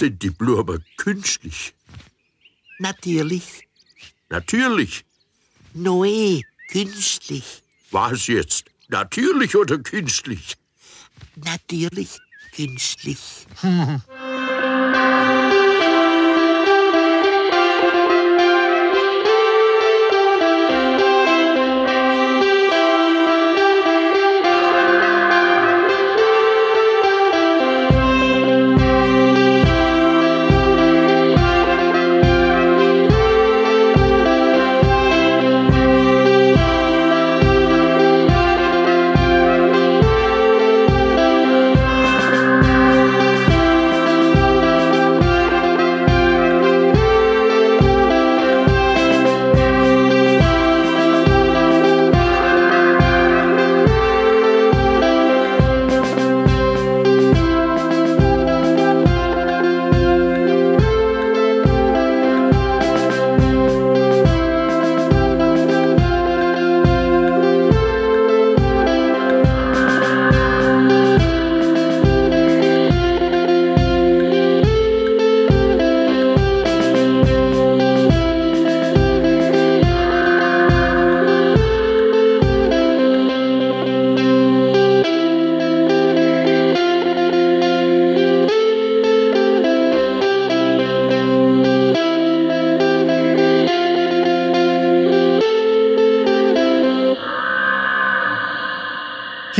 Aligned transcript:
Sind 0.00 0.22
die 0.22 0.30
Blumen 0.30 0.82
künstlich? 0.96 1.74
Natürlich. 2.78 3.68
Natürlich. 4.30 5.04
Noe, 5.74 6.40
künstlich. 6.70 7.62
Was 7.90 8.26
jetzt? 8.26 8.64
Natürlich 8.88 9.54
oder 9.54 9.78
künstlich? 9.78 10.56
Natürlich 11.36 12.18
künstlich. 12.56 13.18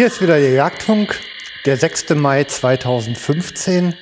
Hier 0.01 0.07
ist 0.07 0.23
wieder 0.23 0.41
der 0.41 0.53
Jagdfunk, 0.53 1.21
der 1.67 1.77
6. 1.77 2.15
Mai 2.15 2.45
2015. 2.45 3.93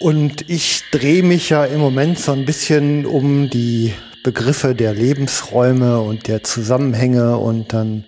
Und 0.00 0.48
ich 0.48 0.84
drehe 0.92 1.22
mich 1.22 1.50
ja 1.50 1.66
im 1.66 1.78
Moment 1.78 2.18
so 2.18 2.32
ein 2.32 2.46
bisschen 2.46 3.04
um 3.04 3.50
die 3.50 3.92
Begriffe 4.24 4.74
der 4.74 4.94
Lebensräume 4.94 6.00
und 6.00 6.26
der 6.26 6.42
Zusammenhänge 6.42 7.36
und 7.36 7.74
dann 7.74 8.06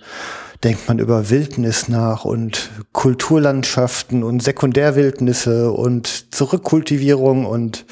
denkt 0.64 0.88
man 0.88 1.00
über 1.00 1.28
Wildnis 1.28 1.86
nach 1.86 2.24
und 2.24 2.70
Kulturlandschaften 2.92 4.22
und 4.22 4.42
Sekundärwildnisse 4.42 5.70
und 5.70 6.34
Zurückkultivierung 6.34 7.44
und 7.44 7.84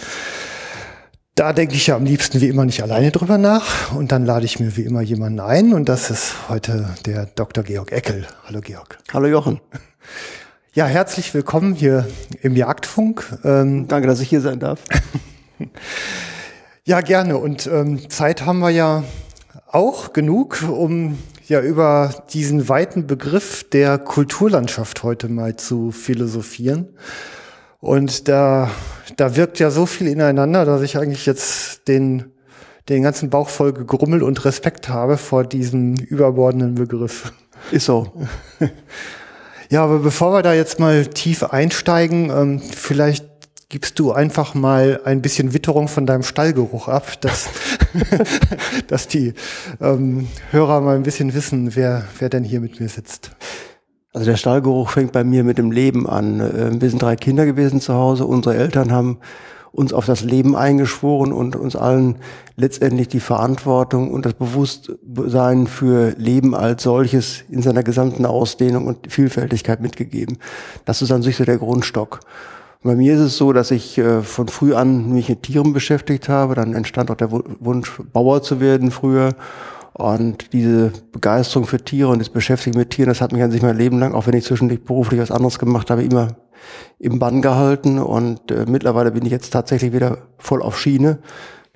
da 1.34 1.52
denke 1.52 1.74
ich 1.74 1.88
ja 1.88 1.96
am 1.96 2.06
liebsten 2.06 2.40
wie 2.40 2.48
immer 2.48 2.64
nicht 2.64 2.82
alleine 2.82 3.10
drüber 3.10 3.36
nach 3.36 3.92
und 3.92 4.12
dann 4.12 4.24
lade 4.24 4.46
ich 4.46 4.60
mir 4.60 4.78
wie 4.78 4.84
immer 4.84 5.02
jemanden 5.02 5.40
ein 5.40 5.74
und 5.74 5.90
das 5.90 6.10
ist 6.10 6.48
heute 6.48 6.94
der 7.04 7.26
Dr. 7.26 7.64
Georg 7.64 7.92
Eckel. 7.92 8.26
Hallo 8.46 8.62
Georg. 8.62 8.99
Hallo 9.12 9.26
Jochen. 9.26 9.60
Ja, 10.72 10.84
herzlich 10.84 11.34
willkommen 11.34 11.74
hier 11.74 12.06
im 12.42 12.54
Jagdfunk. 12.54 13.40
Ähm, 13.42 13.88
Danke, 13.88 14.06
dass 14.06 14.20
ich 14.20 14.28
hier 14.28 14.40
sein 14.40 14.60
darf. 14.60 14.84
ja, 16.84 17.00
gerne. 17.00 17.36
Und 17.36 17.66
ähm, 17.66 18.08
Zeit 18.08 18.46
haben 18.46 18.60
wir 18.60 18.70
ja 18.70 19.02
auch 19.66 20.12
genug, 20.12 20.62
um 20.62 21.18
ja 21.48 21.60
über 21.60 22.22
diesen 22.32 22.68
weiten 22.68 23.08
Begriff 23.08 23.68
der 23.68 23.98
Kulturlandschaft 23.98 25.02
heute 25.02 25.28
mal 25.28 25.56
zu 25.56 25.90
philosophieren. 25.90 26.90
Und 27.80 28.28
da, 28.28 28.70
da 29.16 29.34
wirkt 29.34 29.58
ja 29.58 29.72
so 29.72 29.86
viel 29.86 30.06
ineinander, 30.06 30.64
dass 30.64 30.82
ich 30.82 30.96
eigentlich 30.96 31.26
jetzt 31.26 31.88
den, 31.88 32.26
den 32.88 33.02
ganzen 33.02 33.28
Bauch 33.28 33.48
voll 33.48 33.72
gegrummelt 33.72 34.22
und 34.22 34.44
Respekt 34.44 34.88
habe 34.88 35.16
vor 35.16 35.42
diesem 35.42 35.96
überbordenden 35.96 36.76
Begriff. 36.76 37.32
Ist 37.70 37.86
so. 37.86 38.12
Ja, 39.72 39.84
aber 39.84 40.00
bevor 40.00 40.32
wir 40.32 40.42
da 40.42 40.52
jetzt 40.52 40.80
mal 40.80 41.06
tief 41.06 41.44
einsteigen, 41.44 42.28
ähm, 42.30 42.58
vielleicht 42.58 43.24
gibst 43.68 44.00
du 44.00 44.10
einfach 44.10 44.54
mal 44.54 45.00
ein 45.04 45.22
bisschen 45.22 45.54
Witterung 45.54 45.86
von 45.86 46.06
deinem 46.06 46.24
Stallgeruch 46.24 46.88
ab, 46.88 47.20
dass, 47.20 47.48
dass 48.88 49.06
die 49.06 49.32
ähm, 49.80 50.26
Hörer 50.50 50.80
mal 50.80 50.96
ein 50.96 51.04
bisschen 51.04 51.34
wissen, 51.34 51.76
wer, 51.76 52.04
wer 52.18 52.28
denn 52.28 52.42
hier 52.42 52.60
mit 52.60 52.80
mir 52.80 52.88
sitzt. 52.88 53.30
Also 54.12 54.26
der 54.26 54.36
Stallgeruch 54.36 54.90
fängt 54.90 55.12
bei 55.12 55.22
mir 55.22 55.44
mit 55.44 55.56
dem 55.56 55.70
Leben 55.70 56.08
an. 56.08 56.40
Ähm, 56.40 56.80
Wir 56.80 56.90
sind 56.90 57.00
drei 57.00 57.14
Kinder 57.14 57.46
gewesen 57.46 57.80
zu 57.80 57.94
Hause. 57.94 58.26
Unsere 58.26 58.56
Eltern 58.56 58.90
haben 58.90 59.18
uns 59.72 59.92
auf 59.92 60.06
das 60.06 60.22
Leben 60.22 60.56
eingeschworen 60.56 61.32
und 61.32 61.56
uns 61.56 61.76
allen 61.76 62.16
letztendlich 62.56 63.08
die 63.08 63.20
Verantwortung 63.20 64.10
und 64.10 64.26
das 64.26 64.34
Bewusstsein 64.34 65.66
für 65.66 66.10
Leben 66.18 66.54
als 66.54 66.82
solches 66.82 67.44
in 67.48 67.62
seiner 67.62 67.82
gesamten 67.82 68.26
Ausdehnung 68.26 68.86
und 68.86 69.10
Vielfältigkeit 69.12 69.80
mitgegeben. 69.80 70.38
Das 70.84 71.02
ist 71.02 71.12
an 71.12 71.22
sich 71.22 71.36
so 71.36 71.44
der 71.44 71.58
Grundstock. 71.58 72.20
Und 72.82 72.90
bei 72.90 72.96
mir 72.96 73.14
ist 73.14 73.20
es 73.20 73.36
so, 73.36 73.52
dass 73.52 73.70
ich 73.70 73.98
äh, 73.98 74.22
von 74.22 74.48
früh 74.48 74.74
an 74.74 75.12
mich 75.12 75.28
mit 75.28 75.42
Tieren 75.42 75.72
beschäftigt 75.72 76.28
habe. 76.28 76.54
Dann 76.54 76.74
entstand 76.74 77.10
auch 77.10 77.16
der 77.16 77.30
Wu- 77.30 77.42
Wunsch, 77.60 78.00
Bauer 78.12 78.42
zu 78.42 78.58
werden 78.58 78.90
früher. 78.90 79.34
Und 79.92 80.54
diese 80.54 80.92
Begeisterung 81.12 81.66
für 81.66 81.78
Tiere 81.78 82.08
und 82.08 82.20
das 82.20 82.30
Beschäftigen 82.30 82.78
mit 82.78 82.90
Tieren, 82.90 83.10
das 83.10 83.20
hat 83.20 83.32
mich 83.32 83.42
an 83.42 83.50
sich 83.50 83.60
mein 83.60 83.76
Leben 83.76 83.98
lang, 83.98 84.14
auch 84.14 84.26
wenn 84.26 84.34
ich 84.34 84.44
zwischendurch 84.44 84.82
beruflich 84.82 85.20
was 85.20 85.30
anderes 85.30 85.58
gemacht 85.58 85.90
habe, 85.90 86.02
immer 86.02 86.28
im 86.98 87.18
Bann 87.18 87.42
gehalten. 87.42 87.98
Und 87.98 88.50
äh, 88.50 88.66
mittlerweile 88.68 89.12
bin 89.12 89.24
ich 89.24 89.32
jetzt 89.32 89.50
tatsächlich 89.50 89.92
wieder 89.92 90.18
voll 90.38 90.62
auf 90.62 90.78
Schiene. 90.78 91.18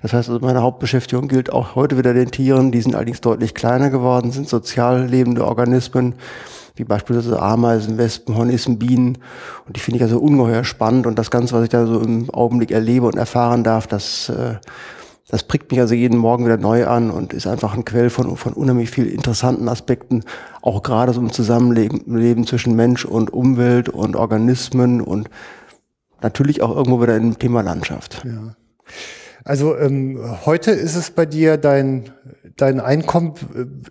Das 0.01 0.13
heißt, 0.13 0.29
also 0.29 0.45
meine 0.45 0.61
Hauptbeschäftigung 0.61 1.27
gilt 1.27 1.51
auch 1.51 1.75
heute 1.75 1.97
wieder 1.97 2.13
den 2.13 2.29
Tieren. 2.29 2.71
Die 2.71 2.81
sind 2.81 2.95
allerdings 2.95 3.21
deutlich 3.21 3.53
kleiner 3.53 3.89
geworden, 3.89 4.31
sind 4.31 4.47
sozial 4.47 5.05
lebende 5.05 5.45
Organismen, 5.45 6.15
wie 6.75 6.83
beispielsweise 6.83 7.41
Ameisen, 7.41 7.97
Wespen, 7.97 8.35
Hornissen, 8.35 8.77
Bienen. 8.77 9.17
Und 9.65 9.75
die 9.75 9.79
finde 9.79 9.97
ich 9.97 10.03
also 10.03 10.19
ungeheuer 10.19 10.63
spannend. 10.63 11.07
Und 11.07 11.17
das 11.17 11.31
Ganze, 11.31 11.55
was 11.55 11.63
ich 11.63 11.69
da 11.69 11.87
so 11.87 11.99
im 12.01 12.29
Augenblick 12.29 12.71
erlebe 12.71 13.07
und 13.07 13.15
erfahren 13.15 13.63
darf, 13.63 13.87
das, 13.87 14.29
äh, 14.29 14.57
das 15.27 15.43
prickt 15.43 15.71
mich 15.71 15.79
also 15.79 15.95
jeden 15.95 16.17
Morgen 16.17 16.45
wieder 16.45 16.57
neu 16.57 16.85
an 16.85 17.09
und 17.09 17.33
ist 17.33 17.47
einfach 17.47 17.75
ein 17.75 17.85
Quell 17.85 18.09
von, 18.09 18.37
von 18.37 18.53
unheimlich 18.53 18.91
viel 18.91 19.07
interessanten 19.07 19.67
Aspekten, 19.67 20.23
auch 20.61 20.83
gerade 20.83 21.13
so 21.13 21.21
im 21.21 21.31
Zusammenleben 21.31 22.15
Leben 22.15 22.45
zwischen 22.45 22.75
Mensch 22.75 23.05
und 23.05 23.33
Umwelt 23.33 23.89
und 23.89 24.15
Organismen 24.15 25.01
und 25.01 25.29
natürlich 26.21 26.61
auch 26.61 26.75
irgendwo 26.75 27.01
wieder 27.01 27.15
im 27.15 27.39
Thema 27.39 27.61
Landschaft. 27.61 28.23
Ja. 28.23 28.55
Also 29.43 29.77
ähm, 29.77 30.19
heute 30.45 30.71
ist 30.71 30.95
es 30.95 31.11
bei 31.11 31.25
dir 31.25 31.57
dein 31.57 32.11
dein 32.57 32.79
Einkommen 32.79 33.33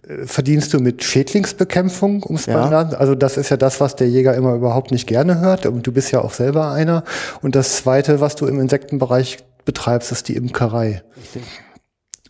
äh, 0.08 0.26
verdienst 0.26 0.72
du 0.72 0.78
mit 0.78 1.04
Schädlingsbekämpfung, 1.04 2.22
ums 2.24 2.46
Ja. 2.46 2.70
ja. 2.70 2.88
Also 2.96 3.14
das 3.14 3.36
ist 3.36 3.50
ja 3.50 3.56
das, 3.56 3.80
was 3.80 3.94
der 3.96 4.08
Jäger 4.08 4.34
immer 4.34 4.54
überhaupt 4.54 4.90
nicht 4.90 5.06
gerne 5.06 5.40
hört. 5.40 5.66
Und 5.66 5.86
du 5.86 5.92
bist 5.92 6.10
ja 6.12 6.22
auch 6.22 6.32
selber 6.32 6.72
einer. 6.72 7.04
Und 7.42 7.54
das 7.54 7.76
Zweite, 7.76 8.20
was 8.20 8.36
du 8.36 8.46
im 8.46 8.58
Insektenbereich 8.60 9.44
betreibst, 9.64 10.12
ist 10.12 10.28
die 10.28 10.36
Imkerei. 10.36 11.02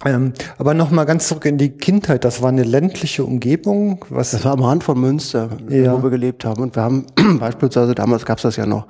Ähm, 0.05 0.33
aber 0.59 0.75
noch 0.75 0.91
mal 0.91 1.05
ganz 1.05 1.29
zurück 1.29 1.45
in 1.47 1.57
die 1.57 1.71
Kindheit. 1.71 2.25
Das 2.25 2.43
war 2.43 2.49
eine 2.51 2.65
ländliche 2.65 3.25
Umgebung. 3.25 4.05
Was? 4.11 4.33
Das 4.33 4.45
war 4.45 4.53
am 4.53 4.63
Rand 4.63 4.85
von 4.85 5.01
Münster, 5.01 5.49
Ja. 5.69 5.97
wo 5.97 6.03
wir 6.03 6.11
gelebt 6.11 6.45
haben. 6.45 6.63
Und 6.63 6.77
wir 6.77 6.83
haben 6.83 7.07
beispielsweise, 7.39 7.95
damals 7.95 8.25
gab 8.27 8.39
es 8.39 8.43
das 8.43 8.57
ja 8.57 8.67
noch, 8.67 8.87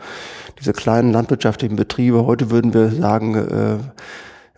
diese 0.58 0.72
kleinen 0.72 1.12
landwirtschaftlichen 1.12 1.76
Betriebe. 1.76 2.26
Heute 2.26 2.50
würden 2.50 2.72
wir 2.74 2.90
sagen, 2.90 3.34
äh, 3.34 3.74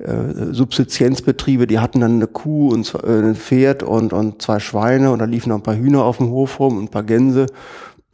äh, 0.02 0.52
Subsistenzbetriebe, 0.52 1.66
die 1.66 1.78
hatten 1.78 2.00
dann 2.00 2.16
eine 2.16 2.26
Kuh 2.26 2.68
und 2.68 2.94
äh, 2.94 3.08
ein 3.08 3.34
Pferd 3.34 3.82
und, 3.82 4.12
und 4.12 4.40
zwei 4.42 4.60
Schweine 4.60 5.10
und 5.10 5.18
da 5.18 5.24
liefen 5.24 5.48
noch 5.48 5.56
ein 5.56 5.62
paar 5.62 5.76
Hühner 5.76 6.04
auf 6.04 6.18
dem 6.18 6.30
Hof 6.30 6.60
rum 6.60 6.76
und 6.78 6.84
ein 6.84 6.88
paar 6.90 7.02
Gänse. 7.02 7.46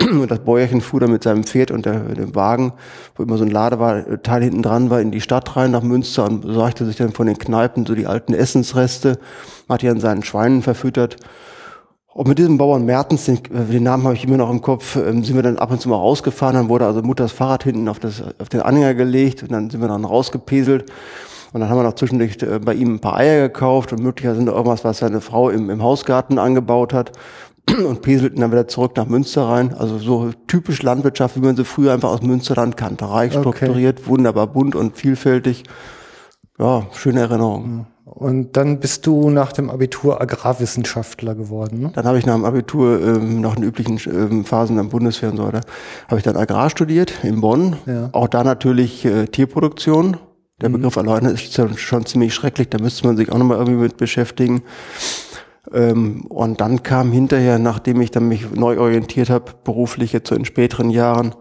Und 0.00 0.30
das 0.30 0.40
Bäuerchen 0.40 0.80
fuhr 0.80 1.00
dann 1.00 1.12
mit 1.12 1.22
seinem 1.22 1.44
Pferd 1.44 1.70
und 1.70 1.86
der, 1.86 2.00
dem 2.00 2.34
Wagen, 2.34 2.72
wo 3.14 3.22
immer 3.22 3.36
so 3.36 3.44
ein 3.44 3.50
Ladeteil 3.50 4.42
hinten 4.42 4.62
dran 4.62 4.90
war, 4.90 5.00
in 5.00 5.10
die 5.10 5.20
Stadt 5.20 5.56
rein 5.56 5.70
nach 5.70 5.82
Münster 5.82 6.24
und 6.24 6.42
besorgte 6.42 6.84
sich 6.84 6.96
dann 6.96 7.12
von 7.12 7.26
den 7.26 7.38
Kneipen 7.38 7.86
so 7.86 7.94
die 7.94 8.06
alten 8.06 8.34
Essensreste, 8.34 9.18
hat 9.68 9.82
die 9.82 9.88
an 9.88 10.00
seinen 10.00 10.22
Schweinen 10.22 10.62
verfüttert. 10.62 11.16
Und 12.14 12.28
mit 12.28 12.38
diesem 12.38 12.58
Bauern 12.58 12.84
Mertens, 12.84 13.24
den, 13.24 13.36
äh, 13.36 13.64
den 13.70 13.84
Namen 13.84 14.04
habe 14.04 14.14
ich 14.14 14.24
immer 14.24 14.36
noch 14.36 14.50
im 14.50 14.60
Kopf, 14.60 14.96
ähm, 14.96 15.24
sind 15.24 15.34
wir 15.34 15.42
dann 15.42 15.58
ab 15.58 15.70
und 15.70 15.80
zu 15.80 15.88
mal 15.88 15.96
rausgefahren. 15.96 16.56
Dann 16.56 16.68
wurde 16.68 16.86
also 16.86 17.02
Mutters 17.02 17.32
Fahrrad 17.32 17.64
hinten 17.64 17.88
auf, 17.88 17.98
das, 17.98 18.22
auf 18.38 18.48
den 18.50 18.60
Anhänger 18.60 18.94
gelegt 18.94 19.42
und 19.42 19.52
dann 19.52 19.70
sind 19.70 19.80
wir 19.80 19.88
dann 19.88 20.04
rausgepeselt. 20.04 20.90
Und 21.54 21.60
dann 21.60 21.70
haben 21.70 21.78
wir 21.78 21.84
noch 21.84 21.94
zwischendurch 21.94 22.36
äh, 22.42 22.58
bei 22.58 22.74
ihm 22.74 22.96
ein 22.96 23.00
paar 23.00 23.16
Eier 23.16 23.48
gekauft 23.48 23.92
und 23.92 24.02
möglicherweise 24.02 24.44
irgendwas, 24.44 24.84
was 24.84 24.98
seine 24.98 25.22
Frau 25.22 25.48
im, 25.48 25.70
im 25.70 25.82
Hausgarten 25.82 26.38
angebaut 26.38 26.92
hat 26.92 27.12
und 27.68 28.02
peselten 28.02 28.40
dann 28.40 28.52
wieder 28.52 28.68
zurück 28.68 28.92
nach 28.96 29.06
Münster 29.06 29.44
rein. 29.48 29.74
Also 29.74 29.98
so 29.98 30.30
typisch 30.46 30.82
Landwirtschaft, 30.82 31.36
wie 31.36 31.40
man 31.40 31.56
sie 31.56 31.64
früher 31.64 31.92
einfach 31.92 32.10
aus 32.10 32.22
Münsterland 32.22 32.76
kannte. 32.76 33.08
Reich 33.08 33.32
strukturiert, 33.32 34.00
okay. 34.00 34.08
wunderbar 34.08 34.46
bunt 34.46 34.74
und 34.74 34.96
vielfältig. 34.96 35.64
Ja, 36.58 36.86
schöne 36.92 37.20
Erinnerung. 37.20 37.86
Und 38.04 38.56
dann 38.56 38.78
bist 38.78 39.06
du 39.06 39.30
nach 39.30 39.52
dem 39.52 39.70
Abitur 39.70 40.20
Agrarwissenschaftler 40.20 41.34
geworden. 41.34 41.80
Ne? 41.80 41.92
Dann 41.94 42.04
habe 42.04 42.18
ich 42.18 42.26
nach 42.26 42.34
dem 42.34 42.44
Abitur, 42.44 43.00
ähm, 43.00 43.40
nach 43.40 43.54
den 43.54 43.64
üblichen 43.64 43.98
ähm, 44.06 44.44
Phasen 44.44 44.78
am 44.78 44.90
Bundeswehr 44.90 45.30
und 45.30 45.38
so 45.38 45.44
weiter, 45.44 45.62
habe 46.08 46.18
ich 46.18 46.22
dann 46.22 46.36
Agrar 46.36 46.68
studiert 46.68 47.24
in 47.24 47.40
Bonn. 47.40 47.76
Ja. 47.86 48.10
Auch 48.12 48.28
da 48.28 48.44
natürlich 48.44 49.04
äh, 49.04 49.26
Tierproduktion. 49.26 50.18
Der 50.60 50.68
mhm. 50.68 50.74
Begriff 50.74 50.98
alleine 50.98 51.30
ist 51.30 51.54
schon, 51.54 51.76
schon 51.78 52.04
ziemlich 52.04 52.34
schrecklich, 52.34 52.68
da 52.68 52.78
müsste 52.78 53.06
man 53.06 53.16
sich 53.16 53.32
auch 53.32 53.38
nochmal 53.38 53.58
irgendwie 53.58 53.80
mit 53.80 53.96
beschäftigen. 53.96 54.62
Ähm, 55.70 56.22
und 56.26 56.60
dann 56.60 56.82
kam 56.82 57.12
hinterher, 57.12 57.58
nachdem 57.58 58.00
ich 58.00 58.10
dann 58.10 58.28
mich 58.28 58.50
neu 58.50 58.78
orientiert 58.78 59.30
habe, 59.30 59.52
beruflich 59.64 60.12
jetzt 60.12 60.28
so 60.28 60.34
in 60.34 60.44
späteren 60.44 60.90
Jahren, 60.90 61.34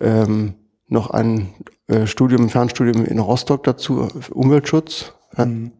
ähm, 0.00 0.54
noch 0.88 1.10
ein 1.10 1.48
äh, 1.86 2.06
Studium, 2.06 2.48
Fernstudium 2.48 3.04
in 3.04 3.18
Rostock 3.18 3.64
dazu, 3.64 4.08
Umweltschutz. 4.30 5.12
Mhm. 5.36 5.72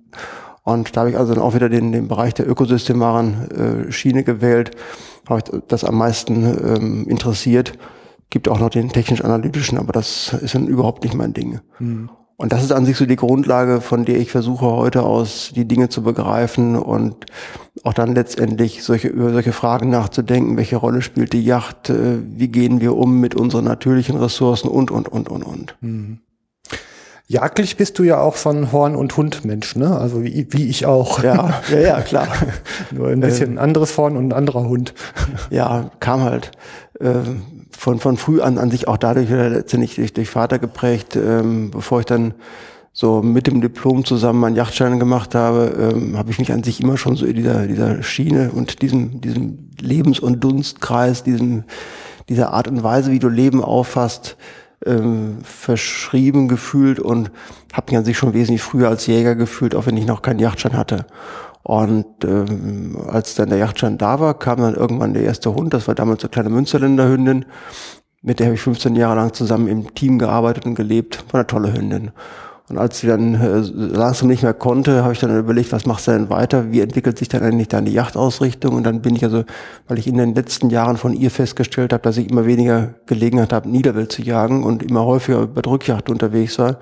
Und 0.63 0.97
da 0.97 1.01
habe 1.01 1.11
ich 1.11 1.19
also 1.19 1.35
dann 1.35 1.43
auch 1.43 1.55
wieder 1.55 1.69
den, 1.69 1.93
den 1.93 2.09
Bereich 2.09 2.35
der 2.35 2.49
ökosystemaren 2.49 3.89
äh, 3.89 3.93
Schiene 3.93 4.23
gewählt, 4.23 4.73
habe 5.29 5.41
ich 5.41 5.63
das 5.69 5.85
am 5.85 5.97
meisten 5.97 6.45
ähm, 6.45 7.07
interessiert. 7.09 7.79
Gibt 8.31 8.49
auch 8.49 8.61
noch 8.61 8.69
den 8.69 8.91
technisch-analytischen, 8.91 9.79
aber 9.79 9.93
das 9.93 10.35
ist 10.35 10.55
dann 10.55 10.67
überhaupt 10.67 11.05
nicht 11.05 11.15
mein 11.15 11.33
Ding. 11.33 11.61
Mhm. 11.79 12.11
Und 12.41 12.53
das 12.53 12.63
ist 12.63 12.71
an 12.71 12.87
sich 12.87 12.97
so 12.97 13.05
die 13.05 13.17
Grundlage, 13.17 13.81
von 13.81 14.05
der 14.05 14.19
ich 14.19 14.31
versuche 14.31 14.65
heute 14.65 15.03
aus 15.03 15.51
die 15.57 15.65
Dinge 15.65 15.89
zu 15.89 16.05
begreifen 16.05 16.77
und 16.77 17.27
auch 17.83 17.93
dann 17.93 18.15
letztendlich 18.15 18.85
solche, 18.85 19.09
über 19.09 19.33
solche 19.33 19.53
Fragen 19.53 19.91
nachzudenken. 19.91 20.57
Welche 20.57 20.77
Rolle 20.77 21.03
spielt 21.03 21.33
die 21.33 21.45
Yacht? 21.45 21.91
Äh, 21.91 22.21
wie 22.37 22.47
gehen 22.47 22.81
wir 22.81 22.97
um 22.97 23.19
mit 23.19 23.35
unseren 23.35 23.65
natürlichen 23.65 24.17
Ressourcen 24.17 24.69
und, 24.69 24.93
und, 24.93 25.09
und, 25.09 25.29
und, 25.29 25.43
und. 25.43 25.75
Mhm. 25.81 26.21
Jagdlich 27.27 27.77
bist 27.77 27.99
du 27.99 28.05
ja 28.05 28.21
auch 28.21 28.37
so 28.37 28.51
ein 28.51 28.71
Horn- 28.71 28.95
und 28.95 29.17
Hund-Mensch, 29.17 29.75
ne? 29.75 29.99
Also 29.99 30.23
wie, 30.23 30.47
wie 30.51 30.69
ich 30.69 30.87
auch. 30.87 31.23
Ja, 31.25 31.61
ja, 31.73 31.79
ja 31.79 32.01
klar. 32.03 32.29
Nur 32.93 33.09
ein 33.09 33.21
bisschen 33.21 33.53
ähm, 33.55 33.59
anderes 33.59 33.99
Horn 33.99 34.17
und 34.17 34.29
ein 34.29 34.33
anderer 34.33 34.65
Hund. 34.65 34.95
Ja, 35.51 35.91
kam 35.99 36.23
halt. 36.23 36.53
Ähm, 37.01 37.43
von, 37.79 38.01
von 38.01 38.17
früh 38.17 38.41
an 38.41 38.59
an 38.59 38.73
sich 38.73 38.89
auch 38.89 38.97
dadurch 38.97 39.31
letztendlich 39.31 39.95
durch, 39.95 40.13
durch 40.13 40.29
Vater 40.29 40.59
geprägt, 40.59 41.15
ähm, 41.15 41.71
bevor 41.71 42.01
ich 42.01 42.07
dann 42.07 42.35
so 42.93 43.23
mit 43.23 43.47
dem 43.47 43.61
Diplom 43.61 44.05
zusammen 44.05 44.41
meinen 44.41 44.57
Yachtschein 44.57 44.99
gemacht 44.99 45.37
habe, 45.37 45.93
ähm, 45.95 46.19
habe 46.19 46.33
ich 46.33 46.41
mich 46.41 46.53
an 46.53 46.65
sich 46.65 46.81
immer 46.81 46.97
schon 46.97 47.15
so 47.15 47.25
in 47.25 47.37
dieser, 47.37 47.69
dieser 47.69 48.03
Schiene 48.03 48.51
und 48.51 48.83
diesem, 48.83 49.21
diesem 49.21 49.71
Lebens- 49.81 50.19
und 50.19 50.41
Dunstkreis, 50.43 51.23
diesem, 51.23 51.63
dieser 52.29 52.53
Art 52.53 52.67
und 52.67 52.83
Weise, 52.83 53.13
wie 53.13 53.21
du 53.21 53.29
Leben 53.29 53.63
auffasst, 53.63 54.37
ähm, 54.85 55.39
verschrieben 55.45 56.49
gefühlt 56.49 56.99
und 56.99 57.31
habe 57.73 57.93
mich 57.93 57.99
an 57.99 58.05
sich 58.05 58.19
schon 58.19 58.35
wesentlich 58.35 58.63
früher 58.63 58.89
als 58.89 59.07
Jäger 59.07 59.37
gefühlt, 59.37 59.77
auch 59.77 59.87
wenn 59.87 59.97
ich 59.97 60.07
noch 60.07 60.23
keinen 60.23 60.41
Yachtschein 60.41 60.77
hatte. 60.77 61.07
Und 61.69 62.25
ähm, 62.25 62.97
als 63.09 63.35
dann 63.35 63.51
der 63.51 63.59
Yachtschein 63.59 63.99
da 63.99 64.21
war, 64.21 64.33
kam 64.39 64.59
dann 64.63 64.75
irgendwann 64.75 65.13
der 65.13 65.25
erste 65.25 65.55
Hund. 65.55 65.75
Das 65.75 65.87
war 65.87 65.95
damals 65.95 66.23
eine 66.23 66.31
kleine 66.31 66.49
Münsterländer 66.49 67.07
Hündin. 67.07 67.45
Mit 68.23 68.39
der 68.39 68.47
habe 68.47 68.55
ich 68.55 68.63
15 68.63 68.97
Jahre 68.97 69.17
lang 69.17 69.35
zusammen 69.35 69.69
im 69.69 69.95
Team 69.95 70.19
gearbeitet 70.19 70.65
und 70.65 70.77
gelebt. 70.77 71.23
War 71.31 71.41
eine 71.41 71.47
tolle 71.47 71.75
Hündin. 71.75 72.13
Und 72.71 72.79
als 72.79 73.01
sie 73.01 73.07
dann 73.07 73.35
äh, 73.35 73.59
langsam 73.59 74.29
nicht 74.29 74.45
mehr 74.45 74.55
konnte, 74.55 75.03
habe 75.03 75.13
ich 75.13 75.19
dann 75.19 75.39
überlegt, 75.39 75.71
was 75.71 75.85
machst 75.85 76.07
du 76.07 76.13
denn 76.13 76.31
weiter? 76.31 76.73
Wie 76.73 76.81
entwickelt 76.81 77.19
sich 77.19 77.29
dann 77.29 77.43
eigentlich 77.43 77.69
dann 77.69 77.85
die 77.85 77.93
Yachtausrichtung? 77.93 78.75
Und 78.75 78.85
dann 78.85 79.03
bin 79.03 79.15
ich 79.15 79.23
also, 79.23 79.45
weil 79.89 79.99
ich 79.99 80.07
in 80.07 80.17
den 80.17 80.35
letzten 80.35 80.71
Jahren 80.71 80.97
von 80.97 81.13
ihr 81.13 81.31
festgestellt 81.31 81.93
habe, 81.93 82.03
dass 82.03 82.17
ich 82.17 82.31
immer 82.31 82.47
weniger 82.47 82.95
Gelegenheit 83.05 83.53
habe, 83.53 83.69
Niederwild 83.69 84.11
zu 84.11 84.23
jagen 84.23 84.65
und 84.65 84.83
immer 84.83 85.05
häufiger 85.05 85.47
bei 85.47 85.61
Drückjacht 85.61 86.09
unterwegs 86.09 86.59
war, 86.59 86.79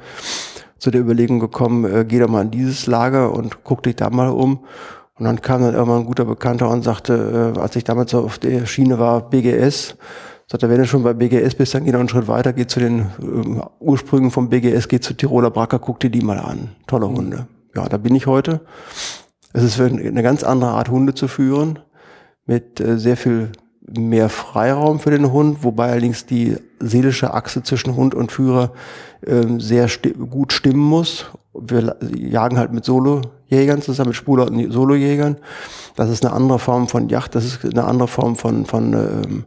zu 0.78 0.90
der 0.90 1.00
Überlegung 1.00 1.40
gekommen, 1.40 1.84
äh, 1.84 2.04
geh 2.06 2.18
doch 2.18 2.28
mal 2.28 2.42
in 2.42 2.50
dieses 2.50 2.86
Lager 2.86 3.32
und 3.32 3.64
guck 3.64 3.82
dich 3.82 3.96
da 3.96 4.10
mal 4.10 4.28
um. 4.28 4.60
Und 5.18 5.24
dann 5.24 5.40
kam 5.40 5.62
dann 5.62 5.74
irgendwann 5.74 6.00
ein 6.00 6.06
guter 6.06 6.26
Bekannter 6.26 6.68
und 6.68 6.82
sagte, 6.82 7.54
äh, 7.56 7.58
als 7.58 7.74
ich 7.76 7.84
damals 7.84 8.14
auf 8.14 8.38
der 8.38 8.66
Schiene 8.66 8.98
war, 8.98 9.30
BGS, 9.30 9.96
sagte, 10.46 10.68
wenn 10.68 10.78
du 10.78 10.86
schon 10.86 11.02
bei 11.02 11.14
BGS 11.14 11.54
bist, 11.54 11.74
dann 11.74 11.84
geh 11.84 11.92
noch 11.92 12.00
einen 12.00 12.08
Schritt 12.08 12.28
weiter, 12.28 12.52
geh 12.52 12.66
zu 12.66 12.80
den 12.80 13.00
äh, 13.00 13.60
Ursprüngen 13.80 14.30
vom 14.30 14.50
BGS, 14.50 14.88
geh 14.88 15.00
zu 15.00 15.14
Tiroler 15.14 15.50
Bracker, 15.50 15.78
guck 15.78 16.00
dir 16.00 16.10
die 16.10 16.20
mal 16.20 16.38
an. 16.38 16.72
Tolle 16.86 17.08
mhm. 17.08 17.16
Hunde. 17.16 17.46
Ja, 17.74 17.88
da 17.88 17.96
bin 17.96 18.14
ich 18.14 18.26
heute. 18.26 18.60
Es 19.52 19.62
ist 19.62 19.80
eine 19.80 20.22
ganz 20.22 20.42
andere 20.44 20.72
Art, 20.72 20.90
Hunde 20.90 21.14
zu 21.14 21.28
führen, 21.28 21.78
mit 22.44 22.78
äh, 22.78 22.98
sehr 22.98 23.16
viel 23.16 23.52
mehr 23.86 24.28
Freiraum 24.28 24.98
für 24.98 25.10
den 25.10 25.32
Hund, 25.32 25.58
wobei 25.62 25.90
allerdings 25.90 26.26
die 26.26 26.56
seelische 26.80 27.32
Achse 27.34 27.62
zwischen 27.62 27.96
Hund 27.96 28.14
und 28.14 28.32
Führer 28.32 28.72
ähm, 29.26 29.60
sehr 29.60 29.88
sti 29.88 30.10
gut 30.10 30.52
stimmen 30.52 30.80
muss. 30.80 31.26
Wir 31.54 31.96
jagen 32.14 32.58
halt 32.58 32.72
mit 32.72 32.84
Solojägern 32.84 33.80
zusammen, 33.82 34.08
mit 34.08 34.16
Spuler 34.16 34.46
und 34.46 34.72
Solojägern. 34.72 35.36
Das 35.94 36.10
ist 36.10 36.24
eine 36.24 36.34
andere 36.34 36.58
Form 36.58 36.88
von 36.88 37.08
Yacht, 37.08 37.34
das 37.34 37.44
ist 37.44 37.64
eine 37.64 37.84
andere 37.84 38.08
Form 38.08 38.36
von, 38.36 38.66
von 38.66 38.92
ähm, 38.92 39.44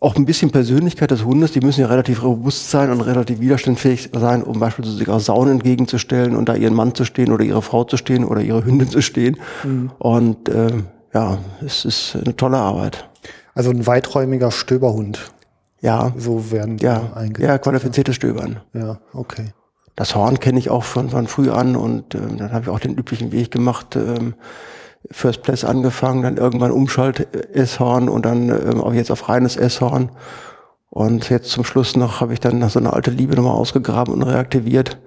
auch 0.00 0.16
ein 0.16 0.24
bisschen 0.24 0.50
Persönlichkeit 0.50 1.12
des 1.12 1.24
Hundes. 1.24 1.52
Die 1.52 1.60
müssen 1.60 1.82
ja 1.82 1.86
relativ 1.86 2.24
robust 2.24 2.70
sein 2.70 2.90
und 2.90 3.02
relativ 3.02 3.38
widerstandsfähig 3.38 4.10
sein, 4.12 4.42
um 4.42 4.58
beispielsweise 4.58 4.96
sich 4.96 5.08
auch 5.08 5.20
Sauen 5.20 5.48
entgegenzustellen 5.48 6.34
und 6.34 6.48
da 6.48 6.56
ihren 6.56 6.74
Mann 6.74 6.94
zu 6.94 7.04
stehen 7.04 7.30
oder 7.30 7.44
ihre 7.44 7.62
Frau 7.62 7.84
zu 7.84 7.96
stehen 7.96 8.24
oder 8.24 8.40
ihre 8.40 8.64
Hündin 8.64 8.88
zu 8.88 9.00
stehen. 9.00 9.36
Mhm. 9.62 9.90
Und 9.98 10.48
ähm, 10.48 10.86
ja, 11.12 11.38
es 11.64 11.84
ist 11.84 12.16
eine 12.16 12.36
tolle 12.36 12.58
Arbeit. 12.58 13.08
Also 13.54 13.70
ein 13.70 13.86
weiträumiger 13.86 14.50
Stöberhund. 14.50 15.30
Ja. 15.80 16.12
So 16.16 16.50
werden 16.50 16.76
die 16.78 16.84
ja, 16.84 17.12
eingesetzt. 17.14 17.48
Ja, 17.48 17.58
qualifiziertes 17.58 18.14
Stöbern. 18.16 18.60
Ja, 18.72 18.98
okay. 19.12 19.52
Das 19.96 20.14
Horn 20.14 20.40
kenne 20.40 20.58
ich 20.58 20.70
auch 20.70 20.84
von, 20.84 21.10
von 21.10 21.26
früh 21.26 21.50
an 21.50 21.76
und 21.76 22.14
ähm, 22.14 22.38
dann 22.38 22.52
habe 22.52 22.64
ich 22.64 22.68
auch 22.70 22.80
den 22.80 22.94
üblichen 22.94 23.30
Weg 23.32 23.50
gemacht. 23.50 23.96
Ähm, 23.96 24.34
First 25.10 25.42
Place 25.42 25.64
angefangen, 25.64 26.22
dann 26.22 26.36
irgendwann 26.36 26.70
Umschalt-S-Horn 26.70 28.08
und 28.08 28.24
dann 28.24 28.48
ähm, 28.48 28.80
auch 28.80 28.94
jetzt 28.94 29.10
auf 29.10 29.28
reines 29.28 29.56
S-Horn. 29.56 30.10
Und 30.88 31.28
jetzt 31.28 31.50
zum 31.50 31.64
Schluss 31.64 31.96
noch 31.96 32.20
habe 32.20 32.32
ich 32.32 32.40
dann 32.40 32.58
noch 32.58 32.70
so 32.70 32.78
eine 32.78 32.92
alte 32.92 33.10
Liebe 33.10 33.34
nochmal 33.34 33.54
ausgegraben 33.54 34.14
und 34.14 34.22
reaktiviert. 34.22 34.98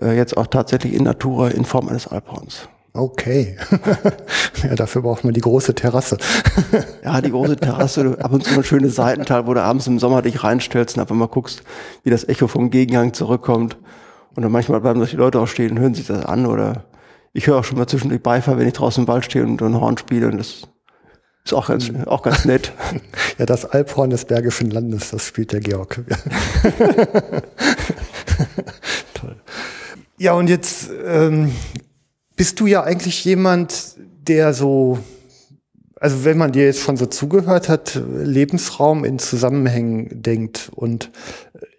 Äh, 0.00 0.16
jetzt 0.16 0.36
auch 0.36 0.46
tatsächlich 0.46 0.94
in 0.94 1.04
Natura 1.04 1.48
in 1.48 1.64
Form 1.64 1.88
eines 1.88 2.08
Alphorns. 2.08 2.68
Okay. 2.96 3.56
ja, 4.62 4.74
dafür 4.74 5.02
braucht 5.02 5.24
man 5.24 5.34
die 5.34 5.40
große 5.40 5.74
Terrasse. 5.74 6.16
ja, 7.04 7.20
die 7.20 7.30
große 7.30 7.56
Terrasse, 7.56 8.16
ab 8.20 8.32
und 8.32 8.44
zu 8.44 8.54
ein 8.54 8.64
schönes 8.64 8.94
Seitental, 8.94 9.46
wo 9.46 9.54
du 9.54 9.62
abends 9.62 9.86
im 9.86 9.98
Sommer 9.98 10.22
dich 10.22 10.42
reinstellst 10.42 10.96
und 10.96 11.02
einfach 11.02 11.14
mal 11.14 11.28
guckst, 11.28 11.62
wie 12.04 12.10
das 12.10 12.28
Echo 12.28 12.48
vom 12.48 12.70
Gegengang 12.70 13.12
zurückkommt. 13.12 13.76
Und 14.34 14.42
dann 14.42 14.52
manchmal 14.52 14.80
bleiben 14.80 15.00
sich 15.00 15.10
die 15.10 15.16
Leute 15.16 15.40
auch 15.40 15.46
stehen 15.46 15.72
und 15.72 15.78
hören 15.78 15.94
sich 15.94 16.06
das 16.06 16.24
an 16.24 16.46
oder 16.46 16.84
ich 17.32 17.46
höre 17.46 17.58
auch 17.58 17.64
schon 17.64 17.78
mal 17.78 17.86
zwischendurch 17.86 18.22
Beifall, 18.22 18.58
wenn 18.58 18.66
ich 18.66 18.74
draußen 18.74 19.04
im 19.04 19.08
Wald 19.08 19.24
stehe 19.24 19.44
und 19.44 19.60
ein 19.60 19.80
Horn 19.80 19.98
spiele 19.98 20.28
und 20.28 20.38
das 20.38 20.62
ist 21.44 21.52
auch 21.52 21.68
ganz, 21.68 21.90
auch 22.06 22.22
ganz 22.22 22.44
nett. 22.44 22.72
ja, 23.38 23.46
das 23.46 23.64
Alphorn 23.64 24.10
des 24.10 24.24
Bergischen 24.24 24.70
Landes, 24.70 25.10
das 25.10 25.26
spielt 25.26 25.52
der 25.52 25.60
Georg. 25.60 26.02
Toll. 29.14 29.36
Ja, 30.18 30.32
und 30.32 30.48
jetzt 30.48 30.90
ähm, 31.06 31.52
bist 32.36 32.60
du 32.60 32.66
ja 32.66 32.82
eigentlich 32.82 33.24
jemand, 33.24 33.96
der 34.28 34.52
so, 34.52 34.98
also 35.98 36.24
wenn 36.24 36.38
man 36.38 36.52
dir 36.52 36.66
jetzt 36.66 36.80
schon 36.80 36.96
so 36.96 37.06
zugehört 37.06 37.68
hat, 37.68 38.00
Lebensraum 38.22 39.04
in 39.04 39.18
Zusammenhängen 39.18 40.22
denkt. 40.22 40.70
Und 40.74 41.10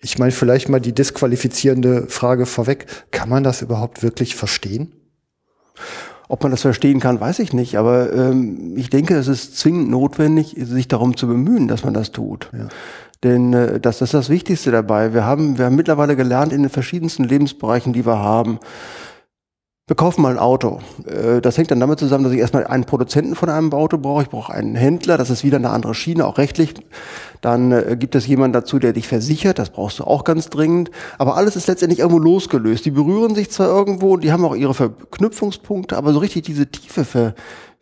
ich 0.01 0.17
meine, 0.17 0.31
vielleicht 0.31 0.69
mal 0.69 0.81
die 0.81 0.93
disqualifizierende 0.93 2.07
Frage 2.07 2.45
vorweg, 2.45 2.87
kann 3.11 3.29
man 3.29 3.43
das 3.43 3.61
überhaupt 3.61 4.01
wirklich 4.03 4.35
verstehen? 4.35 4.93
Ob 6.29 6.43
man 6.43 6.51
das 6.51 6.63
verstehen 6.63 6.99
kann, 6.99 7.21
weiß 7.21 7.39
ich 7.39 7.53
nicht. 7.53 7.77
Aber 7.77 8.11
ähm, 8.11 8.73
ich 8.75 8.89
denke, 8.89 9.15
es 9.15 9.27
ist 9.27 9.57
zwingend 9.57 9.89
notwendig, 9.89 10.55
sich 10.57 10.87
darum 10.87 11.15
zu 11.15 11.27
bemühen, 11.27 11.67
dass 11.69 11.85
man 11.85 11.93
das 11.93 12.11
tut. 12.11 12.49
Ja. 12.51 12.67
Denn 13.23 13.53
äh, 13.53 13.79
das 13.79 14.01
ist 14.01 14.13
das 14.13 14.29
Wichtigste 14.29 14.71
dabei. 14.71 15.13
Wir 15.13 15.23
haben, 15.23 15.57
wir 15.57 15.65
haben 15.65 15.75
mittlerweile 15.75 16.15
gelernt 16.15 16.51
in 16.51 16.63
den 16.63 16.69
verschiedensten 16.69 17.23
Lebensbereichen, 17.23 17.93
die 17.93 18.05
wir 18.05 18.19
haben, 18.19 18.59
wir 19.87 19.95
kaufen 19.95 20.21
mal 20.21 20.33
ein 20.33 20.37
Auto. 20.39 20.81
Äh, 21.05 21.39
das 21.39 21.57
hängt 21.57 21.71
dann 21.71 21.79
damit 21.79 21.97
zusammen, 21.99 22.25
dass 22.25 22.33
ich 22.33 22.39
erstmal 22.39 22.67
einen 22.67 22.83
Produzenten 22.83 23.35
von 23.35 23.49
einem 23.49 23.71
Auto 23.71 23.97
brauche. 23.97 24.23
Ich 24.23 24.29
brauche 24.29 24.53
einen 24.53 24.75
Händler. 24.75 25.17
Das 25.17 25.29
ist 25.29 25.45
wieder 25.45 25.57
eine 25.57 25.69
andere 25.69 25.95
Schiene, 25.95 26.25
auch 26.25 26.37
rechtlich. 26.37 26.73
Dann 27.39 27.71
äh, 27.71 27.95
gibt 27.97 28.13
es 28.13 28.27
jemanden 28.27 28.51
dazu, 28.51 28.79
der 28.79 28.91
dich 28.91 29.07
versichert. 29.07 29.59
Das 29.59 29.69
brauchst 29.69 29.99
du 29.99 30.03
auch 30.03 30.25
ganz 30.25 30.49
dringend. 30.49 30.91
Aber 31.17 31.37
alles 31.37 31.55
ist 31.55 31.67
letztendlich 31.67 31.99
irgendwo 31.99 32.19
losgelöst. 32.19 32.85
Die 32.85 32.91
berühren 32.91 33.33
sich 33.33 33.49
zwar 33.49 33.69
irgendwo, 33.69 34.17
die 34.17 34.33
haben 34.33 34.43
auch 34.43 34.55
ihre 34.55 34.73
Verknüpfungspunkte, 34.73 35.95
aber 35.95 36.11
so 36.11 36.19
richtig 36.19 36.43
diese 36.43 36.67
tiefe 36.67 37.05
Ver 37.05 37.33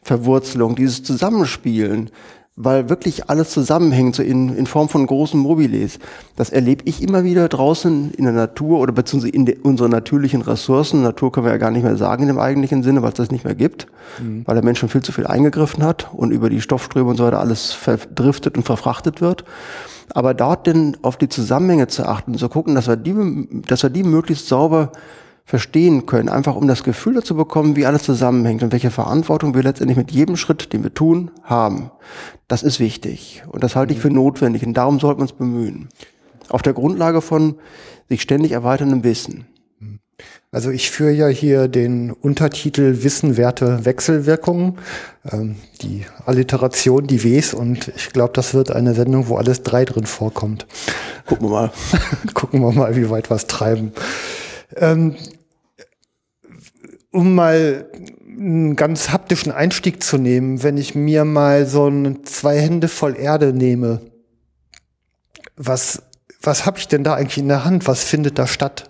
Verwurzelung, 0.02 0.76
dieses 0.76 1.02
Zusammenspielen, 1.02 2.12
weil 2.58 2.88
wirklich 2.88 3.30
alles 3.30 3.50
zusammenhängt, 3.50 4.16
so 4.16 4.24
in, 4.24 4.56
in 4.56 4.66
Form 4.66 4.88
von 4.88 5.06
großen 5.06 5.38
Mobiles. 5.38 6.00
Das 6.38 6.52
erlebe 6.52 6.84
ich 6.86 7.04
immer 7.04 7.26
wieder 7.26 7.50
draußen 7.50 8.12
in 8.12 8.24
der 8.24 8.34
Natur 8.34 8.80
oder 8.80 8.94
beziehungsweise 8.94 9.34
in 9.34 9.46
de, 9.46 9.60
unseren 9.60 9.92
natürlichen 9.92 10.42
Ressourcen. 10.42 11.02
Natur 11.02 11.34
können 11.34 11.46
wir 11.46 11.52
ja 11.52 11.58
gar 11.58 11.72
nicht 11.72 11.84
mehr 11.84 11.98
sagen 11.98 12.24
in 12.24 12.30
dem 12.30 12.40
eigentlichen 12.40 12.82
Sinne, 12.82 13.02
weil 13.02 13.10
es 13.10 13.16
das 13.16 13.30
nicht 13.30 13.44
mehr 13.44 13.56
gibt, 13.56 13.88
mhm. 14.22 14.44
weil 14.46 14.56
der 14.56 14.64
Mensch 14.64 14.80
schon 14.80 14.88
viel 14.88 15.02
zu 15.02 15.12
viel 15.12 15.28
eingegriffen 15.28 15.84
hat 15.84 16.10
und 16.14 16.32
über 16.32 16.50
die 16.50 16.62
Stoffströme 16.62 17.10
und 17.10 17.18
so 17.18 17.26
weiter 17.26 17.42
alles 17.42 17.74
verdriftet 17.74 18.56
und 18.56 18.64
verfrachtet 18.64 19.20
wird. 19.20 19.44
Aber 20.14 20.34
dort 20.34 20.66
denn 20.66 20.96
auf 21.02 21.18
die 21.18 21.28
Zusammenhänge 21.28 21.88
zu 21.88 22.06
achten, 22.08 22.38
zu 22.38 22.48
gucken, 22.48 22.74
dass 22.74 22.88
wir 22.88 22.96
die, 22.96 23.64
dass 23.68 23.84
wir 23.84 23.90
die 23.90 24.04
möglichst 24.04 24.48
sauber 24.48 24.92
verstehen 25.46 26.08
können, 26.08 26.28
einfach 26.28 26.56
um 26.56 26.68
das 26.68 26.84
Gefühl 26.84 27.14
dazu 27.14 27.36
bekommen, 27.36 27.76
wie 27.76 27.86
alles 27.86 28.04
zusammenhängt 28.04 28.64
und 28.64 28.72
welche 28.72 28.90
Verantwortung 28.90 29.54
wir 29.54 29.62
letztendlich 29.62 29.98
mit 29.98 30.12
jedem 30.12 30.38
Schritt, 30.38 30.74
den 30.74 30.84
wir 30.84 30.94
tun, 30.94 31.32
haben. 31.44 31.92
Das 32.48 32.64
ist 32.64 32.80
wichtig 32.80 33.44
und 33.48 33.64
das 33.64 33.76
halte 33.76 33.94
ich 33.94 34.00
für 34.00 34.10
notwendig 34.10 34.66
und 34.66 34.74
darum 34.74 35.00
sollten 35.00 35.20
wir 35.20 35.24
uns 35.24 35.34
bemühen. 35.34 35.90
Auf 36.50 36.64
der 36.64 36.74
Grundlage 36.74 37.22
von 37.22 37.56
sich 38.10 38.22
ständig 38.22 38.52
erweiterndem 38.52 39.04
Wissen. 39.04 39.46
Also 40.52 40.72
ich 40.72 40.90
führe 40.90 41.12
ja 41.12 41.28
hier 41.28 41.68
den 41.68 42.12
Untertitel 42.12 43.04
Wissen, 43.04 43.36
Werte, 43.36 43.84
Wechselwirkungen, 43.84 44.78
ähm, 45.30 45.58
die 45.82 46.06
Alliteration, 46.26 47.08
die 47.08 47.24
Ws 47.24 47.54
und 47.54 47.92
ich 47.96 48.14
glaube, 48.14 48.32
das 48.34 48.54
wird 48.54 48.72
eine 48.72 48.94
Sendung, 48.94 49.28
wo 49.28 49.36
alles 49.36 49.64
drei 49.64 49.84
drin 49.84 50.06
vorkommt. 50.06 50.66
Gucken 51.26 51.48
wir 51.48 51.52
mal. 51.52 51.72
Gucken 52.34 52.62
wir 52.62 52.72
mal, 52.72 52.96
wie 52.96 53.10
weit 53.10 53.30
was 53.30 53.48
treiben. 53.48 53.92
Ähm, 54.76 55.16
um 57.12 57.34
mal 57.34 57.90
einen 58.26 58.76
ganz 58.76 59.10
haptischen 59.10 59.52
Einstieg 59.52 60.04
zu 60.04 60.18
nehmen, 60.18 60.64
wenn 60.64 60.78
ich 60.78 60.96
mir 60.96 61.24
mal 61.24 61.66
so 61.66 61.88
ein 61.88 62.26
zwei 62.26 62.60
Hände 62.60 62.88
voll 62.88 63.18
Erde 63.18 63.54
nehme, 63.54 64.02
was, 65.56 66.04
was 66.42 66.66
habe 66.66 66.80
ich 66.80 66.88
denn 66.88 67.04
da 67.04 67.16
eigentlich 67.16 67.38
in 67.38 67.48
der 67.48 67.64
Hand? 67.64 67.88
Was 67.88 68.04
findet 68.04 68.38
da 68.38 68.48
statt? 68.48 68.90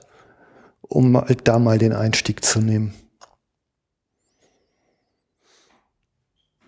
Um 0.81 1.23
da 1.43 1.59
mal 1.59 1.77
den 1.77 1.93
Einstieg 1.93 2.43
zu 2.43 2.59
nehmen. 2.59 2.93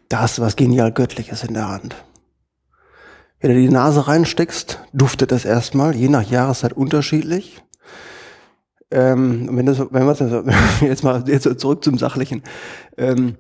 Da 0.10 0.22
hast 0.22 0.38
du 0.38 0.42
was 0.42 0.56
genial 0.56 0.92
Göttliches 0.92 1.44
in 1.44 1.54
der 1.54 1.68
Hand. 1.68 1.96
Wenn 3.40 3.54
du 3.54 3.60
die 3.60 3.70
Nase 3.70 4.08
reinsteckst, 4.08 4.80
duftet 4.94 5.32
es 5.32 5.46
erstmal, 5.46 5.96
je 5.96 6.08
nach 6.08 6.24
Jahreszeit 6.24 6.74
unterschiedlich. 6.74 7.62
Ähm, 8.90 9.50
wenn, 9.52 9.66
das, 9.66 9.80
wenn 9.92 10.06
wir 10.06 10.54
jetzt 10.88 11.04
mal 11.04 11.24
jetzt 11.28 11.60
zurück 11.60 11.84
zum 11.84 11.98
Sachlichen. 11.98 12.44
Ähm, 12.98 13.36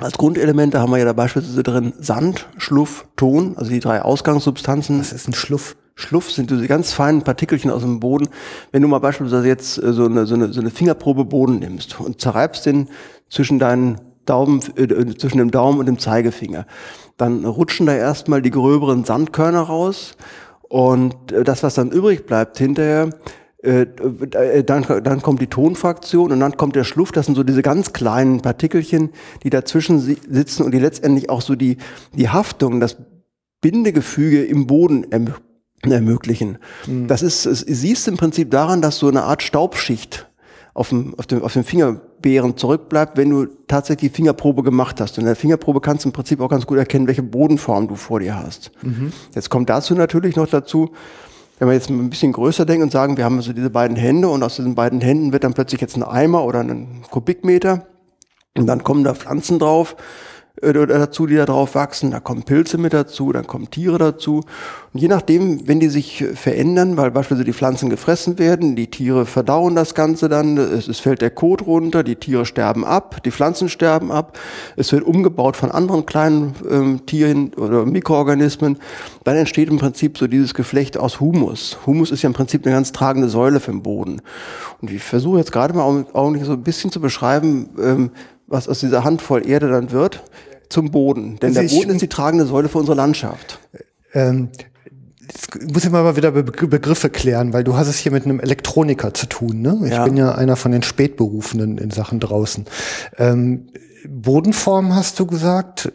als 0.00 0.18
Grundelemente 0.18 0.80
haben 0.80 0.90
wir 0.90 0.98
ja 0.98 1.04
da 1.04 1.12
beispielsweise 1.12 1.62
drin 1.62 1.92
Sand, 2.00 2.48
Schluff, 2.58 3.06
Ton, 3.16 3.56
also 3.56 3.70
die 3.70 3.80
drei 3.80 4.02
Ausgangssubstanzen. 4.02 4.98
Was 4.98 5.12
ist 5.12 5.28
ein 5.28 5.34
Schluff? 5.34 5.76
Schluff 5.94 6.32
sind 6.32 6.50
diese 6.50 6.66
ganz 6.66 6.92
feinen 6.92 7.22
Partikelchen 7.22 7.70
aus 7.70 7.82
dem 7.82 8.00
Boden. 8.00 8.28
Wenn 8.72 8.82
du 8.82 8.88
mal 8.88 8.98
beispielsweise 8.98 9.46
jetzt 9.46 9.80
äh, 9.82 9.92
so 9.92 10.06
eine, 10.06 10.26
so 10.26 10.34
eine, 10.34 10.52
so 10.52 10.60
eine 10.60 10.70
Fingerprobe 10.70 11.24
Boden 11.24 11.60
nimmst 11.60 12.00
und 12.00 12.20
zerreibst 12.20 12.66
den 12.66 12.88
zwischen 13.28 13.58
deinen 13.60 14.00
Daumen, 14.26 14.60
äh, 14.76 15.16
zwischen 15.16 15.38
dem 15.38 15.52
Daumen 15.52 15.78
und 15.78 15.86
dem 15.86 15.98
Zeigefinger, 15.98 16.66
dann 17.16 17.44
rutschen 17.44 17.86
da 17.86 17.94
erstmal 17.94 18.42
die 18.42 18.50
gröberen 18.50 19.04
Sandkörner 19.04 19.62
raus 19.62 20.16
und 20.62 21.30
äh, 21.30 21.44
das, 21.44 21.62
was 21.62 21.74
dann 21.74 21.92
übrig 21.92 22.26
bleibt 22.26 22.58
hinterher, 22.58 23.10
äh, 23.64 23.86
äh, 24.32 24.64
dann, 24.64 24.84
dann 25.02 25.22
kommt 25.22 25.40
die 25.40 25.46
Tonfraktion 25.46 26.32
und 26.32 26.40
dann 26.40 26.56
kommt 26.56 26.76
der 26.76 26.84
Schluff. 26.84 27.12
Das 27.12 27.26
sind 27.26 27.34
so 27.34 27.42
diese 27.42 27.62
ganz 27.62 27.92
kleinen 27.92 28.40
Partikelchen, 28.40 29.10
die 29.42 29.50
dazwischen 29.50 29.98
sitzen 30.00 30.64
und 30.64 30.72
die 30.72 30.78
letztendlich 30.78 31.30
auch 31.30 31.40
so 31.40 31.54
die, 31.54 31.78
die 32.12 32.28
Haftung, 32.28 32.80
das 32.80 32.96
Bindegefüge 33.60 34.44
im 34.44 34.66
Boden 34.66 35.10
erm 35.10 35.34
ermöglichen. 35.82 36.56
Mhm. 36.86 37.08
Das 37.08 37.20
ist, 37.20 37.44
es 37.44 37.60
siehst 37.60 38.08
im 38.08 38.16
Prinzip 38.16 38.50
daran, 38.50 38.80
dass 38.80 38.98
so 38.98 39.06
eine 39.06 39.24
Art 39.24 39.42
Staubschicht 39.42 40.26
auf 40.72 40.88
dem, 40.88 41.14
auf 41.18 41.26
dem, 41.26 41.42
auf 41.42 41.52
dem 41.52 41.62
Fingerbeeren 41.62 42.56
zurückbleibt, 42.56 43.18
wenn 43.18 43.28
du 43.28 43.46
tatsächlich 43.68 44.10
die 44.10 44.16
Fingerprobe 44.16 44.62
gemacht 44.62 45.00
hast. 45.00 45.18
Und 45.18 45.22
in 45.22 45.26
der 45.26 45.36
Fingerprobe 45.36 45.82
kannst 45.82 46.04
du 46.04 46.08
im 46.08 46.12
Prinzip 46.14 46.40
auch 46.40 46.48
ganz 46.48 46.64
gut 46.66 46.78
erkennen, 46.78 47.06
welche 47.06 47.22
Bodenform 47.22 47.86
du 47.88 47.96
vor 47.96 48.20
dir 48.20 48.34
hast. 48.34 48.70
Mhm. 48.82 49.12
Jetzt 49.34 49.50
kommt 49.50 49.68
dazu 49.68 49.94
natürlich 49.94 50.36
noch 50.36 50.48
dazu, 50.48 50.90
wenn 51.58 51.68
wir 51.68 51.74
jetzt 51.74 51.90
ein 51.90 52.10
bisschen 52.10 52.32
größer 52.32 52.66
denken 52.66 52.84
und 52.84 52.92
sagen, 52.92 53.16
wir 53.16 53.24
haben 53.24 53.36
also 53.36 53.52
diese 53.52 53.70
beiden 53.70 53.96
Hände 53.96 54.28
und 54.28 54.42
aus 54.42 54.56
diesen 54.56 54.74
beiden 54.74 55.00
Händen 55.00 55.32
wird 55.32 55.44
dann 55.44 55.54
plötzlich 55.54 55.80
jetzt 55.80 55.96
ein 55.96 56.02
Eimer 56.02 56.44
oder 56.44 56.60
ein 56.60 57.02
Kubikmeter 57.10 57.86
und 58.56 58.66
dann 58.66 58.82
kommen 58.82 59.04
da 59.04 59.14
Pflanzen 59.14 59.58
drauf 59.58 59.96
dazu, 60.62 61.26
die 61.26 61.34
da 61.34 61.46
drauf 61.46 61.74
wachsen. 61.74 62.12
Da 62.12 62.20
kommen 62.20 62.44
Pilze 62.44 62.78
mit 62.78 62.92
dazu, 62.92 63.32
dann 63.32 63.46
kommen 63.46 63.70
Tiere 63.70 63.98
dazu. 63.98 64.42
Und 64.92 65.00
je 65.00 65.08
nachdem, 65.08 65.66
wenn 65.66 65.80
die 65.80 65.88
sich 65.88 66.24
verändern, 66.34 66.96
weil 66.96 67.10
beispielsweise 67.10 67.44
die 67.44 67.52
Pflanzen 67.52 67.90
gefressen 67.90 68.38
werden, 68.38 68.76
die 68.76 68.86
Tiere 68.86 69.26
verdauen 69.26 69.74
das 69.74 69.94
Ganze 69.94 70.28
dann, 70.28 70.56
es, 70.56 70.86
es 70.86 71.00
fällt 71.00 71.20
der 71.20 71.30
Kot 71.30 71.66
runter, 71.66 72.04
die 72.04 72.14
Tiere 72.14 72.46
sterben 72.46 72.84
ab, 72.84 73.20
die 73.24 73.32
Pflanzen 73.32 73.68
sterben 73.68 74.12
ab, 74.12 74.38
es 74.76 74.92
wird 74.92 75.02
umgebaut 75.02 75.56
von 75.56 75.72
anderen 75.72 76.06
kleinen 76.06 76.54
ähm, 76.70 77.06
Tieren 77.06 77.52
oder 77.54 77.84
Mikroorganismen, 77.84 78.78
dann 79.24 79.36
entsteht 79.36 79.68
im 79.68 79.78
Prinzip 79.78 80.16
so 80.16 80.28
dieses 80.28 80.54
Geflecht 80.54 80.96
aus 80.96 81.18
Humus. 81.18 81.78
Humus 81.86 82.12
ist 82.12 82.22
ja 82.22 82.28
im 82.28 82.34
Prinzip 82.34 82.64
eine 82.64 82.76
ganz 82.76 82.92
tragende 82.92 83.28
Säule 83.28 83.58
für 83.58 83.72
den 83.72 83.82
Boden. 83.82 84.22
Und 84.80 84.92
ich 84.92 85.02
versuche 85.02 85.38
jetzt 85.38 85.50
gerade 85.50 85.74
mal 85.74 85.82
auch 85.82 86.34
so 86.42 86.52
ein 86.52 86.62
bisschen 86.62 86.92
zu 86.92 87.00
beschreiben, 87.00 87.70
ähm, 87.82 88.10
was 88.46 88.68
aus 88.68 88.80
dieser 88.80 89.04
Handvoll 89.04 89.46
Erde 89.46 89.68
dann 89.70 89.90
wird, 89.90 90.22
zum 90.68 90.90
Boden. 90.90 91.38
Denn 91.40 91.54
der 91.54 91.62
Boden 91.62 91.90
ist 91.90 92.02
die 92.02 92.08
tragende 92.08 92.46
Säule 92.46 92.68
für 92.68 92.78
unsere 92.78 92.96
Landschaft. 92.96 93.58
Ähm, 94.12 94.50
Jetzt 95.26 95.72
muss 95.72 95.84
ich 95.84 95.90
mal 95.90 96.16
wieder 96.16 96.32
Begriffe 96.32 97.08
klären, 97.08 97.52
weil 97.52 97.64
du 97.64 97.76
hast 97.76 97.88
es 97.88 97.98
hier 97.98 98.12
mit 98.12 98.24
einem 98.24 98.40
Elektroniker 98.40 99.14
zu 99.14 99.26
tun. 99.26 99.62
Ne? 99.62 99.80
Ich 99.84 99.92
ja. 99.92 100.04
bin 100.04 100.16
ja 100.16 100.34
einer 100.34 100.56
von 100.56 100.72
den 100.72 100.82
Spätberufenen 100.82 101.78
in 101.78 101.90
Sachen 101.90 102.20
draußen. 102.20 102.66
Ähm, 103.18 103.68
Bodenform 104.06 104.94
hast 104.94 105.18
du 105.18 105.26
gesagt. 105.26 105.92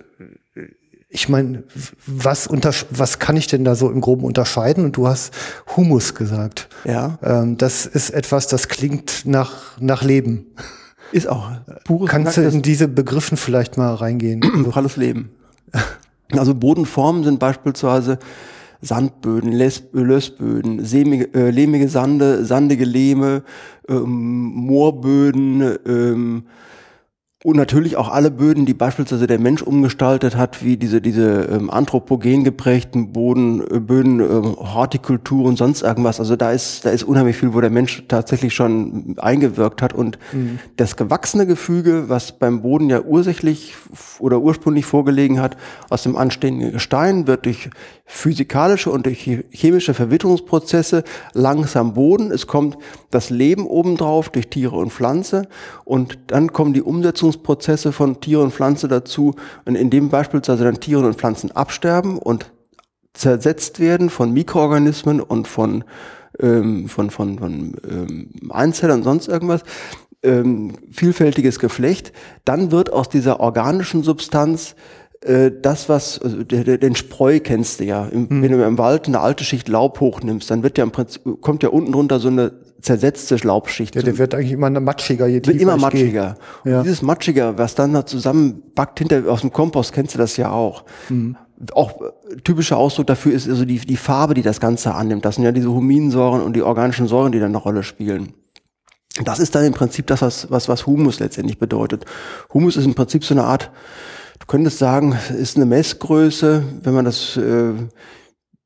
Ich 1.11 1.27
meine, 1.27 1.63
was, 2.05 2.47
unter, 2.47 2.71
was 2.91 3.19
kann 3.19 3.35
ich 3.35 3.47
denn 3.47 3.63
da 3.63 3.75
so 3.75 3.89
im 3.89 4.01
Groben 4.01 4.23
unterscheiden? 4.23 4.85
Und 4.85 4.97
du 4.97 5.07
hast 5.07 5.33
Humus 5.75 6.15
gesagt. 6.15 6.69
Ja. 6.85 7.17
Ähm, 7.23 7.57
das 7.57 7.85
ist 7.85 8.11
etwas, 8.11 8.47
das 8.47 8.67
klingt 8.67 9.23
nach, 9.25 9.79
nach 9.79 10.03
Leben. 10.03 10.47
Ist 11.11 11.27
auch 11.27 11.51
pures 11.85 12.09
Kannst 12.09 12.37
du 12.37 12.41
in 12.41 12.61
diese 12.61 12.87
Begriffen 12.87 13.37
vielleicht 13.37 13.77
mal 13.77 13.93
reingehen? 13.95 14.41
Pralles 14.69 14.97
Leben. 14.97 15.29
Also 16.31 16.53
Bodenformen 16.53 17.23
sind 17.23 17.39
beispielsweise 17.39 18.19
Sandböden, 18.81 19.51
Lössböden, 19.51 20.85
sämige, 20.85 21.33
äh, 21.33 21.49
lehmige 21.49 21.89
Sande, 21.89 22.45
sandige 22.45 22.85
Lehme, 22.85 23.41
ähm, 23.87 24.05
Moorböden, 24.53 25.75
ähm, 25.87 26.43
und 27.41 27.55
natürlich 27.55 27.95
auch 27.95 28.09
alle 28.09 28.31
Böden, 28.31 28.65
die 28.65 28.73
beispielsweise 28.73 29.25
der 29.25 29.39
Mensch 29.39 29.61
umgestaltet 29.61 30.35
hat, 30.35 30.61
wie 30.61 30.75
diese, 30.75 30.99
diese 30.99 31.43
ähm, 31.43 31.69
anthropogen 31.69 32.43
geprägten 32.43 33.13
Boden, 33.13 33.61
äh, 33.61 33.79
Böden, 33.79 34.19
äh, 34.19 34.25
Hortikultur 34.57 35.45
und 35.45 35.55
sonst 35.55 35.81
irgendwas. 35.81 36.19
Also 36.19 36.35
da 36.35 36.51
ist, 36.51 36.83
da 36.83 36.89
ist 36.89 37.03
unheimlich 37.03 37.37
viel, 37.37 37.53
wo 37.53 37.61
der 37.61 37.69
Mensch 37.69 38.03
tatsächlich 38.09 38.53
schon 38.53 39.15
eingewirkt 39.19 39.81
hat. 39.81 39.93
Und 39.93 40.19
mhm. 40.33 40.59
das 40.75 40.97
gewachsene 40.97 41.47
Gefüge, 41.47 42.09
was 42.09 42.33
beim 42.33 42.61
Boden 42.61 42.89
ja 42.89 42.99
ursächlich 42.99 43.73
oder 44.19 44.41
ursprünglich 44.41 44.85
vorgelegen 44.85 45.39
hat, 45.39 45.55
aus 45.89 46.03
dem 46.03 46.17
anstehenden 46.17 46.73
Gestein, 46.73 47.25
wird 47.25 47.45
durch 47.45 47.69
physikalische 48.11 48.89
und 48.89 49.05
durch 49.05 49.43
chemische 49.51 49.93
Verwitterungsprozesse 49.93 51.03
langsam 51.33 51.93
Boden. 51.93 52.31
Es 52.31 52.47
kommt 52.47 52.77
das 53.11 53.29
Leben 53.29 53.67
obendrauf 53.67 54.29
durch 54.29 54.49
Tiere 54.49 54.75
und 54.75 54.91
Pflanze 54.91 55.47
und 55.85 56.17
dann 56.27 56.51
kommen 56.51 56.73
die 56.73 56.81
Umsetzungsprozesse 57.29 57.91
von 57.91 58.19
Tiere 58.19 58.41
und 58.41 58.53
Pflanze 58.53 58.87
dazu, 58.87 59.35
in 59.65 59.89
dem 59.89 60.09
beispielsweise 60.09 60.63
dann 60.63 60.79
Tiere 60.79 61.05
und 61.05 61.15
Pflanzen 61.15 61.51
absterben 61.51 62.17
und 62.17 62.51
zersetzt 63.13 63.79
werden 63.79 64.09
von 64.09 64.33
Mikroorganismen 64.33 65.21
und 65.21 65.47
von 65.47 65.83
ähm, 66.39 66.87
von 66.87 67.09
von, 67.09 67.39
von 67.39 67.75
ähm, 67.89 68.29
Einzellern 68.49 68.99
und 68.99 69.03
sonst 69.03 69.27
irgendwas 69.27 69.63
ähm, 70.23 70.73
vielfältiges 70.91 71.59
Geflecht, 71.59 72.13
dann 72.45 72.71
wird 72.71 72.91
aus 72.91 73.09
dieser 73.09 73.39
organischen 73.39 74.03
Substanz 74.03 74.75
äh, 75.21 75.51
das, 75.61 75.89
was, 75.89 76.19
also 76.21 76.43
den 76.43 76.95
Spreu 76.95 77.39
kennst 77.39 77.79
du 77.79 77.83
ja. 77.83 78.05
Im, 78.05 78.29
hm. 78.29 78.41
Wenn 78.41 78.51
du 78.51 78.63
im 78.63 78.77
Wald 78.77 79.07
eine 79.07 79.19
alte 79.19 79.43
Schicht 79.43 79.67
Laub 79.67 79.99
hochnimmst, 79.99 80.49
dann 80.49 80.63
wird 80.63 80.77
ja 80.77 80.83
im 80.83 80.91
Prinzip, 80.91 81.23
kommt 81.41 81.61
ja 81.63 81.69
unten 81.69 81.91
drunter 81.91 82.19
so 82.19 82.29
eine 82.29 82.53
zersetzte 82.81 83.35
Laubschicht. 83.35 83.95
Ja, 83.95 84.01
der 84.01 84.17
wird 84.17 84.33
eigentlich 84.33 84.53
immer 84.53 84.69
matschiger, 84.69 85.27
je 85.27 85.41
tiefer 85.41 85.53
Wird 85.53 85.61
immer 85.61 85.77
matschiger. 85.77 86.35
Ja. 86.63 86.83
dieses 86.83 87.01
Matschiger, 87.01 87.57
was 87.57 87.75
dann 87.75 87.93
da 87.93 88.05
zusammenbackt 88.05 88.99
hinter, 88.99 89.29
aus 89.29 89.41
dem 89.41 89.51
Kompost, 89.51 89.91
kennst 89.91 90.13
du 90.13 90.17
das 90.17 90.37
ja 90.37 90.51
auch. 90.51 90.85
Mhm. 91.09 91.35
Auch 91.73 92.01
äh, 92.01 92.37
typischer 92.45 92.77
Ausdruck 92.77 93.07
dafür 93.07 93.33
ist 93.33 93.49
also 93.49 93.65
die, 93.65 93.79
die 93.79 93.97
Farbe, 93.97 94.33
die 94.33 94.41
das 94.41 94.61
Ganze 94.61 94.93
annimmt. 94.93 95.25
Das 95.25 95.35
sind 95.35 95.43
ja 95.43 95.51
diese 95.51 95.69
Huminsäuren 95.69 96.41
und 96.41 96.55
die 96.55 96.61
organischen 96.61 97.07
Säuren, 97.07 97.33
die 97.33 97.39
dann 97.39 97.49
eine 97.49 97.57
Rolle 97.57 97.83
spielen. 97.83 98.33
Das 99.25 99.39
ist 99.39 99.53
dann 99.55 99.65
im 99.65 99.73
Prinzip 99.73 100.07
das, 100.07 100.21
was, 100.21 100.49
was, 100.49 100.69
was 100.69 100.85
Humus 100.85 101.19
letztendlich 101.19 101.59
bedeutet. 101.59 102.05
Humus 102.53 102.77
ist 102.77 102.85
im 102.85 102.95
Prinzip 102.95 103.25
so 103.25 103.33
eine 103.33 103.43
Art, 103.43 103.71
du 104.49 104.55
könnte 104.55 104.71
sagen, 104.71 105.15
ist 105.37 105.57
eine 105.57 105.67
Messgröße, 105.67 106.63
wenn 106.81 106.93
man 106.95 107.05
das 107.05 107.37
äh, 107.37 107.73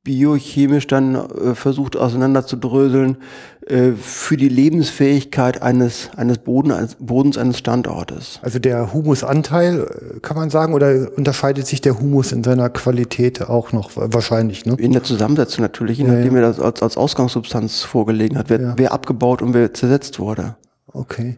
biochemisch 0.02 0.86
dann 0.86 1.14
äh, 1.14 1.54
versucht 1.54 1.94
auseinanderzudröseln, 1.96 3.18
äh, 3.66 3.92
für 3.92 4.38
die 4.38 4.48
Lebensfähigkeit 4.48 5.60
eines, 5.60 6.08
eines, 6.16 6.38
Boden, 6.38 6.72
eines 6.72 6.94
Bodens 6.94 7.36
eines 7.36 7.58
Standortes. 7.58 8.38
Also 8.40 8.58
der 8.58 8.94
Humusanteil, 8.94 9.80
äh, 10.16 10.20
kann 10.20 10.38
man 10.38 10.48
sagen, 10.48 10.72
oder 10.72 11.10
unterscheidet 11.18 11.66
sich 11.66 11.82
der 11.82 12.00
Humus 12.00 12.32
in 12.32 12.42
seiner 12.42 12.70
Qualität 12.70 13.42
auch 13.42 13.72
noch 13.72 13.90
wahrscheinlich? 13.94 14.64
Ne? 14.64 14.76
In 14.78 14.92
der 14.92 15.02
Zusammensetzung 15.02 15.60
natürlich, 15.60 15.98
je 15.98 16.04
nachdem, 16.04 16.20
ja, 16.20 16.26
ja. 16.28 16.32
wer 16.32 16.42
das 16.48 16.60
als, 16.60 16.82
als 16.82 16.96
Ausgangssubstanz 16.96 17.82
vorgelegen 17.82 18.38
hat, 18.38 18.48
wer, 18.48 18.60
ja. 18.60 18.74
wer 18.78 18.92
abgebaut 18.92 19.42
und 19.42 19.52
wer 19.52 19.74
zersetzt 19.74 20.18
wurde. 20.18 20.56
Okay. 20.86 21.36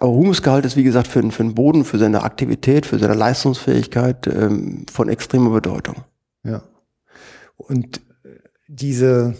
Aber 0.00 0.12
Humusgehalt 0.12 0.64
ist, 0.64 0.76
wie 0.76 0.84
gesagt, 0.84 1.08
für, 1.08 1.28
für 1.32 1.42
den 1.42 1.56
Boden, 1.56 1.84
für 1.84 1.98
seine 1.98 2.22
Aktivität, 2.22 2.86
für 2.86 3.00
seine 3.00 3.14
Leistungsfähigkeit 3.14 4.28
ähm, 4.28 4.86
von 4.90 5.08
extremer 5.08 5.50
Bedeutung. 5.50 5.96
Ja. 6.44 6.62
Und 7.56 8.00
diese, 8.68 9.34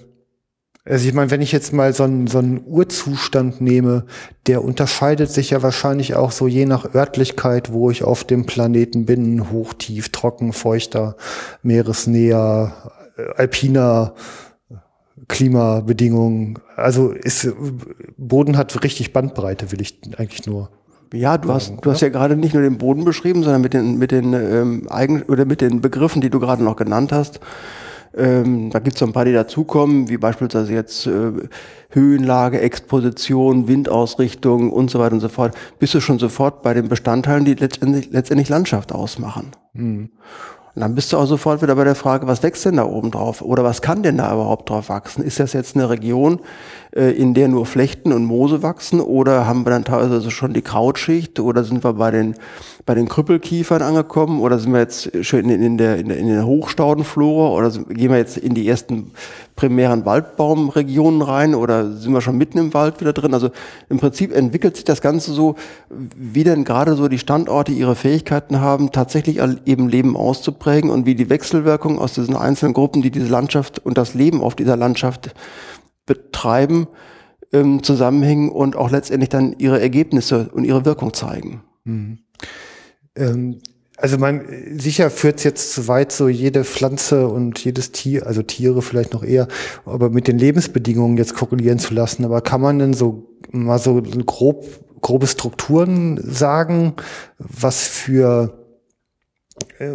also 0.84 1.06
ich 1.06 1.14
meine, 1.14 1.30
wenn 1.30 1.42
ich 1.42 1.52
jetzt 1.52 1.72
mal 1.72 1.92
so 1.92 2.02
einen, 2.02 2.26
so 2.26 2.38
einen 2.38 2.60
Urzustand 2.66 3.60
nehme, 3.60 4.06
der 4.48 4.64
unterscheidet 4.64 5.30
sich 5.30 5.50
ja 5.50 5.62
wahrscheinlich 5.62 6.16
auch 6.16 6.32
so 6.32 6.48
je 6.48 6.66
nach 6.66 6.92
Örtlichkeit, 6.92 7.72
wo 7.72 7.92
ich 7.92 8.02
auf 8.02 8.24
dem 8.24 8.44
Planeten 8.44 9.06
bin, 9.06 9.52
hoch, 9.52 9.74
tief, 9.74 10.08
trocken, 10.08 10.52
feuchter, 10.52 11.16
meeresnäher, 11.62 12.72
äh, 13.16 13.22
alpiner, 13.36 14.14
Klimabedingungen. 15.26 16.58
Also 16.76 17.10
ist, 17.10 17.52
Boden 18.16 18.56
hat 18.56 18.82
richtig 18.84 19.12
Bandbreite, 19.12 19.72
will 19.72 19.80
ich 19.80 20.00
eigentlich 20.16 20.46
nur 20.46 20.70
ja, 21.14 21.38
du 21.38 21.50
hast, 21.50 21.72
du 21.80 21.90
hast 21.90 22.02
ja 22.02 22.10
gerade 22.10 22.36
nicht 22.36 22.52
nur 22.52 22.62
den 22.62 22.76
Boden 22.76 23.06
beschrieben, 23.06 23.42
sondern 23.42 23.62
mit 23.62 23.72
den, 23.72 23.96
mit 23.96 24.10
den 24.10 24.34
ähm, 24.34 24.86
Eigen 24.90 25.22
oder 25.22 25.46
mit 25.46 25.62
den 25.62 25.80
Begriffen, 25.80 26.20
die 26.20 26.28
du 26.28 26.38
gerade 26.38 26.62
noch 26.62 26.76
genannt 26.76 27.12
hast, 27.12 27.40
ähm, 28.16 28.70
da 28.70 28.78
gibt 28.78 28.96
es 28.96 29.02
ein 29.02 29.12
paar, 29.12 29.24
die 29.24 29.32
dazukommen, 29.32 30.08
wie 30.08 30.16
beispielsweise 30.16 30.72
jetzt 30.72 31.06
äh, 31.06 31.32
Höhenlage, 31.90 32.60
Exposition, 32.60 33.68
Windausrichtung 33.68 34.72
und 34.72 34.90
so 34.90 34.98
weiter 34.98 35.14
und 35.14 35.20
so 35.20 35.28
fort. 35.28 35.54
Bist 35.78 35.94
du 35.94 36.00
schon 36.00 36.18
sofort 36.18 36.62
bei 36.62 36.74
den 36.74 36.88
Bestandteilen, 36.88 37.44
die 37.44 37.54
letztendlich, 37.54 38.10
letztendlich 38.10 38.48
Landschaft 38.48 38.92
ausmachen. 38.92 39.52
Mhm. 39.72 40.10
Und 40.74 40.82
dann 40.82 40.94
bist 40.94 41.12
du 41.12 41.16
auch 41.16 41.26
sofort 41.26 41.62
wieder 41.62 41.74
bei 41.74 41.84
der 41.84 41.94
Frage, 41.94 42.26
was 42.26 42.42
wächst 42.42 42.64
denn 42.64 42.76
da 42.76 42.84
oben 42.84 43.10
drauf? 43.10 43.42
Oder 43.42 43.64
was 43.64 43.82
kann 43.82 44.02
denn 44.02 44.18
da 44.18 44.32
überhaupt 44.32 44.70
drauf 44.70 44.88
wachsen? 44.88 45.24
Ist 45.24 45.40
das 45.40 45.52
jetzt 45.52 45.76
eine 45.76 45.90
Region, 45.90 46.40
in 46.98 47.34
der 47.34 47.48
nur 47.48 47.66
Flechten 47.66 48.12
und 48.12 48.24
Moose 48.24 48.62
wachsen? 48.62 49.00
Oder 49.00 49.46
haben 49.46 49.64
wir 49.64 49.70
dann 49.70 49.84
teilweise 49.84 50.30
schon 50.30 50.52
die 50.52 50.62
Krautschicht? 50.62 51.40
Oder 51.40 51.64
sind 51.64 51.84
wir 51.84 51.92
bei 51.94 52.10
den 52.10 52.34
bei 52.88 52.94
den 52.94 53.06
Krüppelkiefern 53.06 53.82
angekommen 53.82 54.40
oder 54.40 54.58
sind 54.58 54.72
wir 54.72 54.80
jetzt 54.80 55.10
schön 55.20 55.50
in, 55.50 55.76
der, 55.76 55.98
in, 55.98 56.08
der, 56.08 56.16
in 56.16 56.26
der 56.26 56.46
Hochstaudenflora 56.46 57.54
oder 57.54 57.70
gehen 57.70 58.10
wir 58.10 58.16
jetzt 58.16 58.38
in 58.38 58.54
die 58.54 58.66
ersten 58.66 59.10
primären 59.56 60.06
Waldbaumregionen 60.06 61.20
rein 61.20 61.54
oder 61.54 61.92
sind 61.92 62.14
wir 62.14 62.22
schon 62.22 62.38
mitten 62.38 62.56
im 62.56 62.72
Wald 62.72 63.02
wieder 63.02 63.12
drin? 63.12 63.34
Also 63.34 63.50
im 63.90 63.98
Prinzip 63.98 64.34
entwickelt 64.34 64.76
sich 64.76 64.86
das 64.86 65.02
Ganze 65.02 65.34
so, 65.34 65.56
wie 65.90 66.44
denn 66.44 66.64
gerade 66.64 66.94
so 66.94 67.08
die 67.08 67.18
Standorte 67.18 67.72
ihre 67.72 67.94
Fähigkeiten 67.94 68.62
haben, 68.62 68.90
tatsächlich 68.90 69.38
eben 69.66 69.90
Leben 69.90 70.16
auszuprägen 70.16 70.88
und 70.88 71.04
wie 71.04 71.14
die 71.14 71.28
Wechselwirkung 71.28 71.98
aus 71.98 72.14
diesen 72.14 72.36
einzelnen 72.36 72.72
Gruppen, 72.72 73.02
die 73.02 73.10
diese 73.10 73.28
Landschaft 73.28 73.84
und 73.84 73.98
das 73.98 74.14
Leben 74.14 74.40
auf 74.40 74.54
dieser 74.54 74.78
Landschaft 74.78 75.34
betreiben, 76.08 76.88
ähm, 77.52 77.84
zusammenhängen 77.84 78.48
und 78.48 78.74
auch 78.74 78.90
letztendlich 78.90 79.28
dann 79.28 79.54
ihre 79.58 79.80
Ergebnisse 79.80 80.50
und 80.52 80.64
ihre 80.64 80.84
Wirkung 80.84 81.14
zeigen. 81.14 81.62
Mhm. 81.84 82.18
Ähm, 83.14 83.60
also 83.96 84.16
man 84.16 84.42
sicher 84.76 85.10
führt 85.10 85.38
es 85.38 85.44
jetzt 85.44 85.72
zu 85.72 85.88
weit, 85.88 86.12
so 86.12 86.28
jede 86.28 86.64
Pflanze 86.64 87.28
und 87.28 87.58
jedes 87.58 87.90
Tier, 87.90 88.26
also 88.26 88.42
Tiere 88.42 88.80
vielleicht 88.80 89.12
noch 89.12 89.24
eher, 89.24 89.48
aber 89.84 90.08
mit 90.10 90.28
den 90.28 90.38
Lebensbedingungen 90.38 91.16
jetzt 91.16 91.34
korrelieren 91.34 91.80
zu 91.80 91.94
lassen. 91.94 92.24
Aber 92.24 92.40
kann 92.40 92.60
man 92.60 92.78
denn 92.78 92.94
so 92.94 93.28
mal 93.50 93.78
so 93.78 94.02
grob 94.26 94.66
grobe 95.00 95.26
Strukturen 95.28 96.20
sagen, 96.22 96.94
was 97.38 97.86
für 97.86 98.67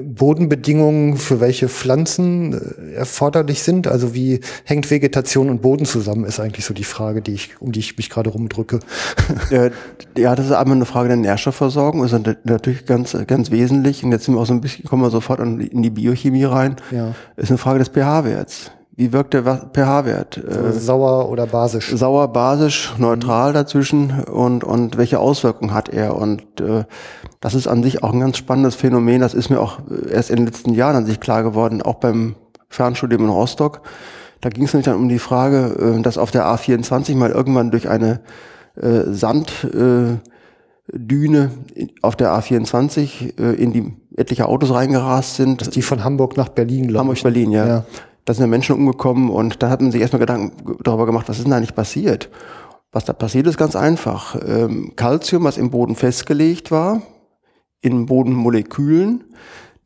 Bodenbedingungen 0.04 1.18
für 1.18 1.40
welche 1.40 1.68
Pflanzen 1.68 2.54
äh, 2.54 2.94
erforderlich 2.94 3.64
sind? 3.64 3.88
Also 3.88 4.14
wie 4.14 4.40
hängt 4.64 4.90
Vegetation 4.90 5.50
und 5.50 5.62
Boden 5.62 5.86
zusammen, 5.86 6.26
ist 6.26 6.40
eigentlich 6.40 6.66
so 6.66 6.74
die 6.74 6.84
Frage, 6.84 7.22
die 7.22 7.34
ich, 7.34 7.62
um 7.62 7.72
die 7.72 7.80
ich 7.80 7.98
mich 7.98 8.10
gerade 8.10 8.30
rumdrücke. 8.30 8.80
Ja, 10.18 10.36
das 10.36 10.48
ist 10.48 10.52
einmal 10.52 10.76
eine 10.76 10.86
Frage 10.86 11.08
der 11.08 11.18
Nährstoffversorgung, 11.18 12.04
ist 12.04 12.14
natürlich 12.44 12.86
ganz, 12.86 13.16
ganz 13.28 13.52
wesentlich. 13.52 14.04
Und 14.04 14.12
jetzt 14.12 14.26
sind 14.26 14.36
wir 14.36 14.42
auch 14.42 14.46
so 14.46 14.54
ein 14.54 14.62
bisschen, 14.62 14.86
kommen 14.86 15.02
wir 15.02 15.10
sofort 15.10 15.40
in 15.40 15.82
die 15.82 15.90
Biochemie 15.90 16.44
rein. 16.44 16.76
Ja. 16.92 17.16
Ist 17.36 17.50
eine 17.50 17.58
Frage 17.58 17.80
des 17.80 17.90
pH-Werts. 17.90 18.72
Wie 18.96 19.12
wirkt 19.12 19.34
der 19.34 19.44
pH-Wert? 19.44 20.38
Äh, 20.38 20.72
sauer 20.72 21.30
oder 21.30 21.48
basisch? 21.48 21.92
Sauer, 21.96 22.28
basisch, 22.28 22.94
neutral 23.00 23.50
mhm. 23.50 23.54
dazwischen 23.56 24.24
und, 24.26 24.64
und 24.64 24.98
welche 24.98 25.20
Auswirkungen 25.20 25.74
hat 25.74 25.90
er? 25.90 26.16
Und 26.16 26.62
äh, 26.62 26.84
das 27.40 27.56
ist 27.56 27.68
an 27.68 27.82
sich 27.82 28.04
auch 28.04 28.14
ein 28.14 28.20
ganz 28.20 28.38
spannendes 28.38 28.76
Phänomen. 28.76 29.20
Das 29.20 29.34
ist 29.34 29.50
mir 29.50 29.60
auch 29.60 29.80
erst 30.12 30.30
in 30.30 30.36
den 30.36 30.46
letzten 30.46 30.74
Jahren 30.76 30.96
an 30.96 31.06
sich 31.08 31.20
klar 31.20 31.42
geworden, 31.42 31.82
auch 31.82 31.96
beim 31.96 32.36
Fernstudium 32.70 33.24
in 33.24 33.30
Rostock. 33.30 33.82
Da 34.42 34.50
ging 34.50 34.66
es 34.66 34.74
nämlich 34.74 34.86
dann 34.86 34.98
um 34.98 35.10
die 35.10 35.20
Frage, 35.20 35.98
äh, 35.98 36.02
dass 36.04 36.20
auf 36.20 36.30
der 36.30 36.46
A24 36.46 37.16
mal 37.16 37.32
irgendwann 37.32 37.72
durch 37.72 37.90
eine 37.90 38.22
äh, 38.80 39.06
Sanddüne 39.08 40.20
äh, 41.74 41.88
auf 42.04 42.16
der 42.16 42.32
A24 42.32 43.40
äh, 43.40 43.56
in 43.56 43.74
die 43.74 43.92
etliche 44.16 44.48
Autos 44.48 44.72
reingerast 44.72 45.36
sind. 45.36 45.62
Das 45.62 45.70
ist 45.70 45.76
die 45.76 45.82
von 45.82 46.04
Hamburg 46.04 46.38
nach 46.38 46.50
Berlin, 46.50 46.90
glaube 46.90 47.00
Hamburg-Berlin, 47.00 47.50
ja. 47.50 47.68
ja 47.68 47.86
da 48.26 48.34
sind 48.34 48.44
ja 48.44 48.48
Menschen 48.48 48.76
umgekommen 48.76 49.30
und 49.30 49.62
da 49.62 49.70
hat 49.70 49.82
man 49.82 49.92
sich 49.92 50.02
erstmal 50.02 50.20
Gedanken 50.20 50.78
darüber 50.84 51.06
gemacht, 51.06 51.28
was 51.30 51.38
ist 51.38 51.46
denn 51.46 51.54
eigentlich 51.54 51.76
passiert? 51.76 52.30
Was 52.92 53.06
da 53.06 53.14
passiert 53.14 53.48
ist 53.48 53.58
ganz 53.58 53.76
einfach. 53.76 54.38
Ähm, 54.46 54.94
Calcium, 54.96 55.44
was 55.44 55.58
im 55.58 55.72
Boden 55.72 55.96
festgelegt 55.96 56.72
war, 56.72 57.02
in 57.82 58.06
Bodenmolekülen, 58.06 59.24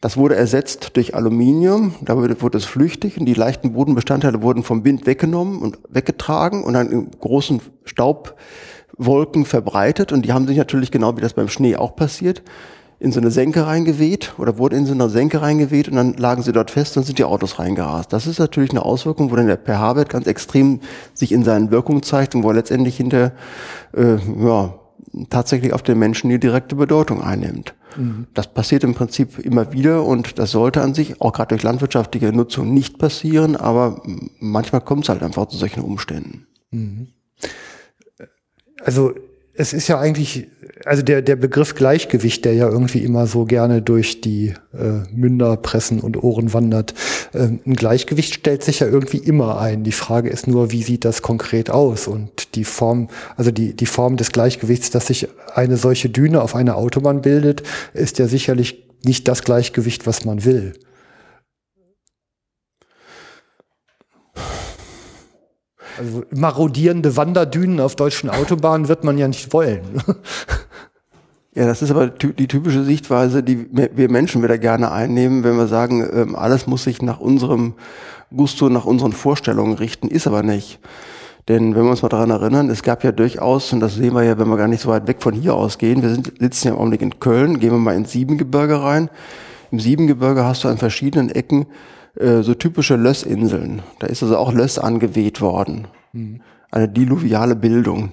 das 0.02 0.16
wurde 0.16 0.36
ersetzt 0.36 0.92
durch 0.96 1.16
Aluminium, 1.16 1.96
da 2.02 2.16
wurde, 2.16 2.40
wurde 2.42 2.60
es 2.60 2.66
flüchtig 2.66 3.20
und 3.20 3.26
die 3.26 3.34
leichten 3.34 3.74
Bodenbestandteile 3.74 4.44
wurden 4.44 4.62
vom 4.62 4.86
Wind 4.86 5.08
weggenommen 5.08 5.60
und 5.60 5.80
weggetragen 5.90 6.64
und 6.64 6.74
dann 6.74 6.92
in 6.92 7.12
großen 7.12 7.62
Staubwolken 7.84 9.46
verbreitet 9.46 10.12
und 10.12 10.24
die 10.24 10.34
haben 10.34 10.46
sich 10.46 10.58
natürlich 10.58 10.92
genau 10.92 11.18
wie 11.18 11.22
das 11.22 11.34
beim 11.34 11.48
Schnee 11.48 11.76
auch 11.76 11.96
passiert, 11.96 12.44
in 13.00 13.12
so 13.12 13.20
eine 13.20 13.30
Senke 13.30 13.68
reingeweht 13.68 14.34
oder 14.38 14.58
wurden 14.58 14.80
in 14.80 14.86
so 14.86 14.94
eine 14.94 15.10
Senke 15.10 15.42
reingeweht 15.42 15.88
und 15.88 15.96
dann 15.96 16.14
lagen 16.14 16.42
sie 16.42 16.52
dort 16.52 16.72
fest 16.72 16.98
und 16.98 17.04
sind 17.04 17.20
die 17.20 17.26
Autos 17.26 17.60
reingerast. 17.60 18.12
Das 18.12 18.26
ist 18.26 18.40
natürlich 18.40 18.72
eine 18.72 18.84
Auswirkung, 18.84 19.32
wo 19.32 19.36
dann 19.36 19.48
der 19.48 19.58
pH-Wert 19.58 20.10
ganz 20.10 20.26
extrem 20.26 20.80
sich 21.14 21.32
in 21.32 21.44
seinen 21.44 21.70
Wirkungen 21.70 22.02
zeigt 22.02 22.34
und 22.34 22.44
wo 22.44 22.50
er 22.50 22.56
letztendlich 22.56 22.98
hinter 22.98 23.34
äh, 23.96 24.18
ja, 24.44 24.74
tatsächlich 25.30 25.74
auf 25.74 25.84
den 25.84 26.00
Menschen 26.00 26.30
die 26.30 26.40
direkte 26.40 26.76
Bedeutung 26.76 27.22
einnimmt. 27.22 27.76
Mhm. 27.96 28.28
Das 28.34 28.52
passiert 28.52 28.84
im 28.84 28.96
Prinzip 28.96 29.38
immer 29.40 29.72
wieder 29.74 30.04
und 30.04 30.40
das 30.40 30.52
sollte 30.52 30.82
an 30.82 30.96
sich 30.96 31.22
auch 31.22 31.34
gerade 31.34 31.50
durch 31.50 31.64
landwirtschaftliche 31.64 32.32
Nutzung 32.34 32.74
nicht 32.74 32.98
passieren, 32.98 33.56
aber 33.56 34.02
manchmal 34.40 34.82
kommt 34.82 35.04
es 35.04 35.10
halt 35.10 35.22
einfach 35.22 35.48
zu 35.48 35.58
solchen 35.58 35.82
Umständen. 35.82 36.48
Mhm. 36.72 37.10
Also 38.84 39.14
es 39.60 39.74
ist 39.74 39.88
ja 39.88 40.00
eigentlich, 40.00 40.48
also 40.86 41.02
der, 41.02 41.24
der 41.24 41.36
Begriff 41.36 41.74
Gleichgewicht, 41.74 42.46
der 42.46 42.54
ja 42.54 42.70
irgendwie 42.70 43.04
immer 43.04 43.26
so 43.26 43.46
gerne 43.46 43.82
durch 43.82 44.22
die 44.22 44.54
äh, 44.74 45.02
Münder, 45.12 45.58
Pressen 45.58 46.00
und 46.00 46.22
Ohren 46.22 46.54
wandert, 46.54 46.94
äh, 47.34 47.48
ein 47.66 47.74
Gleichgewicht 47.76 48.36
stellt 48.36 48.64
sich 48.64 48.82
ja 48.82 48.88
irgendwie 48.88 49.18
immer 49.18 49.60
ein. 49.60 49.84
Die 49.84 49.92
Frage 49.92 50.30
ist 50.30 50.48
nur, 50.48 50.72
wie 50.72 50.84
sieht 50.84 51.06
das 51.06 51.24
konkret 51.24 51.72
aus? 51.72 52.08
Und 52.08 52.56
die 52.56 52.66
Form, 52.66 53.10
also 53.36 53.50
die, 53.50 53.74
die 53.74 53.88
Form 53.88 54.16
des 54.16 54.32
Gleichgewichts, 54.32 54.92
dass 54.92 55.08
sich 55.08 55.28
eine 55.56 55.78
solche 55.78 56.10
Düne 56.10 56.44
auf 56.44 56.56
einer 56.56 56.78
Autobahn 56.78 57.22
bildet, 57.22 57.64
ist 57.94 58.20
ja 58.20 58.28
sicherlich 58.28 58.86
nicht 59.04 59.28
das 59.28 59.44
Gleichgewicht, 59.44 60.06
was 60.06 60.24
man 60.24 60.46
will. 60.46 60.74
Also 65.98 66.24
marodierende 66.36 67.16
Wanderdünen 67.18 67.80
auf 67.80 67.96
deutschen 67.96 68.30
Autobahnen 68.30 68.88
wird 68.88 69.04
man 69.04 69.18
ja 69.18 69.28
nicht 69.28 69.54
wollen. 69.54 69.82
Ja, 71.56 71.66
das 71.66 71.82
ist 71.82 71.90
aber 71.90 72.06
die 72.06 72.48
typische 72.48 72.84
Sichtweise, 72.84 73.42
die 73.42 73.68
wir 73.72 74.12
Menschen 74.12 74.44
wieder 74.44 74.60
gerne 74.60 74.92
einnehmen, 74.92 75.44
wenn 75.44 75.58
wir 75.58 75.66
sagen, 75.66 76.08
ähm, 76.14 76.36
alles 76.36 76.68
muss 76.68 76.84
sich 76.84 77.02
nach 77.02 77.20
unserem 77.20 77.74
Gusto, 78.30 78.70
nach 78.70 78.86
unseren 78.86 79.12
Vorstellungen 79.12 79.74
richten, 79.74 80.08
ist 80.08 80.28
aber 80.28 80.44
nicht. 80.44 80.80
Denn 81.48 81.74
wenn 81.74 81.84
wir 81.84 81.90
uns 81.90 82.04
mal 82.04 82.10
daran 82.10 82.30
erinnern, 82.30 82.70
es 82.70 82.84
gab 82.84 83.04
ja 83.04 83.12
durchaus, 83.12 83.74
und 83.74 83.80
das 83.80 83.96
sehen 83.96 84.14
wir 84.14 84.22
ja, 84.22 84.38
wenn 84.38 84.48
wir 84.50 84.58
gar 84.58 84.68
nicht 84.68 84.82
so 84.82 84.90
weit 84.90 85.08
weg 85.08 85.18
von 85.20 85.34
hier 85.34 85.56
aus 85.56 85.80
gehen, 85.80 86.04
wir 86.04 86.10
sind, 86.10 86.32
sitzen 86.40 86.68
ja 86.68 86.74
im 86.74 86.80
Augenblick 86.80 87.02
in 87.02 87.20
Köln, 87.20 87.60
gehen 87.60 87.72
wir 87.72 87.80
mal 87.80 87.96
ins 87.96 88.12
Siebengebirge 88.12 88.84
rein. 88.84 89.10
Im 89.72 89.80
Siebengebirge 89.80 90.44
hast 90.44 90.64
du 90.64 90.68
an 90.68 90.78
verschiedenen 90.78 91.30
Ecken 91.30 91.66
äh, 92.20 92.42
so 92.42 92.54
typische 92.54 92.96
Lössinseln. 92.96 93.82
Da 94.00 94.08
ist 94.08 94.24
also 94.24 94.38
auch 94.38 94.54
Löss 94.54 94.80
angeweht 94.80 95.42
worden. 95.42 95.88
Mhm. 96.14 96.42
Eine 96.72 96.90
diluviale 96.90 97.56
Bildung 97.56 98.12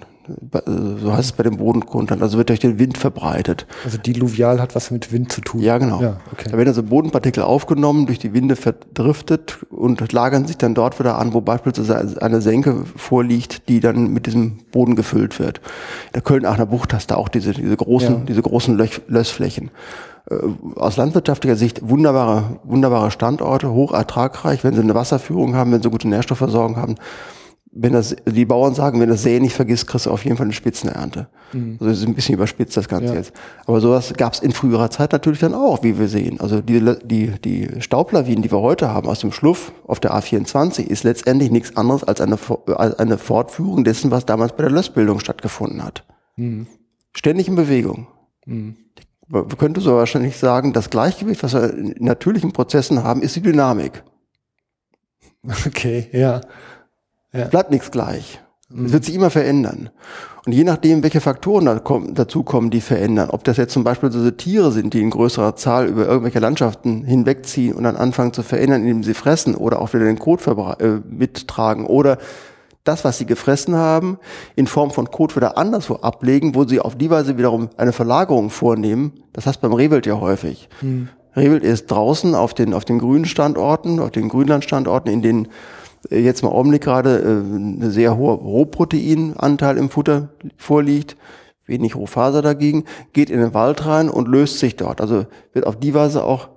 So 0.67 1.13
heißt 1.13 1.25
es 1.31 1.33
bei 1.33 1.43
den 1.43 1.59
Bodengrundlagen. 1.59 2.23
Also 2.23 2.39
wird 2.39 2.49
durch 2.49 2.61
den 2.61 2.79
Wind 2.79 2.97
verbreitet. 2.97 3.67
Also 3.85 3.99
diluvial 3.99 4.61
hat 4.61 4.75
was 4.75 4.91
mit 4.91 5.13
Wind 5.13 5.31
zu 5.33 5.41
tun. 5.43 5.61
Ja, 5.61 5.79
genau. 5.79 6.01
Ja, 6.01 6.17
okay. 6.33 6.49
Da 6.51 6.57
werden 6.57 6.69
also 6.69 6.83
Bodenpartikel 6.83 7.43
aufgenommen, 7.43 8.07
durch 8.07 8.19
die 8.19 8.33
Winde 8.33 8.57
verdriftet 8.57 9.59
und 9.71 10.13
lagern 10.13 10.47
sich 10.47 10.57
dann 10.57 10.75
dort 10.75 10.99
wieder 10.99 11.19
an, 11.19 11.35
wo 11.35 11.41
beispielsweise 11.41 12.21
eine 12.23 12.41
Senke 12.41 12.85
vorliegt, 12.97 13.69
die 13.69 13.81
dann 13.81 14.13
mit 14.13 14.27
diesem 14.27 14.59
Boden 14.73 14.97
gefüllt 14.97 15.39
wird. 15.39 15.59
In 15.59 16.13
der 16.15 16.23
Köln-Aachener 16.23 16.67
Bucht 16.67 16.95
hast 16.95 17.11
du 17.11 17.17
auch 17.17 17.29
diese, 17.29 17.53
diese 17.53 17.77
großen, 17.77 18.15
Ja. 18.15 18.21
diese 18.27 18.43
großen 18.43 18.77
Löch, 18.77 19.03
Lössflächen. 19.09 19.71
Äh, 20.31 20.37
Aus 20.77 20.97
landwirtschaftlicher 20.97 21.57
Sicht 21.57 21.87
wunderbare, 21.89 22.61
wunderbare 22.65 23.11
Standorte, 23.11 23.71
hoch 23.73 23.93
ertragreich, 23.93 24.65
wenn 24.65 24.75
sie 24.75 24.81
eine 24.81 24.95
Wasserführung 24.95 25.55
haben, 25.55 25.71
wenn 25.73 25.83
sie 25.83 25.91
gute 25.91 26.09
Nährstoffversorgung 26.09 26.77
haben. 26.77 26.95
Wenn 27.77 27.93
das, 27.93 28.15
die 28.25 28.45
Bauern 28.45 28.73
sagen, 28.75 29.01
wenn 29.01 29.09
das 29.09 29.25
Säen 29.25 29.43
nicht 29.43 29.55
vergisst, 29.55 29.89
kriegst 29.89 30.07
du 30.07 30.11
auf 30.11 30.25
jeden 30.25 30.37
Fall 30.37 30.47
eine 30.47 30.53
Spitzenernte. 30.53 31.27
Also 31.53 31.87
das 31.87 31.99
ist 31.99 32.07
ein 32.07 32.15
bisschen 32.15 32.35
überspitzt 32.37 32.77
das 32.77 32.87
Ganze 32.89 33.09
Ja. 33.09 33.15
jetzt. 33.15 33.33
Aber 33.67 33.81
sowas 33.81 34.13
gab 34.17 34.33
es 34.33 34.39
in 34.41 34.53
früherer 34.53 34.91
Zeit 34.91 35.11
natürlich 35.13 35.41
dann 35.41 35.55
auch, 35.55 35.83
wie 35.83 35.99
wir 35.99 36.07
sehen. 36.07 36.39
Also 36.41 36.61
die, 36.61 36.81
die, 37.05 37.33
die 37.45 37.81
Staublawinen, 37.81 38.43
die 38.43 38.53
wir 38.53 38.61
heute 38.61 38.91
haben 38.91 39.09
aus 39.09 39.21
dem 39.21 39.33
Schluff 39.33 39.73
auf 39.87 39.99
der 39.99 40.15
A24, 40.15 40.87
ist 40.87 41.03
letztendlich 41.03 41.51
nichts 41.51 41.77
anderes 41.77 42.05
als 42.05 42.21
eine, 42.21 42.39
als 42.77 42.99
eine 42.99 43.19
Fortführung 43.19 43.83
dessen, 43.83 44.11
was 44.13 44.25
damals 44.25 44.53
bei 44.53 44.63
der 44.63 44.71
Lössbildung 44.71 45.19
stattgefunden 45.19 45.83
hat. 45.85 46.05
Ständig 47.13 47.49
in 47.49 47.57
Bewegung. 47.57 48.07
Man 49.27 49.49
könnte 49.59 49.81
so 49.81 49.97
wahrscheinlich 49.97 50.37
sagen, 50.37 50.73
das 50.73 50.91
Gleichgewicht, 50.91 51.43
was 51.43 51.55
wir 51.55 51.73
in 51.75 51.95
natürlichen 51.99 52.53
Prozessen 52.53 53.03
haben, 53.03 53.21
ist 53.23 53.35
die 53.35 53.43
Dynamik. 53.43 54.05
Okay, 55.67 56.09
ja. 56.13 56.41
Es 57.42 57.51
bleibt 57.51 57.70
nichts 57.70 57.90
gleich. 57.90 58.40
Es 58.70 58.92
wird 58.92 59.05
sich 59.05 59.14
immer 59.14 59.31
verändern. 59.31 59.90
Und 60.47 60.53
je 60.53 60.64
nachdem, 60.64 61.03
welche 61.03 61.20
Faktoren 61.20 61.66
da 61.66 61.79
kommen, 61.79 62.14
dazukommen, 62.14 62.70
die 62.70 62.81
verändern, 62.81 63.31
ob 63.31 63.44
das 63.44 63.57
jetzt 63.57 63.73
zum 63.73 63.85
Beispiel 63.85 64.11
so 64.11 64.31
Tiere 64.31 64.73
sind, 64.73 64.94
die 64.94 65.01
in 65.01 65.11
größerer 65.11 65.55
Zahl 65.57 65.87
über 65.87 66.07
irgendwelche 66.07 66.38
Landschaften 66.38 67.05
hinwegziehen 67.05 67.75
und 67.75 67.85
dann 67.85 67.97
anfangen 67.97 68.33
zu 68.33 68.42
verändern, 68.42 68.83
indem 68.83 69.03
sie 69.03 69.14
fressen 69.14 69.55
oder 69.55 69.81
auch 69.81 69.94
wieder 69.94 70.05
den 70.05 70.18
Kot 70.18 70.47
äh, 70.47 71.01
mittragen 71.09 71.87
oder 71.87 72.18
das, 72.85 73.05
was 73.05 73.18
sie 73.18 73.27
gefressen 73.27 73.77
haben, 73.77 74.18
in 74.57 74.66
Form 74.66 74.90
von 74.90 75.11
Kot 75.11 75.37
wieder 75.37 75.57
anderswo 75.57 75.97
ablegen, 75.97 76.55
wo 76.55 76.64
sie 76.64 76.81
auf 76.81 76.97
die 76.97 77.11
Weise 77.11 77.38
wiederum 77.38 77.70
eine 77.77 77.92
Verlagerung 77.92 78.51
vornehmen. 78.51 79.12
Das 79.33 79.47
heißt 79.47 79.61
beim 79.61 79.73
Rehwild 79.73 80.07
ja 80.07 80.20
häufig. 80.20 80.68
Rehwild 81.37 81.64
ist 81.64 81.90
draußen 81.90 82.35
auf 82.35 82.55
den, 82.55 82.75
auf 82.75 82.85
den 82.85 82.99
grünen 82.99 83.25
Standorten, 83.25 84.01
auf 84.01 84.11
den 84.11 84.29
Grünlandstandorten, 84.29 85.11
in 85.11 85.23
denen 85.23 85.49
jetzt 86.11 86.43
im 86.43 86.49
Augenblick 86.49 86.83
gerade 86.83 87.19
äh, 87.19 87.57
eine 87.57 87.90
sehr 87.90 88.17
hohe 88.17 88.35
Rohproteinanteil 88.35 89.79
im 89.79 89.90
Futter 89.90 90.31
vorliegt, 90.57 91.17
wenig 91.67 91.97
Rohfaser 91.97 92.43
dagegen, 92.43 92.85
geht 93.12 93.31
in 93.31 93.40
den 93.40 93.55
Wald 93.55 93.87
rein 93.87 94.09
und 94.09 94.29
löst 94.29 94.59
sich 94.59 94.77
dort. 94.77 95.01
Also 95.01 95.27
wird 95.53 95.67
auf 95.67 95.79
die 95.79 95.95
Weise 95.95 96.25
auch, 96.25 96.49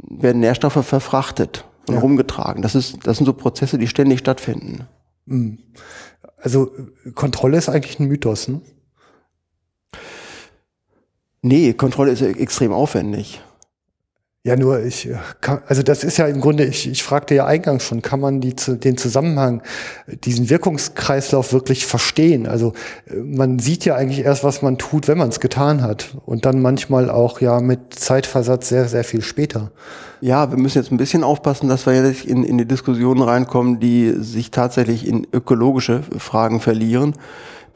werden 0.00 0.40
Nährstoffe 0.40 0.84
verfrachtet 0.84 1.64
und 1.86 1.96
rumgetragen. 1.96 2.62
Das 2.62 2.74
ist, 2.74 3.06
das 3.06 3.18
sind 3.18 3.26
so 3.26 3.32
Prozesse, 3.32 3.78
die 3.78 3.86
ständig 3.86 4.18
stattfinden. 4.20 4.86
Also 6.36 6.70
äh, 7.04 7.10
Kontrolle 7.12 7.58
ist 7.58 7.68
eigentlich 7.68 7.98
ein 8.00 8.08
Mythos, 8.08 8.48
ne? 8.48 8.60
Nee, 11.44 11.72
Kontrolle 11.72 12.12
ist 12.12 12.20
ja 12.20 12.28
extrem 12.28 12.72
aufwendig. 12.72 13.42
Ja, 14.44 14.56
nur 14.56 14.82
ich 14.82 15.08
äh, 15.08 15.18
also 15.68 15.84
das 15.84 16.02
ist 16.02 16.16
ja 16.16 16.26
im 16.26 16.40
Grunde, 16.40 16.64
ich, 16.64 16.90
ich 16.90 17.04
fragte 17.04 17.32
ja 17.32 17.46
eingangs 17.46 17.84
schon, 17.84 18.02
kann 18.02 18.18
man 18.18 18.40
die, 18.40 18.56
den 18.56 18.96
Zusammenhang, 18.96 19.62
äh, 20.08 20.16
diesen 20.16 20.50
Wirkungskreislauf 20.50 21.52
wirklich 21.52 21.86
verstehen? 21.86 22.48
Also 22.48 22.72
äh, 23.06 23.14
man 23.18 23.60
sieht 23.60 23.84
ja 23.84 23.94
eigentlich 23.94 24.24
erst, 24.24 24.42
was 24.42 24.60
man 24.60 24.78
tut, 24.78 25.06
wenn 25.06 25.16
man 25.16 25.28
es 25.28 25.38
getan 25.38 25.82
hat. 25.82 26.16
Und 26.26 26.44
dann 26.44 26.60
manchmal 26.60 27.08
auch 27.08 27.40
ja 27.40 27.60
mit 27.60 27.94
Zeitversatz 27.94 28.68
sehr, 28.68 28.88
sehr 28.88 29.04
viel 29.04 29.22
später. 29.22 29.70
Ja, 30.20 30.50
wir 30.50 30.58
müssen 30.58 30.78
jetzt 30.78 30.90
ein 30.90 30.96
bisschen 30.96 31.22
aufpassen, 31.22 31.68
dass 31.68 31.86
wir 31.86 31.94
jetzt 31.94 32.24
in, 32.24 32.42
in 32.42 32.58
die 32.58 32.66
Diskussionen 32.66 33.22
reinkommen, 33.22 33.78
die 33.78 34.12
sich 34.18 34.50
tatsächlich 34.50 35.06
in 35.06 35.24
ökologische 35.32 36.02
Fragen 36.18 36.58
verlieren. 36.58 37.14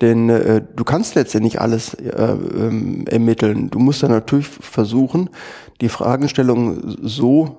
Denn 0.01 0.29
äh, 0.29 0.63
du 0.75 0.85
kannst 0.85 1.15
letztendlich 1.15 1.61
alles 1.61 1.95
äh, 1.95 2.11
ähm, 2.11 3.07
ermitteln. 3.07 3.71
Du 3.71 3.79
musst 3.79 4.03
dann 4.03 4.11
natürlich 4.11 4.49
versuchen, 4.49 5.31
die 5.81 5.89
Fragestellung 5.89 6.97
so 7.03 7.57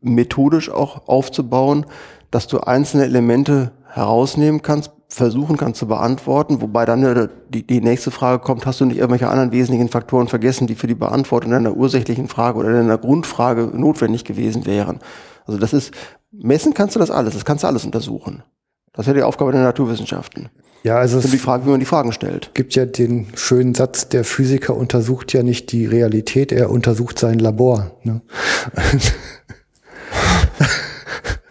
methodisch 0.00 0.70
auch 0.70 1.08
aufzubauen, 1.08 1.86
dass 2.30 2.46
du 2.46 2.60
einzelne 2.60 3.04
Elemente 3.04 3.72
herausnehmen 3.86 4.62
kannst, 4.62 4.92
versuchen 5.08 5.56
kannst 5.56 5.80
zu 5.80 5.88
beantworten, 5.88 6.60
wobei 6.60 6.84
dann 6.84 7.02
äh, 7.02 7.28
die, 7.48 7.66
die 7.66 7.80
nächste 7.80 8.10
Frage 8.10 8.42
kommt, 8.42 8.66
hast 8.66 8.80
du 8.80 8.84
nicht 8.84 8.98
irgendwelche 8.98 9.28
anderen 9.28 9.52
wesentlichen 9.52 9.88
Faktoren 9.88 10.28
vergessen, 10.28 10.66
die 10.66 10.74
für 10.74 10.86
die 10.86 10.94
Beantwortung 10.94 11.50
deiner 11.50 11.76
ursächlichen 11.76 12.28
Frage 12.28 12.58
oder 12.58 12.72
deiner 12.72 12.98
Grundfrage 12.98 13.70
notwendig 13.74 14.24
gewesen 14.24 14.66
wären. 14.66 15.00
Also 15.46 15.58
das 15.58 15.72
ist, 15.72 15.92
messen 16.30 16.74
kannst 16.74 16.94
du 16.94 17.00
das 17.00 17.10
alles, 17.10 17.34
das 17.34 17.44
kannst 17.44 17.64
du 17.64 17.68
alles 17.68 17.84
untersuchen. 17.84 18.42
Das 18.98 19.06
ist 19.06 19.10
ja 19.10 19.14
die 19.14 19.22
Aufgabe 19.22 19.52
der 19.52 19.62
Naturwissenschaften. 19.62 20.48
Ja, 20.82 20.96
also 20.98 21.18
Das 21.18 21.26
ist 21.26 21.32
die 21.32 21.36
es 21.36 21.42
Frage, 21.42 21.64
wie 21.66 21.70
man 21.70 21.78
die 21.78 21.86
Fragen 21.86 22.10
stellt. 22.10 22.50
gibt 22.54 22.74
ja 22.74 22.84
den 22.84 23.28
schönen 23.36 23.76
Satz, 23.76 24.08
der 24.08 24.24
Physiker 24.24 24.74
untersucht 24.74 25.32
ja 25.32 25.44
nicht 25.44 25.70
die 25.70 25.86
Realität, 25.86 26.50
er 26.50 26.68
untersucht 26.68 27.16
sein 27.16 27.38
Labor. 27.38 27.92
Ne? 28.02 28.20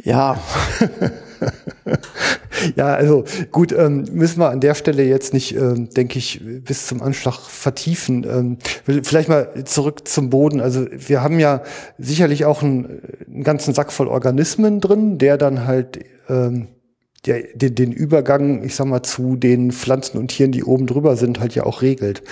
Ja, 0.04 0.38
Ja, 2.76 2.88
also 2.96 3.24
gut, 3.52 3.72
ähm, 3.72 4.06
müssen 4.12 4.40
wir 4.40 4.50
an 4.50 4.60
der 4.62 4.74
Stelle 4.74 5.04
jetzt 5.04 5.34
nicht, 5.34 5.56
ähm, 5.56 5.90
denke 5.92 6.18
ich, 6.18 6.42
bis 6.64 6.88
zum 6.88 7.02
Anschlag 7.04 7.36
vertiefen. 7.40 8.26
Ähm, 8.28 8.58
vielleicht 9.04 9.30
mal 9.30 9.64
zurück 9.66 10.08
zum 10.08 10.30
Boden. 10.32 10.60
Also 10.60 10.88
wir 10.92 11.22
haben 11.22 11.40
ja 11.40 11.62
sicherlich 12.00 12.46
auch 12.46 12.64
einen, 12.64 13.02
einen 13.28 13.44
ganzen 13.44 13.74
Sack 13.76 13.92
voll 13.92 14.08
Organismen 14.08 14.82
drin, 14.82 15.18
der 15.20 15.38
dann 15.38 15.68
halt 15.68 16.00
ähm, 16.30 16.68
der, 17.28 17.44
den, 17.54 17.76
den 17.76 17.92
Übergang, 17.92 18.64
ich 18.64 18.76
sag 18.76 18.88
mal, 18.88 19.04
zu 19.04 19.36
den 19.36 19.72
Pflanzen 19.72 20.18
und 20.18 20.30
Tieren, 20.30 20.52
die 20.52 20.64
oben 20.64 20.88
drüber 20.88 21.16
sind, 21.16 21.40
halt 21.40 21.54
ja 21.56 21.64
auch 21.64 21.82
regelt. 21.82 22.24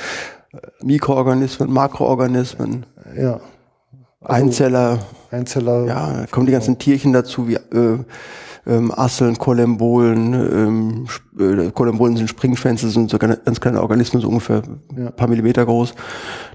Mikroorganismen, 0.82 1.72
Makroorganismen, 1.72 2.86
Ja, 3.18 3.42
Einzeller, 4.22 5.00
Einzeller. 5.30 5.86
ja, 5.86 6.26
kommen 6.32 6.46
die 6.48 6.52
ganzen 6.54 6.80
Tierchen 6.80 7.14
dazu, 7.14 7.48
wie 7.48 7.56
äh, 7.56 8.00
ähm, 8.68 8.92
Asseln, 8.96 9.38
Kolembolen, 9.38 10.34
ähm, 10.34 11.06
äh, 11.40 11.72
Kolembolen 11.72 12.18
sind 12.18 12.30
Springschwänze, 12.30 12.90
sind 12.90 13.10
so 13.10 13.18
ganz 13.18 13.60
kleine 13.62 13.82
Organismen, 13.82 14.22
so 14.22 14.28
ungefähr 14.30 14.64
Ja. 14.98 15.08
ein 15.08 15.16
paar 15.16 15.28
Millimeter 15.28 15.66
groß. 15.66 15.94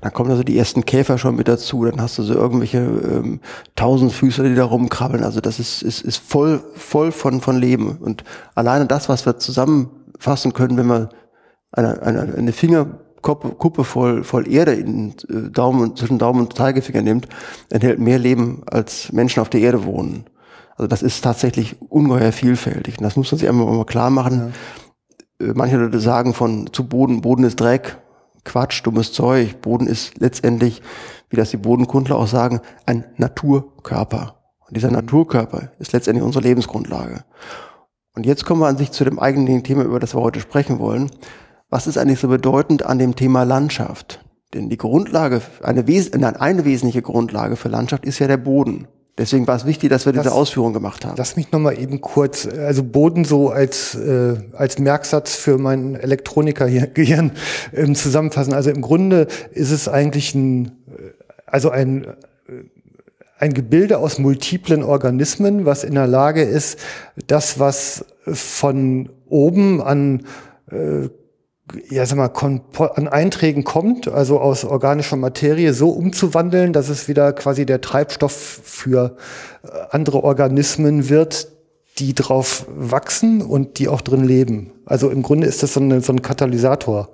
Dann 0.01 0.12
kommen 0.12 0.31
also 0.31 0.42
die 0.42 0.59
ersten 0.59 0.85
Käfer 0.85 1.18
schon 1.18 1.37
mit 1.37 1.49
dazu, 1.49 1.85
dann 1.85 2.01
hast 2.01 2.18
du 2.18 2.23
so 2.23 2.35
irgendwelche 2.35 2.79
ähm, 2.79 3.40
Tausendfüßer, 3.77 4.44
die 4.44 4.55
da 4.55 4.64
rumkrabbeln. 4.64 5.23
Also 5.23 5.40
das 5.40 5.61
ist, 5.61 5.83
ist, 5.83 6.03
ist 6.03 6.18
voll, 6.18 6.62
voll 6.75 7.12
von, 7.12 7.40
von 7.40 7.59
Leben. 7.59 7.99
Und 7.99 8.25
alleine 8.55 8.87
das, 8.87 9.09
was 9.09 9.25
wir 9.27 9.38
zusammenfassen 9.38 10.53
können, 10.53 10.77
wenn 10.77 10.87
wir 10.87 11.11
eine, 11.73 12.03
eine, 12.03 12.35
eine 12.37 12.53
Fingerkuppe 12.53 13.11
Kuppe 13.23 13.85
voll, 13.85 14.25
voll 14.25 14.51
Erde 14.51 14.73
in 14.73 15.11
äh, 15.29 15.51
Daumen, 15.51 15.94
zwischen 15.94 16.18
Daumen 16.18 16.40
und 16.40 16.57
Zeigefinger 16.57 17.03
nimmt, 17.03 17.29
enthält 17.68 18.01
mehr 18.01 18.18
Leben, 18.18 18.62
als 18.66 19.12
Menschen 19.12 19.40
auf 19.40 19.51
der 19.51 19.61
Erde 19.61 19.85
wohnen. 19.85 20.25
Also 20.81 20.88
das 20.88 21.03
ist 21.03 21.21
tatsächlich 21.21 21.77
ungeheuer 21.90 22.33
vielfältig. 22.33 22.97
Und 22.97 23.05
das 23.05 23.14
muss 23.14 23.31
man 23.31 23.38
sich 23.38 23.47
einmal 23.47 23.66
mal 23.66 23.85
klar 23.85 24.09
machen. 24.09 24.55
Äh, 25.38 25.53
Manche 25.55 25.77
Leute 25.77 26.01
sagen 26.01 26.33
von 26.33 26.73
zu 26.73 26.88
Boden, 26.88 27.21
Boden 27.21 27.45
ist 27.45 27.61
Dreck, 27.61 27.99
Quatsch, 28.47 28.81
dummes 28.87 29.12
Zeug. 29.12 29.61
Boden 29.61 29.87
ist 29.87 30.19
letztendlich, 30.21 30.81
wie 31.29 31.37
das 31.37 31.51
die 31.51 31.59
Bodenkundler 31.59 32.16
auch 32.16 32.29
sagen, 32.29 32.62
ein 32.87 33.05
Naturkörper. 33.19 34.37
Und 34.66 34.75
dieser 34.75 34.90
Naturkörper 34.90 35.71
ist 35.79 35.93
letztendlich 35.93 36.25
unsere 36.25 36.45
Lebensgrundlage. 36.45 37.25
Und 38.14 38.25
jetzt 38.25 38.47
kommen 38.47 38.62
wir 38.62 38.69
an 38.69 38.79
sich 38.79 38.90
zu 38.90 39.05
dem 39.05 39.19
eigentlichen 39.19 39.64
Thema, 39.64 39.83
über 39.83 40.01
das 40.01 40.14
wir 40.14 40.23
heute 40.23 40.40
sprechen 40.40 40.79
wollen. 40.79 41.11
Was 41.69 41.88
ist 41.88 41.99
eigentlich 41.99 42.21
so 42.21 42.29
bedeutend 42.29 42.87
an 42.87 42.99
dem 42.99 43.16
Thema 43.16 43.43
Landschaft? 43.43 44.25
Denn 44.55 44.71
die 44.71 44.79
Grundlage, 44.79 45.43
eine, 45.62 45.87
wes 45.87 46.11
nein, 46.12 46.37
eine 46.37 46.64
wesentliche 46.64 47.03
Grundlage 47.03 47.57
für 47.57 47.69
Landschaft 47.69 48.07
ist 48.07 48.19
ja 48.19 48.29
der 48.29 48.38
Boden. 48.38 48.88
Deswegen 49.18 49.46
war 49.46 49.57
es 49.57 49.66
wichtig, 49.66 49.90
dass 49.90 50.07
wir 50.07 50.12
diese 50.12 50.25
Das- 50.25 50.33
Ausführung 50.33 50.73
gemacht 50.73 51.05
haben. 51.05 51.14
Lass 51.18 51.37
mich 51.37 51.53
noch 51.53 51.59
mal 51.61 51.79
eben 51.79 52.01
kurz, 52.01 52.46
also 52.46 52.83
Boden 52.83 53.25
so 53.25 53.51
als 53.51 53.94
äh, 53.94 54.37
als 54.53 54.79
Merksatz 54.79 55.35
für 55.37 55.59
mein 55.59 55.94
Elektroniker-Gehirn 55.96 57.33
ähm, 57.75 57.94
zusammenfassen. 57.94 58.55
Also 58.55 58.70
im 58.70 58.81
Grunde 58.81 59.27
ist 59.53 59.70
es 59.73 59.88
eigentlich 59.88 60.35
ein, 60.35 60.66
äh, 60.66 60.70
also 61.46 61.70
ein 61.70 62.05
äh, 62.05 62.12
ein 63.38 63.55
Gebilde 63.55 63.99
aus 63.99 64.18
multiplen 64.18 64.83
Organismen, 64.83 65.64
was 65.64 65.83
in 65.83 65.94
der 65.94 66.07
Lage 66.07 66.42
ist, 66.42 66.79
das, 67.27 67.59
was 67.59 68.05
von 68.27 69.09
oben 69.29 69.81
an 69.83 70.27
äh, 70.70 71.09
ja, 71.88 72.06
sag 72.06 72.18
mal, 72.18 72.28
Kompo- 72.28 72.94
an 72.94 73.09
Einträgen 73.09 73.64
kommt, 73.64 74.09
also 74.09 74.40
aus 74.40 74.64
organischer 74.64 75.16
Materie, 75.16 75.72
so 75.72 75.90
umzuwandeln, 75.90 76.72
dass 76.72 76.88
es 76.88 77.09
wieder 77.09 77.33
quasi 77.33 77.66
der 77.66 77.80
Treibstoff 77.80 78.33
für 78.33 79.16
äh, 79.62 79.68
andere 79.90 80.24
Organismen 80.24 81.09
wird, 81.09 81.48
die 81.98 82.14
drauf 82.14 82.66
wachsen 82.68 83.42
und 83.42 83.78
die 83.78 83.88
auch 83.88 84.00
drin 84.00 84.24
leben. 84.24 84.72
Also 84.87 85.11
im 85.11 85.22
Grunde 85.22 85.46
ist 85.46 85.62
das 85.62 85.74
so, 85.74 85.80
eine, 85.80 86.00
so 86.00 86.12
ein 86.12 86.22
Katalysator. 86.22 87.11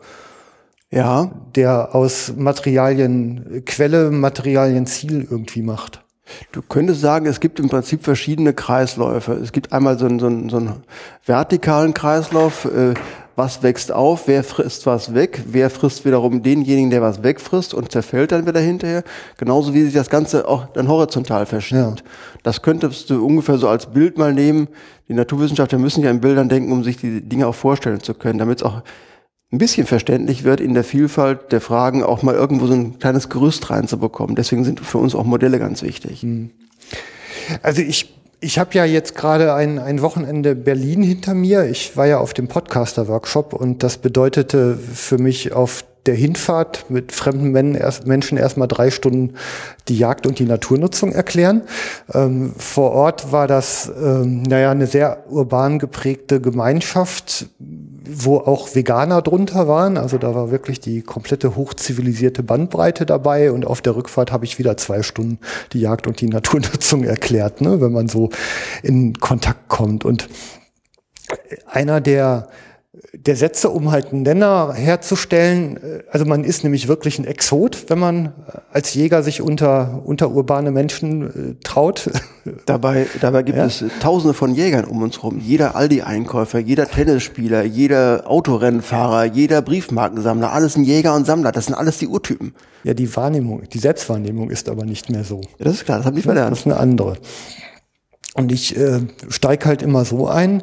Ja. 0.90 1.30
Der 1.56 1.94
aus 1.94 2.32
Materialien 2.36 3.62
Quelle, 3.66 4.10
Materialien 4.10 4.86
Ziel 4.86 5.26
irgendwie 5.28 5.62
macht. 5.62 6.04
Du 6.52 6.62
könntest 6.62 7.00
sagen, 7.00 7.26
es 7.26 7.40
gibt 7.40 7.60
im 7.60 7.68
Prinzip 7.68 8.02
verschiedene 8.04 8.52
Kreisläufe. 8.52 9.32
Es 9.34 9.52
gibt 9.52 9.72
einmal 9.72 9.98
so 9.98 10.06
einen, 10.06 10.18
so 10.18 10.26
einen, 10.26 10.48
so 10.48 10.56
einen 10.56 10.82
vertikalen 11.24 11.94
Kreislauf, 11.94 12.64
äh, 12.66 12.94
was 13.36 13.62
wächst 13.62 13.92
auf, 13.92 14.26
wer 14.26 14.42
frisst 14.42 14.86
was 14.86 15.14
weg, 15.14 15.42
wer 15.46 15.68
frisst 15.68 16.04
wiederum 16.06 16.42
denjenigen, 16.42 16.90
der 16.90 17.02
was 17.02 17.22
wegfrisst 17.22 17.74
und 17.74 17.92
zerfällt 17.92 18.32
dann 18.32 18.46
wieder 18.46 18.60
hinterher. 18.60 19.04
Genauso 19.36 19.74
wie 19.74 19.82
sich 19.82 19.92
das 19.92 20.08
Ganze 20.08 20.48
auch 20.48 20.66
dann 20.72 20.88
horizontal 20.88 21.44
verschiebt. 21.44 21.80
Ja. 21.80 21.94
Das 22.42 22.62
könntest 22.62 23.10
du 23.10 23.24
ungefähr 23.24 23.58
so 23.58 23.68
als 23.68 23.86
Bild 23.86 24.16
mal 24.16 24.32
nehmen. 24.32 24.68
Die 25.08 25.14
Naturwissenschaftler 25.14 25.78
müssen 25.78 26.02
ja 26.02 26.10
in 26.10 26.20
Bildern 26.20 26.48
denken, 26.48 26.72
um 26.72 26.82
sich 26.82 26.96
die 26.96 27.20
Dinge 27.20 27.46
auch 27.46 27.54
vorstellen 27.54 28.00
zu 28.00 28.14
können, 28.14 28.38
damit 28.38 28.58
es 28.58 28.62
auch 28.64 28.82
ein 29.52 29.58
bisschen 29.58 29.86
verständlich 29.86 30.44
wird, 30.44 30.60
in 30.60 30.74
der 30.74 30.82
Vielfalt 30.82 31.52
der 31.52 31.60
Fragen 31.60 32.02
auch 32.02 32.22
mal 32.22 32.34
irgendwo 32.34 32.66
so 32.66 32.72
ein 32.72 32.98
kleines 32.98 33.28
Gerüst 33.28 33.70
reinzubekommen. 33.70 34.34
Deswegen 34.34 34.64
sind 34.64 34.80
für 34.80 34.98
uns 34.98 35.14
auch 35.14 35.24
Modelle 35.24 35.58
ganz 35.58 35.82
wichtig. 35.82 36.22
Hm. 36.22 36.50
Also 37.62 37.82
ich 37.82 38.14
ich 38.40 38.58
habe 38.58 38.74
ja 38.74 38.84
jetzt 38.84 39.14
gerade 39.14 39.54
ein, 39.54 39.78
ein 39.78 40.02
Wochenende 40.02 40.54
Berlin 40.54 41.02
hinter 41.02 41.34
mir. 41.34 41.64
Ich 41.64 41.96
war 41.96 42.06
ja 42.06 42.18
auf 42.18 42.34
dem 42.34 42.48
Podcaster-Workshop 42.48 43.54
und 43.54 43.82
das 43.82 43.98
bedeutete 43.98 44.76
für 44.76 45.18
mich 45.18 45.52
auf 45.52 45.84
der 46.06 46.14
Hinfahrt 46.14 46.90
mit 46.90 47.12
fremden 47.12 47.50
Menschen 47.52 48.38
erstmal 48.38 48.68
drei 48.68 48.90
Stunden 48.90 49.34
die 49.88 49.98
Jagd 49.98 50.26
und 50.26 50.38
die 50.38 50.44
Naturnutzung 50.44 51.12
erklären. 51.12 51.62
Ähm, 52.12 52.52
vor 52.56 52.92
Ort 52.92 53.32
war 53.32 53.46
das, 53.46 53.90
ähm, 54.02 54.42
naja, 54.42 54.70
eine 54.70 54.86
sehr 54.86 55.24
urban 55.30 55.78
geprägte 55.78 56.40
Gemeinschaft, 56.40 57.46
wo 57.58 58.38
auch 58.38 58.74
Veganer 58.74 59.22
drunter 59.22 59.68
waren. 59.68 59.96
Also 59.96 60.18
da 60.18 60.34
war 60.34 60.50
wirklich 60.50 60.80
die 60.80 61.02
komplette 61.02 61.56
hochzivilisierte 61.56 62.42
Bandbreite 62.42 63.06
dabei. 63.06 63.50
Und 63.52 63.66
auf 63.66 63.80
der 63.80 63.96
Rückfahrt 63.96 64.32
habe 64.32 64.44
ich 64.44 64.58
wieder 64.58 64.76
zwei 64.76 65.02
Stunden 65.02 65.38
die 65.72 65.80
Jagd 65.80 66.06
und 66.06 66.20
die 66.20 66.28
Naturnutzung 66.28 67.04
erklärt, 67.04 67.60
ne, 67.60 67.80
wenn 67.80 67.92
man 67.92 68.08
so 68.08 68.30
in 68.82 69.14
Kontakt 69.18 69.68
kommt. 69.68 70.04
Und 70.04 70.28
einer 71.66 72.00
der 72.00 72.48
der 73.12 73.36
Sätze, 73.36 73.70
um 73.70 73.90
halt 73.90 74.12
einen 74.12 74.22
Nenner 74.22 74.72
herzustellen. 74.74 75.76
Äh, 75.76 76.02
also 76.10 76.24
man 76.24 76.44
ist 76.44 76.64
nämlich 76.64 76.88
wirklich 76.88 77.18
ein 77.18 77.24
Exot, 77.24 77.84
wenn 77.88 77.98
man 77.98 78.26
äh, 78.26 78.30
als 78.72 78.94
Jäger 78.94 79.22
sich 79.22 79.40
unter, 79.40 80.02
unter 80.04 80.30
urbane 80.30 80.70
Menschen 80.70 81.22
äh, 81.22 81.54
traut. 81.62 82.10
Dabei, 82.64 83.08
dabei 83.20 83.42
gibt 83.42 83.58
ja. 83.58 83.66
es 83.66 83.84
tausende 84.00 84.32
von 84.32 84.54
Jägern 84.54 84.84
um 84.84 85.02
uns 85.02 85.20
rum. 85.24 85.40
Jeder 85.40 85.74
Aldi-Einkäufer, 85.74 86.60
jeder 86.60 86.86
Tennisspieler, 86.86 87.64
jeder 87.64 88.30
Autorennfahrer, 88.30 89.24
jeder 89.24 89.62
Briefmarkensammler, 89.62 90.52
alles 90.52 90.76
ein 90.76 90.84
Jäger 90.84 91.16
und 91.16 91.26
Sammler. 91.26 91.50
Das 91.50 91.66
sind 91.66 91.74
alles 91.74 91.98
die 91.98 92.06
Urtypen. 92.06 92.54
Ja, 92.84 92.94
die 92.94 93.14
Wahrnehmung, 93.16 93.64
die 93.68 93.78
Selbstwahrnehmung 93.80 94.50
ist 94.50 94.68
aber 94.68 94.84
nicht 94.84 95.10
mehr 95.10 95.24
so. 95.24 95.40
Ja, 95.58 95.64
das 95.64 95.74
ist 95.74 95.86
klar, 95.86 95.98
das 95.98 96.06
habe 96.06 96.20
ich 96.20 96.24
verlernt. 96.24 96.52
Das 96.52 96.60
ist 96.60 96.66
eine 96.66 96.76
andere. 96.76 97.16
Und 98.34 98.52
ich 98.52 98.76
äh, 98.76 99.00
steige 99.28 99.66
halt 99.66 99.82
immer 99.82 100.04
so 100.04 100.28
ein, 100.28 100.62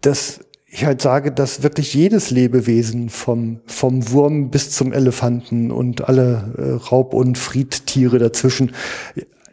dass 0.00 0.40
ich 0.72 0.84
halt 0.84 1.02
sage, 1.02 1.32
dass 1.32 1.64
wirklich 1.64 1.94
jedes 1.94 2.30
Lebewesen 2.30 3.08
vom, 3.08 3.60
vom 3.66 4.10
Wurm 4.10 4.50
bis 4.50 4.70
zum 4.70 4.92
Elefanten 4.92 5.72
und 5.72 6.08
alle 6.08 6.54
äh, 6.56 6.70
Raub- 6.88 7.12
und 7.12 7.36
Friedtiere 7.38 8.18
dazwischen 8.18 8.72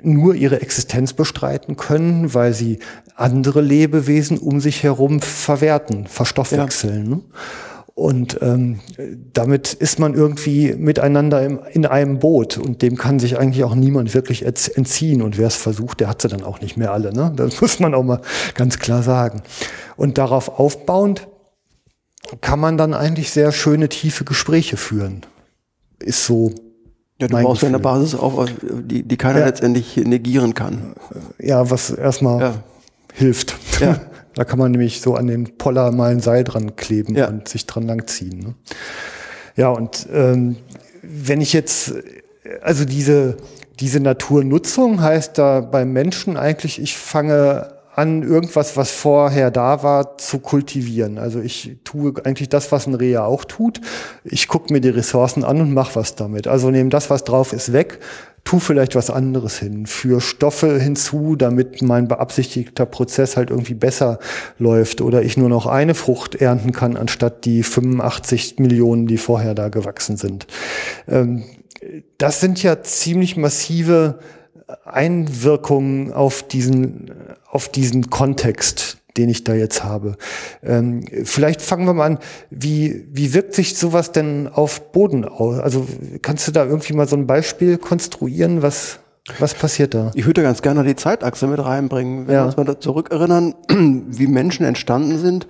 nur 0.04 0.36
ihre 0.36 0.62
Existenz 0.62 1.14
bestreiten 1.14 1.76
können, 1.76 2.36
weil 2.36 2.54
sie 2.54 2.78
andere 3.16 3.62
Lebewesen 3.62 4.38
um 4.38 4.60
sich 4.60 4.84
herum 4.84 5.20
verwerten, 5.20 6.06
verstoffwechseln. 6.06 7.12
Ja. 7.12 7.20
Und 7.98 8.38
ähm, 8.44 8.80
damit 9.34 9.74
ist 9.74 9.98
man 9.98 10.14
irgendwie 10.14 10.76
miteinander 10.76 11.44
im, 11.44 11.60
in 11.72 11.88
einem 11.88 12.20
Boot 12.20 12.60
und 12.60 12.84
dem 12.84 12.96
kann 12.96 13.18
sich 13.18 13.40
eigentlich 13.40 13.64
auch 13.64 13.74
niemand 13.74 14.14
wirklich 14.14 14.46
entziehen. 14.46 15.24
Und 15.24 15.40
wer 15.40 15.48
es 15.48 15.56
versucht, 15.56 16.00
der 16.00 16.08
hat 16.08 16.22
sie 16.22 16.28
dann 16.28 16.44
auch 16.44 16.62
nicht 16.62 16.78
mehr 16.78 16.94
alle. 16.94 17.12
Ne? 17.12 17.34
Das 17.36 17.60
muss 17.60 17.80
man 17.80 17.96
auch 17.96 18.04
mal 18.04 18.22
ganz 18.54 18.78
klar 18.78 19.02
sagen. 19.02 19.42
Und 19.96 20.20
darauf 20.20 20.60
aufbauend 20.60 21.28
kann 22.40 22.60
man 22.60 22.78
dann 22.78 22.94
eigentlich 22.94 23.32
sehr 23.32 23.52
schöne, 23.52 23.90
tiefe 23.90 24.26
Gespräche 24.26 24.78
führen. 24.78 25.26
Ist 25.98 26.24
so. 26.24 26.52
Ja, 27.20 27.28
du 27.30 27.36
brauchst 27.36 27.64
ja 27.64 27.68
eine 27.68 27.80
Basis 27.80 28.14
auf, 28.14 28.48
die, 28.62 29.02
die 29.02 29.18
keiner 29.18 29.40
ja. 29.40 29.48
letztendlich 29.48 29.98
negieren 29.98 30.54
kann. 30.54 30.94
Ja, 31.40 31.72
was 31.72 31.90
erstmal 31.90 32.42
ja. 32.42 32.54
hilft. 33.16 33.56
Ja. 33.82 34.02
Da 34.38 34.46
kann 34.46 34.60
man 34.60 34.72
nämlich 34.72 35.02
so 35.02 35.16
an 35.16 35.26
den 35.26 35.58
Poller 35.58 35.92
mal 35.92 36.12
ein 36.12 36.20
Seil 36.20 36.44
dran 36.44 36.76
kleben 36.76 37.16
ja. 37.16 37.28
und 37.28 37.50
sich 37.50 37.66
dran 37.66 37.88
langziehen. 37.88 38.38
Ne? 38.38 38.54
Ja, 39.56 39.70
und 39.70 40.08
ähm, 40.14 40.58
wenn 41.02 41.42
ich 41.42 41.54
jetzt, 41.54 41.96
also 42.62 42.86
diese, 42.86 43.38
diese 43.80 44.00
Naturnutzung 44.00 45.02
heißt 45.02 45.40
da 45.40 45.62
beim 45.62 45.92
Menschen 45.92 46.38
eigentlich, 46.38 46.80
ich 46.80 46.96
fange 46.96 47.74
an, 47.96 48.22
irgendwas, 48.22 48.78
was 48.78 48.92
vorher 48.92 49.50
da 49.50 49.82
war, 49.82 50.20
zu 50.20 50.38
kultivieren. 50.38 51.18
Also 51.18 51.42
ich 51.42 51.78
tue 51.84 52.14
eigentlich 52.24 52.48
das, 52.48 52.72
was 52.72 52.86
ein 52.86 52.94
Rehe 52.94 53.24
auch 53.24 53.44
tut. 53.44 53.82
Ich 54.24 54.48
gucke 54.48 54.72
mir 54.72 54.82
die 54.82 54.90
Ressourcen 54.90 55.44
an 55.44 55.60
und 55.62 55.74
mache 55.74 55.96
was 55.96 56.14
damit. 56.14 56.46
Also 56.46 56.70
nehme 56.70 56.92
das, 56.92 57.10
was 57.10 57.24
drauf 57.24 57.54
ist, 57.54 57.74
weg, 57.74 57.98
tu 58.48 58.60
vielleicht 58.60 58.96
was 58.96 59.10
anderes 59.10 59.60
hin, 59.60 59.88
für 59.88 60.22
Stoffe 60.22 60.80
hinzu, 60.80 61.36
damit 61.36 61.82
mein 61.82 62.08
beabsichtigter 62.08 62.86
Prozess 62.86 63.36
halt 63.36 63.50
irgendwie 63.50 63.74
besser 63.74 64.20
läuft. 64.58 65.02
Oder 65.02 65.22
ich 65.22 65.36
nur 65.36 65.50
noch 65.50 65.66
eine 65.66 65.94
Frucht 65.94 66.36
ernten 66.36 66.72
kann, 66.72 66.96
anstatt 66.96 67.44
die 67.44 67.62
85 67.62 68.58
Millionen, 68.60 69.06
die 69.06 69.18
vorher 69.18 69.54
da 69.54 69.68
gewachsen 69.68 70.16
sind. 70.16 70.48
Ähm, 71.10 71.44
das 72.18 72.40
sind 72.40 72.64
ja 72.64 72.82
ziemlich 72.82 73.36
massive 73.36 74.20
Einwirkungen 74.86 76.14
auf 76.14 76.42
diesen, 76.42 77.12
auf 77.52 77.68
diesen 77.68 78.10
Kontext, 78.10 79.00
den 79.18 79.30
ich 79.30 79.44
da 79.44 79.54
jetzt 79.54 79.84
habe. 79.84 80.18
Ähm, 80.64 81.04
vielleicht 81.24 81.62
fangen 81.62 81.86
wir 81.86 81.94
mal 81.94 82.06
an, 82.06 82.20
wie, 82.50 83.08
wie 83.12 83.34
wirkt 83.34 83.54
sich 83.54 83.78
sowas 83.78 84.12
denn 84.12 84.48
auf 84.48 84.92
Boden 84.92 85.26
aus? 85.26 85.60
Also 85.60 85.88
kannst 86.22 86.48
du 86.48 86.52
da 86.52 86.66
irgendwie 86.66 86.94
mal 86.94 87.08
so 87.08 87.16
ein 87.16 87.28
Beispiel 87.28 87.78
konstruieren, 87.78 88.62
was, 88.62 89.00
was 89.40 89.54
passiert 89.54 89.94
da? 89.94 90.12
Ich 90.14 90.26
würde 90.26 90.42
ganz 90.42 90.62
gerne 90.62 90.84
die 90.84 90.96
Zeitachse 90.96 91.48
mit 91.48 91.64
reinbringen, 91.64 92.28
wenn 92.28 92.36
ja. 92.36 92.42
wir 92.42 92.46
uns 92.46 92.58
mal 92.58 92.80
zurückerinnern, 92.80 93.56
wie 94.08 94.28
Menschen 94.28 94.66
entstanden 94.66 95.18
sind. 95.18 95.48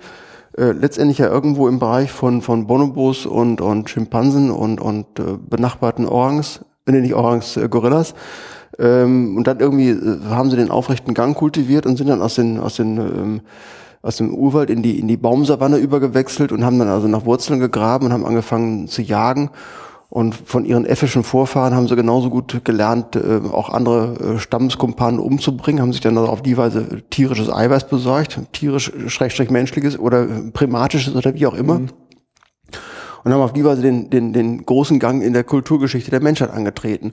Äh, 0.56 0.72
letztendlich 0.72 1.18
ja 1.18 1.28
irgendwo 1.28 1.68
im 1.68 1.78
Bereich 1.78 2.10
von, 2.10 2.42
von 2.42 2.66
Bonobos 2.66 3.26
und, 3.26 3.60
und 3.60 3.90
Schimpansen 3.90 4.50
und, 4.50 4.80
und 4.80 5.06
äh, 5.20 5.36
benachbarten 5.38 6.06
Orangs, 6.06 6.64
wenn 6.84 6.96
äh, 6.96 7.00
nicht 7.00 7.14
Orangs, 7.14 7.56
äh, 7.56 7.68
Gorillas. 7.68 8.14
Ähm, 8.78 9.36
und 9.36 9.46
dann 9.46 9.60
irgendwie 9.60 9.90
äh, 9.90 10.20
haben 10.28 10.50
sie 10.50 10.56
den 10.56 10.70
aufrechten 10.70 11.14
Gang 11.14 11.36
kultiviert 11.36 11.86
und 11.86 11.96
sind 11.96 12.08
dann 12.08 12.22
aus 12.22 12.36
den, 12.36 12.60
aus 12.60 12.76
den, 12.76 12.98
ähm, 12.98 13.40
aus 14.02 14.16
dem 14.16 14.32
Urwald 14.32 14.70
in 14.70 14.82
die, 14.82 14.98
in 14.98 15.08
die 15.08 15.16
Baumsavanne 15.16 15.78
übergewechselt 15.78 16.52
und 16.52 16.64
haben 16.64 16.78
dann 16.78 16.88
also 16.88 17.08
nach 17.08 17.24
Wurzeln 17.24 17.58
gegraben 17.58 18.06
und 18.06 18.12
haben 18.12 18.24
angefangen 18.24 18.86
zu 18.86 19.02
jagen. 19.02 19.50
Und 20.10 20.34
von 20.34 20.64
ihren 20.64 20.86
effischen 20.86 21.22
Vorfahren 21.22 21.74
haben 21.74 21.86
sie 21.86 21.94
genauso 21.94 22.30
gut 22.30 22.64
gelernt, 22.64 23.14
äh, 23.14 23.40
auch 23.52 23.68
andere 23.68 24.36
äh, 24.36 24.38
Stammeskumpanen 24.38 25.20
umzubringen, 25.20 25.82
haben 25.82 25.92
sich 25.92 26.00
dann 26.00 26.16
also 26.16 26.30
auf 26.30 26.40
die 26.40 26.56
Weise 26.56 27.02
tierisches 27.10 27.52
Eiweiß 27.52 27.88
besorgt, 27.88 28.40
tierisch, 28.52 28.90
schrägstrich 29.08 29.50
menschliches 29.50 29.98
oder 29.98 30.26
primatisches 30.52 31.14
oder 31.14 31.34
wie 31.34 31.46
auch 31.46 31.54
immer. 31.54 31.80
Mhm 31.80 31.88
und 33.28 33.34
haben 33.34 33.42
auf 33.42 33.52
die 33.52 33.62
Weise 33.62 33.82
den, 33.82 34.08
den, 34.08 34.32
den 34.32 34.64
großen 34.64 34.98
Gang 34.98 35.22
in 35.22 35.34
der 35.34 35.44
Kulturgeschichte 35.44 36.10
der 36.10 36.22
Menschheit 36.22 36.50
angetreten. 36.50 37.12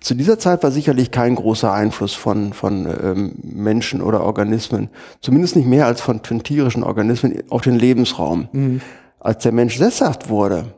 Zu 0.00 0.14
dieser 0.14 0.38
Zeit 0.38 0.62
war 0.62 0.70
sicherlich 0.70 1.10
kein 1.10 1.34
großer 1.34 1.70
Einfluss 1.70 2.14
von, 2.14 2.54
von 2.54 2.86
ähm, 2.86 3.34
Menschen 3.42 4.00
oder 4.00 4.24
Organismen, 4.24 4.88
zumindest 5.20 5.56
nicht 5.56 5.68
mehr 5.68 5.84
als 5.84 6.00
von, 6.00 6.24
von 6.24 6.42
tierischen 6.42 6.82
Organismen 6.82 7.42
auf 7.50 7.60
den 7.60 7.78
Lebensraum. 7.78 8.48
Mhm. 8.52 8.80
Als 9.18 9.42
der 9.42 9.52
Mensch 9.52 9.76
sesshaft 9.76 10.30
wurde, 10.30 10.72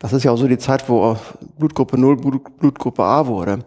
das 0.00 0.14
ist 0.14 0.24
ja 0.24 0.30
auch 0.30 0.38
so 0.38 0.48
die 0.48 0.56
Zeit, 0.56 0.88
wo 0.88 1.18
Blutgruppe 1.58 2.00
0 2.00 2.16
Blut, 2.16 2.56
Blutgruppe 2.58 3.02
A 3.04 3.26
wurde, 3.26 3.58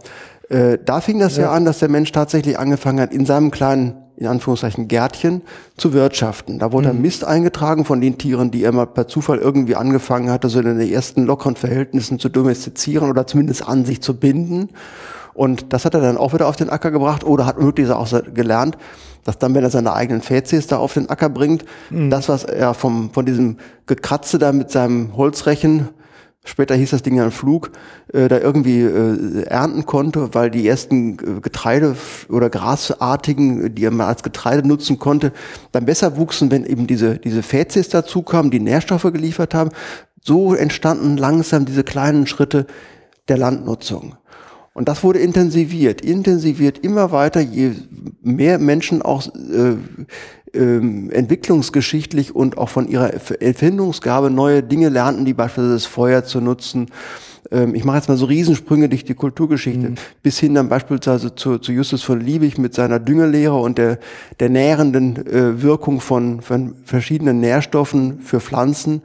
äh, 0.50 0.80
da 0.84 1.00
fing 1.00 1.20
das 1.20 1.38
ja. 1.38 1.44
ja 1.44 1.52
an, 1.52 1.64
dass 1.64 1.78
der 1.78 1.90
Mensch 1.90 2.12
tatsächlich 2.12 2.58
angefangen 2.58 3.02
hat, 3.02 3.14
in 3.14 3.28
seinem 3.28 3.52
kleinen 3.52 3.98
in 4.20 4.28
Anführungszeichen 4.28 4.90
Gärtchen 4.90 5.42
zu 5.78 5.94
wirtschaften. 5.94 6.60
Da 6.60 6.74
wurde 6.74 6.92
mhm. 6.92 7.02
Mist 7.02 7.24
eingetragen 7.24 7.86
von 7.86 8.02
den 8.02 8.18
Tieren, 8.18 8.52
die 8.52 8.64
er 8.64 8.74
mal 8.74 8.86
per 8.86 9.08
Zufall 9.08 9.38
irgendwie 9.38 9.78
angefangen 9.78 10.30
hatte, 10.30 10.50
so 10.50 10.60
in 10.60 10.78
den 10.78 10.92
ersten 10.92 11.26
lockeren 11.26 11.56
Verhältnissen 11.56 12.20
zu 12.20 12.28
domestizieren 12.28 13.10
oder 13.10 13.26
zumindest 13.26 13.66
an 13.66 13.86
sich 13.86 14.02
zu 14.02 14.20
binden. 14.20 14.70
Und 15.34 15.72
das 15.72 15.86
hat 15.86 15.94
er 15.94 16.02
dann 16.02 16.18
auch 16.18 16.34
wieder 16.34 16.48
auf 16.48 16.58
den 16.58 16.70
Acker 16.70 16.92
gebracht 16.92 17.24
oder 17.24 17.46
hat 17.46 17.62
möglicherweise 17.62 18.20
auch 18.20 18.34
gelernt, 18.34 18.78
dass 19.24 19.38
dann, 19.38 19.56
wenn 19.56 19.64
er 19.64 19.70
seine 19.70 19.94
eigenen 19.94 20.22
Fäzies 20.22 20.68
da 20.68 20.78
auf 20.78 20.96
den 20.96 21.10
Acker 21.10 21.30
bringt, 21.30 21.64
mhm. 21.90 22.10
das, 22.10 22.28
was 22.28 22.44
er 22.44 22.74
vom, 22.74 23.12
von 23.14 23.26
diesem 23.26 23.56
Gekratze 23.86 24.38
da 24.38 24.52
mit 24.52 24.70
seinem 24.70 25.16
Holzrechen 25.16 25.88
später 26.46 26.76
hieß 26.76 26.92
das 26.92 27.04
Ding 27.04 27.18
dann 27.18 27.32
Flug, 27.32 27.72
äh, 28.14 28.28
da 28.28 28.40
irgendwie 28.40 28.82
äh, 28.82 29.44
ernten 29.44 29.86
konnte, 29.86 30.34
weil 30.34 30.50
die 30.50 30.68
ersten 30.68 31.14
äh, 31.14 31.42
Getreide- 31.42 31.96
oder 32.30 32.50
Grasartigen, 32.50 33.74
die 33.76 33.90
man 33.90 34.08
als 34.08 34.24
Getreide 34.24 34.68
nutzen 34.68 35.00
konnte, 35.00 35.32
dann 35.72 35.86
besser 35.86 36.18
wuchsen, 36.18 36.52
wenn 36.52 36.66
eben 36.66 36.88
diese, 36.88 37.18
diese 37.18 37.44
Fäzis 37.44 37.90
dazu 37.90 38.22
kamen, 38.24 38.52
die 38.52 38.60
Nährstoffe 38.60 39.04
geliefert 39.04 39.54
haben. 39.54 39.72
So 40.22 40.54
entstanden 40.54 41.18
langsam 41.18 41.66
diese 41.66 41.84
kleinen 41.84 42.28
Schritte 42.28 42.68
der 43.28 43.38
Landnutzung. 43.38 44.16
Und 44.74 44.88
das 44.88 45.04
wurde 45.04 45.20
intensiviert, 45.20 46.02
intensiviert 46.02 46.80
immer 46.80 47.12
weiter, 47.12 47.42
je 47.42 47.74
mehr 48.22 48.60
Menschen 48.60 49.02
auch 49.02 49.28
äh, 49.28 49.76
ähm, 50.54 51.10
entwicklungsgeschichtlich 51.12 52.36
und 52.36 52.58
auch 52.58 52.70
von 52.70 52.88
ihrer 52.88 53.14
Erfindungsgabe 53.42 54.30
neue 54.30 54.64
Dinge 54.64 54.90
lernten, 54.90 55.26
die 55.26 55.34
beispielsweise 55.34 55.74
das 55.74 55.86
Feuer 55.86 56.24
zu 56.24 56.42
nutzen. 56.42 56.88
Ähm, 57.52 57.76
ich 57.76 57.84
mache 57.84 57.98
jetzt 57.98 58.10
mal 58.10 58.18
so 58.18 58.26
Riesensprünge 58.26 58.90
durch 58.90 59.06
die 59.06 59.14
Kulturgeschichte, 59.14 59.90
mhm. 59.90 59.96
bis 60.22 60.40
hin 60.40 60.54
dann 60.54 60.70
beispielsweise 60.70 61.36
zu, 61.36 61.58
zu 61.58 61.72
Justus 61.72 62.04
von 62.04 62.20
Liebig 62.20 62.58
mit 62.58 62.74
seiner 62.74 63.00
Düngelehre 63.00 63.56
und 63.56 63.78
der, 63.78 64.00
der 64.40 64.50
nährenden 64.50 65.26
äh, 65.28 65.62
Wirkung 65.62 66.02
von, 66.02 66.42
von 66.42 66.76
verschiedenen 66.84 67.40
Nährstoffen 67.40 68.20
für 68.20 68.40
Pflanzen 68.40 69.02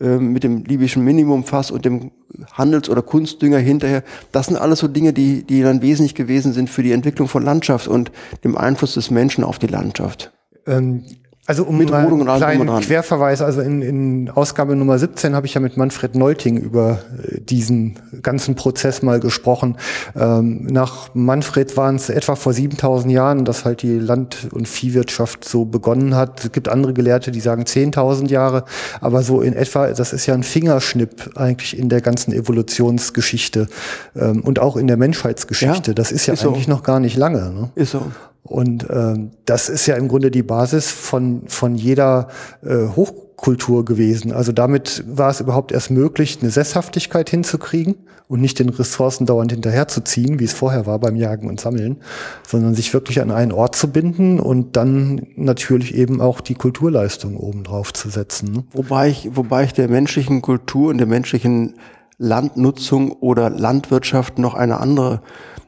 äh, 0.00 0.16
mit 0.16 0.44
dem 0.44 0.64
libyschen 0.64 1.04
Minimumfass 1.04 1.70
und 1.70 1.84
dem 1.84 2.12
Handels- 2.52 2.88
oder 2.88 3.02
Kunstdünger 3.02 3.58
hinterher. 3.58 4.02
Das 4.32 4.46
sind 4.46 4.56
alles 4.56 4.78
so 4.78 4.88
Dinge, 4.88 5.12
die, 5.12 5.44
die 5.44 5.62
dann 5.62 5.82
wesentlich 5.82 6.14
gewesen 6.14 6.52
sind 6.52 6.70
für 6.70 6.82
die 6.82 6.92
Entwicklung 6.92 7.28
von 7.28 7.44
Landschaft 7.44 7.88
und 7.88 8.10
dem 8.42 8.56
Einfluss 8.56 8.94
des 8.94 9.10
Menschen 9.10 9.44
auf 9.44 9.58
die 9.58 9.66
Landschaft. 9.66 10.32
Ähm, 10.66 11.04
also 11.44 11.64
um 11.64 11.76
mit 11.76 11.92
einen 11.92 12.24
kleinen 12.24 12.80
Querverweis, 12.80 13.42
also 13.42 13.62
in, 13.62 13.82
in 13.82 14.30
Ausgabe 14.30 14.76
Nummer 14.76 14.96
17 14.96 15.34
habe 15.34 15.44
ich 15.44 15.54
ja 15.54 15.60
mit 15.60 15.76
Manfred 15.76 16.14
Neulting 16.14 16.56
über 16.56 17.00
äh, 17.20 17.40
diesen 17.40 17.98
ganzen 18.22 18.54
Prozess 18.54 19.02
mal 19.02 19.18
gesprochen. 19.18 19.76
Ähm, 20.14 20.66
nach 20.66 21.12
Manfred 21.14 21.76
waren 21.76 21.96
es 21.96 22.10
etwa 22.10 22.36
vor 22.36 22.52
7000 22.52 23.12
Jahren, 23.12 23.44
dass 23.44 23.64
halt 23.64 23.82
die 23.82 23.98
Land- 23.98 24.50
und 24.52 24.68
Viehwirtschaft 24.68 25.44
so 25.44 25.64
begonnen 25.64 26.14
hat. 26.14 26.44
Es 26.44 26.52
gibt 26.52 26.68
andere 26.68 26.92
Gelehrte, 26.92 27.32
die 27.32 27.40
sagen 27.40 27.64
10.000 27.64 28.28
Jahre, 28.28 28.64
aber 29.00 29.24
so 29.24 29.40
in 29.40 29.54
etwa, 29.54 29.88
das 29.88 30.12
ist 30.12 30.26
ja 30.26 30.34
ein 30.34 30.44
Fingerschnipp 30.44 31.32
eigentlich 31.34 31.76
in 31.76 31.88
der 31.88 32.02
ganzen 32.02 32.32
Evolutionsgeschichte 32.32 33.66
ähm, 34.14 34.42
und 34.42 34.60
auch 34.60 34.76
in 34.76 34.86
der 34.86 34.96
Menschheitsgeschichte. 34.96 35.90
Ja, 35.90 35.94
das 35.94 36.12
ist 36.12 36.26
ja 36.26 36.34
ist 36.34 36.46
eigentlich 36.46 36.66
so. 36.66 36.70
noch 36.70 36.84
gar 36.84 37.00
nicht 37.00 37.16
lange. 37.16 37.50
Ne? 37.50 37.70
Ist 37.74 37.90
so. 37.90 38.06
Und 38.42 38.88
äh, 38.90 39.14
das 39.44 39.68
ist 39.68 39.86
ja 39.86 39.96
im 39.96 40.08
Grunde 40.08 40.30
die 40.30 40.42
Basis 40.42 40.90
von, 40.90 41.42
von 41.46 41.76
jeder 41.76 42.28
äh, 42.62 42.88
Hochkultur 42.96 43.84
gewesen. 43.84 44.32
Also 44.32 44.52
damit 44.52 45.04
war 45.06 45.30
es 45.30 45.40
überhaupt 45.40 45.72
erst 45.72 45.90
möglich, 45.90 46.38
eine 46.40 46.50
Sesshaftigkeit 46.50 47.30
hinzukriegen 47.30 47.94
und 48.26 48.40
nicht 48.40 48.58
den 48.58 48.70
Ressourcen 48.70 49.26
dauernd 49.26 49.52
hinterherzuziehen, 49.52 50.40
wie 50.40 50.44
es 50.44 50.54
vorher 50.54 50.86
war 50.86 50.98
beim 50.98 51.16
Jagen 51.16 51.48
und 51.48 51.60
Sammeln, 51.60 51.98
sondern 52.46 52.74
sich 52.74 52.92
wirklich 52.94 53.20
an 53.20 53.30
einen 53.30 53.52
Ort 53.52 53.76
zu 53.76 53.90
binden 53.90 54.40
und 54.40 54.76
dann 54.76 55.26
natürlich 55.36 55.94
eben 55.94 56.20
auch 56.20 56.40
die 56.40 56.54
Kulturleistung 56.54 57.36
obendrauf 57.36 57.92
zu 57.92 58.08
setzen. 58.08 58.52
Ne? 58.52 58.64
Wobei 58.72 59.08
ich, 59.08 59.36
wobei 59.36 59.64
ich 59.64 59.72
der 59.72 59.88
menschlichen 59.88 60.42
Kultur 60.42 60.90
und 60.90 60.98
der 60.98 61.06
menschlichen 61.06 61.74
Landnutzung 62.18 63.12
oder 63.12 63.50
Landwirtschaft 63.50 64.38
noch 64.38 64.54
eine 64.54 64.80
andere 64.80 65.20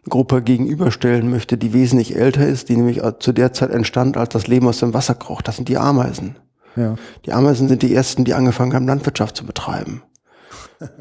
Gruppe 0.09 0.43
gegenüberstellen 0.43 1.31
möchte, 1.31 1.57
die 1.57 1.73
wesentlich 1.73 2.17
älter 2.17 2.47
ist, 2.47 2.69
die 2.69 2.77
nämlich 2.77 3.01
zu 3.21 3.33
der 3.33 3.53
Zeit 3.53 3.71
entstand, 3.71 4.17
als 4.17 4.31
das 4.31 4.47
Leben 4.47 4.69
aus 4.69 4.81
dem 4.81 4.95
Wasser 4.95 5.15
kroch. 5.15 5.43
Das 5.43 5.57
sind 5.57 5.69
die 5.69 5.79
Ameisen. 5.79 6.37
Ja. 6.77 6.97
Die 7.25 7.33
Ameisen 7.33 7.69
sind 7.69 7.83
die 7.83 7.95
ersten, 7.95 8.25
die 8.25 8.35
angefangen 8.35 8.75
haben, 8.75 8.87
Landwirtschaft 8.87 9.37
zu 9.37 9.47
betreiben. 9.47 10.03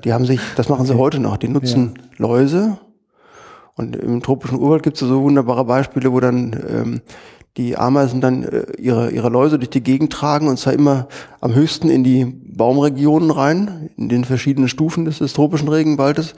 Die 0.04 0.13
haben 0.13 0.26
sich, 0.26 0.39
das 0.56 0.70
machen 0.70 0.86
sie 0.86 0.98
heute 0.98 1.20
noch, 1.20 1.38
die 1.38 1.48
nutzen 1.48 1.96
ja. 1.98 2.04
Läuse. 2.18 2.78
Und 3.76 3.96
im 3.96 4.22
tropischen 4.22 4.60
Urwald 4.60 4.84
gibt 4.84 5.02
es 5.02 5.08
so 5.08 5.24
wunderbare 5.24 5.66
Beispiele, 5.66 6.12
wo 6.12 6.20
dann 6.20 6.56
ähm, 6.70 7.02
die 7.58 7.76
Ameisen 7.76 8.22
dann 8.22 8.44
äh, 8.44 8.66
ihre, 8.78 9.12
ihre 9.12 9.30
Läuse 9.30 9.58
durch 9.58 9.72
die 9.72 9.84
Gegend 9.84 10.13
tragen 10.13 10.48
und 10.48 10.58
zwar 10.58 10.74
immer 10.74 11.08
am 11.42 11.56
höchsten 11.56 11.89
in 11.89 12.04
die 12.04 12.26
Baumregionen 12.26 13.32
rein, 13.32 13.89
in 13.98 14.10
den 14.10 14.26
verschiedenen 14.26 14.70
Stufen 14.70 15.06
des, 15.06 15.20
des 15.20 15.34
tropischen 15.34 15.70
Regenwaldes 15.70 16.36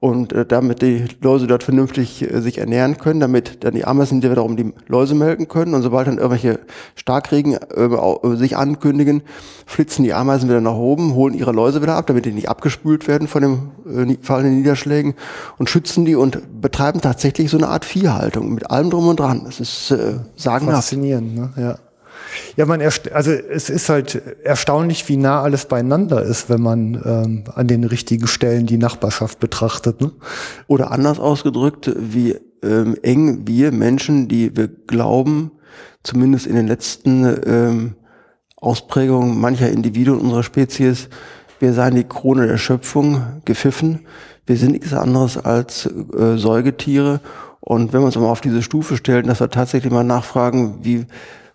und 0.00 0.32
äh, 0.32 0.46
damit 0.46 0.80
die 0.80 1.06
Läuse 1.20 1.48
dort 1.48 1.64
vernünftig 1.64 2.22
äh, 2.22 2.40
sich 2.40 2.58
ernähren 2.58 2.98
können, 2.98 3.18
damit 3.18 3.64
dann 3.64 3.74
die 3.74 3.84
Ameisen 3.84 4.22
wiederum 4.22 4.56
die 4.56 4.72
Läuse 4.86 5.14
melken 5.14 5.48
können 5.48 5.74
und 5.74 5.82
sobald 5.82 6.06
dann 6.06 6.18
irgendwelche 6.18 6.60
Starkregen 6.94 7.54
äh, 7.54 8.36
sich 8.36 8.56
ankündigen, 8.56 9.22
flitzen 9.66 10.04
die 10.04 10.14
Ameisen 10.14 10.48
wieder 10.48 10.60
nach 10.60 10.74
oben, 10.74 11.14
holen 11.14 11.34
ihre 11.34 11.50
Läuse 11.50 11.82
wieder 11.82 11.96
ab, 11.96 12.06
damit 12.06 12.26
die 12.26 12.32
nicht 12.32 12.48
abgespült 12.48 13.08
werden 13.08 13.26
von 13.26 13.42
den 13.42 14.12
äh, 14.12 14.16
fallenden 14.22 14.58
Niederschlägen 14.58 15.14
und 15.58 15.68
schützen 15.68 16.04
die 16.04 16.14
und 16.14 16.60
betreiben 16.60 17.00
tatsächlich 17.00 17.50
so 17.50 17.56
eine 17.56 17.68
Art 17.68 17.84
Viehhaltung 17.84 18.54
mit 18.54 18.70
allem 18.70 18.90
drum 18.90 19.08
und 19.08 19.18
dran. 19.18 19.42
Das 19.46 19.58
ist 19.58 19.90
äh, 19.90 20.14
sagenhaft. 20.36 20.76
Faszinierend, 20.76 21.34
ne? 21.34 21.50
ja. 21.56 21.78
Ja, 22.56 22.66
man 22.66 22.80
also 22.80 23.30
es 23.30 23.70
ist 23.70 23.88
halt 23.88 24.20
erstaunlich, 24.42 25.08
wie 25.08 25.16
nah 25.16 25.42
alles 25.42 25.66
beieinander 25.66 26.22
ist, 26.22 26.48
wenn 26.48 26.60
man 26.60 26.94
ähm, 27.04 27.44
an 27.54 27.66
den 27.66 27.84
richtigen 27.84 28.26
Stellen 28.26 28.66
die 28.66 28.78
Nachbarschaft 28.78 29.40
betrachtet. 29.40 30.00
Ne? 30.00 30.12
Oder 30.66 30.90
anders 30.90 31.18
ausgedrückt, 31.18 31.92
wie 31.96 32.36
ähm, 32.62 32.96
eng 33.02 33.46
wir 33.46 33.72
Menschen, 33.72 34.28
die 34.28 34.56
wir 34.56 34.68
glauben, 34.68 35.52
zumindest 36.02 36.46
in 36.46 36.56
den 36.56 36.66
letzten 36.66 37.24
ähm, 37.46 37.94
Ausprägungen 38.56 39.40
mancher 39.40 39.70
Individuen 39.70 40.20
unserer 40.20 40.42
Spezies, 40.42 41.08
wir 41.60 41.72
seien 41.72 41.94
die 41.94 42.04
Krone 42.04 42.46
der 42.46 42.58
Schöpfung, 42.58 43.40
gepfiffen. 43.44 44.06
Wir 44.46 44.56
sind 44.56 44.72
nichts 44.72 44.92
anderes 44.92 45.36
als 45.36 45.86
äh, 45.86 46.36
Säugetiere. 46.36 47.20
Und 47.60 47.92
wenn 47.92 48.00
wir 48.00 48.06
uns 48.06 48.16
mal 48.16 48.26
auf 48.26 48.40
diese 48.40 48.62
Stufe 48.62 48.96
stellen, 48.96 49.26
dass 49.26 49.40
wir 49.40 49.50
tatsächlich 49.50 49.92
mal 49.92 50.04
nachfragen, 50.04 50.78
wie 50.82 51.06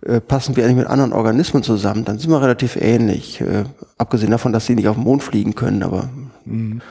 äh, 0.06 0.20
passen 0.20 0.56
wir 0.56 0.64
eigentlich 0.64 0.78
mit 0.78 0.88
anderen 0.88 1.14
Organismen 1.14 1.64
zusammen, 1.64 2.06
dann 2.06 2.20
sind 2.20 2.30
wir 2.30 2.42
relativ 2.42 2.76
ähnlich. 2.76 3.42
Äh, 3.42 3.64
abgesehen 3.98 4.32
davon, 4.32 4.54
dass 4.54 4.66
sie 4.66 4.76
nicht 4.76 4.88
auf 4.88 4.96
den 4.96 5.04
Mond 5.04 5.24
fliegen 5.24 5.56
können, 5.56 5.84
aber 5.84 6.10
mhm. 6.46 6.82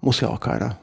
muss 0.00 0.20
ja 0.20 0.28
auch 0.28 0.40
keiner. 0.40 0.76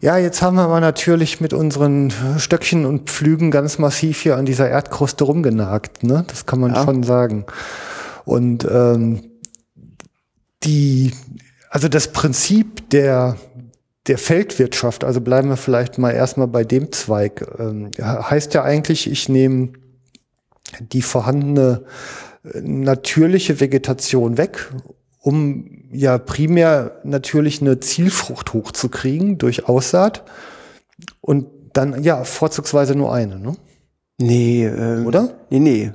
Ja, 0.00 0.16
jetzt 0.16 0.40
haben 0.40 0.56
wir 0.56 0.66
mal 0.66 0.80
natürlich 0.80 1.40
mit 1.40 1.52
unseren 1.52 2.12
Stöckchen 2.38 2.86
und 2.86 3.10
Pflügen 3.10 3.50
ganz 3.50 3.78
massiv 3.78 4.20
hier 4.20 4.36
an 4.36 4.46
dieser 4.46 4.68
Erdkruste 4.68 5.24
rumgenagt. 5.24 6.02
Ne? 6.02 6.24
Das 6.26 6.46
kann 6.46 6.60
man 6.60 6.74
ja. 6.74 6.84
schon 6.84 7.02
sagen. 7.02 7.44
Und 8.24 8.66
ähm, 8.70 9.22
die, 10.62 11.12
also 11.68 11.88
das 11.88 12.12
Prinzip 12.12 12.88
der 12.90 13.36
der 14.06 14.18
Feldwirtschaft, 14.18 15.02
also 15.02 15.20
bleiben 15.20 15.48
wir 15.48 15.56
vielleicht 15.56 15.96
mal 15.96 16.10
erstmal 16.10 16.46
bei 16.46 16.62
dem 16.62 16.92
Zweig, 16.92 17.46
ähm, 17.58 17.90
heißt 17.98 18.52
ja 18.52 18.62
eigentlich, 18.62 19.10
ich 19.10 19.28
nehme 19.28 19.70
die 20.80 21.02
vorhandene 21.02 21.84
äh, 22.44 22.60
natürliche 22.60 23.60
Vegetation 23.60 24.36
weg, 24.36 24.70
um 25.20 25.84
ja 25.92 26.18
primär 26.18 27.00
natürlich 27.04 27.60
eine 27.60 27.80
Zielfrucht 27.80 28.52
hochzukriegen 28.52 29.38
durch 29.38 29.68
Aussaat 29.68 30.24
und 31.20 31.46
dann 31.72 32.02
ja 32.02 32.24
vorzugsweise 32.24 32.94
nur 32.94 33.12
eine, 33.12 33.38
ne? 33.38 33.56
Nee, 34.18 34.64
ähm, 34.64 35.06
oder? 35.06 35.30
Nee, 35.50 35.58
nee. 35.58 35.92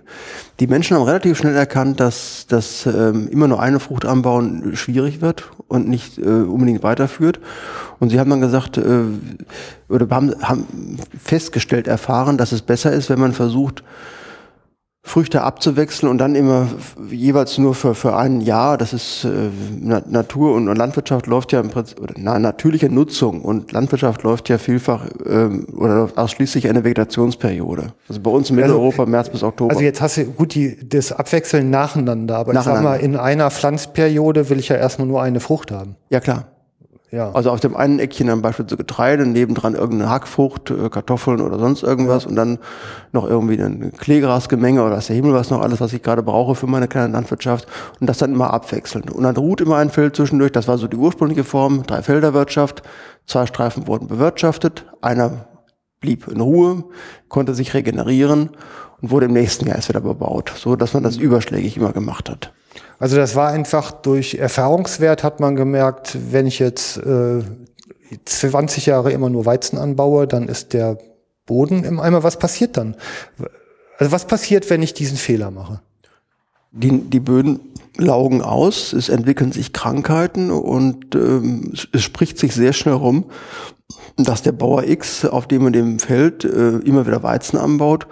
Die 0.59 0.67
Menschen 0.67 0.97
haben 0.97 1.03
relativ 1.03 1.37
schnell 1.37 1.55
erkannt, 1.55 2.01
dass, 2.01 2.47
dass 2.47 2.85
ähm, 2.85 3.29
immer 3.29 3.47
nur 3.47 3.61
eine 3.61 3.79
Frucht 3.79 4.03
anbauen 4.03 4.75
schwierig 4.75 5.21
wird 5.21 5.49
und 5.69 5.87
nicht 5.87 6.17
äh, 6.17 6.23
unbedingt 6.23 6.83
weiterführt. 6.83 7.39
Und 7.99 8.09
sie 8.09 8.19
haben 8.19 8.29
dann 8.29 8.41
gesagt, 8.41 8.77
äh, 8.77 9.03
oder 9.87 10.07
haben, 10.09 10.35
haben 10.41 10.97
festgestellt, 11.17 11.87
erfahren, 11.87 12.37
dass 12.37 12.51
es 12.51 12.61
besser 12.61 12.91
ist, 12.91 13.09
wenn 13.09 13.19
man 13.19 13.31
versucht, 13.31 13.83
Früchte 15.09 15.41
abzuwechseln 15.41 16.07
und 16.07 16.19
dann 16.19 16.35
immer 16.35 16.67
jeweils 17.09 17.57
nur 17.57 17.73
für, 17.73 17.95
für 17.95 18.15
ein 18.15 18.41
Jahr. 18.41 18.77
Das 18.77 18.93
ist 18.93 19.25
äh, 19.25 19.49
Natur 19.81 20.53
und, 20.53 20.69
und, 20.69 20.77
Landwirtschaft 20.77 21.25
läuft 21.25 21.51
ja 21.51 21.61
im 21.61 21.69
Prinzip, 21.69 21.99
oder 21.99 22.13
na, 22.15 22.37
natürliche 22.37 22.89
Nutzung 22.91 23.41
und 23.41 23.71
Landwirtschaft 23.71 24.21
läuft 24.21 24.49
ja 24.49 24.59
vielfach 24.59 25.07
ähm, 25.25 25.65
oder 25.75 26.09
ausschließlich 26.15 26.69
eine 26.69 26.83
Vegetationsperiode. 26.83 27.93
Also 28.07 28.21
bei 28.21 28.29
uns 28.29 28.51
in 28.51 28.57
also, 28.57 28.67
Mitteleuropa 28.67 29.01
also, 29.01 29.11
März 29.11 29.29
bis 29.29 29.41
Oktober. 29.41 29.71
Also 29.71 29.83
jetzt 29.83 29.99
hast 29.99 30.17
du 30.17 30.25
gut 30.25 30.53
die, 30.53 30.77
das 30.87 31.11
Abwechseln 31.11 31.71
nacheinander, 31.71 32.37
aber 32.37 32.53
nacheinander. 32.53 32.79
ich 32.79 33.01
sag 33.01 33.01
mal, 33.01 33.03
in 33.03 33.15
einer 33.15 33.49
Pflanzperiode 33.49 34.51
will 34.51 34.59
ich 34.59 34.69
ja 34.69 34.75
erstmal 34.75 35.07
nur 35.07 35.23
eine 35.23 35.39
Frucht 35.39 35.71
haben. 35.71 35.95
Ja 36.11 36.19
klar. 36.19 36.45
Ja. 37.11 37.31
Also 37.31 37.49
auf 37.49 37.59
dem 37.59 37.75
einen 37.75 37.97
Eckchen 37.97 38.27
dann 38.27 38.43
beispielsweise 38.43 38.77
Getreide, 38.77 39.25
nebendran 39.25 39.73
irgendeine 39.73 40.11
Hackfrucht, 40.11 40.69
äh, 40.69 40.89
Kartoffeln 40.89 41.41
oder 41.41 41.57
sonst 41.57 41.81
irgendwas 41.81 42.23
ja. 42.23 42.29
und 42.29 42.35
dann 42.35 42.59
noch 43.11 43.27
irgendwie 43.27 43.59
ein 43.59 43.91
Kleegrasgemenge 43.97 44.83
oder 44.83 44.97
was 44.97 45.07
der 45.07 45.15
Himmel 45.15 45.33
was 45.33 45.49
noch 45.49 45.61
alles, 45.61 45.81
was 45.81 45.91
ich 45.93 46.03
gerade 46.03 46.21
brauche 46.21 46.53
für 46.53 46.67
meine 46.67 46.87
kleine 46.87 47.11
Landwirtschaft 47.11 47.67
und 47.99 48.07
das 48.07 48.19
dann 48.19 48.33
immer 48.33 48.53
abwechselnd. 48.53 49.11
Und 49.11 49.23
dann 49.23 49.35
ruht 49.37 49.59
immer 49.59 49.77
ein 49.77 49.89
Feld 49.89 50.15
zwischendurch, 50.15 50.51
das 50.51 50.67
war 50.67 50.77
so 50.77 50.87
die 50.87 50.97
ursprüngliche 50.97 51.43
Form, 51.43 51.83
Dreifelderwirtschaft, 51.83 52.83
zwei 53.25 53.47
Streifen 53.47 53.87
wurden 53.87 54.07
bewirtschaftet, 54.07 54.85
einer 55.01 55.47
blieb 55.99 56.27
in 56.27 56.41
Ruhe, 56.41 56.83
konnte 57.27 57.55
sich 57.55 57.73
regenerieren 57.73 58.51
und 59.01 59.09
wurde 59.09 59.25
im 59.25 59.33
nächsten 59.33 59.65
Jahr 59.65 59.77
erst 59.77 59.89
wieder 59.89 60.01
bebaut, 60.01 60.53
so 60.55 60.75
dass 60.75 60.93
man 60.93 61.01
das 61.01 61.17
überschlägig 61.17 61.75
immer 61.75 61.91
gemacht 61.91 62.29
hat. 62.29 62.53
Also 62.99 63.15
das 63.15 63.35
war 63.35 63.49
einfach 63.49 63.91
durch 63.91 64.35
Erfahrungswert 64.35 65.23
hat 65.23 65.39
man 65.39 65.55
gemerkt, 65.55 66.17
wenn 66.31 66.45
ich 66.45 66.59
jetzt 66.59 66.97
äh, 66.97 67.41
20 68.25 68.85
Jahre 68.85 69.11
immer 69.11 69.29
nur 69.29 69.45
Weizen 69.45 69.77
anbaue, 69.77 70.27
dann 70.27 70.49
ist 70.49 70.73
der 70.73 70.97
Boden 71.45 71.83
im 71.85 71.99
Eimer. 71.99 72.23
Was 72.23 72.37
passiert 72.37 72.75
dann? 72.75 72.95
Also 73.97 74.11
was 74.11 74.25
passiert, 74.25 74.69
wenn 74.69 74.81
ich 74.81 74.93
diesen 74.93 75.17
Fehler 75.17 75.49
mache? 75.49 75.81
Die, 76.71 77.01
die 77.01 77.19
Böden 77.21 77.61
laugen 77.97 78.41
aus, 78.41 78.93
es 78.93 79.09
entwickeln 79.09 79.51
sich 79.51 79.73
Krankheiten 79.73 80.51
und 80.51 81.15
ähm, 81.15 81.73
es 81.91 82.03
spricht 82.03 82.37
sich 82.37 82.53
sehr 82.53 82.73
schnell 82.73 82.93
rum, 82.95 83.25
dass 84.17 84.41
der 84.41 84.51
Bauer 84.51 84.83
X 84.83 85.25
auf 85.25 85.47
dem 85.47 85.65
und 85.65 85.73
dem 85.73 85.99
Feld 85.99 86.43
äh, 86.43 86.77
immer 86.79 87.07
wieder 87.07 87.23
Weizen 87.23 87.57
anbaut 87.57 88.07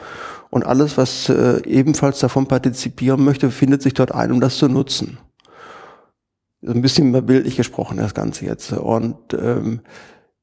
und 0.58 0.66
alles, 0.66 0.98
was 0.98 1.30
äh, 1.30 1.62
ebenfalls 1.66 2.20
davon 2.20 2.48
partizipieren 2.48 3.24
möchte, 3.24 3.52
findet 3.52 3.84
sich 3.84 3.94
dort 3.94 4.12
ein, 4.12 4.32
um 4.32 4.42
das 4.42 4.58
zu 4.58 4.68
nutzen. 4.68 5.20
So 6.62 6.74
ein 6.74 6.82
bisschen 6.82 7.12
bildlich 7.26 7.56
gesprochen, 7.56 7.98
das 7.98 8.16
Ganze 8.16 8.46
jetzt. 8.46 8.74
Und 8.74 9.36
ähm, 9.40 9.82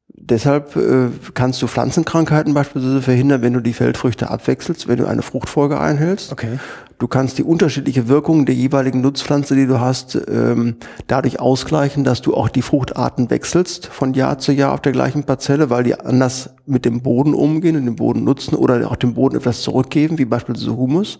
Deshalb 0.08 0.76
äh, 0.76 1.08
kannst 1.32 1.60
du 1.62 1.66
Pflanzenkrankheiten 1.66 2.54
beispielsweise 2.54 3.02
verhindern, 3.02 3.42
wenn 3.42 3.54
du 3.54 3.60
die 3.60 3.72
Feldfrüchte 3.72 4.30
abwechselst, 4.30 4.86
wenn 4.86 4.98
du 4.98 5.06
eine 5.06 5.22
Fruchtfolge 5.22 5.80
einhältst. 5.80 6.30
Okay. 6.32 6.58
Du 6.98 7.08
kannst 7.08 7.38
die 7.38 7.42
unterschiedliche 7.42 8.06
Wirkung 8.08 8.46
der 8.46 8.54
jeweiligen 8.54 9.00
Nutzpflanze, 9.00 9.56
die 9.56 9.66
du 9.66 9.80
hast, 9.80 10.18
ähm, 10.28 10.76
dadurch 11.06 11.40
ausgleichen, 11.40 12.04
dass 12.04 12.22
du 12.22 12.34
auch 12.34 12.48
die 12.48 12.62
Fruchtarten 12.62 13.30
wechselst 13.30 13.86
von 13.86 14.14
Jahr 14.14 14.38
zu 14.38 14.52
Jahr 14.52 14.72
auf 14.72 14.80
der 14.80 14.92
gleichen 14.92 15.24
Parzelle, 15.24 15.70
weil 15.70 15.84
die 15.84 15.98
anders 15.98 16.50
mit 16.66 16.84
dem 16.84 17.02
Boden 17.02 17.34
umgehen 17.34 17.76
und 17.76 17.84
den 17.84 17.96
Boden 17.96 18.24
nutzen 18.24 18.54
oder 18.54 18.90
auch 18.90 18.96
dem 18.96 19.14
Boden 19.14 19.36
etwas 19.36 19.62
zurückgeben, 19.62 20.18
wie 20.18 20.24
beispielsweise 20.24 20.76
Humus. 20.76 21.18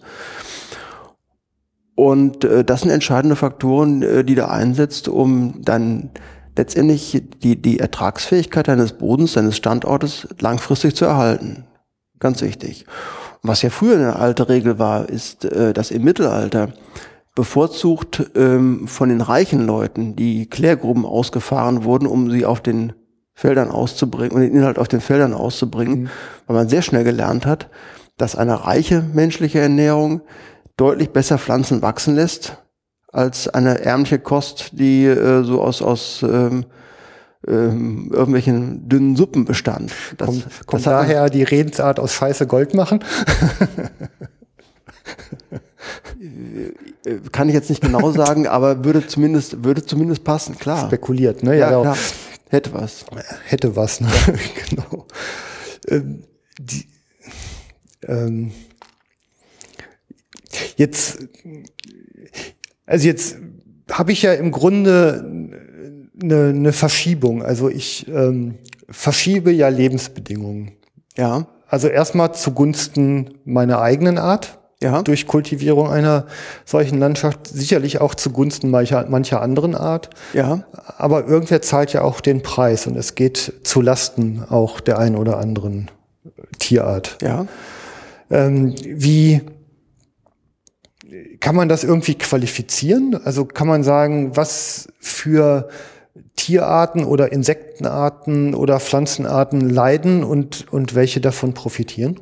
Und 1.97 2.45
äh, 2.45 2.65
das 2.65 2.83
sind 2.83 2.91
entscheidende 2.91 3.37
Faktoren, 3.37 4.03
äh, 4.03 4.25
die 4.25 4.35
du 4.35 4.49
einsetzt, 4.49 5.09
um 5.09 5.63
dann 5.63 6.11
letztendlich 6.57 7.23
die, 7.43 7.61
die 7.61 7.79
Ertragsfähigkeit 7.79 8.69
deines 8.69 8.93
Bodens, 8.93 9.35
deines 9.35 9.57
Standortes 9.57 10.29
langfristig 10.41 10.95
zu 10.95 11.05
erhalten. 11.05 11.65
Ganz 12.21 12.43
wichtig. 12.43 12.87
Und 13.43 13.51
was 13.51 13.63
ja 13.63 13.71
früher 13.71 13.97
eine 13.97 14.17
alte 14.17 14.49
Regel 14.49 14.79
war, 14.79 15.09
ist, 15.09 15.45
äh, 15.45 15.73
dass 15.73 15.91
im 15.91 16.05
Mittelalter 16.05 16.73
bevorzugt 17.35 18.31
ähm, 18.37 18.87
von 18.87 19.09
den 19.09 19.21
reichen 19.21 19.67
Leuten 19.67 20.15
die 20.15 20.47
Klärgruben 20.47 21.05
ausgefahren 21.05 21.85
wurden, 21.85 22.07
um 22.07 22.31
sie 22.31 22.47
auf 22.47 22.61
den 22.61 22.93
Feldern 23.35 23.71
auszubringen 23.71 24.33
und 24.33 24.43
den 24.43 24.55
Inhalt 24.55 24.79
auf 24.79 24.87
den 24.87 25.01
Feldern 25.01 25.35
auszubringen, 25.35 26.03
mhm. 26.03 26.11
weil 26.47 26.57
man 26.57 26.69
sehr 26.69 26.83
schnell 26.83 27.03
gelernt 27.03 27.47
hat, 27.47 27.69
dass 28.17 28.37
eine 28.37 28.65
reiche 28.65 29.03
menschliche 29.03 29.59
Ernährung 29.59 30.21
deutlich 30.77 31.11
besser 31.11 31.39
Pflanzen 31.39 31.83
wachsen 31.83 32.15
lässt 32.15 32.64
als 33.15 33.49
eine 33.49 33.81
ärmliche 33.81 34.19
Kost, 34.19 34.71
die 34.73 35.05
äh, 35.07 35.45
so 35.45 35.63
aus, 35.63 35.83
aus 35.83 36.23
ähm, 36.23 36.67
ähm, 37.47 38.11
irgendwelchen 38.13 38.89
dünnen 38.89 39.17
Suppen 39.17 39.45
bestand. 39.45 39.93
Das, 40.17 40.27
kommt, 40.27 40.67
kommt 40.67 40.87
das 40.87 40.93
daher 40.93 41.31
die 41.31 41.45
Redensart 41.45 42.01
aus 42.01 42.13
Scheiße 42.13 42.47
Gold 42.47 42.75
machen? 42.75 43.01
Äh, 47.05 47.19
kann 47.33 47.49
ich 47.49 47.55
jetzt 47.55 47.69
nicht 47.69 47.83
genau 47.83 48.11
sagen, 48.13 48.47
aber 48.47 48.85
würde 48.85 49.07
zumindest, 49.07 49.63
würde 49.65 49.85
zumindest 49.85 50.25
passen, 50.25 50.59
klar. 50.59 50.87
Spekuliert, 50.87 51.43
ne? 51.43 51.59
Ja, 51.59 51.71
ja 51.71 51.81
klar. 51.83 51.97
Hätte 52.49 52.73
was. 52.73 53.05
Hätte 53.45 53.77
was, 53.77 54.01
ne? 54.01 54.09
genau. 54.71 55.07
Ähm, 55.89 56.25
die, 56.59 56.87
ähm, 58.07 58.53
jetzt 60.77 61.19
also 62.87 63.07
jetzt 63.07 63.39
habe 63.91 64.13
ich 64.13 64.23
ja 64.23 64.33
im 64.33 64.51
Grunde 64.51 65.51
eine, 66.23 66.49
eine 66.49 66.73
Verschiebung. 66.73 67.43
Also 67.43 67.69
ich 67.69 68.07
ähm, 68.09 68.57
verschiebe 68.89 69.51
ja 69.51 69.69
Lebensbedingungen. 69.69 70.73
Ja. 71.17 71.47
Also 71.69 71.89
erstmal 71.89 72.35
zugunsten 72.35 73.39
meiner 73.45 73.81
eigenen 73.81 74.19
Art. 74.19 74.59
Ja. 74.83 75.03
Durch 75.03 75.27
Kultivierung 75.27 75.89
einer 75.89 76.27
solchen 76.67 76.99
Landschaft, 76.99 77.47
sicherlich 77.47 78.03
auch 78.03 78.15
zugunsten 78.15 78.71
mancher, 78.71 79.07
mancher 79.09 79.41
anderen 79.41 79.75
Art. 79.75 80.11
Ja. 80.35 80.65
Aber 80.99 81.27
irgendwer 81.27 81.63
zahlt 81.63 81.95
ja 81.95 82.03
auch 82.03 82.21
den 82.21 82.43
Preis 82.43 82.87
und 82.87 82.97
es 82.97 83.15
geht 83.15 83.55
zu 83.63 83.81
Lasten 83.81 84.45
auch 84.47 84.81
der 84.81 84.99
einen 84.99 85.17
oder 85.17 85.39
anderen 85.39 85.91
Tierart. 86.59 87.17
Ja. 87.23 87.47
Ähm, 88.31 88.75
wie 88.85 89.43
kann 91.41 91.55
man 91.55 91.69
das 91.69 91.85
irgendwie 91.85 92.15
qualifizieren? 92.15 93.21
Also 93.25 93.45
kann 93.45 93.69
man 93.69 93.83
sagen, 93.83 94.37
was 94.37 94.89
für 95.01 95.69
Tierarten 96.37 97.05
oder 97.05 97.33
Insektenarten 97.33 98.55
oder 98.55 98.81
Pflanzenarten 98.81 99.69
leiden 99.69 100.25
und, 100.25 100.67
und 100.73 100.95
welche 100.95 101.21
davon 101.21 101.55
profitieren? 101.55 102.21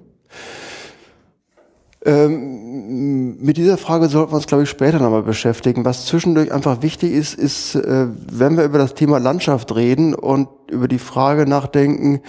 Ähm, 2.05 3.37
mit 3.41 3.57
dieser 3.57 3.79
Frage 3.79 4.09
sollten 4.09 4.33
wir 4.33 4.37
uns, 4.37 4.47
glaube 4.47 4.65
ich, 4.65 4.71
später 4.71 4.99
nochmal 4.99 5.23
beschäftigen. 5.23 5.85
Was 5.85 6.07
zwischendurch 6.07 6.53
einfach 6.53 6.83
wichtig 6.83 7.13
ist, 7.13 7.35
ist, 7.35 7.77
äh, 7.77 8.09
wenn 8.31 8.57
wir 8.57 8.65
über 8.65 8.79
das 8.79 8.95
Thema 8.95 9.19
Landschaft 9.19 9.75
reden 9.75 10.15
und 10.15 10.49
über 10.71 10.89
die 10.89 10.99
Frage 10.99 11.47
nachdenken, 11.47 12.21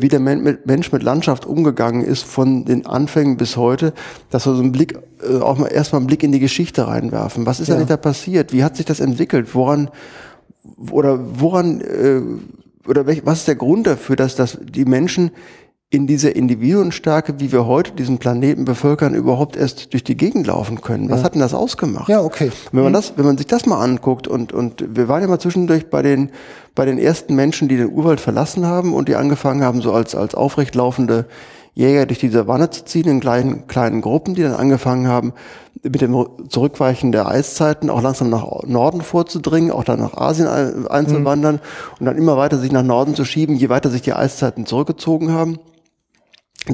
wie 0.00 0.08
der 0.08 0.20
Mensch 0.20 0.92
mit 0.92 1.02
Landschaft 1.02 1.46
umgegangen 1.46 2.02
ist 2.02 2.24
von 2.24 2.64
den 2.64 2.86
Anfängen 2.86 3.36
bis 3.36 3.56
heute, 3.56 3.92
dass 4.30 4.46
wir 4.46 4.54
so 4.54 4.62
einen 4.62 4.72
Blick, 4.72 4.98
äh, 5.22 5.38
auch 5.38 5.58
mal 5.58 5.68
erstmal 5.68 6.00
einen 6.00 6.06
Blick 6.06 6.22
in 6.22 6.32
die 6.32 6.40
Geschichte 6.40 6.86
reinwerfen. 6.86 7.46
Was 7.46 7.60
ist 7.60 7.68
ja. 7.68 7.74
eigentlich 7.74 7.88
da 7.88 7.96
passiert? 7.96 8.52
Wie 8.52 8.64
hat 8.64 8.76
sich 8.76 8.86
das 8.86 9.00
entwickelt? 9.00 9.54
Woran, 9.54 9.90
oder 10.90 11.18
woran, 11.40 11.80
äh, 11.80 12.20
oder 12.88 13.06
welch, 13.06 13.24
was 13.24 13.40
ist 13.40 13.48
der 13.48 13.56
Grund 13.56 13.86
dafür, 13.86 14.16
dass, 14.16 14.36
dass 14.36 14.58
die 14.62 14.84
Menschen 14.84 15.30
in 15.88 16.08
dieser 16.08 16.34
Individuenstärke, 16.34 17.38
wie 17.38 17.52
wir 17.52 17.66
heute 17.66 17.92
diesen 17.92 18.18
Planeten 18.18 18.64
bevölkern, 18.64 19.14
überhaupt 19.14 19.56
erst 19.56 19.92
durch 19.92 20.02
die 20.02 20.16
Gegend 20.16 20.48
laufen 20.48 20.80
können. 20.80 21.08
Was 21.10 21.20
ja. 21.20 21.24
hat 21.24 21.34
denn 21.34 21.40
das 21.40 21.54
ausgemacht? 21.54 22.08
Ja, 22.08 22.22
okay. 22.22 22.50
Wenn 22.72 22.82
man 22.82 22.92
mhm. 22.92 22.96
das, 22.96 23.12
wenn 23.16 23.24
man 23.24 23.38
sich 23.38 23.46
das 23.46 23.66
mal 23.66 23.80
anguckt 23.80 24.26
und, 24.26 24.52
und 24.52 24.84
wir 24.96 25.06
waren 25.08 25.22
ja 25.22 25.28
mal 25.28 25.38
zwischendurch 25.38 25.88
bei 25.88 26.02
den, 26.02 26.30
bei 26.74 26.84
den 26.84 26.98
ersten 26.98 27.36
Menschen, 27.36 27.68
die 27.68 27.76
den 27.76 27.92
Urwald 27.92 28.20
verlassen 28.20 28.66
haben 28.66 28.94
und 28.94 29.08
die 29.08 29.14
angefangen 29.14 29.62
haben, 29.62 29.80
so 29.80 29.92
als, 29.92 30.16
als 30.16 30.34
aufrecht 30.34 30.74
laufende 30.74 31.26
Jäger 31.74 32.06
durch 32.06 32.18
die 32.18 32.30
Savanne 32.30 32.70
zu 32.70 32.84
ziehen 32.84 33.06
in 33.06 33.20
kleinen, 33.20 33.68
kleinen 33.68 34.00
Gruppen, 34.00 34.34
die 34.34 34.42
dann 34.42 34.54
angefangen 34.54 35.06
haben, 35.06 35.34
mit 35.82 36.00
dem 36.00 36.26
Zurückweichen 36.48 37.12
der 37.12 37.28
Eiszeiten 37.28 37.90
auch 37.90 38.02
langsam 38.02 38.30
nach 38.30 38.64
Norden 38.64 39.02
vorzudringen, 39.02 39.70
auch 39.70 39.84
dann 39.84 40.00
nach 40.00 40.16
Asien 40.16 40.48
einzuwandern 40.88 41.56
mhm. 41.56 41.60
und 42.00 42.06
dann 42.06 42.16
immer 42.16 42.36
weiter 42.36 42.58
sich 42.58 42.72
nach 42.72 42.82
Norden 42.82 43.14
zu 43.14 43.24
schieben, 43.24 43.54
je 43.56 43.68
weiter 43.68 43.90
sich 43.90 44.02
die 44.02 44.14
Eiszeiten 44.14 44.66
zurückgezogen 44.66 45.32
haben. 45.32 45.60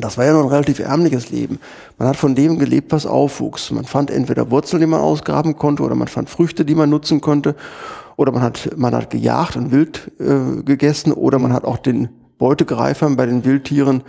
Das 0.00 0.16
war 0.16 0.24
ja 0.24 0.32
noch 0.32 0.44
ein 0.44 0.48
relativ 0.48 0.78
ärmliches 0.78 1.30
Leben. 1.30 1.58
Man 1.98 2.08
hat 2.08 2.16
von 2.16 2.34
dem 2.34 2.58
gelebt, 2.58 2.92
was 2.92 3.04
aufwuchs. 3.04 3.70
Man 3.70 3.84
fand 3.84 4.10
entweder 4.10 4.50
Wurzeln, 4.50 4.80
die 4.80 4.86
man 4.86 5.00
ausgraben 5.00 5.56
konnte, 5.56 5.82
oder 5.82 5.94
man 5.94 6.08
fand 6.08 6.30
Früchte, 6.30 6.64
die 6.64 6.74
man 6.74 6.88
nutzen 6.88 7.20
konnte, 7.20 7.54
oder 8.16 8.32
man 8.32 8.42
hat, 8.42 8.70
man 8.76 8.94
hat 8.94 9.10
gejagt 9.10 9.56
und 9.56 9.70
wild 9.70 10.10
äh, 10.18 10.62
gegessen, 10.62 11.12
oder 11.12 11.38
man 11.38 11.52
hat 11.52 11.64
auch 11.64 11.76
den 11.76 12.08
Beutegreifern 12.38 13.16
bei 13.16 13.26
den 13.26 13.44
Wildtieren 13.44 14.02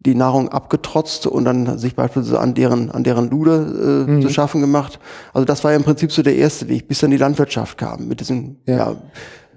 die 0.00 0.14
Nahrung 0.14 0.48
abgetrotzt 0.48 1.26
und 1.26 1.44
dann 1.44 1.78
sich 1.78 1.96
beispielsweise 1.96 2.38
an 2.38 2.54
deren, 2.54 2.90
an 2.90 3.02
deren 3.02 3.30
Lude 3.30 4.06
äh, 4.06 4.10
mhm. 4.10 4.22
zu 4.22 4.28
schaffen 4.28 4.60
gemacht. 4.60 5.00
Also 5.32 5.44
das 5.44 5.64
war 5.64 5.72
ja 5.72 5.76
im 5.76 5.82
Prinzip 5.82 6.12
so 6.12 6.22
der 6.22 6.36
erste 6.36 6.68
Weg, 6.68 6.86
bis 6.86 7.00
dann 7.00 7.10
die 7.10 7.16
Landwirtschaft 7.16 7.78
kam, 7.78 8.06
mit 8.06 8.20
diesem, 8.20 8.56
ja, 8.66 8.76
ja 8.76 8.96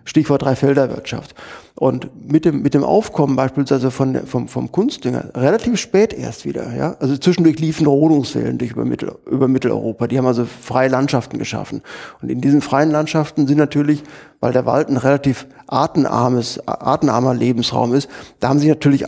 Stichwort 0.06 0.42
Dreifelderwirtschaft. 0.44 1.36
Und 1.76 2.32
mit 2.32 2.46
dem, 2.46 2.62
mit 2.62 2.74
dem 2.74 2.84
Aufkommen 2.84 3.36
beispielsweise 3.36 3.92
von, 3.92 4.16
vom, 4.28 4.48
vom 4.48 4.72
Kunstdünger, 4.72 5.32
relativ 5.36 5.80
spät 5.80 6.14
erst 6.14 6.46
wieder, 6.46 6.76
ja. 6.76 6.96
Also 7.00 7.18
zwischendurch 7.18 7.60
liefen 7.60 7.88
Rodungswellen 7.88 8.58
durch 8.58 8.72
über, 8.72 8.86
Mittel, 8.86 9.16
über 9.26 9.48
Mitteleuropa. 9.48 10.08
Die 10.08 10.18
haben 10.18 10.28
also 10.28 10.46
freie 10.46 10.90
Landschaften 10.90 11.40
geschaffen. 11.40 11.82
Und 12.22 12.30
in 12.30 12.42
diesen 12.42 12.62
freien 12.62 12.92
Landschaften 12.92 13.48
sind 13.48 13.58
natürlich, 13.58 14.04
weil 14.40 14.54
der 14.54 14.66
Wald 14.66 14.90
ein 14.90 14.98
relativ 14.98 15.48
artenarmes, 15.68 16.68
artenarmer 16.68 17.34
Lebensraum 17.34 17.94
ist, 17.94 18.10
da 18.40 18.50
haben 18.50 18.60
sich 18.60 18.70
natürlich 18.70 19.06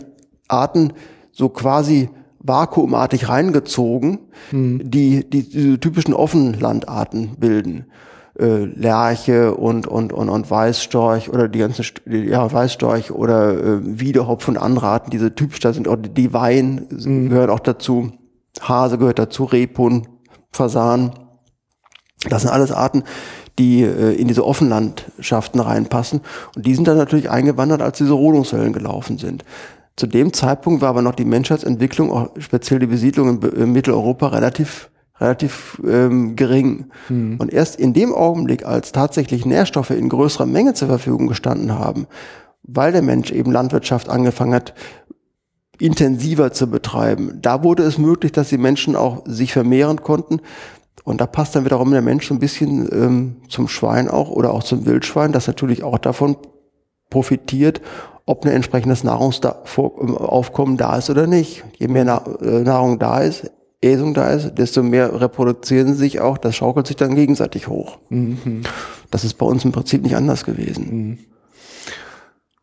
Arten 0.48 0.92
so 1.32 1.48
quasi 1.48 2.08
vakuumartig 2.40 3.28
reingezogen, 3.28 4.18
hm. 4.50 4.90
die, 4.90 5.28
die 5.28 5.48
diese 5.48 5.80
typischen 5.80 6.14
Offenlandarten 6.14 7.36
bilden 7.38 7.86
äh, 8.38 8.64
Lerche 8.64 9.54
und, 9.54 9.86
und, 9.86 10.12
und, 10.12 10.28
und 10.28 10.50
Weißstorch 10.50 11.30
oder 11.30 11.48
die 11.48 11.60
ganzen, 11.60 11.84
ja, 12.06 12.52
Weißstorch 12.52 13.12
oder 13.12 13.52
äh, 13.52 13.78
Wiedehopf 13.82 14.48
und 14.48 14.56
andere 14.56 14.86
Arten, 14.86 15.10
diese 15.10 15.34
typisch 15.34 15.60
da 15.60 15.72
sind, 15.72 15.86
oder 15.86 16.02
die 16.08 16.32
Wein 16.32 16.86
mhm. 16.90 17.28
gehören 17.28 17.50
auch 17.50 17.60
dazu, 17.60 18.12
Hase 18.60 18.98
gehört 18.98 19.18
dazu, 19.18 19.44
Rebhund, 19.44 20.08
Fasan. 20.52 21.12
Das 22.28 22.42
sind 22.42 22.50
alles 22.50 22.72
Arten, 22.72 23.04
die 23.58 23.82
äh, 23.82 24.14
in 24.14 24.28
diese 24.28 24.44
Offenlandschaften 24.44 25.60
reinpassen. 25.60 26.20
Und 26.56 26.66
die 26.66 26.74
sind 26.74 26.88
dann 26.88 26.96
natürlich 26.96 27.30
eingewandert, 27.30 27.82
als 27.82 27.98
diese 27.98 28.12
Rodungswellen 28.12 28.72
gelaufen 28.72 29.18
sind. 29.18 29.44
Zu 29.96 30.08
dem 30.08 30.32
Zeitpunkt 30.32 30.82
war 30.82 30.88
aber 30.88 31.02
noch 31.02 31.14
die 31.14 31.24
Menschheitsentwicklung, 31.24 32.10
auch 32.10 32.30
speziell 32.38 32.80
die 32.80 32.86
Besiedlung 32.86 33.40
in, 33.42 33.52
in 33.52 33.72
Mitteleuropa, 33.72 34.28
relativ 34.28 34.90
relativ 35.20 35.80
ähm, 35.86 36.36
gering. 36.36 36.86
Und 37.38 37.52
erst 37.52 37.76
in 37.76 37.92
dem 37.92 38.12
Augenblick, 38.12 38.66
als 38.66 38.92
tatsächlich 38.92 39.46
Nährstoffe 39.46 39.90
in 39.90 40.08
größerer 40.08 40.46
Menge 40.46 40.74
zur 40.74 40.88
Verfügung 40.88 41.28
gestanden 41.28 41.78
haben, 41.78 42.06
weil 42.62 42.92
der 42.92 43.02
Mensch 43.02 43.30
eben 43.30 43.52
Landwirtschaft 43.52 44.08
angefangen 44.08 44.54
hat, 44.54 44.74
intensiver 45.78 46.52
zu 46.52 46.68
betreiben, 46.68 47.38
da 47.42 47.62
wurde 47.62 47.82
es 47.82 47.98
möglich, 47.98 48.32
dass 48.32 48.48
die 48.48 48.58
Menschen 48.58 48.96
auch 48.96 49.22
sich 49.26 49.52
vermehren 49.52 50.02
konnten. 50.02 50.40
Und 51.04 51.20
da 51.20 51.26
passt 51.26 51.54
dann 51.54 51.64
wiederum 51.64 51.90
der 51.90 52.02
Mensch 52.02 52.26
so 52.28 52.34
ein 52.34 52.40
bisschen 52.40 52.88
ähm, 52.92 53.36
zum 53.48 53.68
Schwein 53.68 54.08
auch 54.08 54.30
oder 54.30 54.52
auch 54.52 54.62
zum 54.62 54.86
Wildschwein, 54.86 55.32
das 55.32 55.46
natürlich 55.46 55.82
auch 55.82 55.98
davon 55.98 56.36
profitiert, 57.10 57.80
ob 58.26 58.44
ein 58.44 58.52
entsprechendes 58.52 59.04
Nahrungsaufkommen 59.04 60.76
da 60.76 60.96
ist 60.96 61.10
oder 61.10 61.26
nicht. 61.26 61.64
Je 61.76 61.88
mehr 61.88 62.22
äh, 62.40 62.60
Nahrung 62.60 62.98
da 62.98 63.20
ist, 63.20 63.50
Äsung 63.84 64.14
da 64.14 64.30
ist, 64.30 64.54
desto 64.56 64.82
mehr 64.82 65.20
reproduzieren 65.20 65.88
sie 65.88 65.98
sich 65.98 66.20
auch. 66.20 66.38
Das 66.38 66.56
schaukelt 66.56 66.86
sich 66.86 66.96
dann 66.96 67.14
gegenseitig 67.14 67.68
hoch. 67.68 67.98
Mhm. 68.08 68.62
Das 69.10 69.24
ist 69.24 69.34
bei 69.34 69.46
uns 69.46 69.64
im 69.64 69.72
Prinzip 69.72 70.02
nicht 70.02 70.16
anders 70.16 70.44
gewesen. 70.44 71.18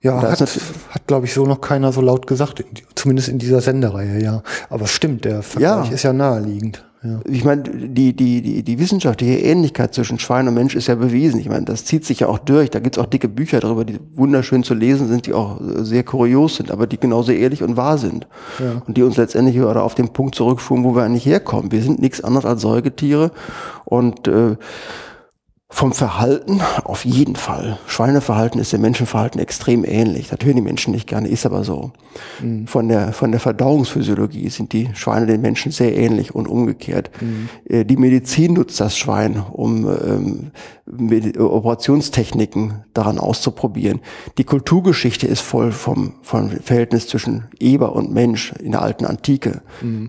Ja, 0.01 0.21
hat, 0.21 0.41
hat 0.41 1.07
glaube 1.07 1.27
ich, 1.27 1.33
so 1.33 1.45
noch 1.45 1.61
keiner 1.61 1.91
so 1.91 2.01
laut 2.01 2.25
gesagt, 2.25 2.59
in, 2.59 2.65
zumindest 2.95 3.29
in 3.29 3.37
dieser 3.37 3.61
Sendereihe, 3.61 4.21
ja. 4.21 4.41
Aber 4.69 4.87
stimmt, 4.87 5.25
der 5.25 5.43
Vergleich 5.43 5.89
Ja. 5.89 5.93
ist 5.93 6.03
ja 6.03 6.11
naheliegend. 6.13 6.83
Ja. 7.03 7.19
Ich 7.25 7.43
meine, 7.43 7.63
die, 7.63 8.13
die, 8.15 8.41
die, 8.43 8.61
die 8.61 8.79
wissenschaftliche 8.79 9.39
Ähnlichkeit 9.39 9.93
zwischen 9.95 10.19
Schwein 10.19 10.47
und 10.47 10.53
Mensch 10.53 10.75
ist 10.75 10.87
ja 10.87 10.93
bewiesen. 10.93 11.39
Ich 11.39 11.49
meine, 11.49 11.65
das 11.65 11.83
zieht 11.85 12.05
sich 12.05 12.19
ja 12.19 12.27
auch 12.27 12.37
durch. 12.37 12.69
Da 12.69 12.79
gibt's 12.79 12.99
auch 12.99 13.07
dicke 13.07 13.27
Bücher 13.27 13.59
darüber, 13.59 13.85
die 13.85 13.99
wunderschön 14.13 14.63
zu 14.63 14.75
lesen 14.75 15.07
sind, 15.07 15.25
die 15.25 15.33
auch 15.33 15.59
äh, 15.59 15.83
sehr 15.83 16.03
kurios 16.03 16.57
sind, 16.57 16.69
aber 16.69 16.85
die 16.85 16.99
genauso 16.99 17.31
ehrlich 17.31 17.63
und 17.63 17.75
wahr 17.75 17.97
sind. 17.97 18.27
Ja. 18.59 18.83
Und 18.85 18.97
die 18.97 19.03
uns 19.03 19.17
letztendlich 19.17 19.59
oder 19.61 19.81
auf 19.81 19.95
den 19.95 20.09
Punkt 20.09 20.35
zurückführen, 20.35 20.83
wo 20.83 20.93
wir 20.95 21.01
eigentlich 21.01 21.25
herkommen. 21.25 21.71
Wir 21.71 21.81
sind 21.81 21.99
nichts 21.99 22.23
anderes 22.23 22.45
als 22.45 22.61
Säugetiere 22.61 23.31
und 23.85 24.27
äh, 24.27 24.57
vom 25.73 25.93
Verhalten 25.93 26.59
auf 26.83 27.05
jeden 27.05 27.37
Fall. 27.37 27.79
Schweineverhalten 27.87 28.59
ist 28.59 28.73
dem 28.73 28.81
Menschenverhalten 28.81 29.39
extrem 29.39 29.85
ähnlich. 29.85 30.27
Das 30.27 30.39
hören 30.43 30.57
die 30.57 30.61
Menschen 30.61 30.91
nicht 30.93 31.07
gerne, 31.07 31.29
ist 31.29 31.45
aber 31.45 31.63
so. 31.63 31.91
Von 32.67 32.89
der, 32.89 33.13
von 33.13 33.31
der 33.31 33.39
Verdauungsphysiologie 33.39 34.49
sind 34.49 34.73
die 34.73 34.89
Schweine 34.93 35.25
den 35.25 35.39
Menschen 35.41 35.71
sehr 35.71 35.97
ähnlich 35.97 36.35
und 36.35 36.47
umgekehrt. 36.47 37.09
Äh, 37.67 37.85
Die 37.85 37.95
Medizin 37.95 38.53
nutzt 38.53 38.79
das 38.81 38.97
Schwein, 38.97 39.41
um 39.51 39.87
ähm, 39.87 40.51
Medi- 40.85 41.39
Operationstechniken 41.39 42.83
daran 42.93 43.17
auszuprobieren. 43.17 44.01
Die 44.37 44.43
Kulturgeschichte 44.43 45.25
ist 45.25 45.39
voll 45.41 45.71
vom, 45.71 46.15
vom 46.21 46.49
Verhältnis 46.49 47.07
zwischen 47.07 47.45
Eber 47.59 47.95
und 47.95 48.11
Mensch 48.11 48.51
in 48.61 48.73
der 48.73 48.81
alten 48.81 49.05
Antike. 49.05 49.61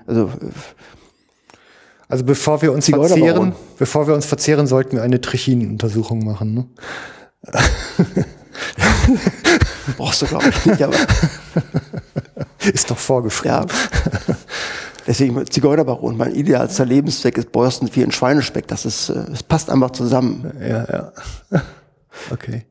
Also 0.06 0.24
äh, 0.24 0.28
Also 2.12 2.24
bevor 2.24 2.60
wir 2.60 2.72
uns 2.72 2.90
verzehren, 2.90 3.54
bevor 3.78 4.06
wir 4.06 4.12
uns 4.12 4.26
verzehren, 4.26 4.66
sollten 4.66 4.96
wir 4.96 5.02
eine 5.02 5.22
Trichinenuntersuchung 5.22 6.22
machen. 6.22 6.52
Ne? 6.52 6.68
brauchst 9.96 10.20
du 10.20 10.26
glaube 10.26 10.50
ich 10.50 10.66
nicht, 10.66 10.82
aber 10.82 10.94
Ist 12.70 12.90
doch 12.90 12.98
vorgeschrieben. 12.98 13.54
Ja. 13.54 13.66
Deswegen 15.06 15.46
Zigeunerbaron, 15.46 16.18
mein 16.18 16.34
idealster 16.34 16.84
Lebenszweck 16.84 17.38
ist 17.38 17.50
Borstenvieh 17.50 18.04
und 18.04 18.12
Schweinespeck. 18.12 18.68
Das 18.68 18.84
ist, 18.84 19.08
äh, 19.08 19.24
es 19.32 19.42
passt 19.42 19.70
einfach 19.70 19.92
zusammen. 19.92 20.52
Ja, 20.60 20.84
ja. 20.84 21.12
Okay. 22.30 22.66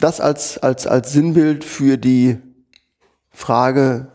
Das 0.00 0.18
als, 0.18 0.56
als, 0.56 0.86
als 0.86 1.12
Sinnbild 1.12 1.62
für 1.62 1.98
die 1.98 2.38
Frage, 3.28 4.08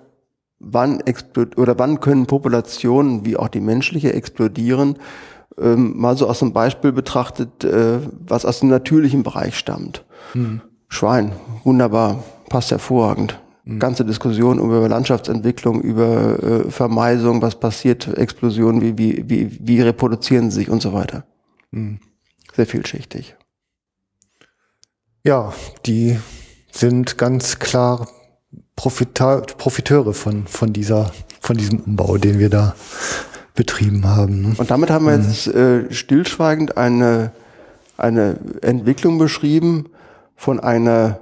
wann 0.62 1.00
explod 1.02 1.58
oder 1.58 1.78
wann 1.80 2.00
können 2.00 2.28
Populationen, 2.28 3.26
wie 3.26 3.38
auch 3.38 3.50
die 3.50 3.60
menschliche, 3.60 4.14
explodieren, 4.14 4.98
ähm, 5.60 5.98
mal 5.98 6.16
so 6.16 6.28
aus 6.28 6.42
einem 6.42 6.54
Beispiel 6.54 6.92
betrachtet, 6.92 7.64
äh, 7.64 8.00
was 8.28 8.46
aus 8.46 8.60
dem 8.60 8.70
natürlichen 8.70 9.24
Bereich 9.24 9.58
stammt. 9.58 10.06
Schwein, 10.88 11.34
wunderbar, 11.64 12.24
passt 12.50 12.72
hervorragend. 12.72 13.40
Ganze 13.80 14.04
Diskussion 14.04 14.58
über 14.58 14.90
Landschaftsentwicklung, 14.90 15.82
über 15.82 16.42
äh, 16.44 16.72
Vermeisung, 16.72 17.42
was 17.42 17.60
passiert, 17.60 18.08
Explosionen, 18.18 18.82
wie, 18.82 18.98
wie, 18.98 19.24
wie, 19.30 19.58
wie 19.62 19.82
reproduzieren 19.82 20.50
sie 20.50 20.62
sich 20.62 20.70
und 20.70 20.82
so 20.82 20.94
weiter. 20.94 21.26
Sehr 22.56 22.66
vielschichtig. 22.66 23.36
Ja, 25.24 25.54
die 25.86 26.20
sind 26.72 27.20
ganz 27.20 27.60
klar 27.60 28.08
Profita 28.76 29.42
Profiteure 29.58 30.14
von, 30.14 30.48
von 30.48 30.74
dieser, 30.74 31.12
von 31.40 31.58
diesem 31.58 31.80
Umbau, 31.82 32.18
den 32.18 32.40
wir 32.40 32.50
da 32.50 32.76
betrieben 33.54 34.08
haben. 34.08 34.42
Ne? 34.42 34.54
Und 34.58 34.72
damit 34.72 34.90
haben 34.90 35.06
wir 35.06 35.16
jetzt 35.16 35.48
äh, 35.48 35.92
stillschweigend 35.94 36.78
eine, 36.78 37.32
eine 37.98 38.38
Entwicklung 38.62 39.18
beschrieben 39.18 39.90
von 40.36 40.60
einer 40.60 41.20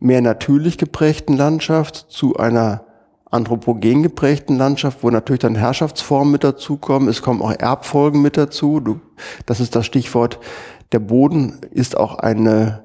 mehr 0.00 0.22
natürlich 0.22 0.78
geprägten 0.78 1.36
Landschaft 1.36 2.06
zu 2.08 2.36
einer 2.36 2.84
anthropogen 3.30 4.02
geprägten 4.02 4.56
Landschaft, 4.56 5.02
wo 5.02 5.10
natürlich 5.10 5.40
dann 5.40 5.54
Herrschaftsformen 5.54 6.32
mit 6.32 6.42
dazukommen. 6.42 7.08
Es 7.08 7.22
kommen 7.22 7.42
auch 7.42 7.52
Erbfolgen 7.52 8.22
mit 8.22 8.36
dazu. 8.36 8.80
Du, 8.80 9.00
das 9.46 9.60
ist 9.60 9.76
das 9.76 9.86
Stichwort. 9.86 10.40
Der 10.92 10.98
Boden 10.98 11.60
ist 11.70 11.96
auch 11.96 12.18
eine, 12.18 12.82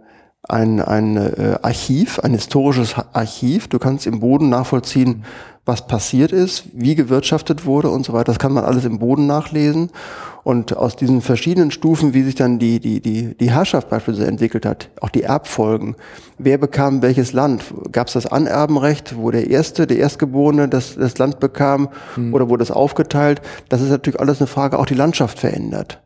ein, 0.47 0.81
ein 0.81 1.17
äh, 1.17 1.57
Archiv, 1.61 2.19
ein 2.19 2.33
historisches 2.33 2.95
Archiv. 3.13 3.67
Du 3.67 3.79
kannst 3.79 4.07
im 4.07 4.19
Boden 4.19 4.49
nachvollziehen, 4.49 5.23
was 5.65 5.87
passiert 5.87 6.31
ist, 6.31 6.65
wie 6.73 6.93
gewirtschaftet 6.93 7.65
wurde 7.65 7.89
und 7.89 8.05
so 8.05 8.13
weiter. 8.13 8.25
Das 8.25 8.39
kann 8.39 8.53
man 8.53 8.63
alles 8.63 8.85
im 8.85 8.99
Boden 8.99 9.25
nachlesen. 9.25 9.89
Und 10.43 10.77
aus 10.77 10.95
diesen 10.95 11.21
verschiedenen 11.21 11.71
Stufen, 11.71 12.13
wie 12.13 12.21
sich 12.21 12.35
dann 12.35 12.59
die, 12.59 12.79
die, 12.79 12.99
die, 12.99 13.35
die 13.35 13.51
Herrschaft 13.51 13.89
beispielsweise 13.89 14.27
entwickelt 14.27 14.63
hat, 14.63 14.89
auch 15.01 15.09
die 15.09 15.23
Erbfolgen. 15.23 15.95
Wer 16.37 16.59
bekam 16.59 17.01
welches 17.01 17.33
Land? 17.33 17.63
Gab 17.91 18.07
es 18.07 18.13
das 18.13 18.27
Anerbenrecht, 18.27 19.17
wo 19.17 19.31
der 19.31 19.49
Erste, 19.49 19.87
der 19.87 19.97
Erstgeborene 19.97 20.69
das, 20.69 20.95
das 20.95 21.17
Land 21.17 21.39
bekam 21.39 21.89
oder 22.31 22.47
wurde 22.47 22.61
es 22.61 22.69
aufgeteilt? 22.69 23.41
Das 23.69 23.81
ist 23.81 23.89
natürlich 23.89 24.19
alles 24.19 24.39
eine 24.39 24.45
Frage, 24.45 24.77
auch 24.77 24.85
die 24.85 24.93
Landschaft 24.93 25.39
verändert. 25.39 26.04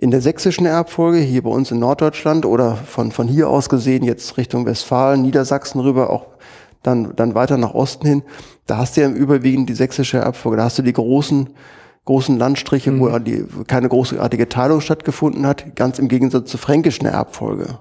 In 0.00 0.12
der 0.12 0.20
sächsischen 0.20 0.64
Erbfolge, 0.64 1.18
hier 1.18 1.42
bei 1.42 1.50
uns 1.50 1.72
in 1.72 1.80
Norddeutschland 1.80 2.46
oder 2.46 2.76
von, 2.76 3.10
von 3.10 3.26
hier 3.26 3.50
aus 3.50 3.68
gesehen, 3.68 4.04
jetzt 4.04 4.36
Richtung 4.36 4.64
Westfalen, 4.64 5.22
Niedersachsen 5.22 5.80
rüber, 5.80 6.10
auch 6.10 6.26
dann, 6.84 7.16
dann 7.16 7.34
weiter 7.34 7.56
nach 7.56 7.74
Osten 7.74 8.06
hin, 8.06 8.22
da 8.66 8.76
hast 8.76 8.96
du 8.96 9.00
ja 9.00 9.08
im 9.08 9.16
Überwiegend 9.16 9.68
die 9.68 9.74
sächsische 9.74 10.18
Erbfolge. 10.18 10.58
Da 10.58 10.62
hast 10.62 10.78
du 10.78 10.82
die 10.82 10.92
großen, 10.92 11.50
großen 12.04 12.38
Landstriche, 12.38 12.96
wo 13.00 13.18
die, 13.18 13.44
keine 13.66 13.88
großartige 13.88 14.48
Teilung 14.48 14.80
stattgefunden 14.80 15.44
hat, 15.44 15.74
ganz 15.74 15.98
im 15.98 16.06
Gegensatz 16.06 16.48
zur 16.48 16.60
fränkischen 16.60 17.06
Erbfolge. 17.06 17.80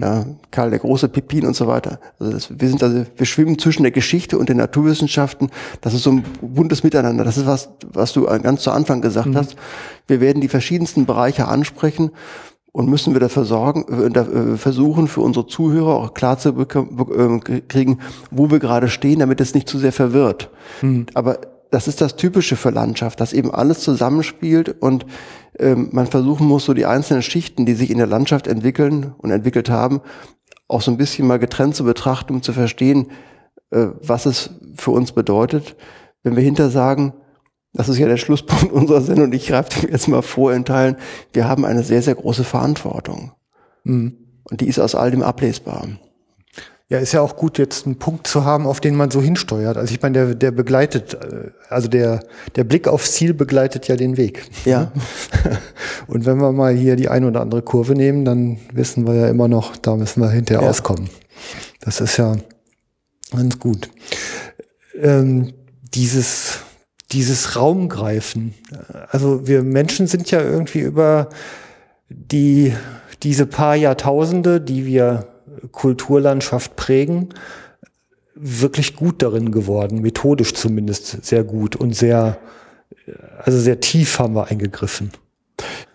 Ja, 0.00 0.26
Karl 0.50 0.70
der 0.70 0.78
Große, 0.78 1.08
Pippin 1.08 1.46
und 1.46 1.56
so 1.56 1.66
weiter. 1.66 1.98
Also 2.18 2.32
das, 2.32 2.60
wir 2.60 2.68
sind 2.68 2.82
also, 2.82 3.04
wir 3.16 3.26
schwimmen 3.26 3.58
zwischen 3.58 3.82
der 3.82 3.92
Geschichte 3.92 4.38
und 4.38 4.48
den 4.48 4.58
Naturwissenschaften. 4.58 5.50
Das 5.80 5.94
ist 5.94 6.04
so 6.04 6.12
ein 6.12 6.24
buntes 6.40 6.84
Miteinander. 6.84 7.24
Das 7.24 7.36
ist 7.36 7.46
was, 7.46 7.70
was 7.92 8.12
du 8.12 8.24
ganz 8.24 8.62
zu 8.62 8.70
Anfang 8.70 9.00
gesagt 9.00 9.34
hast. 9.34 9.56
Wir 10.06 10.20
werden 10.20 10.40
die 10.40 10.48
verschiedensten 10.48 11.06
Bereiche 11.06 11.48
ansprechen 11.48 12.10
und 12.72 12.88
müssen 12.88 13.12
wir 13.12 13.20
dafür 13.20 13.44
sorgen, 13.44 13.84
äh, 13.88 14.18
äh, 14.18 14.56
versuchen, 14.56 15.06
für 15.06 15.20
unsere 15.20 15.46
Zuhörer 15.46 15.94
auch 15.94 16.14
klar 16.14 16.38
zu 16.38 16.48
äh, 16.50 17.60
kriegen, 17.68 17.98
wo 18.30 18.50
wir 18.50 18.58
gerade 18.58 18.88
stehen, 18.88 19.18
damit 19.18 19.40
es 19.40 19.54
nicht 19.54 19.68
zu 19.68 19.78
sehr 19.78 19.92
verwirrt. 19.92 20.50
Aber 21.14 21.38
das 21.72 21.88
ist 21.88 22.02
das 22.02 22.16
Typische 22.16 22.56
für 22.56 22.70
Landschaft, 22.70 23.18
dass 23.18 23.32
eben 23.32 23.50
alles 23.50 23.80
zusammenspielt 23.80 24.82
und 24.82 25.06
ähm, 25.58 25.88
man 25.90 26.06
versuchen 26.06 26.46
muss, 26.46 26.66
so 26.66 26.74
die 26.74 26.84
einzelnen 26.84 27.22
Schichten, 27.22 27.64
die 27.64 27.72
sich 27.72 27.90
in 27.90 27.96
der 27.96 28.06
Landschaft 28.06 28.46
entwickeln 28.46 29.14
und 29.16 29.30
entwickelt 29.30 29.70
haben, 29.70 30.02
auch 30.68 30.82
so 30.82 30.90
ein 30.90 30.98
bisschen 30.98 31.26
mal 31.26 31.38
getrennt 31.38 31.74
zu 31.74 31.84
betrachten, 31.84 32.34
um 32.34 32.42
zu 32.42 32.52
verstehen, 32.52 33.10
äh, 33.70 33.86
was 34.02 34.26
es 34.26 34.50
für 34.76 34.90
uns 34.90 35.12
bedeutet. 35.12 35.76
Wenn 36.22 36.36
wir 36.36 36.42
hinter 36.42 36.68
sagen, 36.68 37.14
das 37.72 37.88
ist 37.88 37.98
ja 37.98 38.06
der 38.06 38.18
Schlusspunkt 38.18 38.70
unserer 38.72 39.00
Sendung, 39.00 39.26
und 39.26 39.34
ich 39.34 39.46
greife 39.46 39.80
dem 39.80 39.90
jetzt 39.90 40.08
mal 40.08 40.20
vor 40.20 40.52
in 40.52 40.66
Teilen, 40.66 40.96
wir 41.32 41.48
haben 41.48 41.64
eine 41.64 41.82
sehr, 41.84 42.02
sehr 42.02 42.14
große 42.14 42.44
Verantwortung. 42.44 43.32
Und 44.50 44.60
die 44.60 44.68
ist 44.68 44.78
aus 44.78 44.94
all 44.94 45.10
dem 45.10 45.22
ablesbar. 45.22 45.88
Ja, 46.92 46.98
ist 46.98 47.12
ja 47.12 47.22
auch 47.22 47.36
gut, 47.36 47.56
jetzt 47.56 47.86
einen 47.86 47.96
Punkt 47.96 48.26
zu 48.26 48.44
haben, 48.44 48.66
auf 48.66 48.78
den 48.78 48.94
man 48.94 49.10
so 49.10 49.22
hinsteuert. 49.22 49.78
Also 49.78 49.94
ich 49.94 50.02
meine, 50.02 50.26
der, 50.26 50.34
der 50.34 50.50
begleitet, 50.50 51.14
äh, 51.14 51.50
also 51.70 51.88
der, 51.88 52.20
der 52.54 52.64
Blick 52.64 52.86
aufs 52.86 53.12
Ziel 53.12 53.32
begleitet 53.32 53.88
ja 53.88 53.96
den 53.96 54.18
Weg. 54.18 54.44
Ja. 54.66 54.92
Und 56.06 56.26
wenn 56.26 56.36
wir 56.36 56.52
mal 56.52 56.74
hier 56.74 56.96
die 56.96 57.08
ein 57.08 57.24
oder 57.24 57.40
andere 57.40 57.62
Kurve 57.62 57.94
nehmen, 57.94 58.26
dann 58.26 58.58
wissen 58.74 59.06
wir 59.06 59.14
ja 59.14 59.28
immer 59.28 59.48
noch, 59.48 59.74
da 59.78 59.96
müssen 59.96 60.20
wir 60.20 60.28
hinterher 60.28 60.64
Ja. 60.64 60.68
auskommen. 60.68 61.08
Das 61.80 62.02
ist 62.02 62.18
ja 62.18 62.36
ganz 63.34 63.58
gut. 63.58 63.88
Ähm, 65.00 65.54
dieses, 65.94 66.58
dieses 67.10 67.56
Raumgreifen. 67.56 68.52
Also 69.08 69.46
wir 69.46 69.62
Menschen 69.62 70.08
sind 70.08 70.30
ja 70.30 70.42
irgendwie 70.42 70.80
über 70.80 71.30
die, 72.10 72.74
diese 73.22 73.46
paar 73.46 73.76
Jahrtausende, 73.76 74.60
die 74.60 74.84
wir 74.84 75.31
Kulturlandschaft 75.70 76.76
prägen, 76.76 77.28
wirklich 78.34 78.96
gut 78.96 79.22
darin 79.22 79.52
geworden, 79.52 80.00
methodisch 80.00 80.54
zumindest 80.54 81.24
sehr 81.24 81.44
gut 81.44 81.76
und 81.76 81.94
sehr 81.94 82.38
also 83.38 83.58
sehr 83.58 83.80
tief 83.80 84.18
haben 84.18 84.34
wir 84.34 84.48
eingegriffen. 84.48 85.10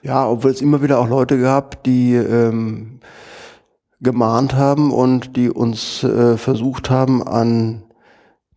Ja, 0.02 0.28
obwohl 0.28 0.52
es 0.52 0.62
immer 0.62 0.82
wieder 0.82 1.00
auch 1.00 1.08
Leute 1.08 1.40
gab, 1.40 1.84
die 1.84 2.14
ähm, 2.14 3.00
gemahnt 4.00 4.54
haben 4.54 4.92
und 4.92 5.36
die 5.36 5.50
uns 5.50 6.04
äh, 6.04 6.38
versucht 6.38 6.90
haben, 6.90 7.24
an 7.24 7.84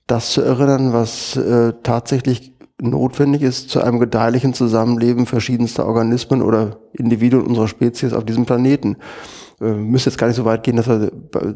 das 0.07 0.33
zu 0.33 0.43
erinnern, 0.43 0.93
was 0.93 1.37
äh, 1.37 1.73
tatsächlich 1.83 2.53
notwendig 2.81 3.43
ist 3.43 3.71
zu 3.71 3.81
einem 3.83 4.01
gedeihlichen 4.01 4.55
Zusammenleben 4.55 5.27
verschiedenster 5.27 5.87
Organismen 5.87 6.43
oder 6.43 6.79
Individuen 6.93 7.47
unserer 7.47 7.69
Spezies 7.69 8.13
auf 8.13 8.25
diesem 8.25 8.47
Planeten. 8.47 8.97
Äh, 9.61 9.73
müsste 9.75 10.11
jetzt 10.11 10.19
gar 10.19 10.27
nicht 10.27 10.37
so 10.37 10.45
weit 10.45 10.63
gehen, 10.63 10.77
dass 10.77 10.89
wir 10.89 11.11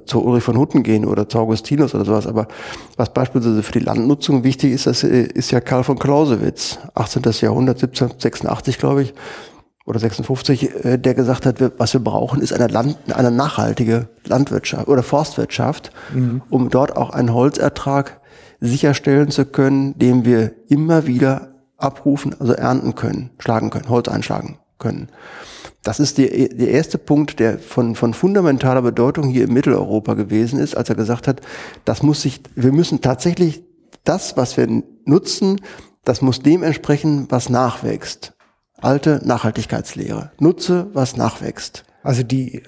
zu 0.05 0.23
Ulrich 0.25 0.45
von 0.45 0.59
Hutten 0.59 0.83
gehen 0.83 1.07
oder 1.07 1.29
zu 1.29 1.39
Augustinus 1.39 1.95
oder 1.95 2.05
sowas, 2.05 2.27
aber 2.27 2.49
was 2.97 3.13
beispielsweise 3.13 3.63
für 3.63 3.73
die 3.73 3.79
Landnutzung 3.81 4.45
wichtig 4.45 4.73
ist, 4.73 4.87
das 4.87 5.05
äh, 5.05 5.23
ist 5.23 5.51
ja 5.51 5.61
Karl 5.61 5.85
von 5.85 5.99
Clausewitz, 5.99 6.79
18. 6.95 7.23
Jahrhundert, 7.41 7.77
1786, 7.83 8.79
glaube 8.79 9.03
ich, 9.03 9.15
oder 9.87 9.99
56, 9.99 10.85
äh, 10.85 10.99
der 10.99 11.15
gesagt 11.15 11.47
hat, 11.47 11.57
was 11.79 11.95
wir 11.95 12.01
brauchen, 12.01 12.43
ist 12.43 12.53
eine, 12.53 12.67
Land, 12.67 12.99
eine 13.11 13.31
nachhaltige 13.31 14.09
Landwirtschaft 14.27 14.89
oder 14.89 15.03
Forstwirtschaft, 15.03 15.91
mhm. 16.13 16.43
um 16.51 16.69
dort 16.69 16.97
auch 16.97 17.11
einen 17.11 17.33
Holzertrag 17.33 18.21
sicherstellen 18.61 19.31
zu 19.31 19.47
können, 19.47 19.99
den 19.99 20.27
wir 20.27 20.53
immer 20.69 21.07
wieder 21.07 21.55
abrufen, 21.79 22.35
also 22.39 22.53
ernten 22.53 22.95
können, 22.95 23.31
schlagen 23.39 23.71
können, 23.71 23.89
Holz 23.89 24.09
einschlagen 24.09 24.59
können. 24.79 25.09
Das 25.85 26.01
ist 26.01 26.17
der, 26.19 26.29
der 26.29 26.71
erste 26.71 26.99
Punkt, 26.99 27.39
der 27.39 27.59
von, 27.59 27.95
von 27.95 28.15
fundamentaler 28.15 28.83
Bedeutung 28.83 29.29
hier 29.29 29.45
in 29.45 29.53
Mitteleuropa 29.53 30.15
gewesen 30.15 30.59
ist, 30.59 30.77
als 30.77 30.89
er 30.89 30.95
gesagt 30.95 31.29
hat, 31.29 31.43
das 31.85 32.03
muss 32.03 32.23
sich, 32.23 32.41
wir 32.57 32.73
müssen 32.73 33.03
tatsächlich 33.03 33.63
das, 34.03 34.37
was 34.37 34.57
wir 34.57 34.67
nutzen, 35.05 35.61
das 36.05 36.23
muss 36.23 36.41
dem 36.41 36.63
entsprechen, 36.63 37.27
was 37.29 37.51
nachwächst. 37.51 38.33
Alte 38.81 39.21
Nachhaltigkeitslehre. 39.25 40.33
Nutze, 40.39 40.89
was 40.93 41.17
nachwächst. 41.17 41.85
Also 42.05 42.23
die, 42.23 42.63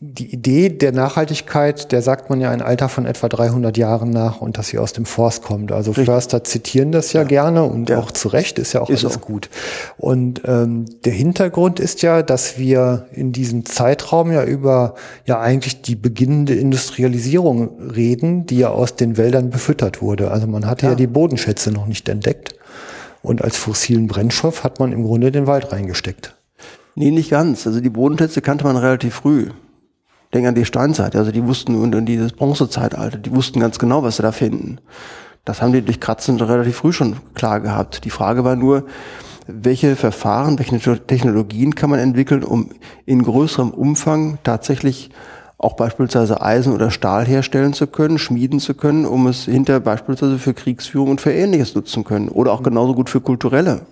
die 0.00 0.34
Idee 0.34 0.68
der 0.68 0.92
Nachhaltigkeit, 0.92 1.90
der 1.92 2.02
sagt 2.02 2.28
man 2.28 2.42
ja 2.42 2.50
ein 2.50 2.60
Alter 2.60 2.90
von 2.90 3.06
etwa 3.06 3.26
300 3.26 3.78
Jahren 3.78 4.10
nach 4.10 4.42
und 4.42 4.58
dass 4.58 4.68
sie 4.68 4.78
aus 4.78 4.92
dem 4.92 5.06
Forst 5.06 5.42
kommt. 5.42 5.72
Also 5.72 5.92
Richtig. 5.92 6.04
Förster 6.04 6.44
zitieren 6.44 6.92
das 6.92 7.14
ja, 7.14 7.22
ja. 7.22 7.26
gerne 7.26 7.64
und 7.64 7.88
ja. 7.88 7.98
auch 7.98 8.10
zu 8.10 8.28
Recht 8.28 8.58
ist 8.58 8.74
ja 8.74 8.82
auch 8.82 8.90
ist 8.90 9.02
alles 9.02 9.16
auch. 9.16 9.22
gut. 9.22 9.48
Und 9.96 10.42
ähm, 10.44 10.84
der 11.06 11.14
Hintergrund 11.14 11.80
ist 11.80 12.02
ja, 12.02 12.22
dass 12.22 12.58
wir 12.58 13.06
in 13.12 13.32
diesem 13.32 13.64
Zeitraum 13.64 14.30
ja 14.30 14.44
über 14.44 14.94
ja 15.24 15.40
eigentlich 15.40 15.80
die 15.80 15.96
beginnende 15.96 16.54
Industrialisierung 16.54 17.80
reden, 17.80 18.44
die 18.44 18.58
ja 18.58 18.68
aus 18.68 18.94
den 18.94 19.16
Wäldern 19.16 19.48
befüttert 19.48 20.02
wurde. 20.02 20.30
Also 20.30 20.46
man 20.46 20.66
hatte 20.66 20.84
ja, 20.84 20.92
ja 20.92 20.96
die 20.96 21.06
Bodenschätze 21.06 21.72
noch 21.72 21.86
nicht 21.86 22.10
entdeckt. 22.10 22.54
Und 23.22 23.42
als 23.42 23.56
fossilen 23.56 24.06
Brennstoff 24.06 24.64
hat 24.64 24.80
man 24.80 24.92
im 24.92 25.02
Grunde 25.02 25.32
den 25.32 25.46
Wald 25.46 25.72
reingesteckt. 25.72 26.34
Nee, 26.94 27.10
nicht 27.10 27.30
ganz. 27.30 27.66
Also 27.66 27.80
die 27.80 27.90
Bodenschätze 27.90 28.42
kannte 28.42 28.64
man 28.64 28.76
relativ 28.76 29.14
früh. 29.14 29.50
Denk 30.32 30.46
an 30.46 30.54
die 30.54 30.64
Steinzeit, 30.64 31.16
also 31.16 31.32
die 31.32 31.44
wussten 31.44 31.74
und 31.74 31.94
an 31.94 32.06
dieses 32.06 32.32
Bronzezeitalter, 32.32 33.18
die 33.18 33.34
wussten 33.34 33.58
ganz 33.58 33.78
genau, 33.78 34.02
was 34.02 34.16
sie 34.16 34.22
da 34.22 34.32
finden. 34.32 34.78
Das 35.44 35.60
haben 35.60 35.72
die 35.72 35.82
durch 35.82 36.00
Kratzen 36.00 36.40
relativ 36.40 36.76
früh 36.76 36.92
schon 36.92 37.16
klar 37.34 37.60
gehabt. 37.60 38.04
Die 38.04 38.10
Frage 38.10 38.44
war 38.44 38.54
nur, 38.54 38.84
welche 39.46 39.96
Verfahren, 39.96 40.58
welche 40.58 41.06
Technologien 41.06 41.74
kann 41.74 41.90
man 41.90 41.98
entwickeln, 41.98 42.44
um 42.44 42.70
in 43.06 43.22
größerem 43.22 43.70
Umfang 43.70 44.38
tatsächlich 44.44 45.10
auch 45.58 45.74
beispielsweise 45.74 46.40
Eisen 46.40 46.72
oder 46.72 46.90
Stahl 46.90 47.26
herstellen 47.26 47.72
zu 47.72 47.86
können, 47.86 48.18
schmieden 48.18 48.60
zu 48.60 48.74
können, 48.74 49.04
um 49.04 49.26
es 49.26 49.44
hinter 49.44 49.80
beispielsweise 49.80 50.38
für 50.38 50.54
Kriegsführung 50.54 51.10
und 51.10 51.20
für 51.20 51.32
Ähnliches 51.32 51.74
nutzen 51.74 52.04
können. 52.04 52.28
Oder 52.28 52.52
auch 52.52 52.62
genauso 52.62 52.94
gut 52.94 53.10
für 53.10 53.20
kulturelle 53.20 53.82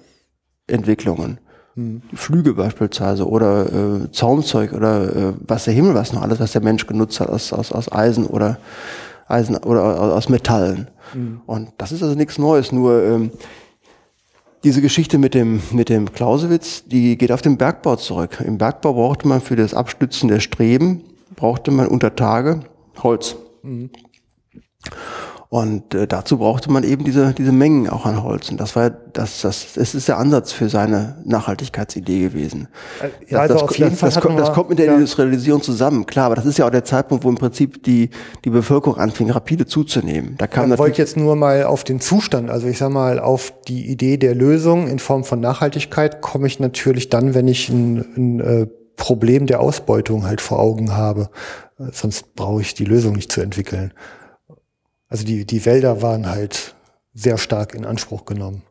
Entwicklungen. 0.66 1.38
Mhm. 1.78 2.02
Flüge 2.12 2.54
beispielsweise 2.54 3.28
oder 3.28 3.66
äh, 3.66 4.10
Zaumzeug 4.10 4.72
oder 4.72 5.14
äh, 5.14 5.32
was 5.46 5.64
der 5.64 5.74
Himmel 5.74 5.94
was 5.94 6.12
noch 6.12 6.22
alles, 6.22 6.40
was 6.40 6.50
der 6.50 6.60
Mensch 6.60 6.88
genutzt 6.88 7.20
hat 7.20 7.28
aus, 7.28 7.52
aus, 7.52 7.70
aus 7.70 7.92
Eisen 7.92 8.26
oder 8.26 8.58
Eisen 9.28 9.56
oder 9.56 10.00
aus 10.12 10.28
Metallen. 10.28 10.88
Mhm. 11.14 11.40
Und 11.46 11.68
das 11.78 11.92
ist 11.92 12.02
also 12.02 12.16
nichts 12.16 12.36
Neues, 12.36 12.72
nur 12.72 13.04
ähm, 13.04 13.30
diese 14.64 14.82
Geschichte 14.82 15.18
mit 15.18 15.34
dem, 15.34 15.62
mit 15.70 15.88
dem 15.88 16.12
Clausewitz, 16.12 16.82
die 16.84 17.16
geht 17.16 17.30
auf 17.30 17.42
den 17.42 17.58
Bergbau 17.58 17.94
zurück. 17.94 18.42
Im 18.44 18.58
Bergbau 18.58 18.94
brauchte 18.94 19.28
man 19.28 19.40
für 19.40 19.54
das 19.54 19.72
Abstützen 19.72 20.28
der 20.28 20.40
Streben, 20.40 21.04
brauchte 21.36 21.70
man 21.70 21.86
unter 21.86 22.16
Tage 22.16 22.62
Holz. 23.04 23.36
Mhm. 23.62 23.90
Und 25.50 25.94
äh, 25.94 26.06
dazu 26.06 26.38
brauchte 26.38 26.70
man 26.70 26.84
eben 26.84 27.04
diese, 27.04 27.32
diese 27.32 27.52
Mengen 27.52 27.88
auch 27.88 28.04
an 28.04 28.22
Holz. 28.22 28.50
Und 28.50 28.60
das 28.60 28.76
war 28.76 28.90
das, 28.90 29.40
das, 29.40 29.72
das 29.74 29.94
ist 29.94 30.06
der 30.06 30.18
Ansatz 30.18 30.52
für 30.52 30.68
seine 30.68 31.16
Nachhaltigkeitsidee 31.24 32.20
gewesen. 32.20 32.68
Äh, 33.00 33.32
ja, 33.32 33.40
also 33.40 33.54
das, 33.54 33.62
auf 33.62 33.78
jeden 33.78 33.96
Fall 33.96 34.10
das, 34.10 34.20
kommt, 34.20 34.38
das 34.38 34.52
kommt 34.52 34.68
mit 34.68 34.78
der 34.78 34.86
ja. 34.86 34.94
Industrialisierung 34.94 35.62
zusammen, 35.62 36.04
klar, 36.04 36.26
aber 36.26 36.34
das 36.34 36.44
ist 36.44 36.58
ja 36.58 36.66
auch 36.66 36.70
der 36.70 36.84
Zeitpunkt, 36.84 37.24
wo 37.24 37.30
im 37.30 37.36
Prinzip 37.36 37.82
die, 37.84 38.10
die 38.44 38.50
Bevölkerung 38.50 38.98
anfing, 38.98 39.30
rapide 39.30 39.64
zuzunehmen. 39.64 40.34
Da 40.36 40.46
kam 40.46 40.70
ich 40.70 40.78
wollte 40.78 40.98
jetzt 40.98 41.16
nur 41.16 41.34
mal 41.34 41.64
auf 41.64 41.82
den 41.82 42.00
Zustand, 42.00 42.50
also 42.50 42.66
ich 42.66 42.76
sag 42.76 42.90
mal, 42.90 43.18
auf 43.18 43.54
die 43.68 43.90
Idee 43.90 44.18
der 44.18 44.34
Lösung 44.34 44.86
in 44.86 44.98
Form 44.98 45.24
von 45.24 45.40
Nachhaltigkeit 45.40 46.20
komme 46.20 46.46
ich 46.46 46.60
natürlich 46.60 47.08
dann, 47.08 47.32
wenn 47.32 47.48
ich 47.48 47.70
ein, 47.70 48.04
ein 48.16 48.40
äh, 48.40 48.66
Problem 48.96 49.46
der 49.46 49.60
Ausbeutung 49.60 50.26
halt 50.26 50.42
vor 50.42 50.58
Augen 50.58 50.94
habe. 50.94 51.30
Sonst 51.92 52.34
brauche 52.34 52.60
ich 52.60 52.74
die 52.74 52.84
Lösung 52.84 53.14
nicht 53.14 53.30
zu 53.30 53.40
entwickeln. 53.40 53.92
Also 55.08 55.24
die, 55.24 55.46
die 55.46 55.64
Wälder 55.64 56.02
waren 56.02 56.26
halt 56.26 56.74
sehr 57.14 57.38
stark 57.38 57.74
in 57.74 57.84
Anspruch 57.84 58.24
genommen. 58.24 58.62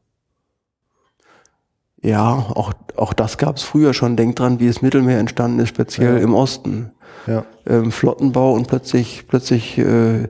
Ja, 2.01 2.31
auch, 2.33 2.73
auch 2.95 3.13
das 3.13 3.37
gab 3.37 3.57
es 3.57 3.63
früher 3.63 3.93
schon. 3.93 4.15
Denkt 4.15 4.39
dran, 4.39 4.59
wie 4.59 4.67
das 4.67 4.81
Mittelmeer 4.81 5.19
entstanden 5.19 5.59
ist, 5.59 5.69
speziell 5.69 6.17
ja. 6.17 6.23
im 6.23 6.35
Osten. 6.35 6.91
Ja. 7.25 7.43
Ähm, 7.65 7.91
Flottenbau 7.91 8.53
und 8.53 8.67
plötzlich, 8.67 9.25
plötzlich 9.27 9.77
äh, 9.77 10.29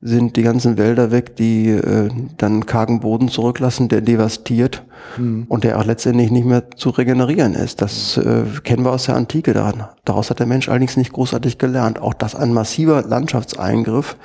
sind 0.00 0.36
die 0.36 0.42
ganzen 0.42 0.78
Wälder 0.78 1.12
weg, 1.12 1.36
die 1.36 1.68
äh, 1.68 2.08
dann 2.36 2.66
kargen 2.66 3.00
Boden 3.00 3.28
zurücklassen, 3.28 3.88
der 3.88 4.00
devastiert 4.00 4.82
mhm. 5.16 5.46
und 5.48 5.62
der 5.62 5.78
auch 5.78 5.84
letztendlich 5.84 6.32
nicht 6.32 6.44
mehr 6.44 6.72
zu 6.72 6.90
regenerieren 6.90 7.54
ist. 7.54 7.80
Das 7.80 8.16
äh, 8.16 8.42
kennen 8.64 8.84
wir 8.84 8.90
aus 8.90 9.04
der 9.04 9.14
Antike 9.14 9.52
daran. 9.52 9.84
Daraus 10.04 10.30
hat 10.30 10.40
der 10.40 10.46
Mensch 10.46 10.68
allerdings 10.68 10.96
nicht 10.96 11.12
großartig 11.12 11.58
gelernt. 11.58 12.00
Auch 12.00 12.14
das 12.14 12.34
ein 12.34 12.52
massiver 12.52 13.02
Landschaftseingriff, 13.02 14.16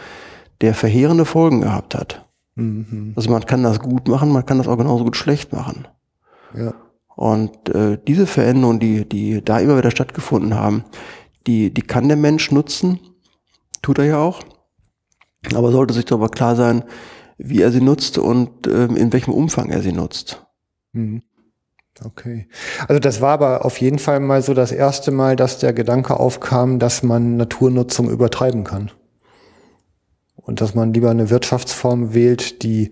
der 0.61 0.73
verheerende 0.73 1.25
Folgen 1.25 1.61
gehabt 1.61 1.95
hat. 1.95 2.27
Mhm. 2.55 3.13
Also 3.15 3.29
man 3.29 3.45
kann 3.45 3.63
das 3.63 3.79
gut 3.79 4.07
machen, 4.07 4.31
man 4.31 4.45
kann 4.45 4.57
das 4.57 4.67
auch 4.67 4.77
genauso 4.77 5.03
gut 5.03 5.15
schlecht 5.15 5.53
machen. 5.53 5.87
Ja. 6.55 6.73
Und 7.15 7.69
äh, 7.69 7.97
diese 8.07 8.27
Veränderungen, 8.27 8.79
die, 8.79 9.07
die 9.07 9.43
da 9.43 9.59
immer 9.59 9.77
wieder 9.77 9.91
stattgefunden 9.91 10.55
haben, 10.55 10.83
die, 11.45 11.73
die 11.73 11.81
kann 11.81 12.07
der 12.07 12.17
Mensch 12.17 12.51
nutzen, 12.51 12.99
tut 13.81 13.99
er 13.99 14.05
ja 14.05 14.17
auch, 14.17 14.43
aber 15.55 15.71
sollte 15.71 15.93
sich 15.93 16.05
darüber 16.05 16.29
klar 16.29 16.55
sein, 16.55 16.83
wie 17.37 17.61
er 17.61 17.71
sie 17.71 17.81
nutzt 17.81 18.17
und 18.17 18.67
ähm, 18.67 18.95
in 18.97 19.13
welchem 19.13 19.33
Umfang 19.33 19.69
er 19.69 19.81
sie 19.81 19.93
nutzt. 19.93 20.45
Mhm. 20.93 21.21
Okay. 22.03 22.47
Also 22.87 22.99
das 22.99 23.21
war 23.21 23.33
aber 23.33 23.65
auf 23.65 23.79
jeden 23.81 23.97
Fall 23.97 24.19
mal 24.19 24.43
so 24.43 24.53
das 24.53 24.71
erste 24.71 25.09
Mal, 25.11 25.35
dass 25.35 25.57
der 25.57 25.73
Gedanke 25.73 26.19
aufkam, 26.19 26.77
dass 26.77 27.01
man 27.01 27.37
Naturnutzung 27.37 28.09
übertreiben 28.09 28.63
kann 28.63 28.91
und 30.47 30.61
dass 30.61 30.73
man 30.73 30.93
lieber 30.93 31.11
eine 31.11 31.29
Wirtschaftsform 31.29 32.13
wählt, 32.13 32.63
die 32.63 32.91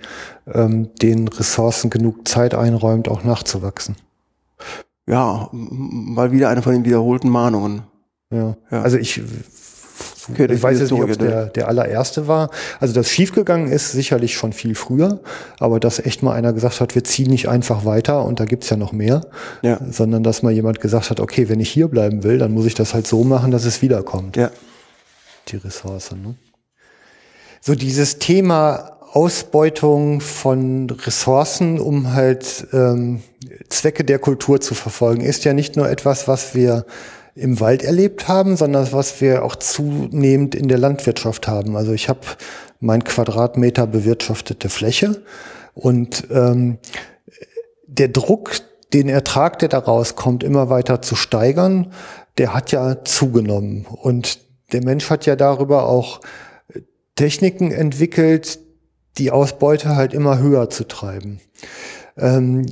ähm, 0.53 0.89
den 1.01 1.27
Ressourcen 1.29 1.89
genug 1.89 2.27
Zeit 2.27 2.53
einräumt, 2.53 3.07
auch 3.07 3.23
nachzuwachsen. 3.23 3.95
Ja, 5.07 5.49
mal 5.51 6.31
wieder 6.31 6.49
eine 6.49 6.61
von 6.61 6.73
den 6.73 6.85
wiederholten 6.85 7.29
Mahnungen. 7.29 7.83
Ja. 8.31 8.57
ja. 8.71 8.81
Also 8.81 8.97
ich, 8.97 9.21
okay, 10.29 10.51
ich 10.51 10.61
weiß 10.61 10.79
jetzt 10.79 10.91
nicht, 10.91 11.01
ob 11.01 11.17
der, 11.17 11.45
der 11.45 11.67
allererste 11.69 12.27
war. 12.27 12.49
Also 12.79 12.93
das 12.93 13.09
schiefgegangen 13.09 13.71
ist 13.71 13.91
sicherlich 13.93 14.35
schon 14.35 14.51
viel 14.51 14.75
früher, 14.75 15.21
aber 15.59 15.79
dass 15.79 15.99
echt 15.99 16.23
mal 16.23 16.33
einer 16.33 16.51
gesagt 16.51 16.81
hat, 16.81 16.93
wir 16.93 17.05
ziehen 17.05 17.29
nicht 17.29 17.47
einfach 17.47 17.85
weiter 17.85 18.25
und 18.25 18.41
da 18.41 18.45
gibt's 18.45 18.69
ja 18.69 18.75
noch 18.75 18.91
mehr, 18.91 19.21
ja. 19.61 19.79
sondern 19.89 20.23
dass 20.23 20.43
mal 20.43 20.51
jemand 20.51 20.81
gesagt 20.81 21.09
hat, 21.09 21.21
okay, 21.21 21.47
wenn 21.47 21.61
ich 21.61 21.69
hier 21.69 21.87
bleiben 21.87 22.23
will, 22.23 22.37
dann 22.37 22.51
muss 22.51 22.65
ich 22.65 22.73
das 22.73 22.93
halt 22.93 23.07
so 23.07 23.23
machen, 23.23 23.51
dass 23.51 23.63
es 23.63 23.81
wiederkommt. 23.81 24.35
Ja. 24.35 24.51
Die 25.47 25.57
Ressource, 25.57 26.11
ne? 26.11 26.35
So 27.65 27.73
dieses 27.73 28.19
Thema 28.19 28.91
Ausbeutung 29.11 30.21
von 30.21 30.87
Ressourcen, 30.87 31.79
um 31.79 32.13
halt 32.13 32.67
ähm, 32.73 33.23
Zwecke 33.69 34.03
der 34.03 34.19
Kultur 34.19 34.61
zu 34.61 34.75
verfolgen, 34.75 35.21
ist 35.21 35.45
ja 35.45 35.53
nicht 35.53 35.75
nur 35.75 35.89
etwas, 35.89 36.27
was 36.27 36.53
wir 36.53 36.85
im 37.33 37.59
Wald 37.59 37.83
erlebt 37.83 38.27
haben, 38.27 38.55
sondern 38.55 38.91
was 38.91 39.19
wir 39.19 39.43
auch 39.43 39.55
zunehmend 39.55 40.53
in 40.53 40.67
der 40.67 40.77
Landwirtschaft 40.77 41.47
haben. 41.47 41.75
Also 41.75 41.91
ich 41.91 42.07
habe 42.07 42.19
mein 42.81 43.03
Quadratmeter 43.03 43.87
bewirtschaftete 43.87 44.69
Fläche 44.69 45.23
und 45.73 46.27
ähm, 46.29 46.77
der 47.87 48.09
Druck, 48.09 48.51
den 48.93 49.09
Ertrag, 49.09 49.57
der 49.57 49.69
daraus 49.69 50.15
kommt, 50.15 50.43
immer 50.43 50.69
weiter 50.69 51.01
zu 51.01 51.15
steigern, 51.15 51.91
der 52.37 52.53
hat 52.53 52.71
ja 52.71 53.03
zugenommen. 53.03 53.87
Und 53.87 54.37
der 54.71 54.83
Mensch 54.83 55.09
hat 55.09 55.25
ja 55.25 55.35
darüber 55.35 55.89
auch 55.89 56.21
Techniken 57.15 57.71
entwickelt, 57.71 58.59
die 59.17 59.31
Ausbeute 59.31 59.95
halt 59.95 60.13
immer 60.13 60.39
höher 60.39 60.69
zu 60.69 60.87
treiben. 60.87 61.39
Ähm, 62.17 62.65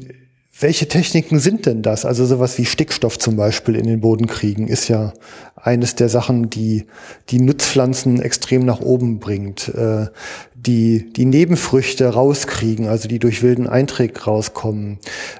welche 0.60 0.88
Techniken 0.88 1.39
sind 1.39 1.66
denn 1.66 1.82
das? 1.82 2.06
Also 2.06 2.26
sowas 2.26 2.58
wie 2.58 2.66
Stickstoff 2.66 3.18
zum 3.18 3.36
Beispiel 3.36 3.76
in 3.76 3.88
den 3.88 4.02
Boden 4.02 4.28
kriegen 4.28 4.68
ist 4.68 4.88
ja 4.88 5.14
eines 5.56 5.96
der 5.96 6.10
Sachen, 6.10 6.50
die 6.50 6.86
die 7.30 7.39
Nutzpflanzen 7.39 8.22
extrem 8.22 8.64
nach 8.64 8.80
oben 8.80 9.20
bringt. 9.20 9.70
Äh, 9.70 10.08
die, 10.54 11.12
die 11.12 11.26
Nebenfrüchte 11.26 12.08
rauskriegen, 12.08 12.88
also 12.88 13.08
die 13.08 13.20
durch 13.20 13.41
wilden 13.41 13.68
Einträg 13.68 14.28
rauskommen, 14.28 15.00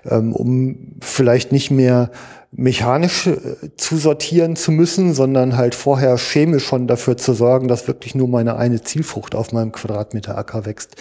ähm, 0.10 0.34
um 0.34 0.95
vielleicht 1.01 1.51
nicht 1.51 1.70
mehr 1.70 2.10
mechanisch 2.56 3.28
äh, 3.28 3.76
zu 3.76 3.97
sortieren 3.97 4.56
zu 4.56 4.72
müssen, 4.72 5.14
sondern 5.14 5.58
halt 5.58 5.76
vorher 5.76 6.18
chemisch 6.18 6.66
schon 6.66 6.88
dafür 6.88 7.18
zu 7.18 7.34
sorgen, 7.34 7.68
dass 7.68 7.88
wirklich 7.88 8.16
nur 8.16 8.28
meine 8.28 8.56
eine 8.58 8.82
Zielfrucht 8.82 9.36
auf 9.36 9.51
meinem 9.51 9.72
Quadratmeter 9.72 10.38
Acker 10.38 10.66
wächst. 10.66 10.95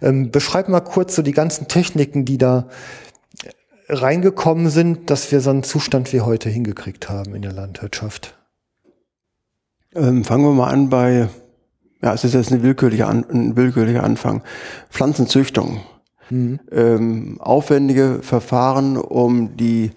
Ähm, 0.00 0.30
beschreib 0.30 0.68
mal 0.68 0.80
kurz 0.80 1.14
so 1.14 1.22
die 1.22 1.32
ganzen 1.32 1.68
Techniken, 1.68 2.24
die 2.24 2.38
da 2.38 2.68
reingekommen 3.88 4.70
sind, 4.70 5.10
dass 5.10 5.32
wir 5.32 5.40
so 5.40 5.50
einen 5.50 5.64
Zustand 5.64 6.12
wie 6.12 6.20
heute 6.20 6.48
hingekriegt 6.48 7.08
haben 7.10 7.34
in 7.34 7.42
der 7.42 7.52
Landwirtschaft? 7.52 8.38
Ähm, 9.94 10.24
fangen 10.24 10.44
wir 10.44 10.52
mal 10.52 10.70
an 10.70 10.88
bei, 10.88 11.28
ja, 12.00 12.14
es 12.14 12.24
ist 12.24 12.34
jetzt 12.34 12.52
eine 12.52 12.62
willkürliche 12.62 13.06
an, 13.06 13.26
ein 13.28 13.56
willkürlicher 13.56 14.02
Anfang. 14.02 14.42
Pflanzenzüchtung. 14.88 15.80
Mhm. 16.30 16.60
Ähm, 16.70 17.40
aufwendige 17.40 18.20
Verfahren, 18.22 18.96
um 18.96 19.56
die 19.56 19.86
äh, 19.86 19.90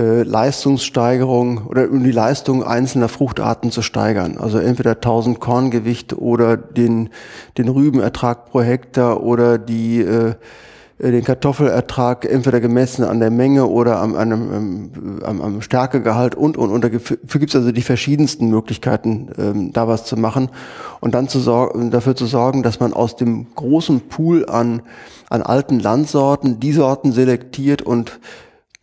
Leistungssteigerung 0.00 1.66
oder 1.66 1.88
um 1.90 2.02
die 2.02 2.10
Leistung 2.10 2.64
einzelner 2.64 3.08
Fruchtarten 3.08 3.70
zu 3.70 3.82
steigern. 3.82 4.38
Also 4.38 4.58
entweder 4.58 4.92
1000 4.92 5.40
Korngewicht 5.40 6.14
oder 6.14 6.56
den, 6.56 7.10
den 7.58 7.68
Rübenertrag 7.68 8.50
pro 8.50 8.62
Hektar 8.62 9.22
oder 9.22 9.58
die 9.58 10.00
äh, 10.00 10.34
äh, 10.98 11.10
den 11.10 11.24
Kartoffelertrag 11.24 12.24
entweder 12.24 12.60
gemessen 12.60 13.04
an 13.04 13.18
der 13.18 13.30
Menge 13.30 13.66
oder 13.66 14.00
am, 14.00 14.14
am, 14.14 14.90
am, 15.24 15.42
am 15.42 15.60
Stärkegehalt 15.60 16.34
und, 16.34 16.56
und, 16.56 16.70
und. 16.70 16.84
Dafür 16.84 17.40
gibt 17.40 17.50
es 17.50 17.56
also 17.56 17.72
die 17.72 17.82
verschiedensten 17.82 18.48
Möglichkeiten, 18.48 19.28
ähm, 19.38 19.72
da 19.72 19.88
was 19.88 20.04
zu 20.04 20.16
machen 20.16 20.50
und 21.00 21.14
dann 21.14 21.28
zu 21.28 21.40
sorgen, 21.40 21.90
dafür 21.90 22.14
zu 22.14 22.26
sorgen, 22.26 22.62
dass 22.62 22.80
man 22.80 22.92
aus 22.92 23.16
dem 23.16 23.46
großen 23.54 24.02
Pool 24.02 24.46
an, 24.48 24.82
an 25.28 25.42
alten 25.42 25.80
Landsorten 25.80 26.60
die 26.60 26.72
Sorten 26.72 27.12
selektiert 27.12 27.82
und 27.82 28.20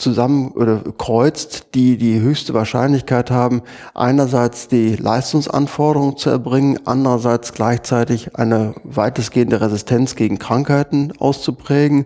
zusammen 0.01 0.51
oder 0.51 0.81
kreuzt, 0.97 1.67
die 1.75 1.97
die 1.97 2.19
höchste 2.19 2.53
Wahrscheinlichkeit 2.53 3.31
haben, 3.31 3.61
einerseits 3.93 4.67
die 4.67 4.95
Leistungsanforderungen 4.95 6.17
zu 6.17 6.29
erbringen, 6.29 6.79
andererseits 6.85 7.53
gleichzeitig 7.53 8.35
eine 8.35 8.73
weitestgehende 8.83 9.61
Resistenz 9.61 10.15
gegen 10.15 10.39
Krankheiten 10.39 11.13
auszuprägen. 11.19 12.05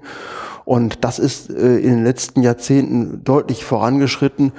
Und 0.66 1.04
das 1.04 1.20
ist 1.20 1.50
äh, 1.50 1.78
in 1.78 1.89
den 1.89 2.04
letzten 2.04 2.41
Jahrzehnten 2.41 3.24
deutlich 3.24 3.64
vorangeschritten. 3.64 4.52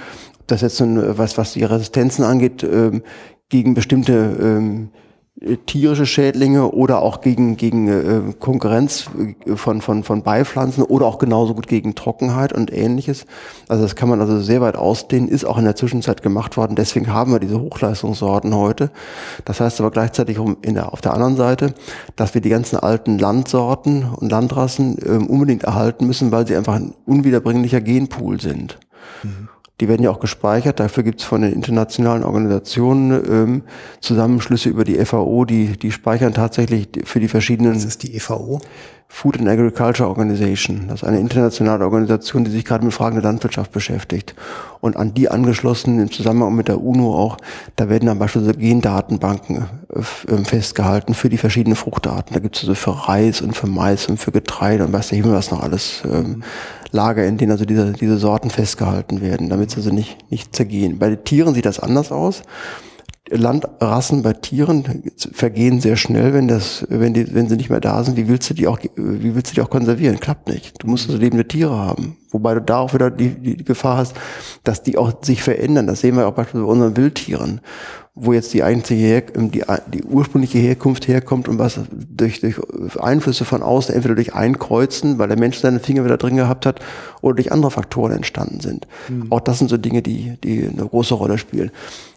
Das 0.46 0.60
jetzt 0.60 0.80
was, 0.80 1.36
was 1.38 1.52
die 1.52 1.64
Resistenzen 1.64 2.24
angeht, 2.24 2.62
ähm, 2.62 3.02
gegen 3.48 3.74
bestimmte 3.74 4.36
ähm, 4.40 4.90
äh, 4.92 5.05
tierische 5.66 6.06
Schädlinge 6.06 6.70
oder 6.70 7.02
auch 7.02 7.20
gegen, 7.20 7.58
gegen 7.58 7.88
äh, 7.88 8.32
Konkurrenz 8.40 9.10
äh, 9.46 9.56
von, 9.56 9.82
von, 9.82 10.02
von 10.02 10.22
Beipflanzen 10.22 10.82
oder 10.82 11.04
auch 11.04 11.18
genauso 11.18 11.54
gut 11.54 11.66
gegen 11.66 11.94
Trockenheit 11.94 12.54
und 12.54 12.72
ähnliches. 12.72 13.26
Also 13.68 13.82
das 13.82 13.96
kann 13.96 14.08
man 14.08 14.20
also 14.20 14.40
sehr 14.40 14.62
weit 14.62 14.76
ausdehnen, 14.76 15.28
ist 15.28 15.44
auch 15.44 15.58
in 15.58 15.64
der 15.64 15.76
Zwischenzeit 15.76 16.22
gemacht 16.22 16.56
worden. 16.56 16.74
Deswegen 16.74 17.12
haben 17.12 17.32
wir 17.32 17.38
diese 17.38 17.60
Hochleistungssorten 17.60 18.54
heute. 18.54 18.90
Das 19.44 19.60
heißt 19.60 19.78
aber 19.80 19.90
gleichzeitig 19.90 20.38
um 20.38 20.56
in 20.62 20.74
der, 20.74 20.94
auf 20.94 21.02
der 21.02 21.12
anderen 21.12 21.36
Seite, 21.36 21.74
dass 22.16 22.32
wir 22.32 22.40
die 22.40 22.48
ganzen 22.48 22.78
alten 22.78 23.18
Landsorten 23.18 24.04
und 24.04 24.30
Landrassen 24.30 24.96
äh, 24.98 25.22
unbedingt 25.22 25.64
erhalten 25.64 26.06
müssen, 26.06 26.32
weil 26.32 26.46
sie 26.46 26.56
einfach 26.56 26.76
ein 26.76 26.94
unwiederbringlicher 27.04 27.82
Genpool 27.82 28.40
sind. 28.40 28.78
Mhm. 29.22 29.48
Die 29.80 29.88
werden 29.88 30.02
ja 30.02 30.10
auch 30.10 30.20
gespeichert. 30.20 30.80
Dafür 30.80 31.02
gibt 31.02 31.20
es 31.20 31.26
von 31.26 31.42
den 31.42 31.52
internationalen 31.52 32.24
Organisationen 32.24 33.22
ähm, 33.30 33.62
Zusammenschlüsse 34.00 34.70
über 34.70 34.84
die 34.84 34.96
FAO, 35.04 35.44
die, 35.44 35.76
die 35.76 35.92
speichern 35.92 36.32
tatsächlich 36.32 36.88
für 37.04 37.20
die 37.20 37.28
verschiedenen. 37.28 37.74
Was 37.74 37.84
ist 37.84 38.02
die 38.02 38.18
FAO? 38.18 38.60
Food 39.08 39.38
and 39.38 39.48
Agriculture 39.48 40.08
Organization. 40.08 40.88
Das 40.88 41.02
ist 41.02 41.08
eine 41.08 41.20
internationale 41.20 41.84
Organisation, 41.84 42.44
die 42.44 42.50
sich 42.50 42.64
gerade 42.64 42.84
mit 42.84 42.92
Fragen 42.92 43.16
der 43.16 43.22
Landwirtschaft 43.22 43.72
beschäftigt. 43.72 44.34
Und 44.80 44.96
an 44.96 45.14
die 45.14 45.30
angeschlossen, 45.30 46.00
im 46.00 46.10
Zusammenhang 46.10 46.54
mit 46.54 46.68
der 46.68 46.82
UNO 46.82 47.14
auch, 47.14 47.36
da 47.76 47.88
werden 47.88 48.06
dann 48.06 48.18
beispielsweise 48.18 48.58
Gendatenbanken 48.58 49.68
äh, 49.94 50.32
ähm, 50.32 50.44
festgehalten 50.44 51.14
für 51.14 51.28
die 51.28 51.38
verschiedenen 51.38 51.76
Fruchtarten. 51.76 52.34
Da 52.34 52.40
gibt 52.40 52.56
es 52.56 52.62
also 52.62 52.74
für 52.74 53.08
Reis 53.08 53.40
und 53.40 53.56
für 53.56 53.68
Mais 53.68 54.06
und 54.08 54.18
für 54.18 54.32
Getreide 54.32 54.84
und 54.84 54.92
weiß 54.92 55.08
der 55.08 55.18
Himmel 55.18 55.32
was 55.32 55.50
noch 55.50 55.62
alles. 55.62 56.02
Ähm, 56.04 56.42
Lager, 56.92 57.24
in 57.26 57.36
denen 57.36 57.52
also 57.52 57.64
diese, 57.64 57.92
diese 57.92 58.18
Sorten 58.18 58.50
festgehalten 58.50 59.20
werden, 59.20 59.48
damit 59.48 59.70
sie 59.70 59.76
also 59.76 59.90
nicht, 59.90 60.30
nicht 60.30 60.54
zergehen. 60.54 60.98
Bei 60.98 61.08
den 61.08 61.24
Tieren 61.24 61.54
sieht 61.54 61.66
das 61.66 61.80
anders 61.80 62.12
aus. 62.12 62.42
Landrassen 63.28 64.22
bei 64.22 64.32
Tieren 64.32 65.02
vergehen 65.32 65.80
sehr 65.80 65.96
schnell, 65.96 66.32
wenn 66.32 66.46
das, 66.46 66.86
wenn 66.88 67.12
die, 67.12 67.34
wenn 67.34 67.48
sie 67.48 67.56
nicht 67.56 67.70
mehr 67.70 67.80
da 67.80 68.04
sind. 68.04 68.16
Wie 68.16 68.28
willst 68.28 68.48
du 68.50 68.54
die 68.54 68.68
auch, 68.68 68.78
wie 68.94 69.34
willst 69.34 69.50
du 69.50 69.54
die 69.56 69.62
auch 69.62 69.70
konservieren? 69.70 70.20
Klappt 70.20 70.48
nicht. 70.48 70.82
Du 70.82 70.86
musst 70.86 71.08
also 71.08 71.20
lebende 71.20 71.46
Tiere 71.46 71.76
haben. 71.76 72.16
Wobei 72.30 72.54
du 72.54 72.60
da 72.60 72.78
auch 72.78 72.94
wieder 72.94 73.10
die, 73.10 73.30
die 73.30 73.64
Gefahr 73.64 73.98
hast, 73.98 74.14
dass 74.62 74.82
die 74.82 74.96
auch 74.96 75.12
sich 75.22 75.42
verändern. 75.42 75.86
Das 75.86 76.00
sehen 76.00 76.16
wir 76.16 76.28
auch 76.28 76.34
beispielsweise 76.34 76.66
bei 76.66 76.72
unseren 76.72 76.96
Wildtieren 76.96 77.60
wo 78.18 78.32
jetzt 78.32 78.54
die 78.54 78.62
eigentliche 78.62 79.04
Her 79.04 79.22
die, 79.36 79.62
die 79.92 80.02
ursprüngliche 80.02 80.58
Herkunft 80.58 81.06
herkommt 81.06 81.48
und 81.48 81.58
was 81.58 81.78
durch, 81.92 82.40
durch 82.40 82.58
Einflüsse 82.98 83.44
von 83.44 83.62
außen, 83.62 83.94
entweder 83.94 84.14
durch 84.14 84.34
Einkreuzen, 84.34 85.18
weil 85.18 85.28
der 85.28 85.38
Mensch 85.38 85.58
seine 85.58 85.80
Finger 85.80 86.02
wieder 86.04 86.16
drin 86.16 86.36
gehabt 86.36 86.64
hat, 86.64 86.80
oder 87.20 87.36
durch 87.36 87.52
andere 87.52 87.70
Faktoren 87.70 88.12
entstanden 88.12 88.60
sind. 88.60 88.88
Mhm. 89.08 89.30
Auch 89.30 89.40
das 89.40 89.58
sind 89.58 89.68
so 89.68 89.76
Dinge, 89.76 90.00
die, 90.00 90.38
die 90.42 90.66
eine 90.66 90.86
große 90.86 91.12
Rolle 91.12 91.36
spielen. 91.36 91.70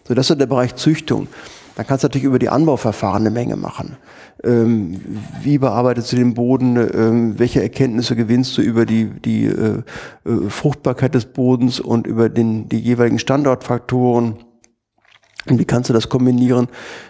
So, 0.08 0.14
das 0.14 0.24
ist 0.24 0.28
so 0.28 0.34
der 0.36 0.46
Bereich 0.46 0.74
Züchtung. 0.74 1.28
Dann 1.76 1.86
kannst 1.86 2.02
du 2.02 2.08
natürlich 2.08 2.24
über 2.24 2.38
die 2.38 2.48
Anbauverfahren 2.48 3.20
eine 3.20 3.30
Menge 3.30 3.56
machen. 3.56 3.96
Ähm, 4.42 5.00
wie 5.42 5.58
bearbeitest 5.58 6.12
du 6.12 6.16
den 6.16 6.32
Boden? 6.32 6.76
Ähm, 6.76 7.38
welche 7.38 7.62
Erkenntnisse 7.62 8.16
gewinnst 8.16 8.56
du 8.56 8.62
über 8.62 8.86
die, 8.86 9.10
die 9.10 9.46
äh, 9.46 9.82
äh, 10.24 10.48
Fruchtbarkeit 10.48 11.14
des 11.14 11.26
Bodens 11.26 11.78
und 11.78 12.06
über 12.06 12.30
den, 12.30 12.70
die 12.70 12.78
jeweiligen 12.78 13.18
Standortfaktoren? 13.18 14.36
Und 15.48 15.58
wie 15.58 15.64
kannst 15.64 15.88
du 15.88 15.94
das 15.94 16.10
kombinieren 16.10 16.68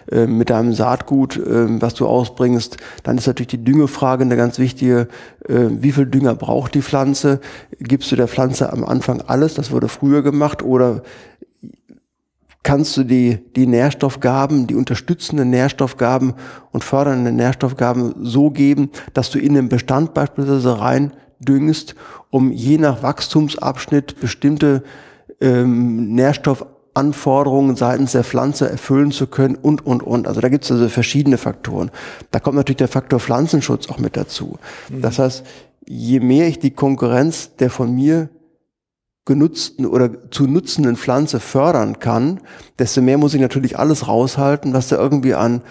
äh, 0.09 0.25
mit 0.25 0.49
deinem 0.49 0.73
Saatgut, 0.73 1.35
äh, 1.35 1.81
was 1.81 1.95
du 1.95 2.07
ausbringst? 2.07 2.77
Dann 3.03 3.17
ist 3.17 3.27
natürlich 3.27 3.49
die 3.49 3.63
Düngefrage 3.63 4.23
eine 4.23 4.37
ganz 4.37 4.57
wichtige. 4.57 5.09
Äh, 5.49 5.67
wie 5.69 5.91
viel 5.91 6.05
Dünger 6.05 6.35
braucht 6.35 6.73
die 6.73 6.81
Pflanze? 6.81 7.41
Gibst 7.79 8.11
du 8.11 8.15
der 8.15 8.29
Pflanze 8.29 8.71
am 8.71 8.85
Anfang 8.85 9.21
alles? 9.21 9.55
Das 9.55 9.71
wurde 9.71 9.89
früher 9.89 10.21
gemacht. 10.21 10.63
Oder 10.63 11.03
kannst 12.63 12.95
du 12.95 13.03
die, 13.03 13.39
die 13.55 13.67
Nährstoffgaben, 13.67 14.65
die 14.65 14.75
unterstützenden 14.75 15.49
Nährstoffgaben 15.49 16.35
und 16.71 16.85
fördernden 16.85 17.35
Nährstoffgaben 17.35 18.13
so 18.21 18.49
geben, 18.49 18.91
dass 19.13 19.29
du 19.29 19.39
in 19.39 19.55
den 19.55 19.67
Bestand 19.67 20.13
beispielsweise 20.13 20.79
rein 20.79 21.11
düngst, 21.39 21.95
um 22.29 22.51
je 22.51 22.77
nach 22.77 23.03
Wachstumsabschnitt 23.03 24.21
bestimmte 24.21 24.83
ähm, 25.41 26.13
Nährstoff 26.13 26.65
Anforderungen 26.93 27.75
seitens 27.75 28.11
der 28.11 28.23
Pflanze 28.23 28.69
erfüllen 28.69 29.11
zu 29.11 29.27
können 29.27 29.55
und, 29.55 29.85
und, 29.85 30.03
und. 30.03 30.27
Also 30.27 30.41
da 30.41 30.49
gibt 30.49 30.65
es 30.65 30.71
also 30.71 30.89
verschiedene 30.89 31.37
Faktoren. 31.37 31.91
Da 32.31 32.39
kommt 32.39 32.57
natürlich 32.57 32.77
der 32.77 32.87
Faktor 32.87 33.19
Pflanzenschutz 33.19 33.89
auch 33.89 33.97
mit 33.97 34.17
dazu. 34.17 34.57
Mhm. 34.89 35.01
Das 35.01 35.19
heißt, 35.19 35.45
je 35.87 36.19
mehr 36.19 36.47
ich 36.47 36.59
die 36.59 36.71
Konkurrenz 36.71 37.55
der 37.55 37.69
von 37.69 37.93
mir 37.93 38.29
genutzten 39.25 39.85
oder 39.85 40.31
zu 40.31 40.47
nutzenden 40.47 40.97
Pflanze 40.97 41.39
fördern 41.39 41.99
kann, 41.99 42.41
desto 42.79 43.01
mehr 43.01 43.17
muss 43.17 43.33
ich 43.33 43.41
natürlich 43.41 43.77
alles 43.77 44.07
raushalten, 44.07 44.73
was 44.73 44.87
da 44.87 44.97
irgendwie 44.97 45.35
an 45.35 45.61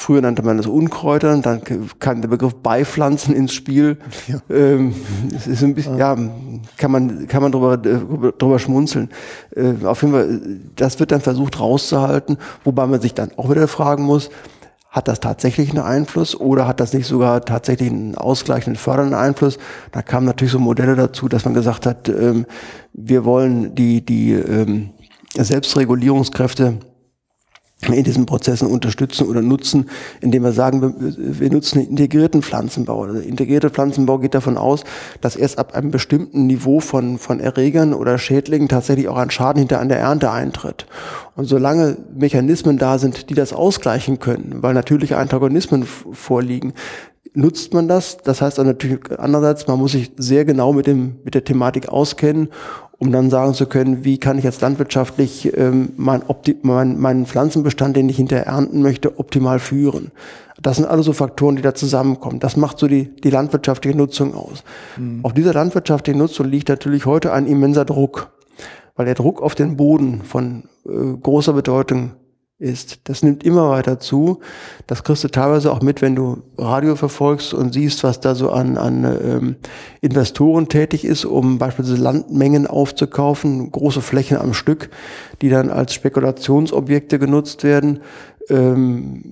Früher 0.00 0.20
nannte 0.20 0.44
man 0.44 0.56
das 0.58 0.68
Unkräutern, 0.68 1.42
dann 1.42 1.60
kam 1.98 2.20
der 2.22 2.28
Begriff 2.28 2.54
Beipflanzen 2.54 3.34
ins 3.34 3.52
Spiel. 3.52 3.98
Ja. 4.28 4.40
Ähm, 4.48 4.94
es 5.34 5.48
ist 5.48 5.64
ein 5.64 5.74
bisschen, 5.74 5.98
ja, 5.98 6.16
kann 6.76 6.92
man, 6.92 7.26
kann 7.26 7.42
man 7.42 7.50
drüber, 7.50 7.74
äh, 7.74 8.32
drüber 8.38 8.60
schmunzeln. 8.60 9.10
Äh, 9.56 9.84
auf 9.84 10.02
jeden 10.02 10.14
Fall, 10.14 10.40
das 10.76 11.00
wird 11.00 11.10
dann 11.10 11.20
versucht 11.20 11.58
rauszuhalten, 11.58 12.38
wobei 12.62 12.86
man 12.86 13.00
sich 13.00 13.12
dann 13.12 13.32
auch 13.36 13.50
wieder 13.50 13.66
fragen 13.66 14.04
muss, 14.04 14.30
hat 14.88 15.08
das 15.08 15.18
tatsächlich 15.18 15.70
einen 15.70 15.82
Einfluss 15.82 16.38
oder 16.38 16.68
hat 16.68 16.78
das 16.78 16.92
nicht 16.92 17.08
sogar 17.08 17.44
tatsächlich 17.44 17.90
einen 17.90 18.14
ausgleichenden, 18.14 18.78
fördernden 18.78 19.18
Einfluss? 19.18 19.58
Da 19.90 20.02
kamen 20.02 20.26
natürlich 20.26 20.52
so 20.52 20.60
Modelle 20.60 20.94
dazu, 20.94 21.28
dass 21.28 21.44
man 21.44 21.54
gesagt 21.54 21.86
hat, 21.86 22.08
ähm, 22.08 22.46
wir 22.92 23.24
wollen 23.24 23.74
die, 23.74 24.06
die 24.06 24.34
ähm, 24.34 24.90
Selbstregulierungskräfte 25.34 26.78
in 27.86 28.02
diesen 28.02 28.26
Prozessen 28.26 28.68
unterstützen 28.68 29.28
oder 29.28 29.40
nutzen, 29.40 29.88
indem 30.20 30.42
wir 30.42 30.52
sagen, 30.52 30.82
wir, 30.82 30.94
wir 31.40 31.50
nutzen 31.50 31.78
einen 31.78 31.90
integrierten 31.90 32.42
Pflanzenbau. 32.42 33.06
Der 33.06 33.14
also 33.14 33.28
integrierte 33.28 33.70
Pflanzenbau 33.70 34.18
geht 34.18 34.34
davon 34.34 34.56
aus, 34.56 34.82
dass 35.20 35.36
erst 35.36 35.58
ab 35.58 35.74
einem 35.74 35.92
bestimmten 35.92 36.48
Niveau 36.48 36.80
von, 36.80 37.18
von 37.18 37.38
Erregern 37.38 37.94
oder 37.94 38.18
Schädlingen 38.18 38.68
tatsächlich 38.68 39.08
auch 39.08 39.16
ein 39.16 39.30
Schaden 39.30 39.60
hinter 39.60 39.80
an 39.80 39.88
der 39.88 40.00
Ernte 40.00 40.32
eintritt. 40.32 40.86
Und 41.36 41.44
solange 41.44 41.96
Mechanismen 42.12 42.78
da 42.78 42.98
sind, 42.98 43.30
die 43.30 43.34
das 43.34 43.52
ausgleichen 43.52 44.18
können, 44.18 44.56
weil 44.60 44.74
natürliche 44.74 45.16
Antagonismen 45.16 45.84
vorliegen, 45.84 46.72
nutzt 47.34 47.74
man 47.74 47.86
das. 47.86 48.16
Das 48.18 48.42
heißt 48.42 48.58
natürlich 48.58 48.98
andererseits, 49.16 49.68
man 49.68 49.78
muss 49.78 49.92
sich 49.92 50.10
sehr 50.16 50.44
genau 50.44 50.72
mit 50.72 50.88
dem 50.88 51.16
mit 51.24 51.34
der 51.34 51.44
Thematik 51.44 51.88
auskennen, 51.88 52.48
um 52.98 53.12
dann 53.12 53.30
sagen 53.30 53.54
zu 53.54 53.66
können, 53.66 54.04
wie 54.04 54.18
kann 54.18 54.38
ich 54.38 54.44
jetzt 54.44 54.60
landwirtschaftlich 54.60 55.56
ähm, 55.56 55.90
mein, 55.96 56.22
mein, 56.62 56.98
meinen 56.98 57.26
Pflanzenbestand, 57.26 57.96
den 57.96 58.08
ich 58.08 58.16
hinterher 58.16 58.46
ernten 58.46 58.82
möchte, 58.82 59.18
optimal 59.18 59.60
führen. 59.60 60.10
Das 60.60 60.76
sind 60.76 60.86
alles 60.86 61.06
so 61.06 61.12
Faktoren, 61.12 61.54
die 61.54 61.62
da 61.62 61.74
zusammenkommen. 61.74 62.40
Das 62.40 62.56
macht 62.56 62.80
so 62.80 62.88
die, 62.88 63.14
die 63.16 63.30
landwirtschaftliche 63.30 63.96
Nutzung 63.96 64.34
aus. 64.34 64.64
Mhm. 64.96 65.20
Auf 65.22 65.32
dieser 65.32 65.54
landwirtschaftlichen 65.54 66.18
Nutzung 66.18 66.46
liegt 66.48 66.68
natürlich 66.68 67.06
heute 67.06 67.32
ein 67.32 67.46
immenser 67.46 67.84
Druck, 67.84 68.30
weil 68.96 69.06
der 69.06 69.14
Druck 69.14 69.40
auf 69.40 69.54
den 69.54 69.76
Boden 69.76 70.22
von 70.22 70.64
äh, 70.84 70.90
großer 71.22 71.52
Bedeutung 71.52 72.12
ist. 72.58 73.00
Das 73.04 73.22
nimmt 73.22 73.44
immer 73.44 73.70
weiter 73.70 74.00
zu. 74.00 74.40
Das 74.86 75.04
kriegst 75.04 75.22
du 75.22 75.28
teilweise 75.28 75.70
auch 75.70 75.80
mit, 75.80 76.02
wenn 76.02 76.16
du 76.16 76.42
Radio 76.56 76.96
verfolgst 76.96 77.54
und 77.54 77.72
siehst, 77.72 78.02
was 78.02 78.20
da 78.20 78.34
so 78.34 78.50
an, 78.50 78.76
an 78.76 79.04
ähm, 79.04 79.56
Investoren 80.00 80.68
tätig 80.68 81.04
ist, 81.04 81.24
um 81.24 81.58
beispielsweise 81.58 82.02
Landmengen 82.02 82.66
aufzukaufen, 82.66 83.70
große 83.70 84.02
Flächen 84.02 84.38
am 84.38 84.54
Stück, 84.54 84.90
die 85.40 85.50
dann 85.50 85.70
als 85.70 85.94
Spekulationsobjekte 85.94 87.20
genutzt 87.20 87.62
werden. 87.62 88.00
Ähm, 88.50 89.22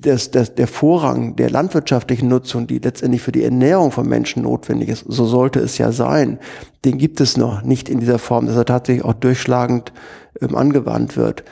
das, 0.00 0.30
das, 0.30 0.54
der 0.54 0.66
Vorrang 0.66 1.36
der 1.36 1.48
landwirtschaftlichen 1.48 2.28
Nutzung, 2.28 2.66
die 2.66 2.78
letztendlich 2.78 3.22
für 3.22 3.32
die 3.32 3.42
Ernährung 3.42 3.90
von 3.90 4.06
Menschen 4.06 4.42
notwendig 4.42 4.90
ist, 4.90 5.04
so 5.06 5.24
sollte 5.24 5.60
es 5.60 5.78
ja 5.78 5.92
sein, 5.92 6.38
den 6.84 6.98
gibt 6.98 7.22
es 7.22 7.38
noch 7.38 7.62
nicht 7.62 7.88
in 7.88 8.00
dieser 8.00 8.18
Form, 8.18 8.46
dass 8.46 8.56
er 8.56 8.66
tatsächlich 8.66 9.04
auch 9.04 9.14
durchschlagend 9.14 9.92
ähm, 10.40 10.56
angewandt 10.56 11.16
wird 11.16 11.44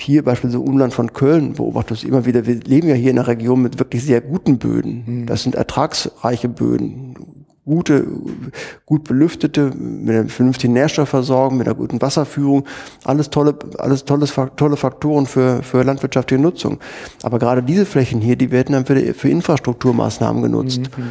hier 0.00 0.24
beispielsweise 0.24 0.62
im 0.62 0.68
Umland 0.68 0.94
von 0.94 1.12
Köln 1.12 1.54
beobachtest 1.54 2.02
du 2.02 2.08
immer 2.08 2.26
wieder, 2.26 2.46
wir 2.46 2.56
leben 2.56 2.88
ja 2.88 2.94
hier 2.94 3.10
in 3.10 3.18
einer 3.18 3.28
Region 3.28 3.62
mit 3.62 3.78
wirklich 3.78 4.04
sehr 4.04 4.20
guten 4.20 4.58
Böden. 4.58 5.04
Mhm. 5.06 5.26
Das 5.26 5.42
sind 5.42 5.54
ertragsreiche 5.54 6.48
Böden, 6.48 7.14
gute, 7.64 8.06
gut 8.86 9.04
belüftete, 9.04 9.70
mit 9.76 10.14
einer 10.14 10.28
vernünftigen 10.28 10.72
Nährstoffversorgung, 10.72 11.58
mit 11.58 11.66
einer 11.66 11.76
guten 11.76 12.02
Wasserführung, 12.02 12.64
alles 13.04 13.30
tolle, 13.30 13.54
alles 13.78 14.04
tolles, 14.04 14.34
tolle 14.56 14.76
Faktoren 14.76 15.26
für, 15.26 15.62
für 15.62 15.82
landwirtschaftliche 15.82 16.42
Nutzung. 16.42 16.78
Aber 17.22 17.38
gerade 17.38 17.62
diese 17.62 17.86
Flächen 17.86 18.20
hier, 18.20 18.36
die 18.36 18.50
werden 18.50 18.72
dann 18.72 18.86
für, 18.86 18.96
für 19.14 19.28
Infrastrukturmaßnahmen 19.28 20.42
genutzt. 20.42 20.90
Mhm. 20.96 21.04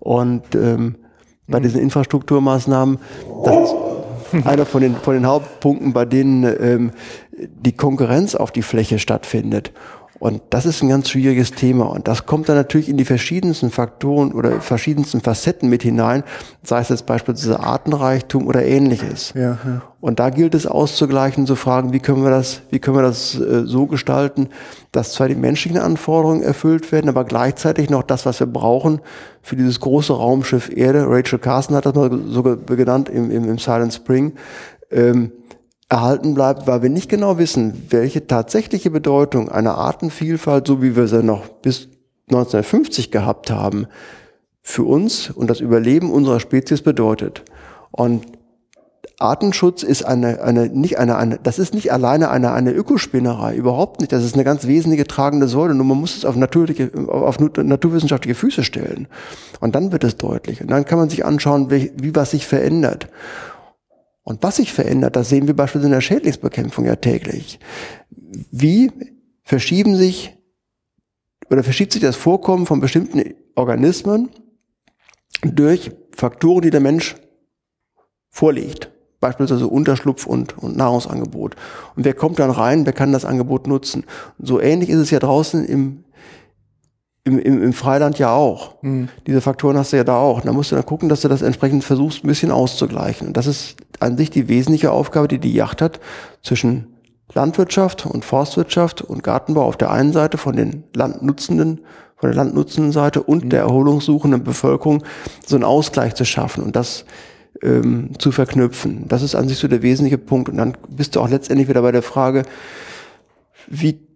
Und 0.00 0.54
ähm, 0.54 0.94
bei 1.48 1.60
diesen 1.60 1.80
Infrastrukturmaßnahmen, 1.80 2.98
das, 3.44 3.74
einer 4.44 4.66
von 4.66 4.80
den, 4.80 4.96
von 4.96 5.14
den 5.14 5.26
Hauptpunkten, 5.26 5.92
bei 5.92 6.04
denen 6.04 6.44
ähm, 6.44 6.92
die 7.32 7.76
Konkurrenz 7.76 8.34
auf 8.34 8.50
die 8.50 8.62
Fläche 8.62 8.98
stattfindet. 8.98 9.72
Und 10.18 10.40
das 10.50 10.64
ist 10.64 10.82
ein 10.82 10.88
ganz 10.88 11.10
schwieriges 11.10 11.50
Thema. 11.52 11.84
Und 11.84 12.08
das 12.08 12.24
kommt 12.24 12.48
dann 12.48 12.56
natürlich 12.56 12.88
in 12.88 12.96
die 12.96 13.04
verschiedensten 13.04 13.70
Faktoren 13.70 14.32
oder 14.32 14.60
verschiedensten 14.60 15.20
Facetten 15.20 15.68
mit 15.68 15.82
hinein, 15.82 16.24
sei 16.62 16.80
es 16.80 16.88
jetzt 16.88 17.06
beispielsweise 17.06 17.60
Artenreichtum 17.60 18.46
oder 18.46 18.64
ähnliches. 18.64 19.32
Ja, 19.34 19.58
ja. 19.64 19.82
Und 20.00 20.18
da 20.18 20.30
gilt 20.30 20.54
es 20.54 20.66
auszugleichen, 20.66 21.46
zu 21.46 21.56
fragen, 21.56 21.92
wie 21.92 22.00
können 22.00 22.22
wir 22.22 22.30
das, 22.30 22.62
wie 22.70 22.78
können 22.78 22.96
wir 22.96 23.02
das 23.02 23.38
äh, 23.38 23.66
so 23.66 23.86
gestalten, 23.86 24.48
dass 24.92 25.12
zwar 25.12 25.28
die 25.28 25.34
menschlichen 25.34 25.78
Anforderungen 25.78 26.42
erfüllt 26.42 26.92
werden, 26.92 27.08
aber 27.08 27.24
gleichzeitig 27.24 27.90
noch 27.90 28.02
das, 28.02 28.24
was 28.24 28.40
wir 28.40 28.46
brauchen 28.46 29.00
für 29.42 29.56
dieses 29.56 29.80
große 29.80 30.12
Raumschiff 30.12 30.70
Erde. 30.74 31.06
Rachel 31.08 31.38
Carson 31.38 31.76
hat 31.76 31.86
das 31.86 31.94
mal 31.94 32.10
sogar 32.28 32.56
genannt 32.56 33.08
im, 33.08 33.30
im, 33.30 33.48
im 33.48 33.58
Silent 33.58 33.92
Spring. 33.92 34.32
Ähm, 34.90 35.32
erhalten 35.88 36.34
bleibt, 36.34 36.66
weil 36.66 36.82
wir 36.82 36.90
nicht 36.90 37.08
genau 37.08 37.38
wissen, 37.38 37.86
welche 37.90 38.26
tatsächliche 38.26 38.90
Bedeutung 38.90 39.48
eine 39.48 39.74
Artenvielfalt, 39.74 40.66
so 40.66 40.82
wie 40.82 40.96
wir 40.96 41.06
sie 41.06 41.22
noch 41.22 41.48
bis 41.48 41.88
1950 42.28 43.10
gehabt 43.10 43.50
haben, 43.50 43.86
für 44.62 44.82
uns 44.82 45.30
und 45.30 45.48
das 45.48 45.60
Überleben 45.60 46.10
unserer 46.10 46.40
Spezies 46.40 46.82
bedeutet. 46.82 47.44
Und 47.92 48.26
Artenschutz 49.18 49.82
ist 49.82 50.04
eine, 50.04 50.42
eine, 50.42 50.68
nicht 50.68 50.98
eine, 50.98 51.16
eine, 51.16 51.38
das 51.42 51.58
ist 51.58 51.72
nicht 51.72 51.92
alleine 51.92 52.30
eine, 52.30 52.52
eine 52.52 52.72
Ökospinnerei, 52.72 53.54
überhaupt 53.54 54.00
nicht. 54.00 54.12
Das 54.12 54.24
ist 54.24 54.34
eine 54.34 54.44
ganz 54.44 54.66
wesentliche 54.66 55.06
tragende 55.06 55.48
Säule. 55.48 55.74
Nur 55.74 55.86
man 55.86 55.98
muss 55.98 56.16
es 56.16 56.24
auf 56.24 56.36
natürliche, 56.36 56.90
auf 57.08 57.38
naturwissenschaftliche 57.38 58.34
Füße 58.34 58.64
stellen. 58.64 59.06
Und 59.60 59.74
dann 59.74 59.92
wird 59.92 60.04
es 60.04 60.16
deutlich. 60.16 60.60
Und 60.60 60.70
dann 60.70 60.84
kann 60.84 60.98
man 60.98 61.08
sich 61.08 61.24
anschauen, 61.24 61.70
wie, 61.70 61.92
wie 61.96 62.14
was 62.14 62.32
sich 62.32 62.46
verändert. 62.46 63.08
Und 64.26 64.42
was 64.42 64.56
sich 64.56 64.72
verändert, 64.72 65.14
das 65.14 65.28
sehen 65.28 65.46
wir 65.46 65.54
beispielsweise 65.54 65.86
in 65.86 65.92
der 65.92 66.00
Schädlingsbekämpfung 66.00 66.84
ja 66.84 66.96
täglich. 66.96 67.60
Wie 68.50 68.90
verschieben 69.44 69.94
sich 69.94 70.36
oder 71.48 71.62
verschiebt 71.62 71.92
sich 71.92 72.02
das 72.02 72.16
Vorkommen 72.16 72.66
von 72.66 72.80
bestimmten 72.80 73.34
Organismen 73.54 74.30
durch 75.44 75.92
Faktoren, 76.10 76.62
die 76.62 76.70
der 76.70 76.80
Mensch 76.80 77.14
vorlegt. 78.28 78.90
Beispielsweise 79.20 79.68
Unterschlupf 79.68 80.26
und, 80.26 80.58
und 80.58 80.76
Nahrungsangebot. 80.76 81.54
Und 81.94 82.04
wer 82.04 82.14
kommt 82.14 82.40
dann 82.40 82.50
rein, 82.50 82.84
wer 82.84 82.92
kann 82.92 83.12
das 83.12 83.24
Angebot 83.24 83.68
nutzen? 83.68 84.06
Und 84.38 84.46
so 84.46 84.60
ähnlich 84.60 84.90
ist 84.90 84.98
es 84.98 85.12
ja 85.12 85.20
draußen 85.20 85.64
im, 85.64 86.02
im, 87.26 87.40
im, 87.40 87.60
im 87.60 87.72
Freiland 87.72 88.20
ja 88.20 88.32
auch. 88.32 88.80
Mhm. 88.82 89.08
Diese 89.26 89.40
Faktoren 89.40 89.76
hast 89.76 89.92
du 89.92 89.96
ja 89.96 90.04
da 90.04 90.16
auch. 90.16 90.40
da 90.42 90.52
musst 90.52 90.70
du 90.70 90.76
dann 90.76 90.86
gucken, 90.86 91.08
dass 91.08 91.22
du 91.22 91.28
das 91.28 91.42
entsprechend 91.42 91.82
versuchst, 91.82 92.22
ein 92.22 92.28
bisschen 92.28 92.52
auszugleichen. 92.52 93.26
Und 93.26 93.36
das 93.36 93.48
ist 93.48 93.76
an 93.98 94.16
sich 94.16 94.30
die 94.30 94.48
wesentliche 94.48 94.92
Aufgabe, 94.92 95.26
die 95.26 95.40
die 95.40 95.52
Yacht 95.52 95.82
hat, 95.82 95.98
zwischen 96.42 96.86
Landwirtschaft 97.34 98.06
und 98.06 98.24
Forstwirtschaft 98.24 99.02
und 99.02 99.24
Gartenbau 99.24 99.64
auf 99.64 99.76
der 99.76 99.90
einen 99.90 100.12
Seite 100.12 100.38
von 100.38 100.54
den 100.54 100.84
Landnutzenden, 100.94 101.80
von 102.16 102.30
der 102.30 102.36
landnutzenden 102.36 102.92
Seite 102.92 103.24
und 103.24 103.46
mhm. 103.46 103.48
der 103.50 103.60
erholungssuchenden 103.62 104.44
Bevölkerung 104.44 105.02
so 105.44 105.56
einen 105.56 105.64
Ausgleich 105.64 106.14
zu 106.14 106.24
schaffen 106.24 106.62
und 106.62 106.76
das 106.76 107.06
ähm, 107.60 108.10
zu 108.18 108.30
verknüpfen. 108.30 109.08
Das 109.08 109.22
ist 109.22 109.34
an 109.34 109.48
sich 109.48 109.58
so 109.58 109.66
der 109.66 109.82
wesentliche 109.82 110.18
Punkt. 110.18 110.48
Und 110.48 110.58
dann 110.58 110.76
bist 110.88 111.16
du 111.16 111.20
auch 111.20 111.28
letztendlich 111.28 111.68
wieder 111.68 111.82
bei 111.82 111.90
der 111.90 112.02
Frage, 112.02 112.44
wie 113.66 114.06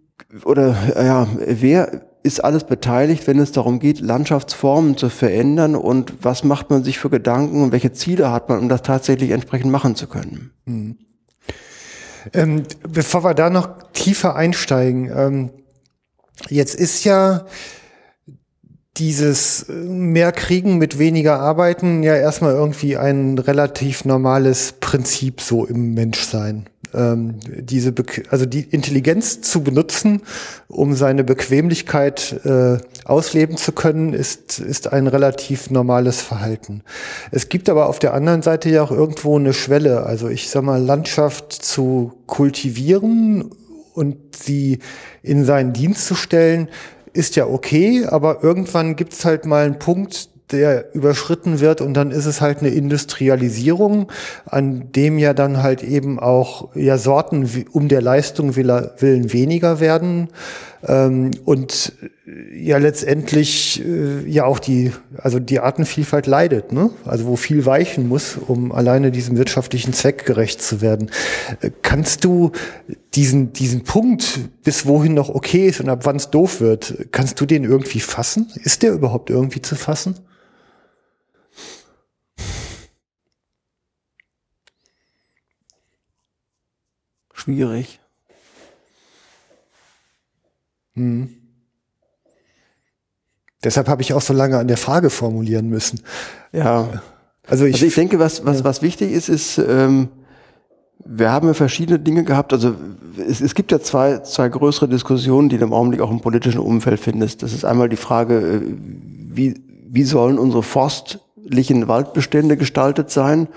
oder 0.45 0.77
ja, 0.95 1.27
wer 1.45 2.03
ist 2.23 2.43
alles 2.43 2.65
beteiligt, 2.65 3.27
wenn 3.27 3.39
es 3.39 3.51
darum 3.51 3.79
geht, 3.79 3.99
Landschaftsformen 3.99 4.97
zu 4.97 5.09
verändern 5.09 5.75
und 5.75 6.13
was 6.21 6.43
macht 6.43 6.69
man 6.69 6.83
sich 6.83 6.99
für 6.99 7.09
Gedanken 7.09 7.63
und 7.63 7.71
welche 7.71 7.93
Ziele 7.93 8.31
hat 8.31 8.49
man, 8.49 8.59
um 8.59 8.69
das 8.69 8.83
tatsächlich 8.83 9.31
entsprechend 9.31 9.71
machen 9.71 9.95
zu 9.95 10.07
können. 10.07 10.51
Mhm. 10.65 10.97
Ähm, 12.33 12.63
bevor 12.87 13.23
wir 13.23 13.33
da 13.33 13.49
noch 13.49 13.69
tiefer 13.93 14.35
einsteigen, 14.35 15.11
ähm, 15.15 15.49
jetzt 16.49 16.75
ist 16.75 17.03
ja 17.03 17.45
dieses 18.97 19.63
äh, 19.63 19.73
mehr 19.73 20.31
Kriegen 20.31 20.77
mit 20.77 20.99
weniger 20.99 21.39
Arbeiten 21.39 22.03
ja 22.03 22.15
erstmal 22.15 22.53
irgendwie 22.53 22.97
ein 22.97 23.39
relativ 23.39 24.05
normales 24.05 24.73
Prinzip 24.79 25.41
so 25.41 25.65
im 25.65 25.93
Menschsein 25.93 26.69
ähm, 26.93 27.35
diese 27.45 27.91
Be 27.91 28.03
also 28.29 28.45
die 28.45 28.61
Intelligenz 28.61 29.41
zu 29.41 29.63
benutzen, 29.63 30.21
um 30.67 30.93
seine 30.95 31.23
Bequemlichkeit 31.23 32.41
äh, 32.45 32.77
ausleben 33.05 33.57
zu 33.57 33.71
können, 33.71 34.13
ist 34.13 34.59
ist 34.59 34.91
ein 34.91 35.07
relativ 35.07 35.69
normales 35.69 36.21
Verhalten. 36.21 36.83
Es 37.31 37.49
gibt 37.49 37.69
aber 37.69 37.87
auf 37.87 37.99
der 37.99 38.13
anderen 38.13 38.41
Seite 38.41 38.69
ja 38.69 38.83
auch 38.83 38.91
irgendwo 38.91 39.37
eine 39.37 39.53
Schwelle. 39.53 40.03
Also 40.03 40.29
ich 40.29 40.49
sag 40.49 40.63
mal 40.63 40.81
Landschaft 40.81 41.53
zu 41.53 42.13
kultivieren 42.27 43.51
und 43.93 44.17
sie 44.35 44.79
in 45.21 45.45
seinen 45.45 45.73
Dienst 45.73 46.07
zu 46.07 46.15
stellen, 46.15 46.69
ist 47.13 47.35
ja 47.35 47.45
okay, 47.45 48.05
aber 48.05 48.43
irgendwann 48.43 48.95
gibt's 48.95 49.25
halt 49.25 49.45
mal 49.45 49.65
einen 49.65 49.79
Punkt, 49.79 50.30
der 50.51 50.93
überschritten 50.93 51.59
wird 51.59 51.81
und 51.81 51.93
dann 51.93 52.11
ist 52.11 52.25
es 52.25 52.41
halt 52.41 52.59
eine 52.59 52.69
Industrialisierung, 52.69 54.11
an 54.45 54.91
dem 54.91 55.17
ja 55.17 55.33
dann 55.33 55.63
halt 55.63 55.83
eben 55.83 56.19
auch 56.19 56.75
ja 56.75 56.97
Sorten 56.97 57.49
um 57.71 57.87
der 57.87 58.01
Leistung 58.01 58.55
willen 58.55 59.33
weniger 59.33 59.79
werden 59.79 60.29
ähm, 60.87 61.31
und 61.45 61.93
äh, 62.25 62.63
ja 62.63 62.77
letztendlich 62.77 63.83
äh, 63.85 64.27
ja 64.27 64.45
auch 64.45 64.59
die 64.59 64.91
also 65.17 65.39
die 65.39 65.59
Artenvielfalt 65.59 66.27
leidet, 66.27 66.71
ne? 66.71 66.89
Also 67.05 67.25
wo 67.27 67.35
viel 67.35 67.65
weichen 67.65 68.07
muss, 68.07 68.37
um 68.37 68.71
alleine 68.71 69.11
diesem 69.11 69.37
wirtschaftlichen 69.37 69.93
Zweck 69.93 70.25
gerecht 70.25 70.61
zu 70.61 70.81
werden. 70.81 71.11
Äh, 71.61 71.71
kannst 71.81 72.23
du 72.23 72.51
diesen 73.13 73.53
diesen 73.53 73.83
Punkt 73.83 74.39
bis 74.63 74.85
wohin 74.85 75.13
noch 75.13 75.29
okay 75.29 75.67
ist 75.67 75.81
und 75.81 75.89
ab 75.89 76.01
wann 76.03 76.15
es 76.15 76.29
doof 76.31 76.61
wird, 76.61 77.07
kannst 77.11 77.39
du 77.39 77.45
den 77.45 77.63
irgendwie 77.63 77.99
fassen? 77.99 78.51
Ist 78.63 78.83
der 78.83 78.93
überhaupt 78.93 79.29
irgendwie 79.29 79.61
zu 79.61 79.75
fassen? 79.75 80.15
Schwierig. 87.41 87.99
Hm. 90.93 91.29
Deshalb 93.63 93.87
habe 93.87 94.01
ich 94.01 94.13
auch 94.13 94.21
so 94.21 94.33
lange 94.33 94.57
an 94.57 94.67
der 94.67 94.77
Frage 94.77 95.09
formulieren 95.09 95.69
müssen. 95.69 96.01
Ja. 96.51 97.01
Also 97.47 97.65
ich, 97.65 97.75
also 97.75 97.85
ich 97.85 97.95
denke, 97.95 98.19
was, 98.19 98.45
was, 98.45 98.63
was 98.63 98.81
wichtig 98.81 99.11
ist, 99.11 99.29
ist, 99.29 99.57
ähm, 99.57 100.09
wir 101.03 101.31
haben 101.31 101.47
ja 101.47 101.53
verschiedene 101.53 101.99
Dinge 101.99 102.23
gehabt. 102.23 102.53
Also 102.53 102.75
es, 103.17 103.41
es 103.41 103.55
gibt 103.55 103.71
ja 103.71 103.79
zwei, 103.79 104.19
zwei 104.19 104.49
größere 104.49 104.87
Diskussionen, 104.87 105.49
die 105.49 105.57
du 105.57 105.65
im 105.65 105.73
Augenblick 105.73 106.01
auch 106.01 106.11
im 106.11 106.21
politischen 106.21 106.59
Umfeld 106.59 106.99
findest. 106.99 107.43
Das 107.43 107.53
ist 107.53 107.65
einmal 107.65 107.89
die 107.89 107.97
Frage, 107.97 108.35
äh, 108.39 108.61
wie, 108.63 109.61
wie 109.89 110.03
sollen 110.03 110.37
unsere 110.37 110.63
forstlichen 110.63 111.87
Waldbestände 111.87 112.57
gestaltet 112.57 113.09
sein? 113.09 113.47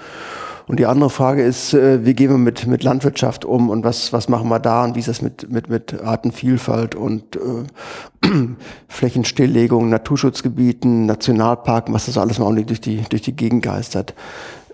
Und 0.66 0.80
die 0.80 0.86
andere 0.86 1.10
Frage 1.10 1.42
ist, 1.42 1.74
äh, 1.74 2.04
wie 2.06 2.14
gehen 2.14 2.30
wir 2.30 2.38
mit, 2.38 2.66
mit 2.66 2.82
Landwirtschaft 2.82 3.44
um 3.44 3.68
und 3.68 3.84
was, 3.84 4.12
was 4.12 4.28
machen 4.28 4.48
wir 4.48 4.60
da 4.60 4.84
und 4.84 4.94
wie 4.94 5.00
ist 5.00 5.08
das 5.08 5.20
mit, 5.20 5.50
mit, 5.50 5.68
mit 5.68 6.02
Artenvielfalt 6.02 6.94
und 6.94 7.36
äh, 7.36 8.28
Flächenstilllegung, 8.88 9.90
Naturschutzgebieten, 9.90 11.04
Nationalparken, 11.06 11.92
was 11.94 12.06
das 12.06 12.16
alles 12.16 12.38
mal 12.38 12.54
durch 12.64 12.80
die, 12.80 13.02
durch 13.02 13.22
die 13.22 13.36
Gegend 13.36 13.62
geistert. 13.62 14.14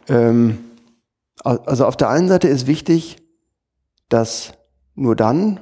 Ähm, 0.08 0.58
also 1.42 1.86
auf 1.86 1.96
der 1.96 2.10
einen 2.10 2.28
Seite 2.28 2.48
ist 2.48 2.66
wichtig, 2.66 3.16
dass 4.08 4.52
nur 4.94 5.16
dann, 5.16 5.60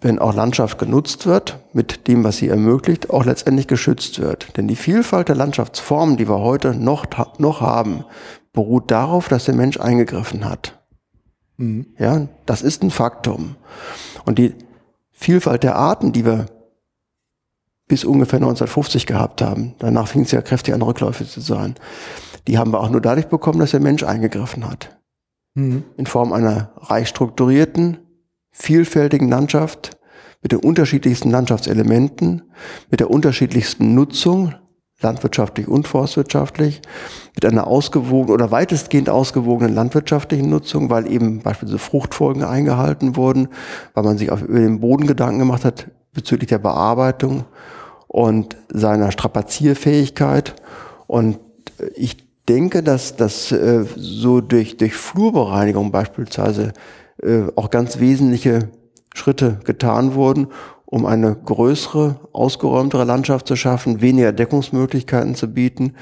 wenn 0.00 0.18
auch 0.18 0.34
Landschaft 0.34 0.78
genutzt 0.78 1.26
wird, 1.26 1.58
mit 1.72 2.08
dem, 2.08 2.24
was 2.24 2.38
sie 2.38 2.48
ermöglicht, 2.48 3.10
auch 3.10 3.24
letztendlich 3.24 3.66
geschützt 3.66 4.18
wird. 4.18 4.56
Denn 4.56 4.68
die 4.68 4.76
Vielfalt 4.76 5.28
der 5.28 5.36
Landschaftsformen, 5.36 6.16
die 6.16 6.28
wir 6.28 6.40
heute 6.40 6.74
noch, 6.74 7.06
noch 7.38 7.60
haben, 7.60 8.04
beruht 8.56 8.90
darauf, 8.90 9.28
dass 9.28 9.44
der 9.44 9.54
Mensch 9.54 9.78
eingegriffen 9.78 10.48
hat. 10.48 10.82
Mhm. 11.58 11.86
Ja, 11.98 12.26
das 12.46 12.62
ist 12.62 12.82
ein 12.82 12.90
Faktum. 12.90 13.54
Und 14.24 14.38
die 14.38 14.54
Vielfalt 15.12 15.62
der 15.62 15.76
Arten, 15.76 16.12
die 16.12 16.24
wir 16.24 16.46
bis 17.86 18.04
ungefähr 18.04 18.38
1950 18.38 19.06
gehabt 19.06 19.42
haben, 19.42 19.74
danach 19.78 20.08
fing 20.08 20.22
es 20.22 20.32
ja 20.32 20.40
kräftig 20.40 20.74
an 20.74 20.82
Rückläufe 20.82 21.26
zu 21.26 21.40
sein, 21.40 21.76
die 22.48 22.58
haben 22.58 22.72
wir 22.72 22.80
auch 22.80 22.90
nur 22.90 23.00
dadurch 23.00 23.26
bekommen, 23.26 23.60
dass 23.60 23.72
der 23.72 23.80
Mensch 23.80 24.02
eingegriffen 24.02 24.68
hat. 24.68 24.98
Mhm. 25.54 25.84
In 25.98 26.06
Form 26.06 26.32
einer 26.32 26.72
reich 26.76 27.08
strukturierten, 27.08 27.98
vielfältigen 28.50 29.28
Landschaft 29.28 29.98
mit 30.42 30.52
den 30.52 30.60
unterschiedlichsten 30.60 31.30
Landschaftselementen, 31.30 32.50
mit 32.90 33.00
der 33.00 33.10
unterschiedlichsten 33.10 33.94
Nutzung, 33.94 34.54
landwirtschaftlich 35.02 35.68
und 35.68 35.86
forstwirtschaftlich, 35.86 36.80
mit 37.34 37.44
einer 37.44 37.66
ausgewogenen 37.66 38.34
oder 38.34 38.50
weitestgehend 38.50 39.10
ausgewogenen 39.10 39.74
landwirtschaftlichen 39.74 40.48
Nutzung, 40.48 40.88
weil 40.88 41.10
eben 41.10 41.42
beispielsweise 41.42 41.78
Fruchtfolgen 41.78 42.44
eingehalten 42.44 43.16
wurden, 43.16 43.48
weil 43.94 44.04
man 44.04 44.16
sich 44.16 44.30
auf, 44.30 44.42
über 44.42 44.58
den 44.58 44.80
Boden 44.80 45.06
Gedanken 45.06 45.40
gemacht 45.40 45.64
hat 45.64 45.88
bezüglich 46.14 46.48
der 46.48 46.58
Bearbeitung 46.58 47.44
und 48.08 48.56
seiner 48.68 49.12
Strapazierfähigkeit. 49.12 50.54
Und 51.06 51.38
ich 51.94 52.16
denke, 52.48 52.82
dass 52.82 53.16
das 53.16 53.52
äh, 53.52 53.84
so 53.96 54.40
durch, 54.40 54.78
durch 54.78 54.94
Flurbereinigung 54.94 55.92
beispielsweise 55.92 56.72
äh, 57.22 57.42
auch 57.54 57.70
ganz 57.70 57.98
wesentliche 57.98 58.70
Schritte 59.14 59.60
getan 59.64 60.14
wurden, 60.14 60.48
um 60.86 61.04
eine 61.04 61.34
größere, 61.34 62.16
ausgeräumtere 62.32 63.04
Landschaft 63.04 63.48
zu 63.48 63.56
schaffen, 63.56 64.00
weniger 64.00 64.32
Deckungsmöglichkeiten 64.32 65.34
zu 65.34 65.48
bieten. 65.48 65.94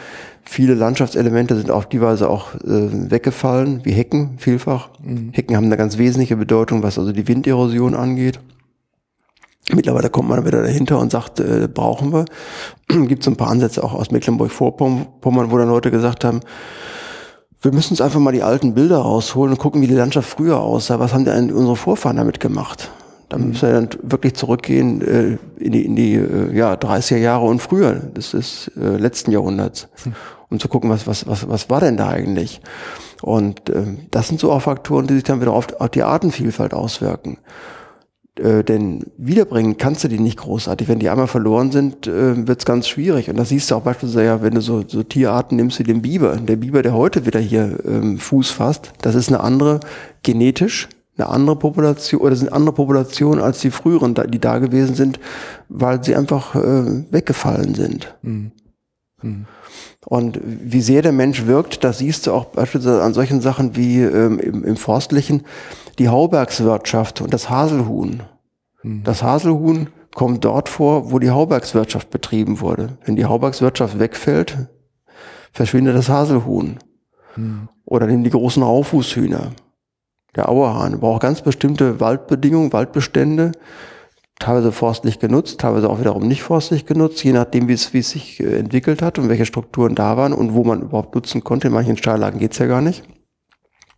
Viele 0.45 0.75
Landschaftselemente 0.75 1.57
sind 1.57 1.71
auf 1.71 1.87
die 1.89 2.03
Weise 2.03 2.29
auch 2.29 2.55
äh, 2.57 3.11
weggefallen, 3.11 3.81
wie 3.85 3.93
Hecken 3.93 4.39
vielfach. 4.39 4.91
Mhm. 5.03 5.31
Hecken 5.33 5.57
haben 5.57 5.65
eine 5.65 5.79
ganz 5.79 5.97
wesentliche 5.97 6.37
Bedeutung, 6.37 6.83
was 6.83 6.99
also 6.99 7.13
die 7.13 7.27
Winderosion 7.27 7.95
angeht. 7.95 8.41
Mittlerweile 9.73 10.11
kommt 10.11 10.29
man 10.29 10.45
wieder 10.45 10.63
dahinter 10.63 10.99
und 10.99 11.11
sagt, 11.11 11.41
äh, 11.41 11.67
brauchen 11.73 12.13
wir. 12.13 12.27
Gibt 12.89 13.23
es 13.23 13.29
ein 13.29 13.37
paar 13.37 13.49
Ansätze 13.49 13.83
auch 13.83 13.95
aus 13.95 14.11
Mecklenburg-Vorpommern, 14.11 15.51
wo 15.51 15.57
dann 15.57 15.69
Leute 15.69 15.91
gesagt 15.91 16.25
haben, 16.25 16.41
wir 17.63 17.73
müssen 17.73 17.95
uns 17.95 18.03
einfach 18.03 18.21
mal 18.21 18.33
die 18.33 18.43
alten 18.43 18.75
Bilder 18.75 18.99
rausholen 18.99 19.53
und 19.55 19.59
gucken, 19.59 19.81
wie 19.81 19.87
die 19.87 19.95
Landschaft 19.95 20.29
früher 20.29 20.61
aussah. 20.61 21.01
Was 21.01 21.15
haben 21.15 21.25
denn 21.25 21.51
unsere 21.51 21.77
Vorfahren 21.77 22.19
damit 22.19 22.39
gemacht? 22.39 22.91
Da 23.35 23.39
müssen 23.39 23.63
wir 23.63 23.73
dann 23.73 23.89
wirklich 24.03 24.35
zurückgehen 24.35 25.03
äh, 25.03 25.39
in 25.59 25.73
die, 25.73 25.85
in 25.85 25.97
die 25.97 26.15
äh, 26.15 26.57
ja, 26.57 26.75
30er 26.75 27.17
Jahre 27.17 27.47
und 27.47 27.61
früher, 27.61 27.95
des, 27.95 28.31
des 28.31 28.71
äh, 28.81 28.97
letzten 28.97 29.33
Jahrhunderts, 29.33 29.89
hm. 30.05 30.13
um 30.51 30.61
zu 30.61 30.69
gucken, 30.69 30.89
was, 30.89 31.09
was, 31.09 31.27
was, 31.27 31.49
was 31.49 31.69
war 31.69 31.81
denn 31.81 31.97
da 31.97 32.11
eigentlich? 32.11 32.61
Und 33.23 33.71
äh, 33.71 33.87
das 34.13 34.29
sind 34.29 34.39
so 34.39 34.53
auch 34.53 34.63
Faktoren, 34.63 35.09
die 35.09 35.15
sich 35.15 35.25
dann 35.25 35.41
wieder 35.41 35.53
auf, 35.53 35.67
auf 35.81 35.89
die 35.89 36.05
Artenvielfalt 36.05 36.75
auswirken. 36.75 37.39
Äh, 38.39 38.63
denn 38.63 39.05
wiederbringen 39.17 39.79
kannst 39.79 40.05
du 40.05 40.09
die 40.09 40.21
nicht 40.21 40.39
großartig. 40.39 40.87
Wenn 40.87 41.01
die 41.01 41.09
einmal 41.09 41.27
verloren 41.27 41.73
sind, 41.73 42.07
äh, 42.07 42.47
wird 42.47 42.61
es 42.61 42.65
ganz 42.65 42.87
schwierig. 42.87 43.31
Und 43.31 43.37
das 43.37 43.49
siehst 43.49 43.69
du 43.71 43.75
auch 43.75 43.83
beispielsweise 43.83 44.27
ja, 44.27 44.43
wenn 44.43 44.55
du 44.55 44.61
so, 44.61 44.85
so 44.87 45.03
Tierarten 45.03 45.57
nimmst 45.57 45.81
wie 45.81 45.85
den 45.85 46.03
Biber. 46.03 46.37
Der 46.37 46.55
Biber, 46.55 46.83
der 46.83 46.95
heute 46.95 47.27
wieder 47.27 47.41
hier 47.41 47.79
ähm, 47.85 48.19
Fuß 48.19 48.53
fasst, 48.53 48.93
das 49.03 49.17
ist 49.17 49.29
eine 49.29 49.41
andere 49.41 49.81
genetisch, 50.23 50.89
eine 51.17 51.29
andere 51.29 51.57
Population 51.57 52.21
oder 52.21 52.37
sind 52.37 52.53
andere 52.53 52.75
Populationen 52.75 53.43
als 53.43 53.61
die 53.61 53.71
früheren, 53.71 54.15
die 54.15 54.41
da 54.41 54.59
gewesen 54.59 54.95
sind, 54.95 55.21
weil 55.69 56.03
sie 56.03 56.17
einfach 56.17 56.55
äh, 56.55 57.05
weggefallen 57.11 57.75
sind. 57.75 58.15
Mhm. 58.23 58.53
Mhm. 59.23 59.47
Und 60.07 60.41
wie 60.45 60.83
sehr 60.83 61.03
der 61.03 61.13
Mensch 61.13 61.47
wirkt, 61.47 61.85
das 61.85 61.99
siehst 61.99 62.27
du 62.27 62.33
auch 62.33 62.47
beispielsweise 62.47 63.03
an 63.03 63.15
solchen 63.15 63.41
Sachen 63.41 63.77
wie 63.77 64.03
ähm, 64.03 64.39
im, 64.39 64.65
im 64.65 64.77
Forstlichen 64.77 65.43
die 65.99 66.09
Haubergswirtschaft 66.09 67.21
und 67.21 67.33
das 67.33 67.49
Haselhuhn. 67.49 68.23
Mhm. 68.83 69.03
Das 69.05 69.23
Haselhuhn 69.23 69.89
kommt 70.15 70.45
dort 70.45 70.69
vor, 70.69 71.11
wo 71.11 71.19
die 71.19 71.31
Haubergswirtschaft 71.31 72.11
betrieben 72.11 72.61
wurde. 72.61 72.99
Wenn 73.05 73.17
die 73.17 73.25
Haubergswirtschaft 73.25 73.99
wegfällt, 73.99 74.69
verschwindet 75.53 75.97
das 75.97 76.09
Haselhuhn. 76.09 76.79
Mhm. 77.37 77.69
Oder 77.85 78.07
nehmen 78.07 78.25
die 78.25 78.31
großen 78.31 78.63
Raufußhühner. 78.63 79.53
Der 80.37 80.49
Auerhahn 80.49 81.01
braucht 81.01 81.23
ganz 81.23 81.43
bestimmte 81.43 82.01
Waldbedingungen, 82.01 82.73
Waldbestände, 82.73 83.53
teilweise 84.39 84.73
forstlich 84.73 85.21
genutzt, 85.21 85.61
teilweise 85.61 85.89
auch 85.89 86.01
wiederum 86.01 86.27
nicht 86.27 86.43
forstlich 86.43 86.87
genutzt, 86.87 87.23
je 87.23 87.33
nachdem, 87.33 87.69
wie 87.69 87.73
es, 87.73 87.93
wie 87.93 88.01
es 88.01 88.11
sich 88.11 88.41
äh, 88.41 88.59
entwickelt 88.59 89.01
hat 89.01 89.19
und 89.19 89.29
welche 89.29 89.47
Strukturen 89.47 89.95
da 89.95 90.17
waren 90.17 90.33
und 90.33 90.55
wo 90.55 90.65
man 90.65 90.83
überhaupt 90.83 91.15
nutzen 91.15 91.45
konnte. 91.45 91.69
In 91.69 91.75
manchen 91.75 91.97
Steillagen 91.97 92.41
geht's 92.41 92.59
ja 92.59 92.67
gar 92.67 92.81
nicht. 92.81 93.05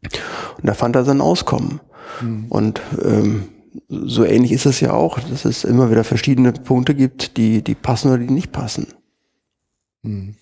Und 0.02 0.66
da 0.66 0.74
fand 0.74 0.94
er 0.96 1.04
sein 1.04 1.20
Auskommen. 1.20 1.80
Mhm. 2.20 2.46
Und 2.48 2.80
ähm, 3.02 3.48
so 3.88 4.24
ähnlich 4.24 4.52
ist 4.52 4.66
es 4.66 4.80
ja 4.80 4.92
auch, 4.92 5.18
dass 5.18 5.44
es 5.44 5.64
immer 5.64 5.90
wieder 5.90 6.04
verschiedene 6.04 6.52
Punkte 6.52 6.94
gibt, 6.94 7.36
die, 7.36 7.62
die 7.62 7.74
passen 7.74 8.10
oder 8.10 8.18
die 8.18 8.32
nicht 8.32 8.52
passen. 8.52 8.88
Mhm. 10.02 10.36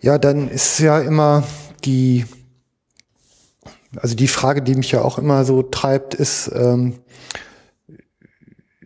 Ja, 0.00 0.18
dann 0.18 0.48
ist 0.48 0.78
ja 0.78 0.98
immer 1.00 1.44
die, 1.84 2.24
also 3.96 4.14
die 4.14 4.28
Frage, 4.28 4.62
die 4.62 4.74
mich 4.74 4.92
ja 4.92 5.02
auch 5.02 5.18
immer 5.18 5.44
so 5.44 5.62
treibt, 5.62 6.14
ist, 6.14 6.50
ähm, 6.54 6.94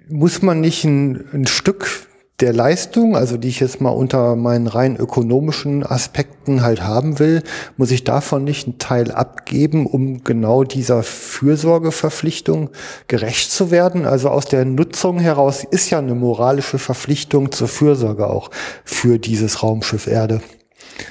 muss 0.09 0.43
man 0.43 0.61
nicht 0.61 0.85
ein, 0.85 1.25
ein 1.33 1.47
Stück 1.47 2.09
der 2.41 2.53
Leistung, 2.53 3.17
also 3.17 3.37
die 3.37 3.49
ich 3.49 3.61
jetzt 3.61 3.81
mal 3.81 3.91
unter 3.91 4.35
meinen 4.35 4.67
rein 4.67 4.97
ökonomischen 4.97 5.87
Aspekten 5.87 6.63
halt 6.63 6.83
haben 6.83 7.21
will, 7.21 7.43
muss 7.77 7.93
ich 7.93 8.03
davon 8.03 8.43
nicht 8.43 8.67
einen 8.67 8.79
Teil 8.79 9.13
abgeben, 9.13 9.87
um 9.87 10.25
genau 10.25 10.65
dieser 10.65 11.05
Fürsorgeverpflichtung 11.05 12.71
gerecht 13.07 13.53
zu 13.53 13.71
werden. 13.71 14.05
Also 14.05 14.31
aus 14.31 14.47
der 14.47 14.65
Nutzung 14.65 15.21
heraus 15.21 15.63
ist 15.63 15.91
ja 15.91 15.99
eine 15.99 16.17
moralische 16.17 16.79
Verpflichtung 16.79 17.53
zur 17.53 17.69
Fürsorge 17.69 18.27
auch 18.27 18.51
für 18.85 19.19
dieses 19.19 19.63
Raumschiff 19.63 20.09
Erde. 20.09 20.41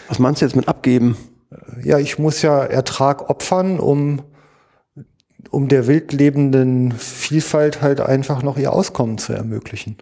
Was 0.09 0.19
meinst 0.19 0.41
du 0.41 0.45
jetzt 0.45 0.55
mit 0.55 0.67
abgeben? 0.67 1.17
Ja, 1.83 1.99
ich 1.99 2.19
muss 2.19 2.41
ja 2.41 2.63
Ertrag 2.63 3.29
opfern, 3.29 3.79
um 3.79 4.21
um 5.49 5.67
der 5.67 5.85
wildlebenden 5.85 6.91
Vielfalt 6.93 7.81
halt 7.81 8.01
einfach 8.01 8.41
noch 8.41 8.57
ihr 8.57 8.73
Auskommen 8.73 9.19
zu 9.19 9.33
ermöglichen. 9.33 9.97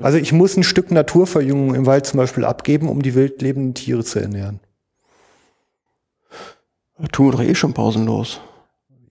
Also 0.00 0.18
ich 0.18 0.32
muss 0.32 0.56
ein 0.56 0.64
Stück 0.64 0.90
Naturverjüngung 0.90 1.74
im 1.74 1.86
Wald 1.86 2.06
zum 2.06 2.18
Beispiel 2.18 2.44
abgeben, 2.44 2.88
um 2.88 3.02
die 3.02 3.14
wildlebenden 3.14 3.74
Tiere 3.74 4.04
zu 4.04 4.18
ernähren. 4.18 4.60
Tun 7.12 7.26
wir 7.26 7.32
doch 7.32 7.42
eh 7.42 7.54
schon 7.54 7.72
pausenlos. 7.72 8.40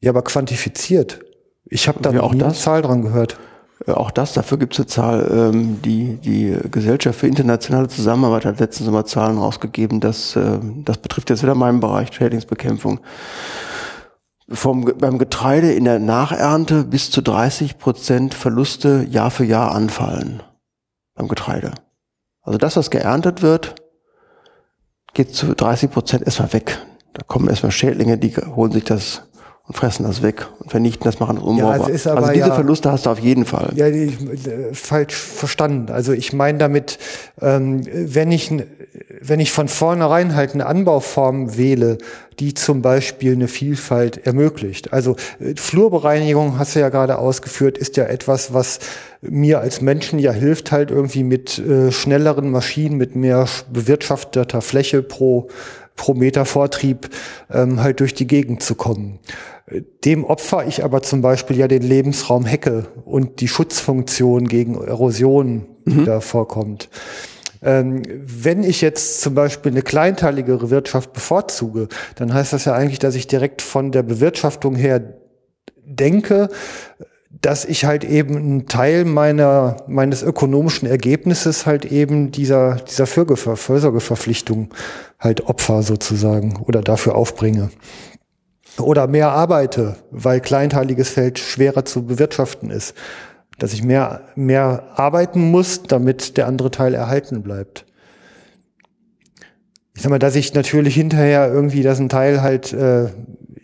Ja, 0.01 0.11
aber 0.11 0.23
quantifiziert. 0.23 1.23
Ich 1.65 1.87
habe 1.87 2.01
da 2.01 2.19
auch 2.19 2.33
nie 2.33 2.39
das, 2.39 2.53
eine 2.53 2.61
Zahl 2.61 2.81
dran 2.81 3.01
gehört. 3.01 3.39
Auch 3.87 4.09
das, 4.09 4.33
dafür 4.33 4.57
gibt 4.57 4.73
es 4.73 4.79
eine 4.79 4.87
Zahl. 4.87 5.31
Ähm, 5.31 5.81
die, 5.81 6.15
die 6.17 6.57
Gesellschaft 6.71 7.19
für 7.19 7.27
internationale 7.27 7.87
Zusammenarbeit 7.87 8.45
hat 8.45 8.59
letztens 8.59 8.89
mal 8.89 9.05
Zahlen 9.05 9.37
rausgegeben. 9.37 9.99
Das, 9.99 10.35
äh, 10.35 10.59
das 10.83 10.97
betrifft 10.97 11.29
jetzt 11.29 11.43
wieder 11.43 11.55
meinen 11.55 11.81
Bereich, 11.81 12.13
Schädlingsbekämpfung. 12.13 12.99
Vom, 14.47 14.85
beim 14.97 15.17
Getreide 15.17 15.73
in 15.73 15.85
der 15.85 15.99
Nachernte 15.99 16.83
bis 16.83 17.11
zu 17.11 17.21
30 17.21 17.77
Prozent 17.77 18.33
Verluste 18.33 19.05
Jahr 19.09 19.31
für 19.31 19.43
Jahr 19.43 19.73
anfallen 19.73 20.41
beim 21.15 21.27
Getreide. 21.27 21.71
Also 22.41 22.57
das, 22.57 22.77
was 22.77 22.91
geerntet 22.91 23.41
wird, 23.41 23.75
geht 25.13 25.33
zu 25.33 25.53
30 25.53 25.91
Prozent 25.91 26.23
erstmal 26.23 26.53
weg. 26.53 26.79
Da 27.13 27.23
kommen 27.23 27.49
erstmal 27.49 27.71
Schädlinge, 27.71 28.17
die 28.17 28.35
holen 28.35 28.71
sich 28.71 28.83
das 28.83 29.23
und 29.67 29.75
fressen 29.75 30.05
das 30.05 30.21
weg 30.21 30.47
und 30.59 30.69
vernichten 30.69 31.05
das, 31.05 31.19
machen 31.19 31.37
das 31.37 31.45
umbaubar. 31.45 31.77
Ja, 31.77 31.85
also, 31.85 32.09
also, 32.11 32.31
diese 32.31 32.47
ja, 32.47 32.53
Verluste 32.53 32.91
hast 32.91 33.05
du 33.05 33.09
auf 33.09 33.19
jeden 33.19 33.45
Fall. 33.45 33.71
Ja, 33.75 33.87
ich, 33.87 34.21
äh, 34.21 34.73
falsch 34.73 35.15
verstanden. 35.15 35.91
Also 35.91 36.13
ich 36.13 36.33
meine 36.33 36.57
damit, 36.59 36.99
ähm, 37.41 37.81
wenn 37.91 38.31
ich 38.31 38.51
wenn 39.21 39.39
ich 39.39 39.51
von 39.51 39.67
vornherein 39.67 40.35
halt 40.35 40.53
eine 40.53 40.65
Anbauform 40.65 41.57
wähle, 41.57 41.97
die 42.39 42.53
zum 42.53 42.81
Beispiel 42.81 43.33
eine 43.33 43.47
Vielfalt 43.47 44.25
ermöglicht. 44.25 44.93
Also 44.93 45.15
äh, 45.39 45.55
Flurbereinigung, 45.55 46.59
hast 46.59 46.75
du 46.75 46.79
ja 46.79 46.89
gerade 46.89 47.17
ausgeführt, 47.17 47.77
ist 47.77 47.97
ja 47.97 48.05
etwas, 48.05 48.53
was 48.53 48.79
mir 49.21 49.59
als 49.61 49.81
Menschen 49.81 50.19
ja 50.19 50.31
hilft, 50.31 50.71
halt 50.71 50.91
irgendwie 50.91 51.23
mit 51.23 51.57
äh, 51.59 51.91
schnelleren 51.91 52.51
Maschinen, 52.51 52.97
mit 52.97 53.15
mehr 53.15 53.47
bewirtschafteter 53.71 54.61
Fläche 54.61 55.01
pro, 55.01 55.47
pro 55.95 56.13
Meter 56.13 56.45
Vortrieb 56.45 57.09
ähm, 57.51 57.81
halt 57.81 57.99
durch 57.99 58.13
die 58.13 58.27
Gegend 58.27 58.61
zu 58.61 58.75
kommen. 58.75 59.19
Dem 60.03 60.23
opfer 60.25 60.67
ich 60.67 60.83
aber 60.83 61.01
zum 61.01 61.21
Beispiel 61.21 61.57
ja 61.57 61.67
den 61.67 61.81
Lebensraum 61.81 62.45
Hecke 62.45 62.85
und 63.03 63.41
die 63.41 63.47
Schutzfunktion 63.47 64.47
gegen 64.47 64.75
Erosion, 64.75 65.65
die 65.85 65.95
mhm. 65.95 66.05
da 66.05 66.19
vorkommt. 66.19 66.89
Ähm, 67.63 68.03
wenn 68.05 68.63
ich 68.63 68.81
jetzt 68.81 69.21
zum 69.21 69.33
Beispiel 69.33 69.71
eine 69.71 69.81
kleinteiligere 69.81 70.69
Wirtschaft 70.69 71.13
bevorzuge, 71.13 71.87
dann 72.15 72.31
heißt 72.31 72.53
das 72.53 72.65
ja 72.65 72.73
eigentlich, 72.73 72.99
dass 72.99 73.15
ich 73.15 73.25
direkt 73.25 73.63
von 73.63 73.91
der 73.91 74.03
Bewirtschaftung 74.03 74.75
her 74.75 75.01
denke, 75.83 76.49
dass 77.41 77.65
ich 77.65 77.85
halt 77.85 78.03
eben 78.03 78.37
einen 78.37 78.67
Teil 78.67 79.03
meiner, 79.03 79.77
meines 79.87 80.21
ökonomischen 80.21 80.87
Ergebnisses 80.87 81.65
halt 81.65 81.85
eben 81.85 82.31
dieser, 82.31 82.75
dieser 82.75 83.07
Fürsorgeverpflichtung 83.07 84.69
halt 85.19 85.47
opfer 85.47 85.81
sozusagen 85.83 86.57
oder 86.65 86.81
dafür 86.81 87.15
aufbringe. 87.15 87.71
Oder 88.79 89.07
mehr 89.07 89.31
arbeite, 89.31 89.95
weil 90.11 90.41
kleinteiliges 90.41 91.09
Feld 91.09 91.39
schwerer 91.39 91.85
zu 91.85 92.05
bewirtschaften 92.05 92.71
ist 92.71 92.93
dass 93.57 93.73
ich 93.73 93.83
mehr, 93.83 94.21
mehr 94.35 94.83
arbeiten 94.95 95.51
muss, 95.51 95.83
damit 95.83 96.37
der 96.37 96.47
andere 96.47 96.71
Teil 96.71 96.93
erhalten 96.93 97.41
bleibt. 97.41 97.85
Ich 99.95 100.01
sag 100.01 100.09
mal, 100.09 100.19
dass 100.19 100.35
ich 100.35 100.53
natürlich 100.53 100.95
hinterher 100.95 101.51
irgendwie, 101.51 101.81
dass 101.81 101.99
ein 101.99 102.09
Teil 102.09 102.41
halt 102.41 102.73
äh, 102.73 103.07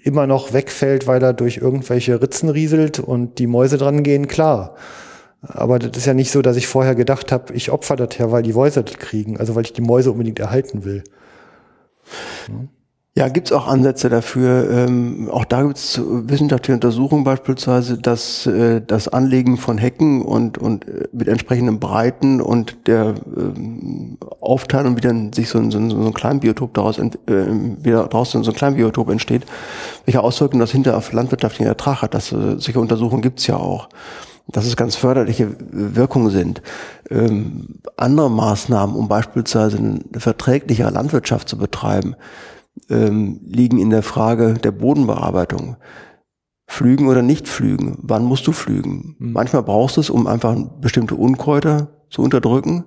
immer 0.04 0.28
noch 0.28 0.54
wegfällt, 0.54 1.08
weil 1.08 1.22
er 1.22 1.34
durch 1.34 1.58
irgendwelche 1.58 2.22
Ritzen 2.22 2.50
rieselt 2.50 3.00
und 3.00 3.38
die 3.38 3.48
Mäuse 3.48 3.78
dran 3.78 4.02
gehen, 4.02 4.28
klar. 4.28 4.76
Aber 5.42 5.78
das 5.80 5.98
ist 5.98 6.06
ja 6.06 6.14
nicht 6.14 6.32
so, 6.32 6.42
dass 6.42 6.56
ich 6.56 6.68
vorher 6.68 6.96
gedacht 6.96 7.32
habe, 7.32 7.54
ich 7.54 7.72
opfer 7.72 7.98
das 7.98 8.18
her, 8.18 8.32
weil 8.32 8.44
die 8.44 8.54
Mäuse 8.54 8.84
das 8.84 8.98
kriegen, 8.98 9.38
also 9.38 9.56
weil 9.56 9.66
ich 9.66 9.74
die 9.74 9.82
Mäuse 9.82 10.12
unbedingt 10.12 10.40
erhalten 10.40 10.86
will. 10.86 11.04
Hm? 12.46 12.70
Ja, 13.14 13.28
gibt's 13.28 13.52
auch 13.52 13.68
Ansätze 13.68 14.08
dafür. 14.08 14.70
Ähm, 14.72 15.30
auch 15.30 15.44
da 15.44 15.64
gibt's 15.64 16.00
wissenschaftliche 16.02 16.76
Untersuchungen 16.76 17.26
beispielsweise, 17.26 17.98
dass 17.98 18.46
äh, 18.46 18.82
das 18.82 19.10
Anlegen 19.10 19.58
von 19.58 19.78
Hecken 19.78 20.22
und, 20.22 20.58
und 20.58 20.88
äh, 20.88 21.10
mit 21.12 21.28
entsprechenden 21.28 21.82
Breiten 21.82 22.40
und 22.40 22.88
der 22.88 23.16
ähm, 23.36 24.18
Aufteilung, 24.40 24.96
wie 24.96 25.02
dann 25.02 25.34
sich 25.34 25.50
so 25.50 25.60
ein, 25.60 25.72
so 25.72 25.78
ein, 25.78 25.90
so 25.90 25.98
ein 25.98 26.14
Kleinbiotop 26.14 26.74
daraus 26.74 27.00
äh, 27.00 27.10
wieder 27.28 28.08
draußen 28.08 28.44
so 28.46 28.52
ein 28.52 28.56
Kleinbiotop 28.56 29.10
entsteht, 29.10 29.44
welche 30.06 30.24
Auswirkungen 30.24 30.62
das 30.62 30.72
hinter 30.72 30.96
auf 30.96 31.12
landwirtschaftlichen 31.12 31.68
Ertrag 31.68 32.04
hat. 32.04 32.14
Das, 32.14 32.32
äh, 32.32 32.60
solche 32.60 32.80
Untersuchungen 32.80 33.22
gibt's 33.22 33.46
ja 33.46 33.58
auch 33.58 33.90
dass 34.48 34.66
es 34.66 34.76
ganz 34.76 34.96
förderliche 34.98 35.56
Wirkungen 35.60 36.30
sind. 36.30 36.62
Ähm, 37.10 37.80
andere 37.96 38.30
Maßnahmen, 38.30 38.96
um 38.96 39.08
beispielsweise 39.08 39.78
eine 39.78 40.02
verträgliche 40.18 40.90
Landwirtschaft 40.90 41.48
zu 41.48 41.58
betreiben, 41.58 42.16
ähm, 42.90 43.40
liegen 43.44 43.78
in 43.78 43.90
der 43.90 44.04
Frage 44.04 44.56
der 44.56 44.72
Bodenbearbeitung. 44.72 45.78
Flügen 46.68 47.08
oder 47.08 47.22
nicht 47.22 47.50
flügen? 47.50 47.98
Wann 48.02 48.24
musst 48.24 48.48
du 48.48 48.54
flügen? 48.54 49.16
Mhm. 49.20 49.34
Manchmal 49.34 49.64
brauchst 49.64 49.98
du 49.98 50.02
es, 50.02 50.10
um 50.10 50.26
einfach 50.28 50.56
bestimmte 50.80 51.16
Unkräuter 51.16 51.90
zu 52.10 52.22
unterdrücken. 52.22 52.86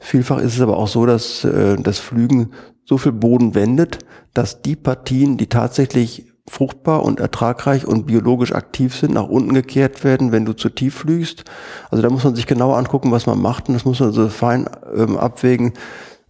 Vielfach 0.00 0.38
ist 0.38 0.54
es 0.54 0.60
aber 0.60 0.76
auch 0.76 0.88
so, 0.88 1.06
dass 1.06 1.44
äh, 1.44 1.76
das 1.76 1.98
Flügen 1.98 2.50
so 2.84 2.98
viel 2.98 3.12
Boden 3.12 3.54
wendet, 3.54 4.00
dass 4.34 4.62
die 4.62 4.76
Partien, 4.76 5.38
die 5.38 5.48
tatsächlich 5.48 6.26
fruchtbar 6.48 7.04
und 7.04 7.18
ertragreich 7.18 7.86
und 7.86 8.06
biologisch 8.06 8.52
aktiv 8.52 8.94
sind, 8.94 9.14
nach 9.14 9.28
unten 9.28 9.54
gekehrt 9.54 10.04
werden, 10.04 10.30
wenn 10.30 10.44
du 10.44 10.52
zu 10.52 10.68
tief 10.68 10.94
flügst. 10.94 11.44
Also 11.90 12.02
da 12.02 12.10
muss 12.10 12.22
man 12.22 12.36
sich 12.36 12.46
genauer 12.46 12.76
angucken, 12.76 13.10
was 13.10 13.26
man 13.26 13.40
macht 13.40 13.68
und 13.68 13.74
das 13.74 13.84
muss 13.84 13.98
man 13.98 14.12
so 14.12 14.28
fein 14.28 14.68
ähm, 14.94 15.16
abwägen, 15.16 15.72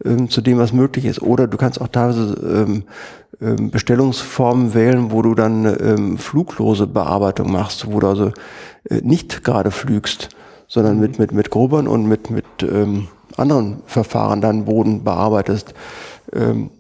ähm, 0.05 0.29
zu 0.29 0.41
dem, 0.41 0.59
was 0.59 0.73
möglich 0.73 1.05
ist. 1.05 1.23
Oder 1.23 1.47
du 1.47 1.57
kannst 1.57 1.81
auch 1.81 1.89
teilweise 1.89 2.35
ähm, 2.43 2.85
ähm, 3.41 3.71
Bestellungsformen 3.71 4.75
wählen, 4.75 5.11
wo 5.11 5.23
du 5.23 5.35
dann 5.35 5.65
ähm, 5.65 6.19
fluglose 6.19 6.87
Bearbeitung 6.87 7.51
machst, 7.51 7.91
wo 7.91 8.01
du 8.01 8.07
also 8.07 8.33
äh, 8.91 9.01
nicht 9.03 9.45
gerade 9.45 9.71
flügst, 9.71 10.29
sondern 10.69 11.01
mit, 11.01 11.19
mit, 11.19 11.33
mit 11.33 11.51
Grubern 11.51 11.89
und 11.89 12.07
mit, 12.07 12.31
mit 12.31 12.45
ähm, 12.63 13.09
anderen 13.37 13.83
Verfahren 13.87 14.41
deinen 14.41 14.65
Boden 14.67 15.05
bearbeitest. 15.05 15.75
Ähm, 16.33 16.71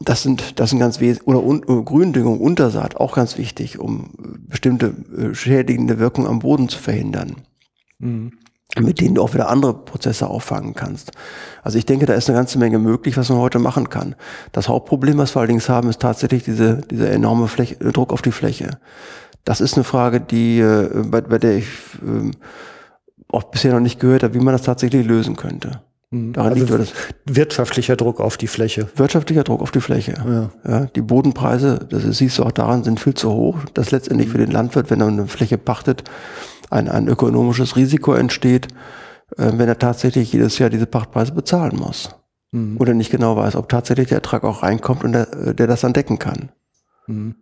das 0.00 0.22
sind, 0.22 0.58
das 0.58 0.70
sind 0.70 0.80
ganz 0.80 0.98
wesentlich, 0.98 1.28
oder 1.28 1.44
un, 1.44 1.62
uh, 1.68 1.84
Gründüngung, 1.84 2.40
Untersaat, 2.40 2.96
auch 2.96 3.14
ganz 3.14 3.38
wichtig, 3.38 3.78
um 3.78 4.10
bestimmte 4.48 4.94
äh, 5.16 5.32
schädigende 5.32 6.00
Wirkung 6.00 6.26
am 6.26 6.40
Boden 6.40 6.68
zu 6.68 6.80
verhindern. 6.80 7.36
Mhm 8.00 8.32
mit 8.80 9.00
denen 9.00 9.16
du 9.16 9.22
auch 9.22 9.34
wieder 9.34 9.50
andere 9.50 9.74
Prozesse 9.74 10.28
auffangen 10.28 10.74
kannst. 10.74 11.12
Also 11.62 11.78
ich 11.78 11.84
denke, 11.84 12.06
da 12.06 12.14
ist 12.14 12.28
eine 12.28 12.38
ganze 12.38 12.58
Menge 12.58 12.78
möglich, 12.78 13.16
was 13.16 13.28
man 13.28 13.38
heute 13.38 13.58
machen 13.58 13.90
kann. 13.90 14.14
Das 14.52 14.68
Hauptproblem, 14.68 15.18
was 15.18 15.36
wir 15.36 15.40
allerdings 15.40 15.68
haben, 15.68 15.90
ist 15.90 16.00
tatsächlich 16.00 16.44
diese, 16.44 16.80
dieser 16.90 17.10
enorme 17.10 17.48
Fläche, 17.48 17.76
Druck 17.76 18.12
auf 18.12 18.22
die 18.22 18.32
Fläche. 18.32 18.78
Das 19.44 19.60
ist 19.60 19.74
eine 19.74 19.84
Frage, 19.84 20.20
die, 20.20 20.60
äh, 20.60 20.88
bei, 21.04 21.20
bei 21.20 21.38
der 21.38 21.56
ich 21.56 21.66
äh, 22.02 22.30
auch 23.28 23.44
bisher 23.44 23.72
noch 23.72 23.80
nicht 23.80 24.00
gehört 24.00 24.22
habe, 24.22 24.34
wie 24.34 24.40
man 24.40 24.52
das 24.52 24.62
tatsächlich 24.62 25.06
lösen 25.06 25.36
könnte. 25.36 25.82
Mhm. 26.10 26.32
Daran 26.32 26.52
also 26.52 26.64
liegt 26.64 26.78
das. 26.78 26.92
Wirtschaftlicher 27.26 27.96
Druck 27.96 28.20
auf 28.20 28.36
die 28.36 28.46
Fläche. 28.46 28.88
Wirtschaftlicher 28.96 29.44
Druck 29.44 29.62
auf 29.62 29.70
die 29.70 29.80
Fläche. 29.80 30.14
Ja. 30.26 30.50
ja 30.70 30.86
die 30.86 31.02
Bodenpreise, 31.02 31.86
das 31.90 32.02
siehst 32.16 32.38
du 32.38 32.44
auch 32.44 32.52
daran, 32.52 32.84
sind 32.84 33.00
viel 33.00 33.14
zu 33.14 33.32
hoch. 33.32 33.58
Das 33.74 33.90
letztendlich 33.90 34.28
für 34.28 34.38
den 34.38 34.50
Landwirt, 34.50 34.90
wenn 34.90 35.00
er 35.00 35.08
eine 35.08 35.26
Fläche 35.26 35.58
pachtet, 35.58 36.04
ein, 36.72 36.88
ein 36.88 37.08
ökonomisches 37.08 37.76
Risiko 37.76 38.14
entsteht, 38.14 38.68
äh, 39.36 39.52
wenn 39.54 39.68
er 39.68 39.78
tatsächlich 39.78 40.32
jedes 40.32 40.58
Jahr 40.58 40.70
diese 40.70 40.86
Pachtpreise 40.86 41.32
bezahlen 41.32 41.76
muss. 41.76 42.10
Mhm. 42.50 42.76
Oder 42.78 42.94
nicht 42.94 43.10
genau 43.10 43.36
weiß, 43.36 43.56
ob 43.56 43.68
tatsächlich 43.68 44.08
der 44.08 44.18
Ertrag 44.18 44.44
auch 44.44 44.62
reinkommt 44.62 45.04
und 45.04 45.12
der, 45.12 45.32
äh, 45.32 45.54
der 45.54 45.66
das 45.66 45.82
dann 45.82 45.92
decken 45.92 46.18
kann. 46.18 46.50
Mhm. 47.06 47.36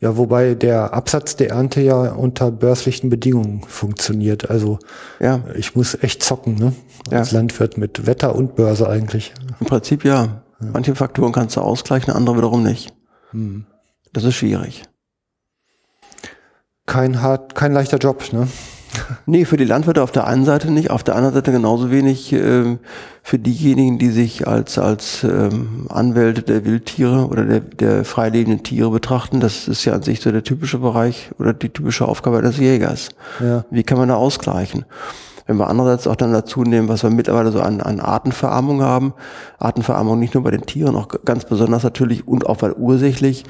Ja, 0.00 0.16
wobei 0.16 0.54
der 0.54 0.94
Absatz 0.94 1.36
der 1.36 1.50
Ernte 1.50 1.82
ja 1.82 2.12
unter 2.12 2.50
börslichen 2.50 3.10
Bedingungen 3.10 3.62
funktioniert. 3.62 4.48
Also 4.48 4.78
ja. 5.18 5.42
ich 5.54 5.76
muss 5.76 6.02
echt 6.02 6.22
zocken, 6.22 6.54
ne? 6.54 6.72
Als 7.10 7.32
ja. 7.32 7.38
Landwirt 7.38 7.76
mit 7.76 8.06
Wetter 8.06 8.34
und 8.34 8.56
Börse 8.56 8.88
eigentlich. 8.88 9.34
Im 9.60 9.66
Prinzip 9.66 10.02
ja. 10.02 10.42
ja. 10.60 10.68
Manche 10.72 10.94
Faktoren 10.94 11.32
kannst 11.32 11.56
du 11.56 11.60
ausgleichen, 11.60 12.14
andere 12.14 12.38
wiederum 12.38 12.62
nicht. 12.62 12.94
Hm. 13.32 13.66
Das 14.14 14.24
ist 14.24 14.36
schwierig 14.36 14.84
kein 16.90 17.22
hart, 17.22 17.54
kein 17.54 17.72
leichter 17.72 17.98
Job, 17.98 18.32
ne? 18.32 18.48
Nee, 19.26 19.44
für 19.44 19.56
die 19.56 19.64
Landwirte 19.64 20.02
auf 20.02 20.10
der 20.10 20.26
einen 20.26 20.44
Seite 20.44 20.70
nicht, 20.72 20.90
auf 20.90 21.04
der 21.04 21.14
anderen 21.14 21.34
Seite 21.34 21.52
genauso 21.52 21.92
wenig 21.92 22.32
äh, 22.32 22.76
für 23.22 23.38
diejenigen, 23.38 24.00
die 24.00 24.10
sich 24.10 24.48
als, 24.48 24.78
als 24.78 25.22
ähm, 25.22 25.86
Anwälte 25.88 26.42
der 26.42 26.64
Wildtiere 26.64 27.28
oder 27.28 27.44
der, 27.44 27.60
der 27.60 28.04
freilebenden 28.04 28.64
Tiere 28.64 28.90
betrachten. 28.90 29.38
Das 29.38 29.68
ist 29.68 29.84
ja 29.84 29.92
an 29.92 30.02
sich 30.02 30.20
so 30.20 30.32
der 30.32 30.42
typische 30.42 30.78
Bereich 30.78 31.30
oder 31.38 31.52
die 31.52 31.68
typische 31.68 32.08
Aufgabe 32.08 32.38
eines 32.38 32.58
Jägers. 32.58 33.10
Ja. 33.38 33.64
Wie 33.70 33.84
kann 33.84 33.98
man 33.98 34.08
da 34.08 34.16
ausgleichen? 34.16 34.84
Wenn 35.46 35.56
wir 35.56 35.68
andererseits 35.68 36.08
auch 36.08 36.16
dann 36.16 36.32
dazu 36.32 36.64
nehmen, 36.64 36.88
was 36.88 37.04
wir 37.04 37.10
mittlerweile 37.10 37.52
so 37.52 37.60
an, 37.60 37.80
an 37.80 38.00
Artenverarmung 38.00 38.82
haben, 38.82 39.14
Artenverarmung 39.58 40.18
nicht 40.18 40.34
nur 40.34 40.42
bei 40.42 40.50
den 40.50 40.62
Tieren, 40.62 40.96
auch 40.96 41.08
ganz 41.24 41.44
besonders 41.44 41.84
natürlich 41.84 42.26
und 42.26 42.46
auch 42.46 42.62
weil 42.62 42.72
ursächlich 42.72 43.44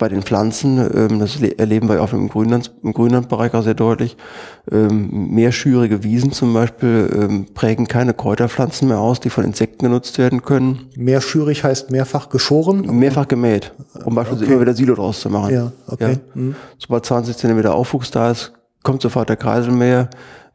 bei 0.00 0.08
den 0.08 0.22
Pflanzen, 0.22 0.78
ähm, 0.78 1.20
das 1.20 1.40
erleben 1.40 1.88
wir 1.88 2.02
auch 2.02 2.12
im, 2.12 2.28
Grünland, 2.28 2.72
im 2.82 2.92
Grünlandbereich 2.92 3.54
auch 3.54 3.62
sehr 3.62 3.74
deutlich, 3.74 4.16
ähm, 4.72 5.28
mehrschürige 5.30 6.02
Wiesen 6.02 6.32
zum 6.32 6.52
Beispiel 6.52 7.08
ähm, 7.14 7.46
prägen 7.54 7.86
keine 7.86 8.14
Kräuterpflanzen 8.14 8.88
mehr 8.88 8.98
aus, 8.98 9.20
die 9.20 9.30
von 9.30 9.44
Insekten 9.44 9.84
genutzt 9.84 10.18
werden 10.18 10.42
können. 10.42 10.88
Mehrschürig 10.96 11.62
heißt 11.62 11.90
mehrfach 11.90 12.30
geschoren? 12.30 12.80
Mehrfach 12.98 13.28
gemäht, 13.28 13.72
um 14.04 14.14
beispielsweise 14.14 14.46
okay. 14.46 14.52
immer 14.54 14.62
wieder 14.62 14.74
Silo 14.74 14.94
draus 14.94 15.20
zu 15.20 15.28
machen. 15.28 15.54
Ja, 15.54 15.72
okay. 15.86 16.12
Ja. 16.12 16.18
Mhm. 16.34 16.56
Sobald 16.78 17.04
20 17.04 17.36
Zentimeter 17.36 17.74
Aufwuchs 17.74 18.10
da 18.10 18.30
ist, 18.30 18.52
kommt 18.82 19.02
sofort 19.02 19.28
der 19.28 19.36
Kreiselmäher, 19.36 20.08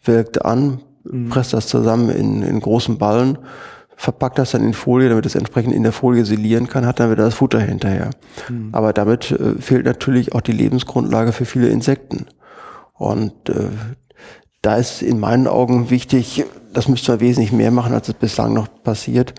wirkt 0.04 0.44
an, 0.44 0.80
mhm. 1.04 1.30
presst 1.30 1.54
das 1.54 1.68
zusammen 1.68 2.10
in, 2.10 2.42
in 2.42 2.60
großen 2.60 2.98
Ballen 2.98 3.38
verpackt 3.96 4.38
das 4.38 4.52
dann 4.52 4.64
in 4.64 4.74
Folie, 4.74 5.10
damit 5.10 5.26
es 5.26 5.36
entsprechend 5.36 5.74
in 5.74 5.84
der 5.84 5.92
Folie 5.92 6.26
silieren 6.26 6.68
kann, 6.68 6.86
hat 6.86 7.00
dann 7.00 7.12
wieder 7.12 7.24
das 7.24 7.36
Futter 7.36 7.60
hinterher. 7.60 8.10
Mhm. 8.50 8.70
Aber 8.72 8.94
damit 8.94 9.32
äh, 9.32 9.62
fehlt 9.62 9.86
natürlich 9.86 10.34
auch 10.34 10.42
die 10.42 10.52
Lebensgrundlage 10.52 11.32
für 11.32 11.46
viele 11.46 11.70
Insekten. 11.70 12.28
Und 12.94 13.50
äh, 13.50 13.70
da 14.62 14.76
ist 14.78 15.02
in 15.02 15.20
meinen 15.20 15.48
Augen 15.48 15.90
wichtig, 15.90 16.44
das 16.74 16.88
müsste 16.88 17.14
man 17.14 17.22
wesentlich 17.22 17.52
mehr 17.52 17.72
machen, 17.72 17.94
als 17.94 18.10
es 18.10 18.16
bislang 18.16 18.54
noch 18.54 18.68
passiert, 18.84 19.34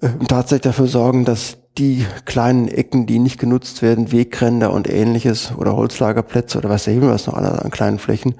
äh, 0.00 0.08
tatsächlich 0.28 0.62
dafür 0.62 0.86
sorgen, 0.86 1.24
dass 1.24 1.58
die 1.78 2.06
kleinen 2.26 2.68
Ecken, 2.68 3.06
die 3.06 3.18
nicht 3.18 3.38
genutzt 3.38 3.82
werden, 3.82 4.12
Wegränder 4.12 4.72
und 4.72 4.88
ähnliches 4.88 5.52
oder 5.56 5.74
Holzlagerplätze 5.74 6.58
oder 6.58 6.68
was 6.68 6.84
der 6.84 6.94
Himmel 6.94 7.10
was 7.10 7.26
noch 7.26 7.34
an, 7.34 7.44
an 7.44 7.70
kleinen 7.70 7.98
Flächen 7.98 8.34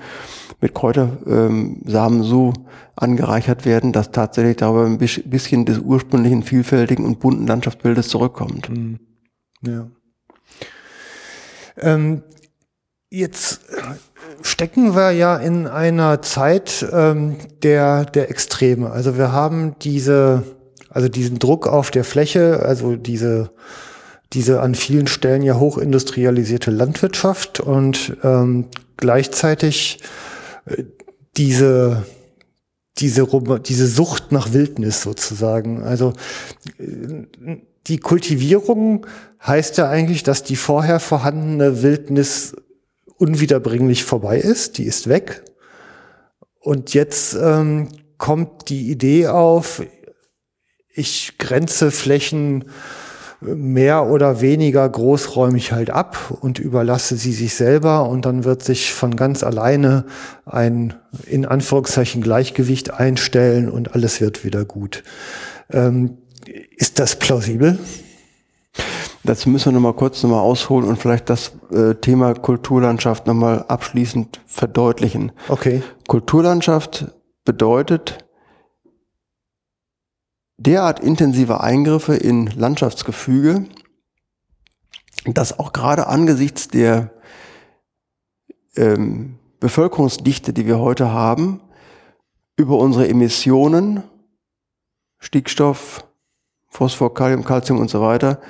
mit 0.61 0.75
Kräutersamen 0.75 1.81
ähm, 1.87 2.23
so 2.23 2.53
angereichert 2.95 3.65
werden, 3.65 3.93
dass 3.93 4.13
tatsächlich 4.13 4.57
darüber 4.57 4.85
ein 4.85 4.99
bisschen 4.99 5.65
des 5.65 5.79
ursprünglichen 5.79 6.43
vielfältigen 6.43 7.05
und 7.05 7.21
bunten 7.21 7.47
Landschaftsbildes 7.47 8.09
zurückkommt. 8.09 8.69
Mhm. 8.69 9.01
Ja. 9.63 9.89
Ähm, 11.79 12.23
jetzt 13.11 13.61
stecken 14.43 14.95
wir 14.95 15.11
ja 15.13 15.37
in 15.37 15.67
einer 15.67 16.23
Zeit 16.23 16.87
ähm, 16.93 17.37
der, 17.63 18.05
der 18.05 18.31
Extreme. 18.31 18.91
Also 18.91 19.17
wir 19.17 19.33
haben 19.33 19.77
diese 19.81 20.45
also 20.93 21.09
diesen 21.09 21.39
Druck 21.39 21.67
auf 21.67 21.91
der 21.91 22.05
Fläche, 22.05 22.61
also 22.65 22.97
diese, 22.97 23.51
diese 24.33 24.61
an 24.61 24.75
vielen 24.75 25.07
Stellen 25.07 25.43
ja 25.43 25.59
hochindustrialisierte 25.59 26.71
Landwirtschaft 26.71 27.61
und 27.61 28.17
ähm, 28.23 28.67
gleichzeitig 28.99 30.01
äh, 30.67 30.85
diese, 31.37 32.05
diese, 32.99 33.27
diese 33.61 33.87
Sucht 33.87 34.33
nach 34.33 34.53
Wildnis 34.53 35.03
sozusagen. 35.03 35.83
Also 35.83 36.13
äh, 36.79 37.27
die 37.87 37.99
Kultivierung 37.99 39.07
heißt 39.45 39.79
ja 39.79 39.89
eigentlich, 39.89 40.23
dass 40.23 40.43
die 40.45 40.57
vorher 40.57 41.01
vorhandene 41.01 41.83
Wildnis 41.83 42.55
unwiederbringlich 43.17 44.05
vorbei 44.05 44.39
ist, 44.39 44.79
die 44.79 44.85
ist 44.85 45.09
weg. 45.09 45.43
Und 46.61 46.95
jetzt 46.95 47.35
ähm, 47.35 47.89
kommt 48.19 48.69
die 48.69 48.91
Idee 48.91 49.29
auf, 49.29 49.83
ich 50.95 51.39
grenze 51.39 51.91
Flächen 51.91 52.67
mehr 53.41 54.07
oder 54.07 54.41
weniger 54.41 54.89
großräumig 54.89 55.73
halt 55.73 55.91
ab 55.91 56.37
und 56.41 56.59
überlasse 56.59 57.17
sie 57.17 57.33
sich 57.33 57.55
selber 57.55 58.09
und 58.09 58.25
dann 58.25 58.45
wird 58.45 58.63
sich 58.63 58.93
von 58.93 59.17
ganz 59.17 59.43
alleine 59.43 60.05
ein 60.47 60.95
in 61.27 61.45
Anführungszeichen 61.45 62.23
Gleichgewicht 62.23 62.93
einstellen 62.95 63.69
und 63.69 63.95
alles 63.95 64.21
wird 64.21 64.45
wieder 64.45 64.65
gut. 64.65 65.03
Ähm, 65.71 66.19
ist 66.77 66.99
das 66.99 67.17
plausibel? 67.17 67.79
Dazu 69.25 69.49
müssen 69.49 69.67
wir 69.67 69.73
nochmal 69.73 69.95
kurz 69.95 70.23
nochmal 70.23 70.41
ausholen 70.41 70.89
und 70.89 70.99
vielleicht 70.99 71.31
das 71.31 71.53
äh, 71.73 71.95
Thema 71.95 72.35
Kulturlandschaft 72.35 73.27
nochmal 73.27 73.65
abschließend 73.69 74.41
verdeutlichen. 74.47 75.33
Okay. 75.49 75.83
Kulturlandschaft 76.09 77.07
bedeutet, 77.45 78.19
derart 80.63 81.01
intensive 81.01 81.61
Eingriffe 81.61 82.15
in 82.15 82.47
Landschaftsgefüge, 82.47 83.67
dass 85.25 85.59
auch 85.59 85.73
gerade 85.73 86.07
angesichts 86.07 86.69
der 86.69 87.11
ähm, 88.77 89.39
Bevölkerungsdichte, 89.61 90.53
die 90.53 90.67
wir 90.67 90.79
heute 90.79 91.13
haben, 91.13 91.61
über 92.57 92.79
unsere 92.79 93.09
Emissionen, 93.09 94.03
Stickstoff, 95.19 96.05
Phosphor, 96.69 97.15
Kalium, 97.15 97.45
Calcium 97.45 97.79
und 97.79 97.91
so 97.91 98.01
weiter, 98.01 98.41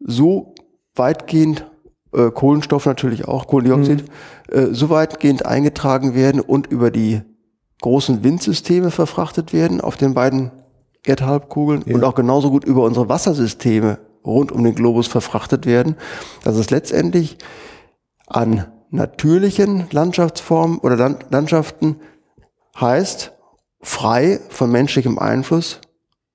so 0.00 0.54
weitgehend, 0.94 1.66
äh, 2.12 2.30
Kohlenstoff 2.30 2.86
natürlich 2.86 3.26
auch, 3.26 3.46
Kohlendioxid, 3.46 4.04
mhm. 4.50 4.54
äh, 4.54 4.74
so 4.74 4.90
weitgehend 4.90 5.46
eingetragen 5.46 6.14
werden 6.14 6.40
und 6.40 6.66
über 6.66 6.90
die 6.90 7.22
großen 7.80 8.24
Windsysteme 8.24 8.90
verfrachtet 8.90 9.52
werden 9.52 9.80
auf 9.80 9.96
den 9.96 10.14
beiden 10.14 10.50
Erdhalbkugeln 11.06 11.84
ja. 11.86 11.94
und 11.94 12.04
auch 12.04 12.14
genauso 12.14 12.50
gut 12.50 12.64
über 12.64 12.82
unsere 12.82 13.08
Wassersysteme 13.08 13.98
rund 14.24 14.50
um 14.52 14.64
den 14.64 14.74
Globus 14.74 15.06
verfrachtet 15.06 15.66
werden, 15.66 15.96
dass 16.42 16.56
es 16.56 16.70
letztendlich 16.70 17.38
an 18.26 18.66
natürlichen 18.90 19.86
Landschaftsformen 19.90 20.78
oder 20.78 20.96
Land 20.96 21.26
Landschaften 21.30 21.96
heißt, 22.78 23.32
frei 23.80 24.40
von 24.48 24.70
menschlichem 24.70 25.18
Einfluss, 25.18 25.80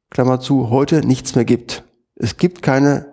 Klammer 0.10 0.40
zu, 0.40 0.70
heute 0.70 1.06
nichts 1.06 1.36
mehr 1.36 1.46
gibt. 1.46 1.84
Es 2.16 2.38
gibt 2.38 2.62
keine 2.62 3.08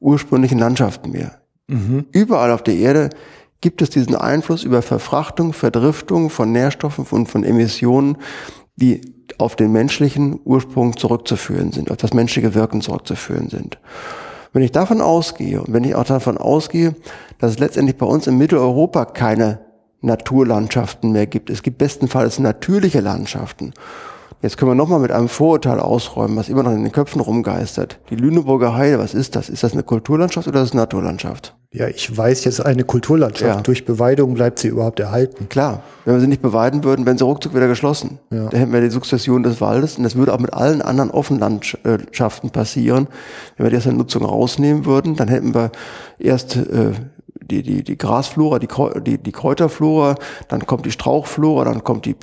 ursprünglichen 0.00 0.58
Landschaften 0.58 1.10
mehr. 1.10 1.40
Mhm. 1.68 2.06
Überall 2.12 2.52
auf 2.52 2.62
der 2.62 2.76
Erde 2.76 3.10
gibt 3.60 3.82
es 3.82 3.90
diesen 3.90 4.14
Einfluss 4.14 4.64
über 4.64 4.82
Verfrachtung, 4.82 5.52
Verdriftung 5.52 6.30
von 6.30 6.52
Nährstoffen 6.52 7.06
und 7.10 7.28
von 7.28 7.44
Emissionen, 7.44 8.18
die 8.76 9.15
auf 9.38 9.56
den 9.56 9.72
menschlichen 9.72 10.40
Ursprung 10.44 10.96
zurückzuführen 10.96 11.72
sind, 11.72 11.90
auf 11.90 11.96
das 11.96 12.14
menschliche 12.14 12.54
Wirken 12.54 12.80
zurückzuführen 12.80 13.48
sind. 13.48 13.78
Wenn 14.52 14.62
ich 14.62 14.72
davon 14.72 15.00
ausgehe 15.00 15.60
und 15.60 15.72
wenn 15.72 15.84
ich 15.84 15.94
auch 15.94 16.04
davon 16.04 16.38
ausgehe, 16.38 16.94
dass 17.38 17.52
es 17.52 17.58
letztendlich 17.58 17.96
bei 17.98 18.06
uns 18.06 18.26
in 18.26 18.38
Mitteleuropa 18.38 19.04
keine 19.04 19.60
Naturlandschaften 20.00 21.12
mehr 21.12 21.26
gibt, 21.26 21.50
es 21.50 21.62
gibt 21.62 21.78
bestenfalls 21.78 22.38
natürliche 22.38 23.00
Landschaften 23.00 23.72
Jetzt 24.42 24.58
können 24.58 24.70
wir 24.70 24.74
nochmal 24.74 25.00
mit 25.00 25.12
einem 25.12 25.28
Vorurteil 25.28 25.80
ausräumen, 25.80 26.36
was 26.36 26.48
immer 26.48 26.62
noch 26.62 26.72
in 26.72 26.82
den 26.82 26.92
Köpfen 26.92 27.20
rumgeistert. 27.20 27.98
Die 28.10 28.16
Lüneburger 28.16 28.76
Heide, 28.76 28.98
was 28.98 29.14
ist 29.14 29.34
das? 29.34 29.48
Ist 29.48 29.62
das 29.62 29.72
eine 29.72 29.82
Kulturlandschaft 29.82 30.46
oder 30.46 30.60
ist 30.60 30.68
das 30.68 30.72
eine 30.72 30.82
Naturlandschaft? 30.82 31.56
Ja, 31.76 31.88
ich 31.88 32.16
weiß 32.16 32.44
jetzt 32.44 32.64
eine 32.64 32.84
Kulturlandschaft. 32.84 33.56
Ja. 33.56 33.60
Durch 33.60 33.84
Beweidung 33.84 34.32
bleibt 34.32 34.60
sie 34.60 34.68
überhaupt 34.68 34.98
erhalten. 34.98 35.50
Klar. 35.50 35.82
Wenn 36.06 36.14
wir 36.14 36.20
sie 36.22 36.26
nicht 36.26 36.40
beweiden 36.40 36.84
würden, 36.84 37.04
wären 37.04 37.18
sie 37.18 37.24
ruckzuck 37.24 37.54
wieder 37.54 37.68
geschlossen. 37.68 38.18
Ja. 38.30 38.48
Da 38.48 38.56
hätten 38.56 38.72
wir 38.72 38.80
die 38.80 38.88
Sukzession 38.88 39.42
des 39.42 39.60
Waldes 39.60 39.98
und 39.98 40.04
das 40.04 40.16
würde 40.16 40.32
auch 40.32 40.38
mit 40.38 40.54
allen 40.54 40.80
anderen 40.80 41.10
Offenlandschaften 41.10 42.48
passieren. 42.48 43.08
Wenn 43.58 43.66
wir 43.66 43.70
die 43.70 43.76
aus 43.76 43.82
der 43.82 43.92
Nutzung 43.92 44.24
rausnehmen 44.24 44.86
würden, 44.86 45.16
dann 45.16 45.28
hätten 45.28 45.54
wir 45.54 45.70
erst 46.18 46.56
äh, 46.56 46.92
die, 47.50 47.62
die, 47.62 47.82
die 47.84 47.98
Grasflora, 47.98 48.58
die, 48.58 48.68
die, 49.00 49.18
die 49.18 49.32
Kräuterflora, 49.32 50.16
dann 50.48 50.66
kommt 50.66 50.86
die 50.86 50.90
Strauchflora, 50.90 51.64
dann 51.64 51.84
kommt 51.84 52.04
die 52.04 52.16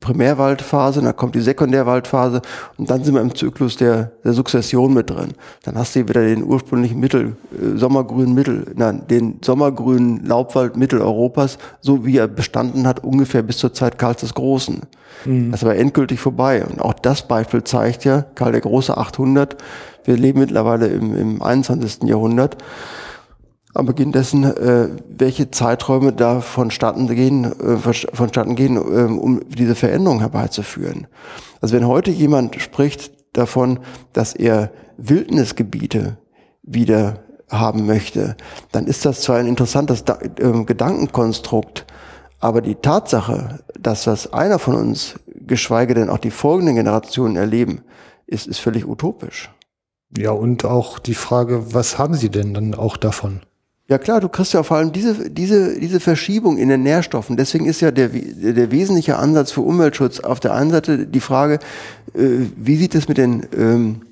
Primärwaldphase, 0.00 1.02
dann 1.02 1.16
kommt 1.16 1.34
die 1.34 1.40
Sekundärwaldphase 1.40 2.42
und 2.76 2.90
dann 2.90 3.04
sind 3.04 3.14
wir 3.14 3.20
im 3.20 3.34
Zyklus 3.34 3.76
der, 3.76 4.12
der 4.24 4.32
Sukzession 4.32 4.94
mit 4.94 5.10
drin. 5.10 5.32
Dann 5.62 5.76
hast 5.76 5.96
du 5.96 6.08
wieder 6.08 6.22
den 6.22 6.44
ursprünglichen 6.44 7.00
Mittel, 7.00 7.36
äh, 7.52 7.76
sommergrünen 7.76 8.34
Mittel, 8.34 8.66
nein, 8.76 9.02
den 9.08 9.38
sommergrünen 9.42 10.24
Laubwald 10.24 10.76
Mitteleuropas, 10.76 11.58
so 11.80 12.04
wie 12.04 12.18
er 12.18 12.28
bestanden 12.28 12.86
hat, 12.86 13.02
ungefähr 13.02 13.42
bis 13.42 13.58
zur 13.58 13.72
Zeit 13.72 13.98
Karls 13.98 14.20
des 14.20 14.34
Großen. 14.34 14.82
Mhm. 15.24 15.50
Das 15.50 15.64
war 15.64 15.74
endgültig 15.74 16.20
vorbei. 16.20 16.64
Und 16.64 16.80
auch 16.80 16.94
das 16.94 17.26
Beispiel 17.26 17.64
zeigt 17.64 18.04
ja, 18.04 18.22
Karl 18.34 18.52
der 18.52 18.60
Große 18.60 18.96
800, 18.96 19.56
wir 20.04 20.16
leben 20.16 20.40
mittlerweile 20.40 20.86
im, 20.86 21.16
im 21.16 21.42
21. 21.42 22.04
Jahrhundert 22.04 22.56
am 23.74 23.86
Beginn 23.86 24.12
dessen, 24.12 24.44
äh, 24.44 24.88
welche 25.08 25.50
Zeiträume 25.50 26.12
da 26.12 26.40
vonstatten 26.40 27.06
gehen, 27.08 27.44
äh, 27.44 27.76
vonstatten 27.76 28.56
gehen, 28.56 28.76
äh, 28.76 28.80
um 28.80 29.40
diese 29.48 29.74
Veränderung 29.74 30.20
herbeizuführen. 30.20 31.06
Also 31.60 31.76
wenn 31.76 31.86
heute 31.86 32.10
jemand 32.10 32.60
spricht 32.60 33.12
davon, 33.32 33.80
dass 34.12 34.34
er 34.34 34.72
Wildnisgebiete 34.96 36.18
wieder 36.62 37.20
haben 37.48 37.86
möchte, 37.86 38.36
dann 38.72 38.86
ist 38.86 39.04
das 39.04 39.22
zwar 39.22 39.38
ein 39.38 39.46
interessantes 39.46 40.04
da 40.04 40.18
äh, 40.20 40.64
Gedankenkonstrukt, 40.64 41.86
aber 42.38 42.62
die 42.62 42.76
Tatsache, 42.76 43.60
dass 43.78 44.04
das 44.04 44.32
einer 44.32 44.58
von 44.58 44.74
uns, 44.74 45.14
geschweige 45.46 45.94
denn 45.94 46.08
auch 46.08 46.18
die 46.18 46.30
folgenden 46.30 46.76
Generationen 46.76 47.36
erleben, 47.36 47.82
ist, 48.26 48.46
ist 48.46 48.60
völlig 48.60 48.86
utopisch. 48.86 49.50
Ja, 50.16 50.32
und 50.32 50.64
auch 50.64 50.98
die 50.98 51.14
Frage, 51.14 51.74
was 51.74 51.98
haben 51.98 52.14
Sie 52.14 52.30
denn 52.30 52.54
dann 52.54 52.74
auch 52.74 52.96
davon? 52.96 53.40
Ja 53.90 53.98
klar, 53.98 54.20
du 54.20 54.28
kriegst 54.28 54.52
ja 54.52 54.62
vor 54.62 54.76
allem 54.76 54.92
diese, 54.92 55.30
diese, 55.30 55.80
diese 55.80 55.98
Verschiebung 55.98 56.58
in 56.58 56.68
den 56.68 56.84
Nährstoffen. 56.84 57.36
Deswegen 57.36 57.66
ist 57.66 57.80
ja 57.80 57.90
der, 57.90 58.10
der 58.10 58.70
wesentliche 58.70 59.16
Ansatz 59.16 59.50
für 59.50 59.62
Umweltschutz 59.62 60.20
auf 60.20 60.38
der 60.38 60.54
einen 60.54 60.70
Seite 60.70 61.08
die 61.08 61.18
Frage, 61.18 61.58
äh, 62.14 62.46
wie 62.54 62.76
sieht 62.76 62.94
es 62.94 63.08
mit 63.08 63.18
den 63.18 63.48
ähm, 63.52 64.02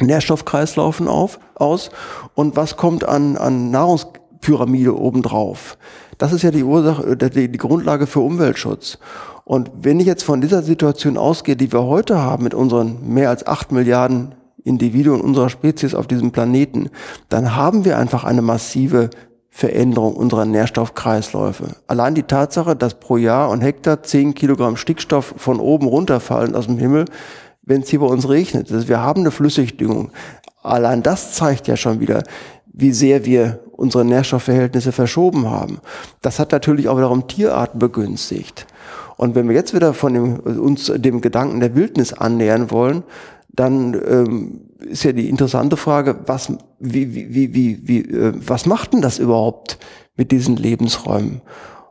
Nährstoffkreislaufen 0.00 1.08
auf, 1.08 1.38
aus 1.56 1.90
und 2.34 2.56
was 2.56 2.78
kommt 2.78 3.04
an, 3.04 3.36
an 3.36 3.70
Nahrungspyramide 3.70 4.96
obendrauf. 4.96 5.76
Das 6.16 6.32
ist 6.32 6.40
ja 6.40 6.50
die 6.50 6.64
Ursache, 6.64 7.18
äh, 7.20 7.30
die, 7.30 7.52
die 7.52 7.58
Grundlage 7.58 8.06
für 8.06 8.20
Umweltschutz. 8.20 8.96
Und 9.44 9.70
wenn 9.78 10.00
ich 10.00 10.06
jetzt 10.06 10.22
von 10.22 10.40
dieser 10.40 10.62
Situation 10.62 11.18
ausgehe, 11.18 11.56
die 11.56 11.70
wir 11.70 11.82
heute 11.82 12.22
haben 12.22 12.44
mit 12.44 12.54
unseren 12.54 13.12
mehr 13.12 13.28
als 13.28 13.46
acht 13.46 13.72
Milliarden 13.72 14.34
Individuen 14.66 15.20
unserer 15.20 15.48
Spezies 15.48 15.94
auf 15.94 16.06
diesem 16.06 16.32
Planeten, 16.32 16.90
dann 17.28 17.56
haben 17.56 17.84
wir 17.84 17.98
einfach 17.98 18.24
eine 18.24 18.42
massive 18.42 19.10
Veränderung 19.48 20.16
unserer 20.16 20.44
Nährstoffkreisläufe. 20.44 21.76
Allein 21.86 22.14
die 22.14 22.24
Tatsache, 22.24 22.76
dass 22.76 23.00
pro 23.00 23.16
Jahr 23.16 23.48
und 23.48 23.62
Hektar 23.62 24.02
10 24.02 24.34
Kilogramm 24.34 24.76
Stickstoff 24.76 25.34
von 25.38 25.60
oben 25.60 25.86
runterfallen 25.86 26.54
aus 26.54 26.66
dem 26.66 26.76
Himmel, 26.76 27.06
wenn 27.62 27.80
es 27.80 27.88
hier 27.88 28.00
bei 28.00 28.06
uns 28.06 28.28
regnet. 28.28 28.70
Also 28.70 28.86
wir 28.88 29.00
haben 29.00 29.22
eine 29.22 29.30
Flüssigdüngung. 29.30 30.10
Allein 30.62 31.02
das 31.02 31.32
zeigt 31.32 31.68
ja 31.68 31.76
schon 31.76 32.00
wieder, 32.00 32.22
wie 32.66 32.92
sehr 32.92 33.24
wir 33.24 33.60
unsere 33.72 34.04
Nährstoffverhältnisse 34.04 34.92
verschoben 34.92 35.50
haben. 35.50 35.78
Das 36.20 36.38
hat 36.38 36.52
natürlich 36.52 36.88
auch 36.88 36.96
wiederum 36.96 37.26
Tierarten 37.26 37.78
begünstigt. 37.78 38.66
Und 39.16 39.34
wenn 39.34 39.48
wir 39.48 39.54
jetzt 39.54 39.74
wieder 39.74 39.94
von 39.94 40.12
dem, 40.12 40.40
uns 40.40 40.92
dem 40.94 41.22
Gedanken 41.22 41.60
der 41.60 41.74
Wildnis 41.74 42.12
annähern 42.12 42.70
wollen, 42.70 43.04
dann 43.56 43.94
ähm, 44.08 44.60
ist 44.78 45.04
ja 45.04 45.12
die 45.12 45.28
interessante 45.28 45.76
Frage, 45.76 46.16
was, 46.26 46.52
wie, 46.78 47.14
wie, 47.14 47.34
wie, 47.34 47.54
wie, 47.54 47.88
wie 47.88 48.00
äh, 48.00 48.32
was 48.36 48.66
macht 48.66 48.92
denn 48.92 49.00
das 49.00 49.18
überhaupt 49.18 49.78
mit 50.16 50.30
diesen 50.30 50.56
Lebensräumen? 50.56 51.40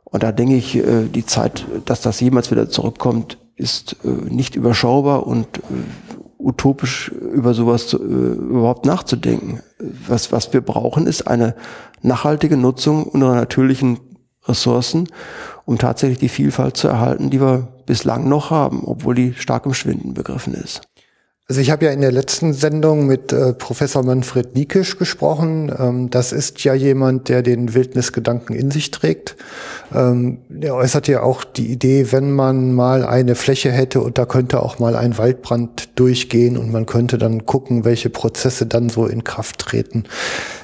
Und 0.04 0.24
da 0.24 0.32
denke 0.32 0.56
ich, 0.56 0.76
äh, 0.78 1.08
die 1.14 1.26
Zeit, 1.26 1.66
dass 1.86 2.02
das 2.02 2.20
jemals 2.22 2.52
wieder 2.52 2.70
zurückkommt, 2.70 3.38
ist 3.56 3.98
äh, 4.04 4.08
nicht 4.08 4.56
überschaubar 4.56 5.26
und 5.26 5.58
äh, 5.58 5.62
utopisch 6.38 7.10
über 7.10 7.54
sowas 7.54 7.88
zu, 7.88 7.98
äh, 8.02 8.04
überhaupt 8.04 8.86
nachzudenken. 8.86 9.62
Was, 10.08 10.32
was 10.32 10.54
wir 10.54 10.62
brauchen, 10.62 11.08
ist 11.08 11.28
eine 11.28 11.56
nachhaltige 12.02 12.58
Nutzung 12.58 13.04
unserer 13.04 13.36
natürlichen 13.36 14.00
Ressourcen, 14.48 15.10
um 15.66 15.78
tatsächlich 15.78 16.20
die 16.20 16.30
Vielfalt 16.30 16.78
zu 16.78 16.88
erhalten, 16.88 17.30
die 17.30 17.42
wir 17.42 17.68
bislang 17.86 18.30
noch 18.30 18.52
haben, 18.52 18.84
obwohl 18.86 19.16
die 19.16 19.34
stark 19.34 19.66
im 19.66 19.74
Schwinden 19.74 20.14
begriffen 20.14 20.54
ist. 20.54 20.82
Also 21.48 21.62
ich 21.62 21.70
habe 21.70 21.86
ja 21.86 21.92
in 21.92 22.02
der 22.02 22.12
letzten 22.12 22.54
Sendung 22.54 23.06
mit 23.06 23.32
äh, 23.32 23.54
Professor 23.54 24.04
Manfred 24.04 24.56
Niekisch 24.56 24.98
gesprochen. 24.98 25.72
Ähm, 25.78 26.10
das 26.10 26.32
ist 26.32 26.64
ja 26.64 26.74
jemand, 26.74 27.30
der 27.30 27.44
den 27.44 27.76
Wildnisgedanken 27.76 28.56
in 28.56 28.72
sich 28.72 28.90
trägt. 28.90 29.36
Ähm, 29.94 30.40
er 30.60 30.74
äußert 30.74 31.08
ja 31.08 31.22
auch 31.22 31.44
die 31.44 31.68
Idee, 31.68 32.12
wenn 32.12 32.32
man 32.32 32.74
mal 32.74 33.06
eine 33.06 33.36
Fläche 33.36 33.72
hätte 33.72 34.02
und 34.02 34.18
da 34.18 34.26
könnte 34.26 34.60
auch 34.64 34.80
mal 34.80 34.96
ein 34.96 35.20
Waldbrand 35.20 36.00
durchgehen 36.00 36.58
und 36.58 36.72
man 36.72 36.88
könnte 36.88 37.20
dann 37.20 37.46
gucken, 37.46 37.86
welche 37.86 38.10
Prozesse 38.10 38.66
dann 38.66 38.90
so 38.90 39.06
in 39.06 39.24
Kraft 39.24 39.60
treten. 39.60 40.06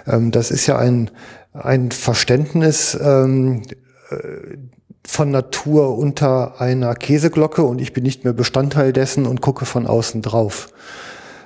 Ähm, 0.07 0.31
das 0.31 0.49
ist 0.49 0.65
ja 0.65 0.79
ein, 0.79 1.11
ein 1.53 1.91
Verständnis, 1.91 2.97
ähm, 2.99 3.61
äh, 4.09 4.57
von 5.05 5.31
Natur 5.31 5.97
unter 5.97 6.61
einer 6.61 6.95
Käseglocke 6.95 7.63
und 7.63 7.79
ich 7.79 7.93
bin 7.93 8.03
nicht 8.03 8.23
mehr 8.23 8.33
Bestandteil 8.33 8.93
dessen 8.93 9.25
und 9.25 9.41
gucke 9.41 9.65
von 9.65 9.87
außen 9.87 10.21
drauf. 10.21 10.69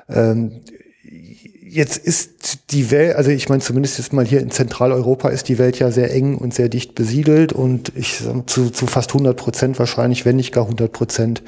Ähm, 0.09 0.61
jetzt 1.75 1.97
ist 1.97 2.71
die 2.71 2.89
Welt, 2.89 3.15
also 3.15 3.31
ich 3.31 3.49
meine 3.49 3.61
zumindest 3.61 3.97
jetzt 3.97 4.13
mal 4.13 4.25
hier 4.25 4.39
in 4.39 4.49
Zentraleuropa 4.49 5.29
ist 5.29 5.49
die 5.49 5.57
Welt 5.57 5.77
ja 5.77 5.91
sehr 5.91 6.13
eng 6.13 6.37
und 6.37 6.53
sehr 6.53 6.69
dicht 6.69 6.95
besiedelt 6.95 7.53
und 7.53 7.91
ich 7.95 8.23
zu, 8.45 8.69
zu 8.69 8.87
fast 8.87 9.09
100 9.09 9.35
Prozent 9.35 9.77
wahrscheinlich, 9.77 10.25
wenn 10.25 10.37
nicht 10.37 10.53
gar 10.53 10.63
100 10.63 10.91
Prozent 10.91 11.43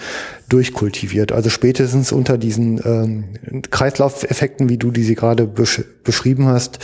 durchkultiviert. 0.49 1.31
Also 1.31 1.49
spätestens 1.49 2.11
unter 2.11 2.38
diesen 2.38 2.81
ähm, 2.84 3.61
Kreislaufeffekten, 3.71 4.69
wie 4.69 4.77
du 4.77 4.91
die 4.91 5.03
sie 5.03 5.15
gerade 5.15 5.47
besch 5.47 5.84
beschrieben 6.03 6.47
hast, 6.47 6.79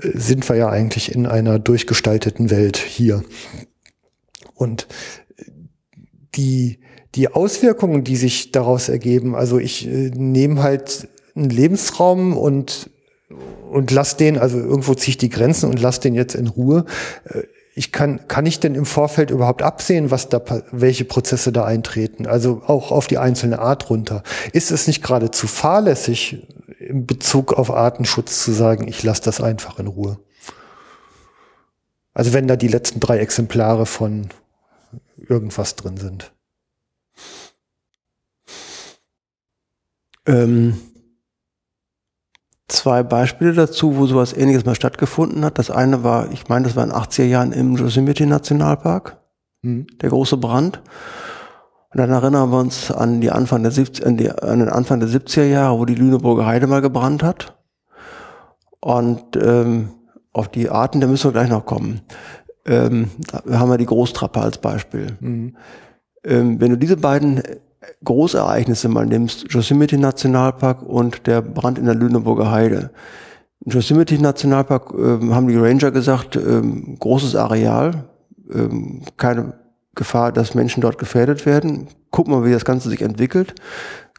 äh, 0.00 0.10
sind 0.14 0.48
wir 0.48 0.56
ja 0.56 0.68
eigentlich 0.68 1.12
in 1.12 1.26
einer 1.26 1.58
durchgestalteten 1.58 2.50
Welt 2.50 2.76
hier. 2.76 3.24
Und 4.56 4.88
die, 6.34 6.80
die 7.14 7.28
Auswirkungen, 7.28 8.02
die 8.02 8.16
sich 8.16 8.50
daraus 8.50 8.88
ergeben, 8.88 9.34
also 9.34 9.58
ich 9.58 9.86
äh, 9.86 10.10
nehme 10.14 10.62
halt 10.62 11.08
einen 11.34 11.50
Lebensraum 11.50 12.36
und, 12.36 12.90
und 13.70 13.90
lass 13.90 14.16
den, 14.16 14.38
also 14.38 14.58
irgendwo 14.58 14.94
ziehe 14.94 15.10
ich 15.10 15.18
die 15.18 15.28
Grenzen 15.28 15.70
und 15.70 15.80
lass 15.80 16.00
den 16.00 16.14
jetzt 16.14 16.34
in 16.34 16.48
Ruhe. 16.48 16.86
Äh, 17.24 17.42
ich 17.78 17.92
kann, 17.92 18.26
kann 18.26 18.46
ich 18.46 18.58
denn 18.58 18.74
im 18.74 18.86
Vorfeld 18.86 19.30
überhaupt 19.30 19.60
absehen, 19.60 20.10
was 20.10 20.30
da, 20.30 20.42
welche 20.72 21.04
Prozesse 21.04 21.52
da 21.52 21.66
eintreten? 21.66 22.26
Also 22.26 22.62
auch 22.66 22.90
auf 22.90 23.06
die 23.06 23.18
einzelne 23.18 23.58
Art 23.58 23.90
runter. 23.90 24.22
Ist 24.54 24.70
es 24.70 24.86
nicht 24.86 25.02
geradezu 25.02 25.46
fahrlässig, 25.46 26.46
in 26.78 27.04
Bezug 27.04 27.52
auf 27.52 27.70
Artenschutz 27.70 28.42
zu 28.42 28.52
sagen, 28.52 28.88
ich 28.88 29.02
lasse 29.02 29.22
das 29.22 29.42
einfach 29.42 29.78
in 29.78 29.88
Ruhe? 29.88 30.18
Also 32.14 32.32
wenn 32.32 32.48
da 32.48 32.56
die 32.56 32.68
letzten 32.68 32.98
drei 32.98 33.18
Exemplare 33.18 33.84
von 33.84 34.28
irgendwas 35.16 35.76
drin 35.76 35.96
sind. 35.96 36.32
Ähm, 40.26 40.76
zwei 42.68 43.02
Beispiele 43.02 43.54
dazu, 43.54 43.96
wo 43.96 44.06
sowas 44.06 44.32
ähnliches 44.32 44.64
mal 44.64 44.74
stattgefunden 44.74 45.44
hat. 45.44 45.58
Das 45.58 45.70
eine 45.70 46.02
war, 46.02 46.30
ich 46.32 46.48
meine, 46.48 46.66
das 46.66 46.76
war 46.76 46.84
in 46.84 46.90
den 46.90 46.98
80er 46.98 47.24
Jahren 47.24 47.52
im 47.52 47.76
Yosemite 47.76 48.26
Nationalpark, 48.26 49.18
mhm. 49.62 49.86
der 50.00 50.10
große 50.10 50.36
Brand. 50.36 50.82
Und 51.90 52.00
dann 52.00 52.10
erinnern 52.10 52.50
wir 52.50 52.58
uns 52.58 52.90
an, 52.90 53.20
die 53.20 53.30
Anfang 53.30 53.62
der 53.62 53.72
70, 53.72 54.04
an, 54.04 54.16
die, 54.16 54.30
an 54.30 54.58
den 54.58 54.68
Anfang 54.68 55.00
der 55.00 55.08
70er 55.08 55.44
Jahre, 55.44 55.78
wo 55.78 55.84
die 55.84 55.94
Lüneburger 55.94 56.44
Heide 56.44 56.66
mal 56.66 56.82
gebrannt 56.82 57.22
hat. 57.22 57.56
Und 58.80 59.36
ähm, 59.36 59.92
auf 60.32 60.48
die 60.48 60.68
Arten, 60.68 61.00
da 61.00 61.06
müssen 61.06 61.24
wir 61.24 61.32
gleich 61.32 61.48
noch 61.48 61.64
kommen. 61.64 62.02
Ähm, 62.66 63.10
da 63.30 63.58
haben 63.58 63.70
wir 63.70 63.78
die 63.78 63.86
Großtrappe 63.86 64.40
als 64.40 64.58
Beispiel. 64.58 65.16
Mhm. 65.20 65.56
Ähm, 66.24 66.60
wenn 66.60 66.70
du 66.70 66.76
diese 66.76 66.96
beiden 66.96 67.42
Großereignisse 68.04 68.88
mal 68.88 69.06
nimmst, 69.06 69.52
Yosemite 69.52 69.96
Nationalpark 69.98 70.82
und 70.82 71.26
der 71.26 71.42
Brand 71.42 71.78
in 71.78 71.86
der 71.86 71.94
Lüneburger 71.94 72.50
Heide. 72.50 72.90
Im 73.64 73.72
Yosemite 73.72 74.20
Nationalpark 74.20 74.92
ähm, 74.92 75.34
haben 75.34 75.48
die 75.48 75.56
Ranger 75.56 75.90
gesagt, 75.90 76.36
ähm, 76.36 76.96
großes 76.98 77.36
Areal, 77.36 78.04
ähm, 78.52 79.02
keine 79.16 79.54
Gefahr, 79.94 80.32
dass 80.32 80.54
Menschen 80.54 80.80
dort 80.80 80.98
gefährdet 80.98 81.46
werden. 81.46 81.88
Gucken 82.10 82.34
wir, 82.34 82.44
wie 82.44 82.52
das 82.52 82.64
Ganze 82.64 82.90
sich 82.90 83.02
entwickelt 83.02 83.54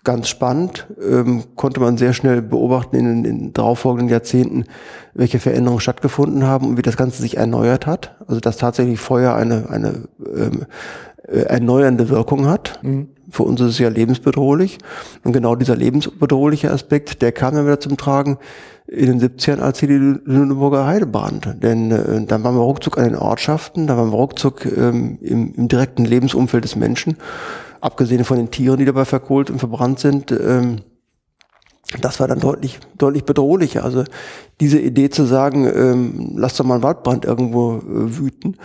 ganz 0.08 0.30
spannend, 0.30 0.88
ähm, 1.02 1.44
konnte 1.58 1.82
man 1.82 1.98
sehr 1.98 2.14
schnell 2.14 2.42
beobachten 2.42 2.96
in 2.96 3.06
den, 3.06 3.26
in 3.26 3.40
den 3.40 3.54
darauffolgenden 3.54 4.08
Jahrzehnten, 4.08 4.64
welche 5.14 5.38
Veränderungen 5.38 5.82
stattgefunden 5.82 6.46
haben 6.46 6.66
und 6.66 6.78
wie 6.78 6.82
das 6.82 6.96
Ganze 6.96 7.22
sich 7.22 7.36
erneuert 7.36 7.86
hat. 7.86 8.16
Also 8.26 8.40
dass 8.40 8.56
tatsächlich 8.56 9.02
Feuer 9.02 9.36
eine, 9.36 9.70
eine 9.70 10.08
ähm, 10.26 10.66
äh, 11.28 11.40
erneuernde 11.40 12.08
Wirkung 12.08 12.48
hat. 12.48 12.80
Mhm. 12.84 13.10
Für 13.30 13.44
uns 13.44 13.60
ist 13.60 13.72
es 13.72 13.80
ja 13.80 13.90
lebensbedrohlich. 13.90 14.78
Und 15.26 15.34
genau 15.34 15.56
dieser 15.56 15.76
lebensbedrohliche 15.76 16.72
Aspekt, 16.72 17.22
der 17.22 17.34
kam 17.34 17.56
dann 17.56 17.66
wieder 17.66 17.82
zum 17.82 17.98
Tragen 17.98 18.38
in 18.88 19.20
den 19.20 19.20
70ern, 19.20 19.60
als 19.60 19.80
hier 19.82 19.90
die 19.90 20.22
Lüneburger 20.24 20.88
Heide 20.88 21.06
brannte. 21.06 21.54
Denn 21.54 21.92
äh, 21.92 22.26
dann 22.26 22.46
waren 22.46 22.56
wir 22.56 22.62
ruckzuck 22.62 22.98
an 22.98 23.04
den 23.04 23.18
Ortschaften, 23.18 23.88
da 23.88 23.98
waren 23.98 24.12
wir 24.12 24.18
ruckzuck 24.18 24.66
ähm, 24.66 25.18
im, 25.20 25.54
im 25.54 25.68
direkten 25.68 26.06
Lebensumfeld 26.06 26.64
des 26.64 26.78
Menschen 26.78 27.18
abgesehen 27.82 28.24
von 28.24 28.38
den 28.38 28.52
Tieren, 28.52 28.78
die 28.78 28.86
dabei 28.86 29.06
verkohlt 29.06 29.50
und 29.50 29.60
verbrannt 29.60 30.00
sind, 30.00 30.32
ähm, 30.32 30.82
das 32.02 32.20
war 32.20 32.28
dann 32.28 32.40
deutlich, 32.40 32.80
deutlich 32.98 33.24
bedrohlicher. 33.24 33.86
Also 33.86 34.04
diese 34.60 34.80
Idee 34.80 35.10
zu 35.10 35.24
sagen, 35.24 35.66
ähm, 35.66 36.34
lass 36.36 36.58
doch 36.58 36.66
mal 36.66 36.76
einen 36.76 36.84
Waldbrand 36.84 37.24
irgendwo 37.24 37.78
äh, 37.78 38.18
wüten, 38.18 38.58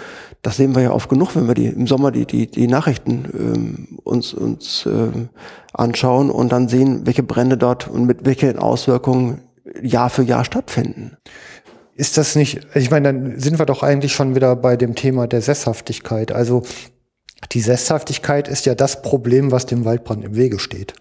das 0.42 0.56
sehen 0.56 0.74
wir 0.74 0.82
ja 0.82 0.90
oft 0.90 1.08
genug, 1.08 1.36
wenn 1.36 1.46
wir 1.46 1.54
die 1.54 1.66
im 1.66 1.86
Sommer 1.86 2.10
die, 2.10 2.26
die, 2.26 2.48
die 2.48 2.66
Nachrichten 2.66 3.28
ähm, 3.32 3.98
uns, 4.02 4.34
uns 4.34 4.86
äh, 4.86 5.28
anschauen 5.72 6.30
und 6.30 6.50
dann 6.50 6.68
sehen, 6.68 7.06
welche 7.06 7.22
Brände 7.22 7.56
dort 7.56 7.86
und 7.86 8.06
mit 8.06 8.24
welchen 8.24 8.58
Auswirkungen 8.58 9.42
Jahr 9.80 10.10
für 10.10 10.24
Jahr 10.24 10.44
stattfinden. 10.44 11.16
Ist 11.94 12.18
das 12.18 12.34
nicht, 12.34 12.66
ich 12.74 12.90
meine, 12.90 13.12
dann 13.12 13.38
sind 13.38 13.60
wir 13.60 13.66
doch 13.66 13.84
eigentlich 13.84 14.12
schon 14.12 14.34
wieder 14.34 14.56
bei 14.56 14.76
dem 14.76 14.96
Thema 14.96 15.28
der 15.28 15.42
Sesshaftigkeit. 15.42 16.32
Also 16.32 16.64
die 17.50 17.60
Sesshaftigkeit 17.60 18.48
ist 18.48 18.66
ja 18.66 18.74
das 18.74 19.02
Problem, 19.02 19.50
was 19.50 19.66
dem 19.66 19.84
Waldbrand 19.84 20.24
im 20.24 20.36
Wege 20.36 20.58
steht. 20.58 20.94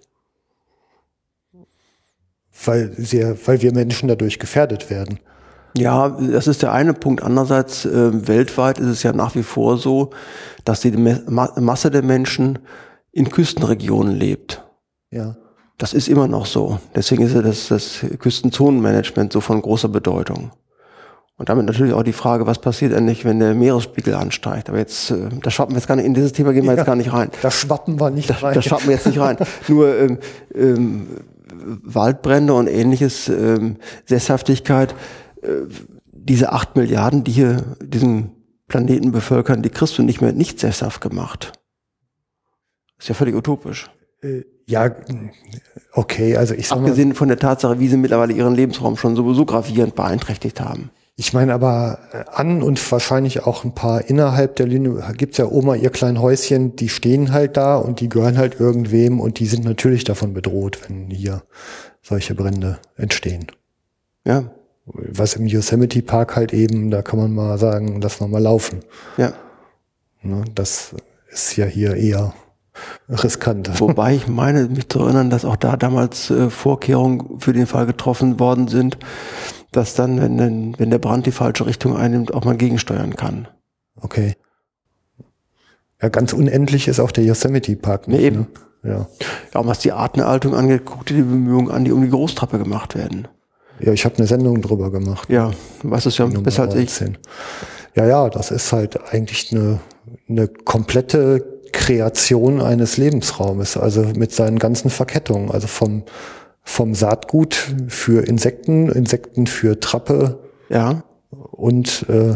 Weil, 2.65 2.93
sie, 2.97 3.23
weil 3.45 3.61
wir 3.61 3.73
Menschen 3.73 4.07
dadurch 4.07 4.39
gefährdet 4.39 4.89
werden. 4.89 5.19
Ja, 5.77 6.09
das 6.09 6.47
ist 6.47 6.61
der 6.61 6.73
eine 6.73 6.93
Punkt. 6.93 7.23
Andererseits, 7.23 7.85
äh, 7.85 8.27
weltweit 8.27 8.77
ist 8.79 8.87
es 8.87 9.03
ja 9.03 9.13
nach 9.13 9.35
wie 9.35 9.43
vor 9.43 9.77
so, 9.77 10.09
dass 10.65 10.81
die 10.81 10.91
Ma 10.91 11.51
Masse 11.59 11.89
der 11.91 12.03
Menschen 12.03 12.59
in 13.11 13.29
Küstenregionen 13.29 14.15
lebt. 14.15 14.63
Ja. 15.11 15.37
Das 15.77 15.93
ist 15.93 16.09
immer 16.09 16.27
noch 16.27 16.45
so. 16.45 16.79
Deswegen 16.95 17.23
ist 17.23 17.33
ja 17.33 17.41
das, 17.41 17.69
das 17.69 18.05
Küstenzonenmanagement 18.19 19.33
so 19.33 19.41
von 19.41 19.61
großer 19.61 19.87
Bedeutung. 19.87 20.51
Und 21.41 21.49
damit 21.49 21.65
natürlich 21.65 21.93
auch 21.93 22.03
die 22.03 22.13
Frage, 22.13 22.45
was 22.45 22.59
passiert 22.59 22.93
eigentlich, 22.93 23.25
wenn 23.25 23.39
der 23.39 23.55
Meeresspiegel 23.55 24.13
ansteigt. 24.13 24.69
Aber 24.69 24.77
jetzt, 24.77 25.09
äh, 25.09 25.27
da 25.41 25.49
schwappen 25.49 25.73
wir 25.73 25.79
jetzt 25.79 25.87
gar 25.87 25.95
nicht, 25.95 26.05
in 26.05 26.13
dieses 26.13 26.33
Thema 26.33 26.53
gehen 26.53 26.65
wir 26.65 26.73
ja, 26.73 26.77
jetzt 26.77 26.85
gar 26.85 26.95
nicht 26.95 27.11
rein. 27.11 27.31
Da 27.41 27.49
schwappen 27.49 27.99
wir 27.99 28.11
nicht 28.11 28.29
da, 28.29 28.35
rein. 28.35 28.53
Da 28.53 28.61
schwappen 28.61 28.85
wir 28.85 28.93
jetzt 28.93 29.07
nicht 29.07 29.17
rein. 29.17 29.37
Nur 29.67 29.97
ähm, 29.97 30.19
ähm, 30.53 31.07
Waldbrände 31.49 32.53
und 32.53 32.67
ähnliches, 32.67 33.27
ähm, 33.27 33.77
Sesshaftigkeit, 34.05 34.93
äh, 35.41 35.47
diese 36.11 36.51
acht 36.51 36.75
Milliarden, 36.75 37.23
die 37.23 37.31
hier 37.31 37.63
diesen 37.81 38.33
Planeten 38.67 39.11
bevölkern, 39.11 39.63
die 39.63 39.71
kriegst 39.71 39.97
du 39.97 40.03
nicht 40.03 40.21
mehr 40.21 40.33
nicht 40.33 40.59
sesshaft 40.59 41.01
gemacht. 41.01 41.53
Ist 42.99 43.09
ja 43.09 43.15
völlig 43.15 43.33
utopisch. 43.33 43.89
Äh, 44.21 44.43
ja, 44.67 44.91
okay, 45.93 46.37
also 46.37 46.53
ich 46.53 46.67
sag 46.67 46.77
Abgesehen 46.77 47.09
mal, 47.09 47.15
von 47.15 47.29
der 47.29 47.39
Tatsache, 47.39 47.79
wie 47.79 47.87
sie 47.87 47.97
mittlerweile 47.97 48.31
ihren 48.31 48.53
Lebensraum 48.53 48.95
schon 48.95 49.15
sowieso 49.15 49.43
gravierend 49.43 49.95
beeinträchtigt 49.95 50.61
haben. 50.61 50.91
Ich 51.21 51.33
meine 51.33 51.53
aber 51.53 51.99
äh, 52.13 52.23
an 52.33 52.63
und 52.63 52.91
wahrscheinlich 52.91 53.45
auch 53.45 53.63
ein 53.63 53.75
paar 53.75 54.09
innerhalb 54.09 54.55
der 54.55 54.65
Linie 54.65 55.03
gibt's 55.15 55.37
ja 55.37 55.45
Oma 55.45 55.75
ihr 55.75 55.91
klein 55.91 56.19
Häuschen, 56.19 56.75
die 56.75 56.89
stehen 56.89 57.31
halt 57.31 57.57
da 57.57 57.75
und 57.75 57.99
die 57.99 58.09
gehören 58.09 58.39
halt 58.39 58.59
irgendwem 58.59 59.19
und 59.19 59.37
die 59.37 59.45
sind 59.45 59.63
natürlich 59.63 60.03
davon 60.03 60.33
bedroht, 60.33 60.79
wenn 60.81 61.11
hier 61.11 61.43
solche 62.01 62.33
Brände 62.33 62.79
entstehen. 62.97 63.45
Ja. 64.25 64.45
Was 64.85 65.35
im 65.35 65.45
Yosemite 65.45 66.01
Park 66.01 66.35
halt 66.35 66.53
eben, 66.53 66.89
da 66.89 67.03
kann 67.03 67.19
man 67.19 67.35
mal 67.35 67.59
sagen, 67.59 68.01
lass 68.01 68.19
wir 68.19 68.27
mal 68.27 68.41
laufen. 68.41 68.79
Ja. 69.17 69.33
Ne, 70.23 70.43
das 70.55 70.95
ist 71.29 71.55
ja 71.55 71.65
hier 71.65 71.97
eher 71.97 72.33
riskant. 73.07 73.69
Wobei 73.79 74.15
ich 74.15 74.27
meine, 74.27 74.67
mich 74.69 74.89
zu 74.89 74.97
erinnern, 75.01 75.29
dass 75.29 75.45
auch 75.45 75.55
da 75.55 75.77
damals 75.77 76.31
äh, 76.31 76.49
Vorkehrungen 76.49 77.39
für 77.39 77.53
den 77.53 77.67
Fall 77.67 77.85
getroffen 77.85 78.39
worden 78.39 78.67
sind, 78.67 78.97
dass 79.71 79.95
dann, 79.95 80.21
wenn, 80.21 80.77
wenn 80.77 80.89
der 80.89 80.99
Brand 80.99 81.25
die 81.25 81.31
falsche 81.31 81.65
Richtung 81.65 81.95
einnimmt, 81.95 82.33
auch 82.33 82.43
mal 82.43 82.57
gegensteuern 82.57 83.15
kann. 83.15 83.47
Okay. 83.95 84.35
Ja, 86.01 86.09
ganz 86.09 86.33
unendlich 86.33 86.87
ist 86.87 86.99
auch 86.99 87.11
der 87.11 87.23
Yosemite 87.23 87.75
Park 87.75 88.07
nicht. 88.07 88.19
Nee, 88.19 88.27
eben. 88.27 88.39
Ne? 88.39 88.47
Ja. 88.83 89.07
ja, 89.53 89.65
was 89.67 89.79
die 89.79 89.91
Artenerhaltung 89.91 90.55
angeht, 90.55 90.81
guck 90.85 91.05
dir 91.05 91.17
die 91.17 91.21
Bemühungen 91.21 91.69
an, 91.69 91.85
die 91.85 91.91
um 91.91 92.01
die 92.01 92.09
Großtrappe 92.09 92.57
gemacht 92.57 92.95
werden. 92.95 93.27
Ja, 93.79 93.93
ich 93.93 94.05
habe 94.05 94.17
eine 94.17 94.27
Sendung 94.27 94.61
drüber 94.61 94.91
gemacht. 94.91 95.29
Ja, 95.29 95.51
weißt 95.83 96.05
du 96.07 96.09
ja 96.09 96.25
besser 96.39 96.63
als 96.63 96.75
ich. 96.75 97.11
Ja, 97.95 98.05
ja, 98.05 98.29
das 98.29 98.51
ist 98.51 98.71
halt 98.71 98.99
eigentlich 99.11 99.51
eine, 99.51 99.79
eine 100.27 100.47
komplette 100.47 101.61
Kreation 101.73 102.61
eines 102.61 102.97
Lebensraumes, 102.97 103.77
also 103.77 104.03
mit 104.15 104.31
seinen 104.31 104.59
ganzen 104.59 104.89
Verkettungen, 104.89 105.51
also 105.51 105.67
vom, 105.67 106.03
vom 106.63 106.93
Saatgut 106.93 107.55
für 107.87 108.27
Insekten, 108.27 108.89
Insekten 108.89 109.47
für 109.47 109.79
Trappe. 109.79 110.39
Ja. 110.69 111.03
Und 111.31 112.05
äh, 112.09 112.35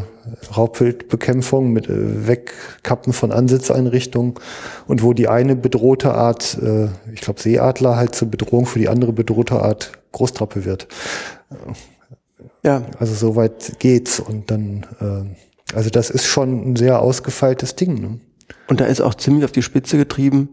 Raubwildbekämpfung 0.56 1.72
mit 1.72 1.89
äh, 1.89 2.27
Wegkappen 2.27 3.14
von 3.14 3.31
Ansitzeinrichtungen 3.31 4.35
und 4.88 5.03
wo 5.03 5.14
die 5.14 5.27
eine 5.27 5.56
bedrohte 5.56 6.14
Art, 6.14 6.57
äh, 6.61 6.88
ich 7.14 7.22
glaube 7.22 7.41
Seeadler, 7.41 7.97
halt 7.97 8.15
zur 8.15 8.30
Bedrohung 8.30 8.65
für 8.65 8.80
die 8.80 8.88
andere 8.88 9.11
bedrohte 9.14 9.61
Art 9.61 9.91
Großtrappe 10.14 10.65
wird. 10.65 10.88
Ja. 12.64 12.84
Also 12.97 13.14
soweit 13.14 13.80
geht's 13.80 14.19
und 14.19 14.49
dann, 14.49 14.85
äh, 15.02 15.76
also 15.76 15.89
das 15.89 16.10
ist 16.10 16.26
schon 16.26 16.72
ein 16.72 16.76
sehr 16.76 17.02
ausgefeiltes 17.02 17.76
Ding. 17.76 17.99
Ne? 17.99 18.19
Und 18.68 18.81
da 18.81 18.85
ist 18.85 19.02
auch 19.02 19.15
ziemlich 19.15 19.45
auf 19.45 19.52
die 19.52 19.61
Spitze 19.61 19.97
getrieben, 19.97 20.49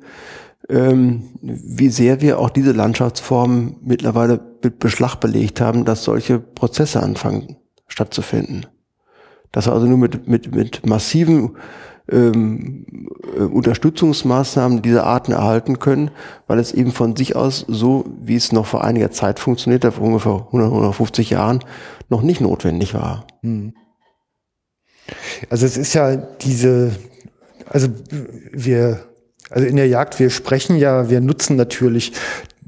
ähm, 0.69 1.31
wie 1.41 1.89
sehr 1.89 2.21
wir 2.21 2.39
auch 2.39 2.51
diese 2.51 2.73
Landschaftsformen 2.73 3.77
mittlerweile 3.83 4.41
mit 4.63 4.79
Beschlag 4.79 5.17
belegt 5.17 5.61
haben, 5.61 5.85
dass 5.85 6.05
solche 6.05 6.39
Prozesse 6.39 7.03
anfangen 7.03 7.57
stattzufinden 7.89 8.67
dass 9.53 9.67
wir 9.67 9.73
also 9.73 9.87
nur 9.87 9.99
mit, 9.99 10.27
mit, 10.27 10.55
mit 10.55 10.87
massiven 10.87 11.57
ähm, 12.11 12.87
äh, 13.37 13.43
Unterstützungsmaßnahmen 13.43 14.83
dieser 14.83 15.07
Arten 15.07 15.33
erhalten 15.33 15.79
können, 15.79 16.11
weil 16.49 16.59
es 16.59 16.73
eben 16.73 16.91
von 16.91 17.15
sich 17.15 17.37
aus 17.37 17.65
so, 17.69 18.05
wie 18.21 18.35
es 18.35 18.51
noch 18.51 18.67
vor 18.67 18.83
einiger 18.83 19.13
Zeit 19.13 19.39
funktioniert 19.39 19.85
vor 19.85 20.05
ungefähr 20.05 20.47
100, 20.47 20.69
150 20.69 21.31
Jahren, 21.31 21.61
noch 22.09 22.23
nicht 22.23 22.41
notwendig 22.41 22.95
war. 22.95 23.27
Hm. 23.43 23.75
Also 25.51 25.67
es 25.67 25.77
ist 25.77 25.93
ja 25.95 26.17
diese, 26.17 26.93
also 27.69 27.89
wir, 28.53 29.01
also 29.53 29.67
in 29.67 29.77
der 29.77 29.89
Jagd, 29.89 30.19
wir 30.19 30.31
sprechen 30.31 30.77
ja, 30.77 31.11
wir 31.11 31.21
nutzen 31.21 31.57
natürlich 31.57 32.13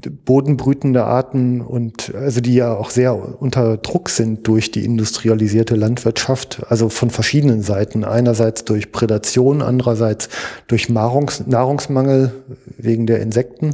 bodenbrütende 0.09 1.03
Arten 1.03 1.61
und 1.61 2.13
also 2.15 2.41
die 2.41 2.55
ja 2.55 2.75
auch 2.75 2.89
sehr 2.89 3.41
unter 3.41 3.77
Druck 3.77 4.09
sind 4.09 4.47
durch 4.47 4.71
die 4.71 4.85
industrialisierte 4.85 5.75
Landwirtschaft, 5.75 6.61
also 6.69 6.89
von 6.89 7.09
verschiedenen 7.09 7.61
Seiten. 7.61 8.03
Einerseits 8.03 8.65
durch 8.65 8.91
Prädation, 8.91 9.61
andererseits 9.61 10.29
durch 10.67 10.89
Nahrungs 10.89 11.47
Nahrungsmangel 11.47 12.31
wegen 12.77 13.07
der 13.07 13.21
Insekten. 13.21 13.71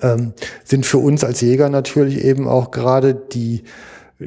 Ähm, 0.00 0.32
sind 0.64 0.86
für 0.86 0.98
uns 0.98 1.24
als 1.24 1.40
Jäger 1.40 1.68
natürlich 1.68 2.24
eben 2.24 2.46
auch 2.46 2.70
gerade 2.70 3.14
die 3.14 3.64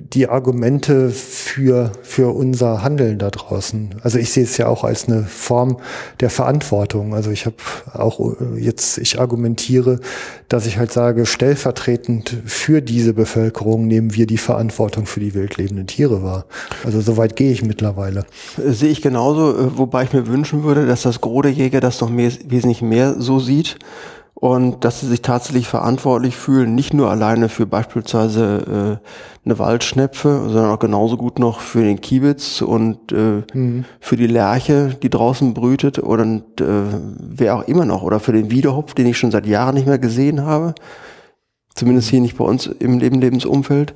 die 0.02 0.28
Argumente 0.28 1.10
für, 1.10 1.92
für 2.04 2.34
unser 2.34 2.84
Handeln 2.84 3.20
da 3.20 3.30
draußen. 3.30 3.96
Also 4.02 4.20
ich 4.20 4.32
sehe 4.32 4.44
es 4.44 4.58
ja 4.58 4.68
auch 4.68 4.84
als 4.84 5.08
eine 5.08 5.24
Form 5.24 5.78
der 6.20 6.30
Verantwortung. 6.30 7.14
Also 7.14 7.32
ich 7.32 7.46
habe 7.46 7.56
auch 7.94 8.20
äh, 8.20 8.60
jetzt, 8.60 8.98
ich 8.98 9.20
argumentiere, 9.20 10.00
dass 10.50 10.66
ich 10.66 10.78
halt 10.78 10.92
sage, 10.92 11.26
stellvertretend 11.26 12.36
für 12.46 12.82
diese 12.82 13.14
Bevölkerung 13.14 13.88
nehmen 13.88 14.14
wir 14.14 14.28
die 14.28 14.38
Verantwortung 14.38 15.06
für 15.06 15.20
die 15.20 15.34
wildlebenden 15.34 15.88
Tiere 15.88 16.24
wahr. 16.24 16.46
Also 16.84 17.02
soweit 17.02 17.36
gehe 17.36 17.52
ich 17.52 17.64
mittlerweile. 17.64 18.26
Sehe 18.58 18.90
ich 18.90 19.02
genauso, 19.02 19.58
äh, 19.58 19.78
wobei 19.78 20.04
ich 20.04 20.14
mir 20.14 20.28
wünschen 20.28 20.64
würde, 20.64 20.86
dass 20.86 21.02
das 21.04 21.22
Gros 21.22 21.44
der 21.44 21.52
Jäger 21.52 21.80
das 21.80 22.02
noch 22.02 22.10
mehr, 22.10 22.32
wesentlich 22.48 22.82
mehr 22.82 23.16
so 23.20 23.40
sieht 23.40 23.78
und 24.36 24.84
dass 24.84 25.00
sie 25.00 25.08
sich 25.08 25.22
tatsächlich 25.22 25.68
verantwortlich 25.68 26.36
fühlen, 26.36 26.76
nicht 26.76 26.94
nur 26.94 27.10
alleine 27.10 27.48
für 27.48 27.66
beispielsweise 27.66 29.00
äh, 29.02 29.46
eine 29.46 29.60
Waldschnepfe, 29.60 30.42
sondern 30.48 30.72
auch 30.72 30.80
genauso 30.80 31.16
gut 31.16 31.40
noch 31.40 31.62
für 31.62 31.82
den 31.82 32.02
Kiebitz 32.02 32.62
und 32.62 33.14
äh, 33.14 33.44
mhm. 33.54 33.86
für 34.02 34.18
die 34.18 34.28
Lerche, 34.28 34.98
die 35.02 35.10
draußen 35.10 35.54
brütet 35.54 36.00
und 36.00 36.60
äh, 36.60 36.66
wer 37.18 37.56
auch 37.56 37.64
immer 37.64 37.86
noch 37.86 38.04
oder 38.04 38.20
für 38.20 38.34
den 38.34 38.52
Wiederhopf, 38.52 38.94
den 38.94 39.08
ich 39.08 39.18
schon 39.18 39.32
seit 39.32 39.46
Jahren 39.46 39.76
nicht 39.76 39.88
mehr 39.88 40.00
gesehen 40.00 40.46
habe, 40.46 40.76
zumindest 41.74 42.10
hier 42.10 42.20
nicht 42.20 42.38
bei 42.38 42.44
uns 42.44 42.68
im 42.68 43.00
Lebensumfeld. 43.00 43.94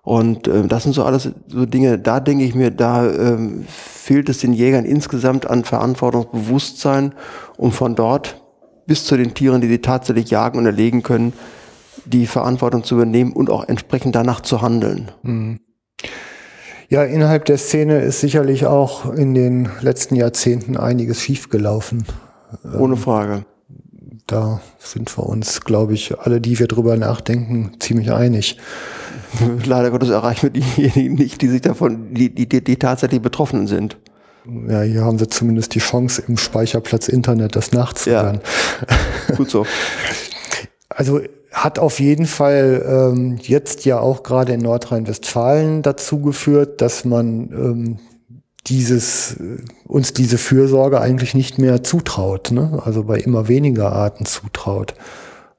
Und 0.00 0.48
äh, 0.48 0.66
das 0.66 0.84
sind 0.84 0.94
so 0.94 1.04
alles 1.04 1.30
so 1.48 1.66
Dinge, 1.66 1.98
da 1.98 2.18
denke 2.18 2.44
ich 2.44 2.54
mir, 2.54 2.70
da 2.70 3.06
äh, 3.06 3.36
fehlt 3.68 4.30
es 4.30 4.38
den 4.38 4.54
Jägern 4.54 4.86
insgesamt 4.86 5.48
an 5.48 5.64
Verantwortungsbewusstsein, 5.64 7.12
um 7.58 7.72
von 7.72 7.94
dort 7.94 8.41
bis 8.86 9.04
zu 9.04 9.16
den 9.16 9.34
Tieren, 9.34 9.60
die 9.60 9.68
sie 9.68 9.78
tatsächlich 9.78 10.30
jagen 10.30 10.58
und 10.58 10.66
erlegen 10.66 11.02
können, 11.02 11.32
die 12.04 12.26
Verantwortung 12.26 12.84
zu 12.84 12.94
übernehmen 12.96 13.32
und 13.32 13.50
auch 13.50 13.68
entsprechend 13.68 14.14
danach 14.14 14.40
zu 14.40 14.62
handeln. 14.62 15.10
Mhm. 15.22 15.60
Ja, 16.88 17.04
innerhalb 17.04 17.46
der 17.46 17.56
Szene 17.56 18.00
ist 18.00 18.20
sicherlich 18.20 18.66
auch 18.66 19.10
in 19.14 19.34
den 19.34 19.70
letzten 19.80 20.14
Jahrzehnten 20.14 20.76
einiges 20.76 21.22
schiefgelaufen. 21.22 22.04
Ohne 22.78 22.96
Frage. 22.96 23.46
Da 24.26 24.60
sind 24.78 25.16
wir 25.16 25.26
uns, 25.26 25.62
glaube 25.62 25.94
ich, 25.94 26.18
alle, 26.18 26.40
die 26.40 26.58
wir 26.58 26.68
drüber 26.68 26.96
nachdenken, 26.96 27.72
ziemlich 27.80 28.12
einig. 28.12 28.58
Leider 29.64 29.90
Gottes 29.90 30.10
erreichen 30.10 30.52
wir 30.52 30.62
diejenigen 30.62 31.14
nicht, 31.14 31.40
die 31.40 31.48
sich 31.48 31.62
davon, 31.62 32.12
die, 32.12 32.34
die, 32.34 32.48
die, 32.48 32.62
die 32.62 32.76
tatsächlich 32.76 33.22
Betroffenen 33.22 33.66
sind. 33.66 33.96
Ja, 34.68 34.82
hier 34.82 35.04
haben 35.04 35.18
sie 35.18 35.28
zumindest 35.28 35.74
die 35.74 35.80
Chance, 35.80 36.22
im 36.26 36.36
Speicherplatz 36.36 37.08
Internet 37.08 37.54
das 37.56 37.72
nachzuhören. 37.72 38.40
Ja. 39.28 39.36
Gut 39.36 39.50
so. 39.50 39.66
Also 40.88 41.20
hat 41.52 41.78
auf 41.78 42.00
jeden 42.00 42.26
Fall 42.26 42.84
ähm, 42.86 43.38
jetzt 43.40 43.84
ja 43.84 44.00
auch 44.00 44.22
gerade 44.22 44.52
in 44.52 44.60
Nordrhein-Westfalen 44.60 45.82
dazu 45.82 46.20
geführt, 46.20 46.80
dass 46.80 47.04
man 47.04 47.50
ähm, 47.52 47.98
dieses 48.66 49.34
äh, 49.34 49.58
uns 49.86 50.12
diese 50.12 50.38
Fürsorge 50.38 51.00
eigentlich 51.00 51.34
nicht 51.34 51.58
mehr 51.58 51.82
zutraut, 51.82 52.50
ne? 52.52 52.80
also 52.84 53.04
bei 53.04 53.18
immer 53.18 53.48
weniger 53.48 53.92
Arten 53.92 54.24
zutraut 54.24 54.94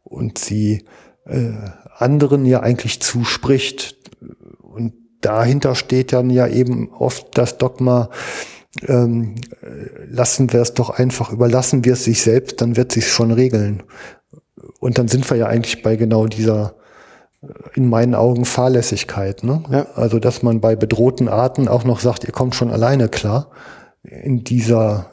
und 0.03 0.39
sie 0.39 0.85
äh, 1.25 1.51
anderen 1.95 2.45
ja 2.45 2.61
eigentlich 2.61 3.01
zuspricht 3.01 3.97
und 4.61 4.93
dahinter 5.21 5.75
steht 5.75 6.11
dann 6.11 6.29
ja 6.29 6.47
eben 6.47 6.91
oft 6.91 7.37
das 7.37 7.57
Dogma, 7.57 8.09
ähm, 8.87 9.35
lassen 10.09 10.51
wir 10.51 10.61
es 10.61 10.73
doch 10.73 10.89
einfach, 10.89 11.31
überlassen 11.31 11.85
wir 11.85 11.93
es 11.93 12.03
sich 12.03 12.21
selbst, 12.21 12.61
dann 12.61 12.75
wird 12.75 12.91
sich 12.91 13.07
schon 13.07 13.31
regeln. 13.31 13.83
Und 14.79 14.97
dann 14.97 15.07
sind 15.07 15.29
wir 15.29 15.37
ja 15.37 15.47
eigentlich 15.47 15.83
bei 15.83 15.95
genau 15.95 16.27
dieser, 16.27 16.75
äh, 17.41 17.47
in 17.75 17.87
meinen 17.87 18.15
Augen, 18.15 18.45
Fahrlässigkeit. 18.45 19.43
Ne? 19.43 19.63
Ja. 19.69 19.87
Also, 19.95 20.19
dass 20.19 20.43
man 20.43 20.61
bei 20.61 20.75
bedrohten 20.75 21.27
Arten 21.27 21.67
auch 21.67 21.83
noch 21.83 21.99
sagt, 21.99 22.23
ihr 22.23 22.33
kommt 22.33 22.55
schon 22.55 22.71
alleine 22.71 23.09
klar. 23.09 23.51
In 24.03 24.43
dieser, 24.43 25.11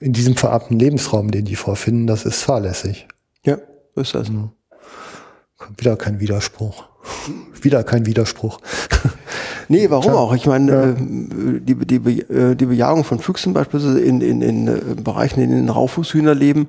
in 0.00 0.12
diesem 0.12 0.36
vererbten 0.36 0.76
Lebensraum, 0.76 1.30
den 1.30 1.44
die 1.44 1.54
vorfinden, 1.54 2.08
das 2.08 2.24
ist 2.24 2.42
fahrlässig. 2.42 3.06
Ja, 3.46 3.58
ist 3.94 4.16
das. 4.16 4.30
Mhm. 4.30 4.50
Wieder 5.76 5.96
kein 5.96 6.18
Widerspruch. 6.18 6.88
Wieder 7.60 7.84
kein 7.84 8.06
Widerspruch. 8.06 8.58
Nee, 9.68 9.88
warum 9.88 10.10
Klar. 10.10 10.18
auch? 10.18 10.34
Ich 10.34 10.46
meine, 10.46 10.72
ja. 10.72 10.90
Äh, 10.90 11.60
die, 11.60 11.74
die, 11.74 12.20
äh, 12.20 12.54
die 12.54 12.66
Bejagung 12.66 13.04
von 13.04 13.20
Füchsen 13.20 13.54
beispielsweise 13.54 14.00
in, 14.00 14.20
in, 14.20 14.42
in 14.42 14.68
äh, 14.68 14.80
Bereichen, 15.02 15.40
in 15.40 15.50
denen 15.50 15.68
Raufußhühner 15.70 16.34
leben, 16.34 16.68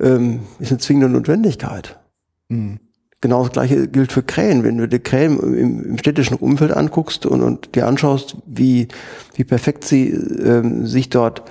ähm, 0.00 0.40
ist 0.58 0.72
eine 0.72 0.78
zwingende 0.78 1.08
Notwendigkeit. 1.08 2.00
Mhm. 2.48 2.80
Genau 3.20 3.44
das 3.44 3.52
gleiche 3.52 3.86
gilt 3.86 4.10
für 4.10 4.24
Krähen. 4.24 4.64
Wenn 4.64 4.78
du 4.78 4.88
die 4.88 4.98
Krähen 4.98 5.38
im, 5.38 5.84
im 5.84 5.98
städtischen 5.98 6.36
Umfeld 6.36 6.72
anguckst 6.72 7.26
und, 7.26 7.42
und 7.42 7.76
dir 7.76 7.86
anschaust, 7.86 8.36
wie, 8.46 8.88
wie 9.36 9.44
perfekt 9.44 9.84
sie 9.84 10.08
ähm, 10.08 10.86
sich 10.86 11.10
dort 11.10 11.44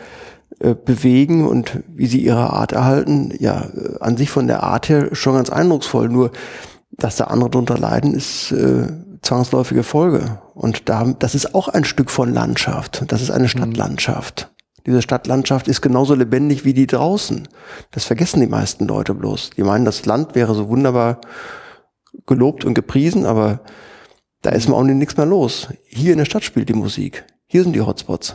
äh, 0.60 0.76
bewegen 0.76 1.48
und 1.48 1.80
wie 1.88 2.08
sie 2.08 2.20
ihre 2.20 2.52
Art 2.52 2.74
erhalten, 2.74 3.34
ja, 3.40 3.70
an 4.02 4.18
sich 4.18 4.30
von 4.30 4.48
der 4.48 4.64
Art 4.64 4.90
her 4.90 5.10
schon 5.14 5.36
ganz 5.36 5.50
eindrucksvoll. 5.50 6.10
Nur, 6.10 6.32
dass 6.92 7.16
da 7.18 7.26
andere 7.26 7.50
darunter 7.50 7.78
leiden, 7.78 8.14
ist 8.14 8.52
äh, 8.52 8.88
zwangsläufige 9.22 9.84
Folge. 9.84 10.42
Und 10.54 10.90
da, 10.90 11.14
das 11.18 11.36
ist 11.36 11.56
auch 11.56 11.68
ein 11.68 11.84
Stück 11.84 12.12
von 12.12 12.34
Landschaft. 12.34 13.04
Das 13.08 13.22
ist 13.22 13.32
eine 13.32 13.46
mhm. 13.46 13.50
Stadtlandschaft. 13.50 14.52
Diese 14.86 15.02
Stadtlandschaft 15.02 15.68
ist 15.68 15.82
genauso 15.82 16.16
lebendig 16.16 16.66
wie 16.66 16.74
die 16.74 16.88
draußen. 16.88 17.48
Das 17.92 18.06
vergessen 18.06 18.40
die 18.40 18.48
meisten 18.48 18.88
Leute 18.88 19.14
bloß. 19.14 19.52
Die 19.52 19.64
meinen, 19.64 19.86
das 19.86 20.06
Land 20.06 20.34
wäre 20.34 20.56
so 20.56 20.70
wunderbar 20.70 21.22
gelobt 22.26 22.66
und 22.66 22.74
gepriesen, 22.74 23.26
aber 23.26 23.62
da 24.42 24.50
ist 24.50 24.68
man 24.68 24.78
auch 24.78 24.84
nichts 24.84 25.18
mehr 25.18 25.26
los. 25.26 25.68
Hier 25.86 26.14
in 26.14 26.18
der 26.18 26.26
Stadt 26.26 26.44
spielt 26.44 26.70
die 26.70 26.74
Musik. 26.74 27.26
Hier 27.46 27.64
sind 27.64 27.74
die 27.74 27.82
Hotspots. 27.82 28.34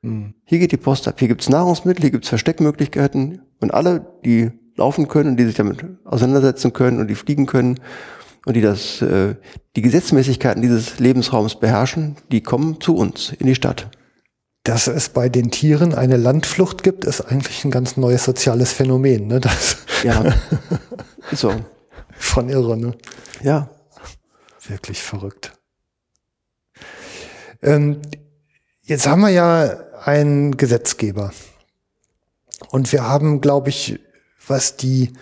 Mhm. 0.00 0.34
Hier 0.44 0.58
geht 0.58 0.72
die 0.72 0.78
Post 0.78 1.06
ab. 1.06 1.16
Hier 1.18 1.28
gibt's 1.28 1.50
Nahrungsmittel, 1.50 2.02
hier 2.02 2.10
gibt's 2.10 2.28
Versteckmöglichkeiten 2.28 3.42
Wenn 3.60 3.70
alle, 3.70 4.06
die 4.24 4.52
laufen 4.76 5.08
können, 5.08 5.36
die 5.36 5.44
sich 5.44 5.54
damit 5.54 5.84
auseinandersetzen 6.04 6.72
können 6.72 7.00
und 7.00 7.08
die 7.08 7.14
fliegen 7.14 7.46
können 7.46 7.80
und 8.46 8.54
die 8.54 8.60
das, 8.60 9.00
äh, 9.02 9.36
die 9.76 9.82
Gesetzmäßigkeiten 9.82 10.62
dieses 10.62 10.98
Lebensraums 10.98 11.56
beherrschen, 11.58 12.16
die 12.30 12.42
kommen 12.42 12.80
zu 12.80 12.96
uns 12.96 13.32
in 13.32 13.46
die 13.46 13.54
Stadt. 13.54 13.88
Dass 14.64 14.86
es 14.86 15.10
bei 15.10 15.28
den 15.28 15.50
Tieren 15.50 15.94
eine 15.94 16.16
Landflucht 16.16 16.82
gibt, 16.82 17.04
ist 17.04 17.20
eigentlich 17.20 17.64
ein 17.64 17.70
ganz 17.70 17.96
neues 17.96 18.24
soziales 18.24 18.72
Phänomen. 18.72 19.26
Ne? 19.26 19.40
Das 19.40 19.76
Ja, 20.02 20.24
ist 21.30 21.40
so. 21.40 21.52
von 22.16 22.48
irre, 22.48 22.76
ne? 22.76 22.94
Ja. 23.42 23.68
Wirklich 24.66 25.02
verrückt. 25.02 25.52
Ähm, 27.62 28.00
jetzt 28.82 29.06
haben 29.06 29.20
wir 29.20 29.28
ja 29.30 29.76
einen 30.04 30.56
Gesetzgeber. 30.56 31.32
Und 32.70 32.90
wir 32.92 33.06
haben, 33.06 33.40
glaube 33.42 33.68
ich, 33.68 34.00
was 34.46 34.76
die, 34.76 35.12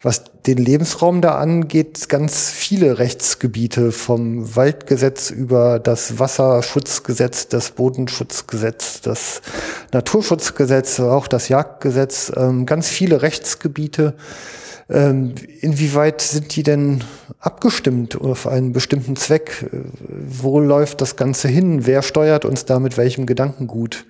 was 0.00 0.24
den 0.46 0.58
Lebensraum 0.58 1.20
da 1.20 1.36
angeht, 1.36 2.08
ganz 2.08 2.50
viele 2.50 2.98
Rechtsgebiete 2.98 3.92
vom 3.92 4.56
Waldgesetz 4.56 5.30
über 5.30 5.78
das 5.78 6.18
Wasserschutzgesetz, 6.18 7.48
das 7.48 7.72
Bodenschutzgesetz, 7.72 9.00
das 9.00 9.42
Naturschutzgesetz, 9.92 11.00
auch 11.00 11.26
das 11.26 11.48
Jagdgesetz, 11.48 12.32
ähm, 12.36 12.64
ganz 12.64 12.88
viele 12.88 13.22
Rechtsgebiete. 13.22 14.14
Ähm, 14.90 15.34
inwieweit 15.60 16.22
sind 16.22 16.56
die 16.56 16.62
denn 16.62 17.04
abgestimmt 17.40 18.18
auf 18.18 18.46
einen 18.46 18.72
bestimmten 18.72 19.16
Zweck? 19.16 19.66
Äh, 19.70 19.80
Wo 20.08 20.60
läuft 20.60 21.02
das 21.02 21.16
Ganze 21.16 21.48
hin? 21.48 21.86
Wer 21.86 22.02
steuert 22.02 22.44
uns 22.44 22.64
da 22.64 22.78
mit 22.78 22.96
welchem 22.96 23.26
Gedankengut? 23.26 24.06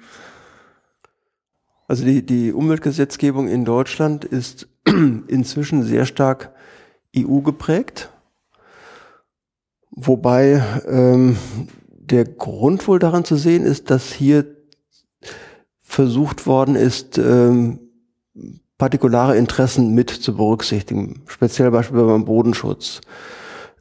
Also 1.88 2.04
die, 2.04 2.24
die 2.24 2.52
Umweltgesetzgebung 2.52 3.48
in 3.48 3.64
Deutschland 3.64 4.24
ist 4.24 4.68
inzwischen 4.84 5.82
sehr 5.82 6.04
stark 6.04 6.52
EU 7.16 7.40
geprägt, 7.40 8.10
wobei 9.90 10.62
ähm, 10.86 11.38
der 11.88 12.24
Grund 12.24 12.86
wohl 12.86 12.98
daran 12.98 13.24
zu 13.24 13.36
sehen 13.36 13.64
ist, 13.64 13.90
dass 13.90 14.12
hier 14.12 14.44
versucht 15.80 16.46
worden 16.46 16.76
ist, 16.76 17.16
ähm, 17.16 17.80
partikulare 18.76 19.36
Interessen 19.36 19.94
mit 19.94 20.10
zu 20.10 20.36
berücksichtigen, 20.36 21.22
speziell 21.26 21.70
beispielsweise 21.70 22.12
beim 22.12 22.26
Bodenschutz. 22.26 23.00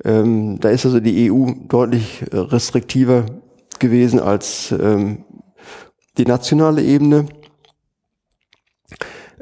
Ähm, 0.06 0.60
da 0.62 0.70
ist 0.70 0.86
also 0.86 1.02
die 1.02 1.30
EU 1.30 1.52
deutlich 1.68 2.24
äh, 2.32 2.38
restriktiver 2.38 3.26
gewesen 3.80 4.20
als 4.20 4.72
ähm, 4.72 5.26
die 6.18 6.26
nationale 6.26 6.82
Ebene. 6.82 7.26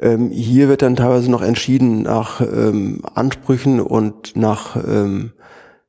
Ähm, 0.00 0.30
hier 0.30 0.68
wird 0.68 0.82
dann 0.82 0.96
teilweise 0.96 1.30
noch 1.30 1.42
entschieden 1.42 2.02
nach 2.02 2.40
ähm, 2.40 3.00
Ansprüchen 3.14 3.80
und 3.80 4.36
nach 4.36 4.76
ähm, 4.76 5.32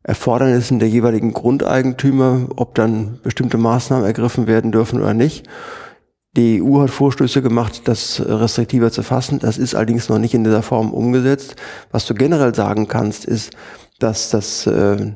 Erfordernissen 0.03 0.79
der 0.79 0.87
jeweiligen 0.87 1.33
Grundeigentümer, 1.33 2.47
ob 2.55 2.75
dann 2.75 3.19
bestimmte 3.23 3.57
Maßnahmen 3.57 4.05
ergriffen 4.05 4.47
werden 4.47 4.71
dürfen 4.71 5.01
oder 5.01 5.13
nicht. 5.13 5.45
Die 6.37 6.61
EU 6.61 6.81
hat 6.81 6.91
Vorstöße 6.91 7.41
gemacht, 7.41 7.81
das 7.85 8.21
restriktiver 8.25 8.91
zu 8.91 9.03
fassen. 9.03 9.39
Das 9.39 9.57
ist 9.57 9.75
allerdings 9.75 10.07
noch 10.07 10.19
nicht 10.19 10.33
in 10.33 10.43
dieser 10.43 10.61
Form 10.61 10.93
umgesetzt. 10.93 11.55
Was 11.91 12.05
du 12.05 12.13
generell 12.13 12.55
sagen 12.55 12.87
kannst, 12.87 13.25
ist, 13.25 13.53
dass 13.99 14.29
das, 14.29 14.67
äh, 14.67 15.13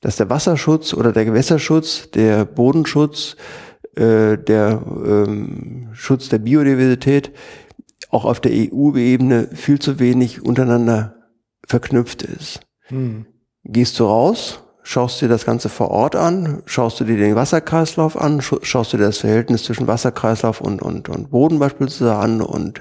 dass 0.00 0.16
der 0.16 0.30
Wasserschutz 0.30 0.94
oder 0.94 1.12
der 1.12 1.24
Gewässerschutz, 1.24 2.10
der 2.12 2.44
Bodenschutz, 2.44 3.36
äh, 3.96 4.38
der 4.38 4.80
ähm, 5.04 5.88
Schutz 5.92 6.28
der 6.28 6.38
Biodiversität 6.38 7.32
auch 8.10 8.24
auf 8.24 8.40
der 8.40 8.52
EU-Ebene 8.52 9.48
viel 9.52 9.78
zu 9.78 9.98
wenig 9.98 10.44
untereinander 10.44 11.16
verknüpft 11.66 12.22
ist. 12.22 12.60
Hm. 12.88 13.26
Gehst 13.64 13.98
du 14.00 14.04
raus, 14.04 14.60
schaust 14.82 15.20
dir 15.20 15.28
das 15.28 15.44
Ganze 15.44 15.68
vor 15.68 15.90
Ort 15.90 16.16
an, 16.16 16.62
schaust 16.66 16.98
du 16.98 17.04
dir 17.04 17.16
den 17.16 17.36
Wasserkreislauf 17.36 18.20
an, 18.20 18.40
scha- 18.40 18.64
schaust 18.64 18.92
du 18.92 18.96
dir 18.96 19.04
das 19.04 19.18
Verhältnis 19.18 19.64
zwischen 19.64 19.86
Wasserkreislauf 19.86 20.60
und, 20.60 20.82
und, 20.82 21.08
und 21.08 21.30
Boden 21.30 21.58
beispielsweise 21.58 22.16
an 22.16 22.40
und 22.40 22.80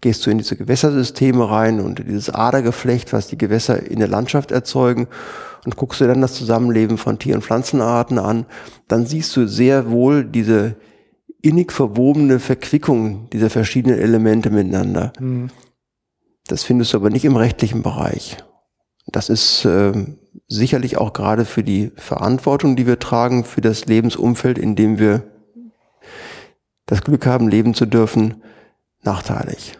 gehst 0.00 0.24
du 0.24 0.30
in 0.30 0.38
diese 0.38 0.56
Gewässersysteme 0.56 1.50
rein 1.50 1.80
und 1.80 1.98
dieses 2.06 2.30
Adergeflecht, 2.30 3.12
was 3.12 3.26
die 3.26 3.38
Gewässer 3.38 3.82
in 3.82 3.98
der 3.98 4.08
Landschaft 4.08 4.52
erzeugen 4.52 5.08
und 5.64 5.76
guckst 5.76 6.00
dir 6.00 6.06
dann 6.06 6.20
das 6.20 6.34
Zusammenleben 6.34 6.96
von 6.96 7.18
Tier- 7.18 7.34
und 7.34 7.42
Pflanzenarten 7.42 8.18
an, 8.18 8.46
dann 8.88 9.06
siehst 9.06 9.34
du 9.36 9.46
sehr 9.48 9.90
wohl 9.90 10.24
diese 10.24 10.76
innig 11.42 11.72
verwobene 11.72 12.38
Verquickung 12.40 13.28
dieser 13.30 13.50
verschiedenen 13.50 13.98
Elemente 13.98 14.50
miteinander. 14.50 15.12
Hm. 15.18 15.50
Das 16.46 16.64
findest 16.64 16.92
du 16.92 16.98
aber 16.98 17.10
nicht 17.10 17.24
im 17.24 17.36
rechtlichen 17.36 17.82
Bereich. 17.82 18.36
Das 19.06 19.28
ist 19.28 19.64
ähm, 19.64 20.18
sicherlich 20.48 20.98
auch 20.98 21.12
gerade 21.12 21.44
für 21.44 21.62
die 21.62 21.92
Verantwortung, 21.96 22.76
die 22.76 22.86
wir 22.86 22.98
tragen, 22.98 23.44
für 23.44 23.60
das 23.60 23.86
Lebensumfeld, 23.86 24.58
in 24.58 24.76
dem 24.76 24.98
wir 24.98 25.22
das 26.86 27.02
Glück 27.02 27.26
haben, 27.26 27.48
leben 27.48 27.74
zu 27.74 27.86
dürfen, 27.86 28.42
nachteilig. 29.02 29.78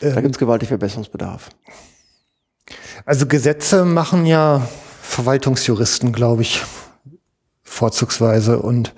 Da 0.00 0.08
Ähm, 0.08 0.22
gibt 0.22 0.36
es 0.36 0.38
gewaltig 0.38 0.68
Verbesserungsbedarf. 0.68 1.50
Also 3.04 3.26
Gesetze 3.26 3.84
machen 3.84 4.26
ja 4.26 4.66
Verwaltungsjuristen, 5.02 6.12
glaube 6.12 6.42
ich, 6.42 6.62
vorzugsweise. 7.66 8.58
Und 8.60 8.94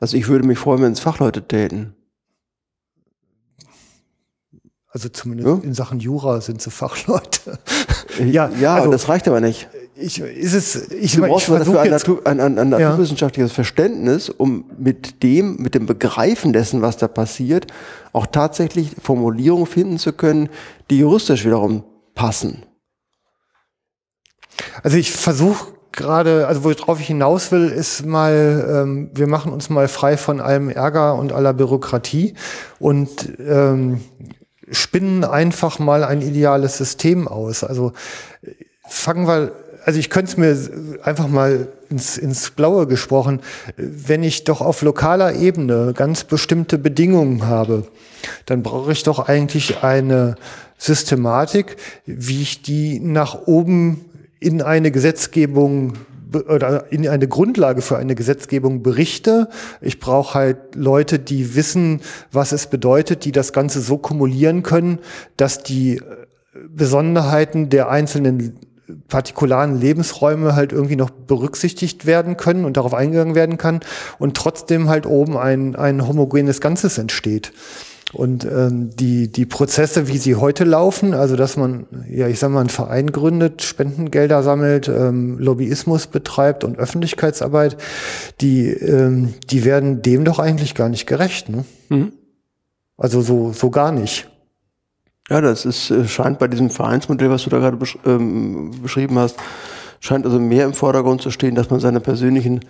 Also 0.00 0.16
ich 0.16 0.28
würde 0.28 0.46
mich 0.46 0.58
freuen, 0.58 0.82
wenn 0.82 0.92
es 0.92 1.00
Fachleute 1.00 1.46
täten. 1.46 1.94
also 4.90 5.08
zumindest 5.10 5.48
Ja. 5.48 5.58
in 5.62 5.74
Sachen 5.74 6.00
Jura 6.00 6.40
sind 6.40 6.62
sie 6.62 6.70
Fachleute. 6.70 7.58
Ja, 8.24 8.48
ja, 8.60 8.74
also- 8.76 8.90
das 8.90 9.08
reicht 9.08 9.28
aber 9.28 9.40
nicht. 9.40 9.68
Ich, 9.94 10.20
ist 10.20 10.54
es, 10.54 10.90
ich, 10.92 11.14
Du 11.16 11.24
ich 11.24 11.28
brauchst 11.30 11.48
aber 11.48 11.58
dafür 11.58 11.80
ein, 11.82 11.90
Natur, 11.90 12.20
ein, 12.24 12.40
ein, 12.40 12.58
ein 12.58 12.70
Ja. 12.72 12.78
naturwissenschaftliches 12.90 13.52
Verständnis, 13.52 14.28
um 14.30 14.70
mit 14.78 15.22
dem, 15.24 15.56
mit 15.56 15.74
dem 15.74 15.86
Begreifen 15.86 16.52
dessen, 16.52 16.82
was 16.82 16.96
da 16.96 17.06
passiert, 17.08 17.66
auch 18.12 18.26
tatsächlich 18.26 18.92
Formulierungen 19.02 19.66
finden 19.66 19.98
zu 19.98 20.12
können, 20.12 20.48
die 20.90 20.98
juristisch 21.00 21.44
wiederum 21.44 21.84
passen. 22.14 22.64
also 24.82 24.96
ich 24.96 25.10
versuche 25.12 25.74
gerade, 25.92 26.46
also 26.46 26.64
worauf 26.64 27.00
ich 27.00 27.06
hinaus 27.06 27.50
will, 27.52 27.68
ist 27.68 28.06
mal, 28.06 28.66
ähm, 28.70 29.10
wir 29.14 29.26
machen 29.26 29.52
uns 29.52 29.70
mal 29.70 29.88
frei 29.88 30.16
von 30.16 30.40
allem 30.40 30.70
Ärger 30.70 31.14
und 31.14 31.32
aller 31.32 31.52
Bürokratie 31.52 32.34
und 32.78 33.10
ähm, 33.38 34.00
spinnen 34.70 35.24
einfach 35.24 35.78
mal 35.78 36.04
ein 36.04 36.22
ideales 36.22 36.76
System 36.76 37.26
aus. 37.26 37.64
Also 37.64 37.92
fangen 38.88 39.26
wir, 39.26 39.52
also 39.84 39.98
ich 39.98 40.10
könnte 40.10 40.30
es 40.30 40.36
mir 40.36 41.00
einfach 41.02 41.28
mal 41.28 41.68
ins, 41.88 42.18
ins 42.18 42.50
Blaue 42.50 42.86
gesprochen, 42.86 43.40
wenn 43.76 44.22
ich 44.22 44.44
doch 44.44 44.60
auf 44.60 44.82
lokaler 44.82 45.34
Ebene 45.34 45.94
ganz 45.96 46.24
bestimmte 46.24 46.78
Bedingungen 46.78 47.46
habe, 47.46 47.84
dann 48.46 48.62
brauche 48.62 48.92
ich 48.92 49.02
doch 49.02 49.28
eigentlich 49.28 49.82
eine 49.82 50.36
Systematik, 50.76 51.76
wie 52.06 52.42
ich 52.42 52.62
die 52.62 53.00
nach 53.00 53.46
oben 53.46 54.04
in 54.40 54.62
eine 54.62 54.90
Gesetzgebung 54.90 55.94
oder 56.48 56.92
in 56.92 57.08
eine 57.08 57.26
Grundlage 57.26 57.82
für 57.82 57.96
eine 57.96 58.14
Gesetzgebung 58.14 58.82
berichte. 58.82 59.48
Ich 59.80 59.98
brauche 59.98 60.34
halt 60.34 60.74
Leute, 60.74 61.18
die 61.18 61.54
wissen, 61.54 62.00
was 62.32 62.52
es 62.52 62.66
bedeutet, 62.66 63.24
die 63.24 63.32
das 63.32 63.52
Ganze 63.52 63.80
so 63.80 63.98
kumulieren 63.98 64.62
können, 64.62 64.98
dass 65.36 65.62
die 65.62 65.96
äh, 65.96 66.02
Besonderheiten 66.68 67.70
der 67.70 67.88
einzelnen 67.88 68.58
partikularen 69.08 69.78
Lebensräume 69.78 70.54
halt 70.54 70.72
irgendwie 70.72 70.96
noch 70.96 71.10
berücksichtigt 71.10 72.06
werden 72.06 72.36
können 72.36 72.64
und 72.64 72.76
darauf 72.76 72.94
eingegangen 72.94 73.34
werden 73.34 73.58
kann 73.58 73.80
und 74.18 74.36
trotzdem 74.36 74.88
halt 74.88 75.06
oben 75.06 75.36
ein, 75.36 75.76
ein 75.76 76.06
homogenes 76.06 76.60
Ganzes 76.60 76.96
entsteht. 76.98 77.52
Und 78.14 78.46
ähm, 78.46 78.90
die, 78.96 79.28
die 79.30 79.44
Prozesse, 79.44 80.08
wie 80.08 80.16
sie 80.16 80.36
heute 80.36 80.64
laufen, 80.64 81.12
also 81.12 81.36
dass 81.36 81.58
man, 81.58 81.86
ja, 82.10 82.26
ich 82.26 82.38
sag 82.38 82.50
mal, 82.50 82.60
einen 82.60 82.70
Verein 82.70 83.12
gründet, 83.12 83.62
Spendengelder 83.62 84.42
sammelt, 84.42 84.88
ähm, 84.88 85.38
Lobbyismus 85.38 86.06
betreibt 86.06 86.64
und 86.64 86.78
Öffentlichkeitsarbeit, 86.78 87.76
die, 88.40 88.68
ähm, 88.70 89.34
die 89.50 89.64
werden 89.66 90.00
dem 90.00 90.24
doch 90.24 90.38
eigentlich 90.38 90.74
gar 90.74 90.88
nicht 90.88 91.06
gerecht. 91.06 91.50
Ne? 91.50 91.64
Mhm. 91.90 92.12
Also 92.96 93.20
so, 93.20 93.52
so 93.52 93.70
gar 93.70 93.92
nicht. 93.92 94.28
Ja, 95.28 95.42
das 95.42 95.66
ist, 95.66 95.90
äh, 95.90 96.08
scheint 96.08 96.38
bei 96.38 96.48
diesem 96.48 96.70
Vereinsmodell, 96.70 97.28
was 97.28 97.44
du 97.44 97.50
da 97.50 97.58
gerade 97.58 97.76
besch 97.76 97.98
ähm, 98.06 98.70
beschrieben 98.82 99.18
hast, 99.18 99.36
scheint 100.00 100.24
also 100.24 100.38
mehr 100.38 100.64
im 100.64 100.72
Vordergrund 100.72 101.20
zu 101.20 101.30
stehen, 101.30 101.54
dass 101.54 101.68
man 101.68 101.80
seine 101.80 102.00
persönlichen 102.00 102.60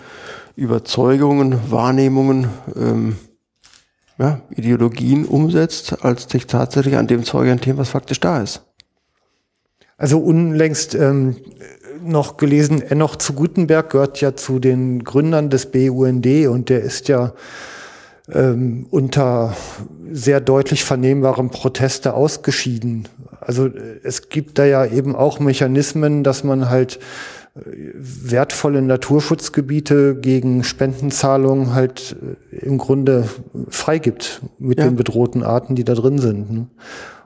Überzeugungen, 0.56 1.54
Wahrnehmungen, 1.70 2.48
ähm, 2.74 3.16
ja, 4.18 4.40
Ideologien 4.50 5.24
umsetzt, 5.24 6.04
als 6.04 6.28
sich 6.28 6.46
tatsächlich 6.46 6.96
an 6.96 7.06
dem 7.06 7.24
zu 7.24 7.36
orientieren, 7.36 7.78
was 7.78 7.90
faktisch 7.90 8.20
da 8.20 8.42
ist. 8.42 8.62
Also 9.96 10.18
unlängst 10.18 10.94
ähm, 10.94 11.36
noch 12.04 12.36
gelesen, 12.36 12.82
Enoch 12.82 13.16
zu 13.16 13.32
Gutenberg 13.32 13.90
gehört 13.90 14.20
ja 14.20 14.36
zu 14.36 14.58
den 14.58 15.04
Gründern 15.04 15.50
des 15.50 15.66
BUND 15.66 16.26
und 16.46 16.68
der 16.68 16.82
ist 16.82 17.08
ja 17.08 17.32
ähm, 18.32 18.86
unter 18.90 19.56
sehr 20.12 20.40
deutlich 20.40 20.84
vernehmbarem 20.84 21.50
Proteste 21.50 22.14
ausgeschieden. 22.14 23.08
Also 23.40 23.66
äh, 23.66 24.00
es 24.02 24.28
gibt 24.28 24.58
da 24.58 24.64
ja 24.64 24.84
eben 24.84 25.16
auch 25.16 25.40
Mechanismen, 25.40 26.24
dass 26.24 26.44
man 26.44 26.68
halt 26.68 26.98
wertvolle 27.66 28.82
Naturschutzgebiete 28.82 30.16
gegen 30.16 30.64
Spendenzahlungen 30.64 31.74
halt 31.74 32.16
äh, 32.52 32.56
im 32.56 32.78
Grunde 32.78 33.28
freigibt 33.68 34.42
mit 34.58 34.78
Ja. 34.78 34.86
den 34.86 34.96
bedrohten 34.96 35.42
Arten, 35.42 35.74
die 35.74 35.84
da 35.84 35.94
drin 35.94 36.18
sind. 36.18 36.50
ne? 36.50 36.66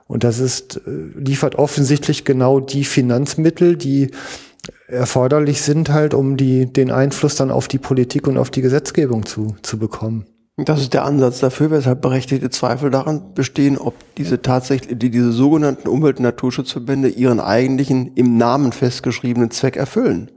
Und 0.07 0.23
das 0.23 0.39
ist, 0.39 0.81
äh, 0.85 0.91
liefert 1.19 1.55
offensichtlich 1.55 2.25
genau 2.25 2.59
die 2.59 2.83
Finanzmittel, 2.83 3.77
die 3.77 4.11
erforderlich 4.87 5.61
sind 5.61 5.89
halt, 5.91 6.13
um 6.13 6.37
die, 6.37 6.71
den 6.71 6.91
Einfluss 6.91 7.35
dann 7.35 7.51
auf 7.51 7.67
die 7.67 7.79
Politik 7.79 8.27
und 8.27 8.37
auf 8.37 8.49
die 8.49 8.61
Gesetzgebung 8.61 9.25
zu, 9.25 9.55
zu 9.61 9.77
bekommen. 9.77 10.25
Das 10.57 10.81
ist 10.81 10.93
der 10.93 11.03
Ansatz 11.03 11.39
dafür, 11.39 11.71
weshalb 11.71 12.01
berechtigte 12.01 12.51
Zweifel 12.51 12.91
daran 12.91 13.33
bestehen, 13.33 13.75
ob 13.75 13.95
diese 14.15 14.43
tatsächlich, 14.43 14.99
die, 14.99 15.09
diese 15.09 15.31
sogenannten 15.31 15.87
Umwelt- 15.87 16.17
und 16.17 16.23
Naturschutzverbände 16.23 17.09
ihren 17.09 17.39
eigentlichen 17.39 18.13
im 18.15 18.37
Namen 18.37 18.71
festgeschriebenen 18.71 19.49
Zweck 19.49 19.77
erfüllen. 19.77 20.29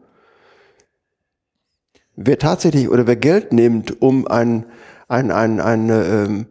Wer 2.14 2.38
tatsächlich 2.38 2.88
oder 2.88 3.06
wer 3.06 3.16
Geld 3.16 3.52
nimmt, 3.52 4.01
um 4.01 4.26
ein, 4.26 4.64
ein, 5.06 5.30
ein, 5.30 5.60
ein, 5.60 5.90
ähm, 5.90 6.47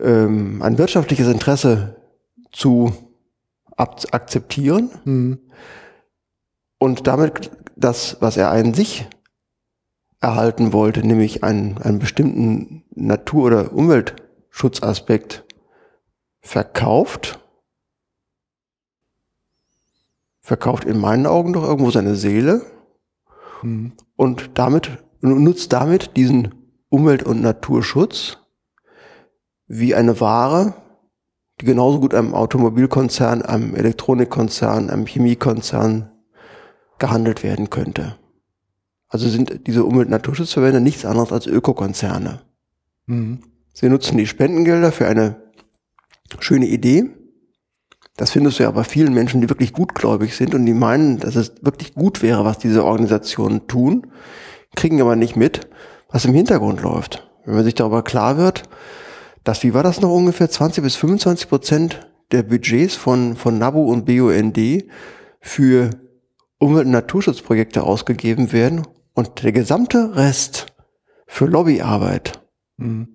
ähm, 0.00 0.62
ein 0.62 0.78
wirtschaftliches 0.78 1.26
Interesse 1.26 1.96
zu 2.52 2.92
akzeptieren 3.76 4.90
Hm. 5.04 5.38
und 6.78 7.08
damit 7.08 7.50
das, 7.74 8.18
was 8.20 8.36
er 8.36 8.50
an 8.50 8.74
sich 8.74 9.08
erhalten 10.20 10.72
wollte, 10.72 11.06
nämlich 11.06 11.42
einen, 11.42 11.78
einen 11.78 11.98
bestimmten 11.98 12.84
Natur- 12.94 13.46
oder 13.46 13.72
Umweltschutzaspekt 13.72 15.44
verkauft, 16.40 17.38
verkauft 20.40 20.84
in 20.84 20.98
meinen 20.98 21.26
Augen 21.26 21.52
doch 21.52 21.64
irgendwo 21.64 21.90
seine 21.90 22.16
Seele 22.16 22.62
Hm. 23.60 23.92
und 24.16 24.50
damit 24.54 24.90
nutzt 25.20 25.72
damit 25.72 26.16
diesen 26.16 26.54
Umwelt- 26.88 27.22
und 27.22 27.42
Naturschutz 27.42 28.38
wie 29.66 29.94
eine 29.94 30.20
Ware, 30.20 30.74
die 31.60 31.66
genauso 31.66 32.00
gut 32.00 32.14
einem 32.14 32.34
Automobilkonzern, 32.34 33.42
einem 33.42 33.76
Elektronikkonzern, 33.76 34.90
einem 34.90 35.06
Chemiekonzern 35.06 36.10
gehandelt 36.98 37.42
werden 37.42 37.70
könnte. 37.70 38.18
Also 39.10 39.28
sind 39.28 39.66
diese 39.66 39.84
Umwelt- 39.84 40.06
und 40.06 40.12
Naturschutzverbände 40.12 40.80
nichts 40.80 41.04
anderes 41.04 41.32
als 41.32 41.46
Ökokonzerne. 41.46 42.40
Hm. 43.06 43.40
Sie 43.74 43.88
nutzen 43.88 44.16
die 44.16 44.26
Spendengelder 44.26 44.92
für 44.92 45.06
eine 45.06 45.36
schöne 46.38 46.66
Idee. 46.66 47.10
Das 48.16 48.30
findest 48.30 48.58
du 48.58 48.62
ja 48.62 48.70
bei 48.70 48.84
vielen 48.84 49.12
Menschen, 49.12 49.40
die 49.40 49.48
wirklich 49.48 49.72
gutgläubig 49.72 50.36
sind 50.36 50.54
und 50.54 50.64
die 50.64 50.74
meinen, 50.74 51.18
dass 51.18 51.34
es 51.34 51.54
wirklich 51.62 51.94
gut 51.94 52.22
wäre, 52.22 52.44
was 52.44 52.58
diese 52.58 52.84
Organisationen 52.84 53.66
tun, 53.66 54.06
kriegen 54.76 55.00
aber 55.00 55.16
nicht 55.16 55.36
mit, 55.36 55.68
was 56.08 56.24
im 56.24 56.34
Hintergrund 56.34 56.82
läuft. 56.82 57.28
Wenn 57.44 57.54
man 57.54 57.64
sich 57.64 57.74
darüber 57.74 58.02
klar 58.02 58.36
wird, 58.36 58.62
dass, 59.42 59.64
wie 59.64 59.74
war 59.74 59.82
das 59.82 60.00
noch 60.00 60.10
ungefähr, 60.10 60.50
20 60.50 60.84
bis 60.84 60.96
25 60.96 61.48
Prozent 61.48 62.06
der 62.30 62.44
Budgets 62.44 62.94
von, 62.94 63.34
von 63.34 63.58
NABU 63.58 63.90
und 63.90 64.04
BUND 64.04 64.84
für 65.40 65.90
Umwelt- 66.58 66.86
und 66.86 66.92
Naturschutzprojekte 66.92 67.82
ausgegeben 67.82 68.52
werden 68.52 68.86
und 69.20 69.42
der 69.42 69.52
gesamte 69.52 70.16
Rest 70.16 70.66
für 71.26 71.46
Lobbyarbeit 71.46 72.40
Hm. 72.80 73.08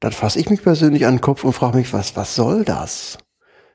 dann 0.00 0.12
fasse 0.12 0.38
ich 0.40 0.48
mich 0.48 0.62
persönlich 0.62 1.06
an 1.06 1.16
den 1.16 1.20
Kopf 1.20 1.44
und 1.44 1.52
frage 1.52 1.76
mich, 1.76 1.92
was, 1.92 2.16
was 2.16 2.34
soll 2.34 2.64
das? 2.64 3.18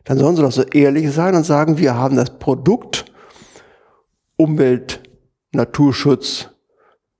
Dann 0.03 0.18
sollen 0.18 0.36
sie 0.36 0.41
doch 0.41 0.52
so 0.52 0.64
ehrlich 0.64 1.11
sein 1.11 1.36
und 1.36 1.44
sagen, 1.44 1.77
wir 1.77 1.95
haben 1.95 2.15
das 2.15 2.40
Produkt 2.40 3.06
Umwelt, 4.38 5.03
Naturschutz, 5.52 6.49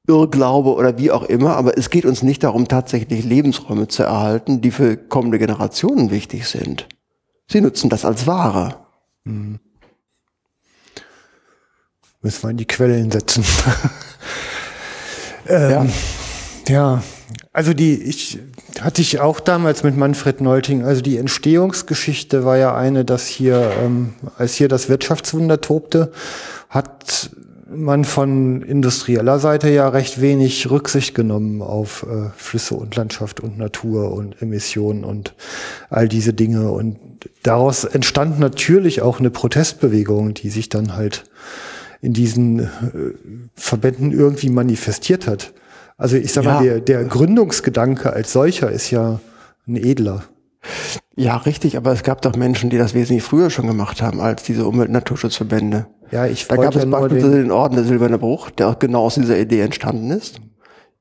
Irrglaube 0.07 0.74
oder 0.74 0.98
wie 0.98 1.11
auch 1.11 1.24
immer, 1.24 1.56
aber 1.56 1.78
es 1.78 1.91
geht 1.91 2.06
uns 2.06 2.24
nicht 2.24 2.44
darum, 2.44 2.68
tatsächlich 2.68 3.24
Lebensräume 3.24 3.88
zu 3.88 4.03
erhalten, 4.03 4.61
die 4.61 4.72
für 4.72 4.98
kommende 4.98 5.38
Generationen 5.38 6.10
wichtig 6.10 6.48
sind. 6.48 6.88
Sie 7.48 7.61
nutzen 7.61 7.90
das 7.90 8.06
als 8.06 8.26
Ware. 8.26 8.88
Müssen 12.21 12.43
wir 12.43 12.49
in 12.49 12.57
die 12.57 12.65
Quellen 12.65 13.11
setzen. 13.11 13.43
ähm, 15.47 15.89
Ja. 16.67 16.73
ja. 16.73 17.03
also 17.53 17.73
die, 17.73 18.01
ich 18.03 18.39
hatte 18.81 19.01
ich 19.01 19.19
auch 19.19 19.39
damals 19.39 19.83
mit 19.83 19.97
Manfred 19.97 20.41
Neulting, 20.41 20.83
also 20.83 21.01
die 21.01 21.17
Entstehungsgeschichte 21.17 22.45
war 22.45 22.57
ja 22.57 22.75
eine, 22.75 23.05
dass 23.05 23.27
hier, 23.27 23.71
ähm, 23.81 24.13
als 24.37 24.55
hier 24.55 24.67
das 24.67 24.89
Wirtschaftswunder 24.89 25.61
tobte, 25.61 26.11
hat 26.69 27.31
man 27.71 28.03
von 28.03 28.61
industrieller 28.61 29.39
Seite 29.39 29.69
ja 29.69 29.87
recht 29.89 30.21
wenig 30.21 30.69
Rücksicht 30.69 31.13
genommen 31.13 31.61
auf 31.61 32.03
äh, 32.03 32.29
Flüsse 32.35 32.75
und 32.75 32.95
Landschaft 32.95 33.39
und 33.39 33.57
Natur 33.57 34.11
und 34.11 34.41
Emissionen 34.41 35.03
und 35.03 35.35
all 35.89 36.07
diese 36.07 36.33
Dinge. 36.33 36.71
Und 36.71 36.97
daraus 37.43 37.83
entstand 37.83 38.39
natürlich 38.39 39.01
auch 39.01 39.19
eine 39.19 39.29
Protestbewegung, 39.29 40.33
die 40.33 40.49
sich 40.49 40.69
dann 40.69 40.95
halt 40.95 41.25
in 42.01 42.13
diesen 42.13 42.59
äh, 42.59 42.67
Verbänden 43.55 44.11
irgendwie 44.11 44.49
manifestiert 44.49 45.27
hat. 45.27 45.53
Also 45.97 46.15
ich 46.15 46.31
sag 46.31 46.45
Ja. 46.45 46.53
mal, 46.55 46.63
der, 46.63 46.80
der 46.80 47.03
Gründungsgedanke 47.03 48.13
als 48.13 48.31
solcher 48.31 48.71
ist 48.71 48.89
ja 48.91 49.19
ein 49.67 49.76
edler. 49.76 50.23
Ja, 51.15 51.35
richtig, 51.38 51.76
aber 51.77 51.91
es 51.91 52.03
gab 52.03 52.21
doch 52.21 52.35
Menschen, 52.35 52.69
die 52.69 52.77
das 52.77 52.93
wesentlich 52.93 53.23
früher 53.23 53.49
schon 53.49 53.67
gemacht 53.67 54.01
haben 54.01 54.21
als 54.21 54.43
diese 54.43 54.65
Umwelt- 54.65 54.88
und 54.88 54.93
Naturschutzverbände. 54.93 55.88
Ja, 56.11 56.26
ich 56.26 56.47
Da 56.47 56.55
gab 56.55 56.73
es 56.76 56.81
ja 56.81 56.85
nur 56.85 56.99
beispielsweise 57.01 57.34
den, 57.35 57.43
den 57.43 57.51
Orden 57.51 57.76
der 57.76 57.84
Silberne 57.84 58.17
Bruch, 58.17 58.49
der 58.51 58.69
auch 58.69 58.80
genau 58.80 59.03
aus 59.05 59.15
dieser 59.15 59.38
Idee 59.38 59.61
entstanden 59.61 60.11
ist, 60.11 60.39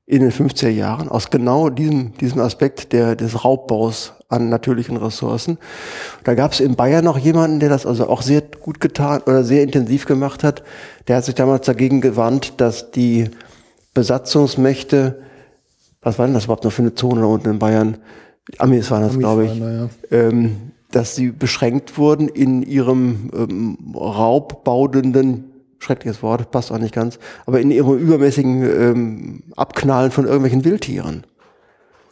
in 0.09 0.21
den 0.21 0.31
50er 0.31 0.69
Jahren, 0.69 1.07
aus 1.07 1.29
genau 1.29 1.69
diesem, 1.69 2.13
diesem 2.17 2.41
Aspekt 2.41 2.93
der, 2.93 3.15
des 3.15 3.45
Raubbaus 3.45 4.13
an 4.27 4.49
natürlichen 4.49 4.97
Ressourcen. 4.97 5.59
Da 6.23 6.33
gab 6.33 6.51
es 6.51 6.59
in 6.59 6.75
Bayern 6.75 7.05
noch 7.05 7.19
jemanden, 7.19 7.59
der 7.59 7.69
das 7.69 7.85
also 7.85 8.07
auch 8.07 8.23
sehr 8.23 8.41
gut 8.41 8.79
getan 8.81 9.21
oder 9.27 9.43
sehr 9.43 9.61
intensiv 9.61 10.07
gemacht 10.07 10.43
hat. 10.43 10.63
Der 11.07 11.17
hat 11.17 11.25
sich 11.25 11.35
damals 11.35 11.67
dagegen 11.67 12.01
gewandt, 12.01 12.59
dass 12.59 12.89
die 12.89 13.29
Besatzungsmächte, 13.93 15.21
was 16.01 16.17
war 16.17 16.25
denn 16.25 16.33
das 16.33 16.45
überhaupt 16.45 16.63
noch 16.63 16.73
für 16.73 16.81
eine 16.81 16.95
Zone 16.95 17.21
da 17.21 17.27
unten 17.27 17.51
in 17.51 17.59
Bayern? 17.59 17.99
Die 18.51 18.59
Amis 18.59 18.89
waren 18.89 19.03
das, 19.03 19.11
Amis 19.11 19.19
glaube 19.19 19.45
ich 19.45 19.61
waren 19.61 19.89
ähm, 20.09 20.71
dass 20.91 21.15
sie 21.15 21.29
beschränkt 21.29 21.99
wurden 21.99 22.27
in 22.29 22.63
ihrem 22.63 23.29
ähm, 23.35 23.77
raubbaudenden, 23.95 25.48
schreckliches 25.79 26.21
Wort, 26.21 26.51
passt 26.51 26.71
auch 26.71 26.77
nicht 26.77 26.93
ganz, 26.93 27.19
aber 27.45 27.59
in 27.59 27.71
ihrem 27.71 27.97
übermäßigen 27.97 28.63
ähm, 28.63 29.43
Abknallen 29.55 30.11
von 30.11 30.25
irgendwelchen 30.25 30.65
Wildtieren. 30.65 31.25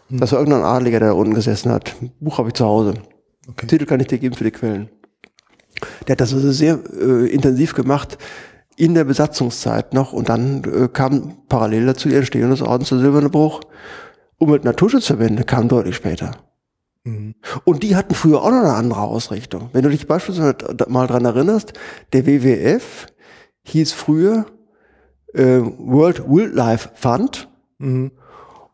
Das 0.10 0.32
war 0.32 0.40
irgendein 0.40 0.64
Adliger, 0.64 1.00
der 1.00 1.10
da 1.10 1.16
unten 1.16 1.34
gesessen 1.34 1.72
hat. 1.72 1.96
Buch 2.22 2.38
habe 2.38 2.50
ich 2.50 2.54
zu 2.54 2.66
Hause. 2.66 2.94
Okay. 3.50 3.68
Titel 3.68 3.86
kann 3.86 4.00
ich 4.00 4.08
dir 4.08 4.20
geben 4.20 4.36
für 4.36 4.46
die 4.46 4.52
Quellen. 4.52 4.90
Der 6.08 6.14
hat 6.14 6.22
das 6.22 6.34
also 6.34 6.52
sehr 6.52 6.80
äh, 6.98 7.28
intensiv 7.28 7.74
gemacht 7.74 8.18
in 8.78 8.94
der 8.94 9.04
Besatzungszeit 9.04 9.94
noch 9.94 10.14
und 10.14 10.30
dann 10.30 10.64
äh, 10.64 10.88
kam 10.88 11.38
parallel 11.50 11.88
dazu 11.88 12.10
die 12.10 12.16
Entstehung 12.16 12.52
des 12.52 12.62
Ordens 12.62 12.90
der 12.90 13.00
Silberne 13.00 13.30
Bruch. 13.30 13.62
Umwelt- 14.38 14.62
und 14.62 14.66
Naturschutzverbände 14.66 15.44
kamen 15.44 15.68
deutlich 15.68 15.96
später. 15.96 16.32
Und 17.64 17.84
die 17.84 17.96
hatten 17.96 18.14
früher 18.14 18.42
auch 18.42 18.52
noch 18.52 18.60
eine 18.60 18.74
andere 18.74 19.02
Ausrichtung. 19.02 19.70
Wenn 19.74 19.84
du 19.84 19.90
dich 19.90 20.08
beispielsweise 20.08 20.58
mal 20.88 21.08
dran 21.08 21.26
erinnerst, 21.26 21.74
der 22.14 22.26
WWF 22.26 23.08
hieß 23.68 23.94
früher 23.94 24.46
äh, 25.34 25.60
World 25.62 26.24
Wildlife 26.28 26.90
Fund 26.96 27.48
Mhm. 27.80 28.12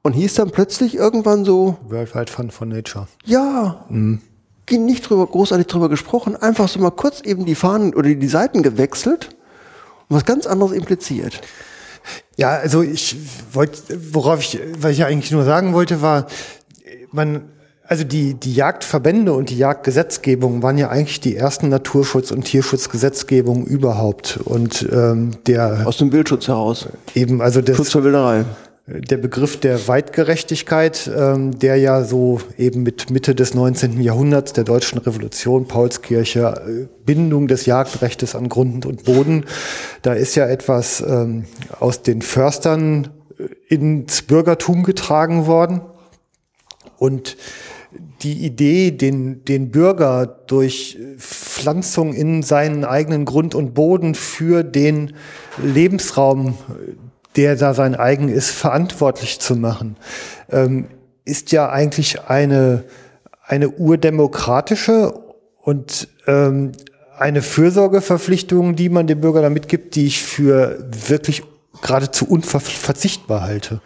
und 0.01 0.13
hieß 0.13 0.35
dann 0.35 0.51
plötzlich 0.51 0.95
irgendwann 0.95 1.43
so, 1.43 1.77
Worldwide 1.89 2.31
Fund 2.31 2.53
for 2.53 2.65
Nature. 2.65 3.07
ja, 3.25 3.85
ging 4.65 4.85
nicht 4.85 5.09
drüber, 5.09 5.27
großartig 5.27 5.67
drüber 5.67 5.89
gesprochen, 5.89 6.37
einfach 6.37 6.69
so 6.69 6.79
mal 6.79 6.91
kurz 6.91 7.19
eben 7.21 7.45
die 7.45 7.55
Fahnen 7.55 7.93
oder 7.93 8.13
die 8.13 8.27
Seiten 8.27 8.63
gewechselt 8.63 9.35
und 10.07 10.15
was 10.15 10.23
ganz 10.25 10.47
anderes 10.47 10.71
impliziert. 10.71 11.41
Ja, 12.37 12.49
also 12.51 12.81
ich 12.81 13.17
wollte, 13.51 13.99
worauf 14.13 14.39
ich, 14.41 14.59
was 14.77 14.91
ich 14.93 15.03
eigentlich 15.03 15.31
nur 15.31 15.43
sagen 15.43 15.73
wollte, 15.73 16.01
war, 16.01 16.27
man, 17.11 17.49
also 17.93 18.05
die, 18.05 18.33
die 18.33 18.55
Jagdverbände 18.55 19.33
und 19.33 19.51
die 19.51 19.57
Jagdgesetzgebung 19.59 20.63
waren 20.63 20.79
ja 20.79 20.89
eigentlich 20.89 21.19
die 21.19 21.35
ersten 21.35 21.69
Naturschutz- 21.69 22.31
und 22.31 22.45
Tierschutzgesetzgebungen 22.45 23.67
überhaupt. 23.67 24.39
Und 24.43 24.89
ähm, 24.91 25.33
der 25.45 25.85
Aus 25.85 25.97
dem 25.97 26.11
Wildschutz 26.11 26.47
heraus. 26.47 26.87
eben, 27.13 27.39
also 27.39 27.61
das, 27.61 27.77
Schutz 27.77 27.91
vor 27.91 28.03
Wilderei. 28.03 28.45
der 28.87 29.17
Begriff 29.17 29.59
der 29.59 29.87
Weitgerechtigkeit, 29.87 31.07
ähm, 31.15 31.59
der 31.59 31.75
ja 31.75 32.03
so 32.03 32.41
eben 32.57 32.81
mit 32.81 33.11
Mitte 33.11 33.35
des 33.35 33.53
19. 33.53 34.01
Jahrhunderts 34.01 34.53
der 34.53 34.63
deutschen 34.63 34.97
Revolution, 34.97 35.67
Paulskirche, 35.67 36.63
äh, 36.67 36.87
Bindung 37.05 37.47
des 37.47 37.67
Jagdrechtes 37.67 38.33
an 38.33 38.49
Grund 38.49 38.87
und 38.87 39.03
Boden, 39.03 39.45
da 40.01 40.13
ist 40.13 40.33
ja 40.33 40.47
etwas 40.47 40.99
ähm, 41.07 41.45
aus 41.79 42.01
den 42.01 42.23
Förstern 42.23 43.09
ins 43.67 44.23
Bürgertum 44.23 44.81
getragen 44.81 45.45
worden. 45.45 45.81
Und 46.97 47.37
die 48.21 48.45
Idee, 48.45 48.91
den, 48.91 49.43
den 49.45 49.71
Bürger 49.71 50.25
durch 50.47 50.97
Pflanzung 51.17 52.13
in 52.13 52.41
seinen 52.43 52.85
eigenen 52.85 53.25
Grund 53.25 53.53
und 53.55 53.73
Boden 53.73 54.15
für 54.15 54.63
den 54.63 55.13
Lebensraum, 55.61 56.57
der 57.35 57.55
da 57.55 57.73
sein 57.73 57.95
eigen 57.95 58.29
ist, 58.29 58.51
verantwortlich 58.51 59.39
zu 59.39 59.55
machen, 59.55 59.97
ähm, 60.51 60.87
ist 61.25 61.51
ja 61.51 61.69
eigentlich 61.69 62.21
eine, 62.21 62.83
eine 63.45 63.69
urdemokratische 63.69 65.13
und 65.61 66.07
ähm, 66.27 66.73
eine 67.17 67.41
Fürsorgeverpflichtung, 67.41 68.75
die 68.75 68.89
man 68.89 69.07
dem 69.07 69.21
Bürger 69.21 69.41
damit 69.41 69.67
gibt, 69.67 69.95
die 69.95 70.07
ich 70.07 70.21
für 70.21 70.85
wirklich 71.07 71.43
geradezu 71.81 72.25
unverzichtbar 72.25 73.41
halte. 73.41 73.81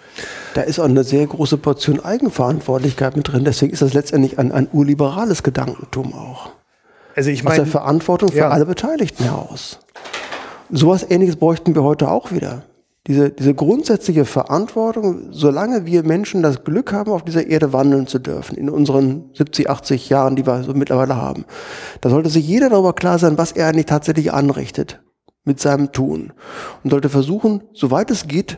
Da 0.58 0.64
ist 0.64 0.80
auch 0.80 0.86
eine 0.86 1.04
sehr 1.04 1.28
große 1.28 1.58
Portion 1.58 2.04
Eigenverantwortlichkeit 2.04 3.16
mit 3.16 3.32
drin. 3.32 3.44
Deswegen 3.44 3.72
ist 3.74 3.84
das 3.84 3.94
letztendlich 3.94 4.40
ein, 4.40 4.52
ein 4.52 4.68
urliberales 4.74 5.44
Gedankentum 5.44 6.16
auch. 6.16 6.50
Also 7.16 7.30
ich 7.30 7.44
meine, 7.44 7.62
Aus 7.62 7.66
der 7.66 7.68
Verantwortung 7.68 8.32
für 8.32 8.40
ja. 8.40 8.50
alle 8.50 8.66
Beteiligten 8.66 9.26
heraus. 9.26 9.78
Sowas 10.72 11.06
ähnliches 11.08 11.36
bräuchten 11.36 11.76
wir 11.76 11.84
heute 11.84 12.10
auch 12.10 12.32
wieder. 12.32 12.64
Diese, 13.06 13.30
diese 13.30 13.54
grundsätzliche 13.54 14.26
Verantwortung, 14.26 15.28
solange 15.30 15.86
wir 15.86 16.02
Menschen 16.02 16.42
das 16.42 16.64
Glück 16.64 16.92
haben, 16.92 17.12
auf 17.12 17.24
dieser 17.24 17.46
Erde 17.46 17.72
wandeln 17.72 18.08
zu 18.08 18.18
dürfen, 18.18 18.58
in 18.58 18.72
unseren 18.72 19.30
70, 19.36 19.70
80 19.70 20.10
Jahren, 20.10 20.36
die 20.36 20.48
wir 20.48 20.64
so 20.64 20.74
mittlerweile 20.74 21.18
haben, 21.18 21.46
da 22.02 22.10
sollte 22.10 22.30
sich 22.30 22.48
jeder 22.48 22.72
darüber 22.72 22.94
klar 22.94 23.20
sein, 23.20 23.38
was 23.38 23.52
er 23.52 23.68
eigentlich 23.68 23.86
tatsächlich 23.86 24.34
anrichtet 24.34 25.04
mit 25.44 25.60
seinem 25.60 25.92
Tun 25.92 26.34
und 26.84 26.90
sollte 26.90 27.10
versuchen, 27.10 27.62
soweit 27.74 28.10
es 28.10 28.28
geht, 28.28 28.58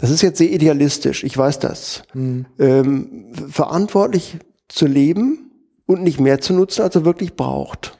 das 0.00 0.10
ist 0.10 0.22
jetzt 0.22 0.38
sehr 0.38 0.50
idealistisch, 0.50 1.24
ich 1.24 1.36
weiß 1.36 1.58
das, 1.58 2.02
ähm, 2.14 3.32
verantwortlich 3.50 4.38
zu 4.68 4.86
leben 4.86 5.50
und 5.86 6.02
nicht 6.02 6.20
mehr 6.20 6.40
zu 6.40 6.52
nutzen, 6.54 6.82
als 6.82 6.94
er 6.94 7.04
wirklich 7.04 7.34
braucht. 7.36 7.98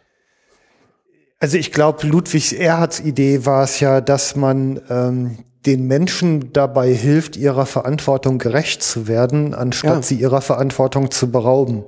Also 1.41 1.57
ich 1.57 1.73
glaube, 1.73 2.07
Ludwigs 2.07 2.53
Erhards 2.53 3.01
Idee 3.01 3.47
war 3.47 3.65
es 3.65 3.81
ja, 3.81 4.01
dass 4.01 4.37
man 4.37 4.81
ähm, 4.91 5.39
den 5.67 5.87
Menschen 5.87 6.53
dabei 6.53 6.93
hilft, 6.93 7.37
ihrer 7.37 7.67
Verantwortung 7.67 8.39
gerecht 8.39 8.83
zu 8.83 9.09
werden, 9.09 9.55
anstatt 9.55 9.97
Ja. 9.97 10.03
sie 10.03 10.15
ihrer 10.17 10.41
Verantwortung 10.41 11.11
zu 11.11 11.31
berauben. 11.31 11.85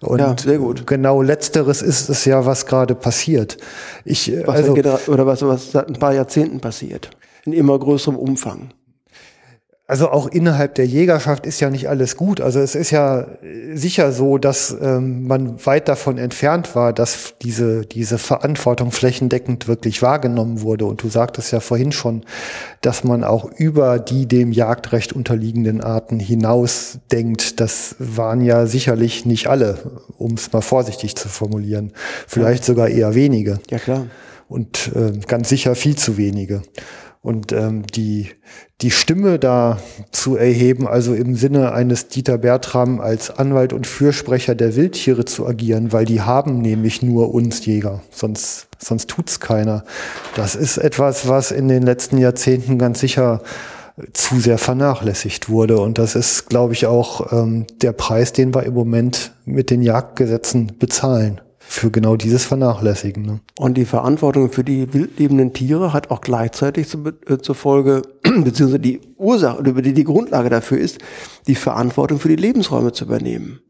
Und 0.00 0.20
Ja, 0.20 0.36
sehr 0.38 0.58
gut. 0.58 0.86
genau 0.86 1.22
letzteres 1.22 1.82
ist 1.82 2.08
es 2.08 2.24
ja, 2.24 2.46
was 2.46 2.66
gerade 2.66 2.94
passiert. 2.94 3.56
Ich, 4.04 4.32
Was 4.46 4.56
also, 4.56 4.72
oder 4.72 5.26
was, 5.26 5.42
was 5.42 5.72
seit 5.72 5.88
ein 5.88 5.98
paar 5.98 6.14
Jahrzehnten 6.14 6.60
passiert. 6.60 7.10
In 7.44 7.52
immer 7.52 7.78
größerem 7.78 8.16
Umfang. 8.16 8.70
Also 9.90 10.10
auch 10.10 10.26
innerhalb 10.26 10.74
der 10.74 10.86
Jägerschaft 10.86 11.46
ist 11.46 11.60
ja 11.60 11.70
nicht 11.70 11.88
alles 11.88 12.14
gut. 12.14 12.42
Also 12.42 12.60
es 12.60 12.74
ist 12.74 12.90
ja 12.90 13.22
äh, 13.22 13.74
sicher 13.74 14.12
so, 14.12 14.36
dass 14.36 14.76
ähm, 14.82 15.26
man 15.26 15.64
weit 15.64 15.88
davon 15.88 16.18
entfernt 16.18 16.76
war, 16.76 16.92
dass 16.92 17.36
diese, 17.40 17.86
diese 17.86 18.18
Verantwortung 18.18 18.92
flächendeckend 18.92 19.66
wirklich 19.66 20.02
wahrgenommen 20.02 20.60
wurde. 20.60 20.84
Und 20.84 21.02
du 21.02 21.08
sagtest 21.08 21.52
ja 21.52 21.60
vorhin 21.60 21.90
schon, 21.92 22.26
dass 22.82 23.02
man 23.02 23.24
auch 23.24 23.50
über 23.50 23.98
die 23.98 24.26
dem 24.26 24.52
Jagdrecht 24.52 25.14
unterliegenden 25.14 25.80
Arten 25.80 26.20
hinaus 26.20 26.98
denkt. 27.10 27.58
Das 27.58 27.96
waren 27.98 28.42
ja 28.42 28.66
sicherlich 28.66 29.24
nicht 29.24 29.46
alle, 29.46 29.78
um 30.18 30.34
es 30.34 30.52
mal 30.52 30.60
vorsichtig 30.60 31.16
zu 31.16 31.30
formulieren. 31.30 31.92
Vielleicht 32.26 32.62
sogar 32.62 32.88
eher 32.88 33.14
wenige 33.14 33.58
Ja, 33.70 33.78
klar. 33.78 34.04
und 34.48 34.92
äh, 34.94 35.12
ganz 35.26 35.48
sicher 35.48 35.74
viel 35.74 35.96
zu 35.96 36.18
wenige. 36.18 36.60
Und 37.20 37.52
ähm, 37.52 37.84
die, 37.86 38.30
die 38.80 38.90
Stimme 38.90 39.38
da 39.38 39.78
zu 40.12 40.36
erheben, 40.36 40.86
also 40.86 41.14
im 41.14 41.34
Sinne 41.34 41.72
eines 41.72 42.08
Dieter 42.08 42.38
Bertram 42.38 43.00
als 43.00 43.30
Anwalt 43.30 43.72
und 43.72 43.86
Fürsprecher 43.86 44.54
der 44.54 44.76
Wildtiere 44.76 45.24
zu 45.24 45.46
agieren, 45.46 45.92
weil 45.92 46.04
die 46.04 46.20
haben 46.20 46.62
nämlich 46.62 47.02
nur 47.02 47.34
uns 47.34 47.64
Jäger, 47.66 48.02
sonst, 48.10 48.68
sonst 48.78 49.10
tut's 49.10 49.40
keiner. 49.40 49.84
Das 50.36 50.54
ist 50.54 50.78
etwas, 50.78 51.26
was 51.26 51.50
in 51.50 51.68
den 51.68 51.82
letzten 51.82 52.18
Jahrzehnten 52.18 52.78
ganz 52.78 53.00
sicher 53.00 53.42
zu 54.12 54.38
sehr 54.38 54.58
vernachlässigt 54.58 55.48
wurde. 55.48 55.80
Und 55.80 55.98
das 55.98 56.14
ist, 56.14 56.48
glaube 56.48 56.72
ich, 56.72 56.86
auch 56.86 57.32
ähm, 57.32 57.66
der 57.82 57.92
Preis, 57.92 58.32
den 58.32 58.54
wir 58.54 58.62
im 58.62 58.74
Moment 58.74 59.32
mit 59.44 59.70
den 59.70 59.82
Jagdgesetzen 59.82 60.72
bezahlen. 60.78 61.40
Für 61.70 61.90
genau 61.90 62.16
dieses 62.16 62.44
Vernachlässigen. 62.44 63.24
Ne? 63.24 63.40
Und 63.58 63.76
die 63.76 63.84
Verantwortung 63.84 64.50
für 64.50 64.64
die 64.64 64.94
wildlebenden 64.94 65.52
Tiere 65.52 65.92
hat 65.92 66.10
auch 66.10 66.22
gleichzeitig 66.22 66.88
zu, 66.88 67.04
äh, 67.26 67.38
zur 67.38 67.54
Folge, 67.54 68.02
beziehungsweise 68.22 68.80
die 68.80 69.00
Ursache, 69.16 69.58
oder 69.58 69.72
die, 69.82 69.92
die 69.92 70.04
Grundlage 70.04 70.48
dafür 70.48 70.78
ist, 70.78 70.98
die 71.46 71.54
Verantwortung 71.54 72.18
für 72.18 72.28
die 72.28 72.36
Lebensräume 72.36 72.92
zu 72.92 73.04
übernehmen. 73.04 73.60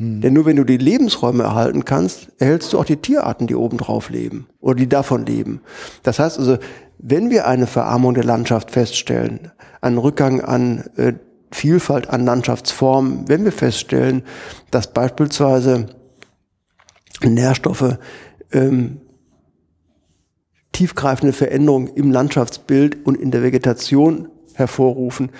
Denn 0.00 0.32
nur 0.32 0.46
wenn 0.46 0.54
du 0.54 0.62
die 0.62 0.76
Lebensräume 0.76 1.42
erhalten 1.42 1.84
kannst, 1.84 2.28
erhältst 2.38 2.72
du 2.72 2.78
auch 2.78 2.84
die 2.84 2.98
Tierarten, 2.98 3.48
die 3.48 3.56
oben 3.56 3.78
drauf 3.78 4.10
leben 4.10 4.46
oder 4.60 4.76
die 4.76 4.88
davon 4.88 5.26
leben. 5.26 5.60
Das 6.04 6.20
heißt 6.20 6.38
also, 6.38 6.58
wenn 6.98 7.30
wir 7.30 7.48
eine 7.48 7.66
Verarmung 7.66 8.14
der 8.14 8.22
Landschaft 8.22 8.70
feststellen, 8.70 9.50
einen 9.80 9.98
Rückgang 9.98 10.40
an 10.40 10.84
äh, 10.96 11.14
Vielfalt 11.50 12.10
an 12.10 12.24
Landschaftsformen, 12.24 13.28
wenn 13.28 13.44
wir 13.44 13.50
feststellen, 13.50 14.22
dass 14.70 14.92
beispielsweise 14.92 15.86
Nährstoffe 17.22 17.98
ähm, 18.52 19.00
tiefgreifende 20.72 21.32
Veränderungen 21.32 21.88
im 21.88 22.12
Landschaftsbild 22.12 23.04
und 23.04 23.16
in 23.16 23.30
der 23.30 23.42
Vegetation 23.42 24.28
hervorrufen, 24.54 25.30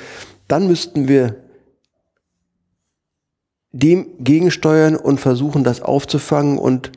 dann 0.49 0.67
müssten 0.67 1.09
wir 1.09 1.37
dem 3.73 4.07
gegensteuern 4.19 4.97
und 4.97 5.21
versuchen, 5.21 5.63
das 5.63 5.83
aufzufangen 5.83 6.59
und 6.59 6.93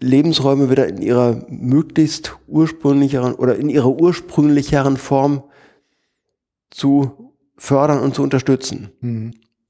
Lebensräume 0.00 0.70
wieder 0.70 0.86
in 0.88 1.00
ihrer 1.00 1.44
möglichst 1.48 2.36
ursprünglicheren 2.46 3.34
oder 3.34 3.56
in 3.56 3.68
ihrer 3.68 3.88
ursprünglicheren 3.88 4.96
Form 4.96 5.42
zu 6.70 7.32
fördern 7.56 8.00
und 8.00 8.14
zu 8.14 8.22
unterstützen, 8.22 8.90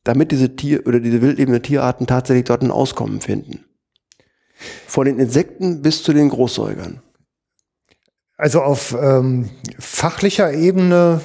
damit 0.05 0.33
diese 0.33 0.57
Tier 0.57 0.87
oder 0.87 1.01
diese 1.01 1.23
wildlebenden 1.23 1.63
Tierarten 1.63 2.07
tatsächlich 2.07 2.45
dort 2.45 2.63
ein 2.63 2.71
Auskommen 2.71 3.21
finden. 3.21 3.65
Von 4.87 5.07
den 5.07 5.19
Insekten 5.19 5.83
bis 5.83 6.03
zu 6.03 6.13
den 6.13 6.29
Großsäugern. 6.29 7.03
Also 8.37 8.63
auf 8.63 8.97
ähm, 9.01 9.51
fachlicher 9.79 10.53
Ebene 10.53 11.21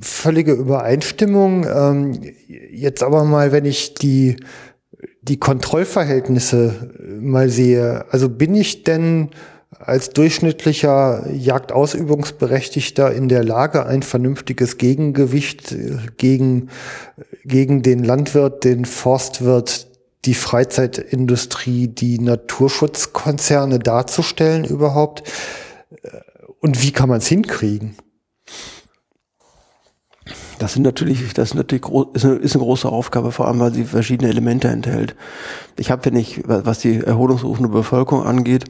völlige 0.00 0.52
Übereinstimmung. 0.52 1.66
Ähm, 1.66 2.20
jetzt 2.46 3.02
aber 3.02 3.24
mal, 3.24 3.52
wenn 3.52 3.64
ich 3.64 3.94
die, 3.94 4.36
die 5.22 5.38
Kontrollverhältnisse 5.38 6.92
mal 7.20 7.48
sehe, 7.48 8.06
also 8.10 8.28
bin 8.28 8.54
ich 8.54 8.84
denn 8.84 9.30
als 9.78 10.10
durchschnittlicher 10.10 11.28
Jagdausübungsberechtigter 11.32 13.12
in 13.12 13.28
der 13.28 13.42
Lage, 13.42 13.86
ein 13.86 14.02
vernünftiges 14.02 14.78
Gegengewicht 14.78 15.72
äh, 15.72 15.96
gegen, 16.16 16.68
gegen 17.44 17.82
den 17.82 18.04
Landwirt, 18.04 18.64
den 18.64 18.84
Forstwirt, 18.84 19.88
die 20.24 20.34
Freizeitindustrie, 20.34 21.88
die 21.88 22.18
Naturschutzkonzerne 22.18 23.78
darzustellen 23.78 24.64
überhaupt? 24.64 25.22
Und 26.60 26.82
wie 26.82 26.92
kann 26.92 27.08
man 27.08 27.18
es 27.18 27.26
hinkriegen? 27.26 27.96
Das 30.62 30.74
sind 30.74 30.82
natürlich, 30.82 31.34
das 31.34 31.50
ist 31.50 31.54
natürlich 31.56 31.82
gro 31.82 32.04
ist 32.14 32.24
eine, 32.24 32.36
ist 32.36 32.54
eine 32.54 32.62
große 32.62 32.88
Aufgabe, 32.88 33.32
vor 33.32 33.48
allem 33.48 33.58
weil 33.58 33.74
sie 33.74 33.84
verschiedene 33.84 34.30
Elemente 34.30 34.68
enthält. 34.68 35.16
Ich 35.76 35.90
habe, 35.90 36.04
wenn 36.04 36.14
ich, 36.14 36.42
was 36.46 36.78
die 36.78 36.98
erholungsrufende 37.00 37.68
Bevölkerung 37.68 38.24
angeht, 38.24 38.66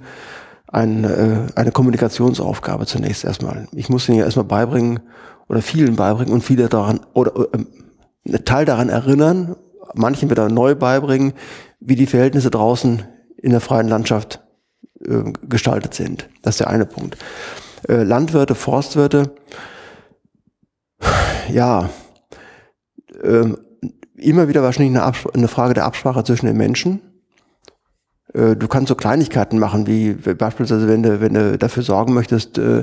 ein, 0.68 1.04
äh, 1.04 1.48
eine 1.54 1.70
Kommunikationsaufgabe 1.70 2.86
zunächst 2.86 3.24
erstmal. 3.24 3.68
Ich 3.72 3.90
muss 3.90 4.08
ihnen 4.08 4.18
ja 4.18 4.24
erstmal 4.24 4.46
beibringen 4.46 5.00
oder 5.48 5.60
vielen 5.60 5.96
beibringen 5.96 6.32
und 6.32 6.42
viele 6.42 6.70
daran 6.70 7.00
oder 7.12 7.48
äh, 7.52 7.58
einen 8.26 8.44
Teil 8.46 8.64
daran 8.64 8.88
erinnern, 8.88 9.56
manchen 9.94 10.30
wieder 10.30 10.48
neu 10.48 10.74
beibringen, 10.74 11.32
wie 11.80 11.96
die 11.96 12.06
Verhältnisse 12.06 12.50
draußen 12.50 13.02
in 13.36 13.50
der 13.50 13.60
freien 13.60 13.88
Landschaft 13.88 14.40
äh, 15.04 15.32
gestaltet 15.48 15.94
sind. 15.94 16.28
Das 16.42 16.54
ist 16.54 16.60
der 16.60 16.68
eine 16.68 16.86
Punkt. 16.86 17.16
Äh, 17.88 18.02
Landwirte, 18.02 18.54
Forstwirte, 18.54 19.34
ja, 21.48 21.90
ähm, 23.22 23.58
immer 24.16 24.48
wieder 24.48 24.62
wahrscheinlich 24.62 24.96
eine, 24.96 25.12
eine 25.34 25.48
Frage 25.48 25.74
der 25.74 25.84
Absprache 25.84 26.24
zwischen 26.24 26.46
den 26.46 26.56
Menschen. 26.56 27.00
Äh, 28.34 28.56
du 28.56 28.68
kannst 28.68 28.88
so 28.88 28.94
Kleinigkeiten 28.94 29.58
machen, 29.58 29.86
wie 29.86 30.12
beispielsweise, 30.12 30.88
wenn 30.88 31.02
du, 31.02 31.20
wenn 31.20 31.34
du 31.34 31.58
dafür 31.58 31.82
sorgen 31.82 32.14
möchtest, 32.14 32.58
äh, 32.58 32.82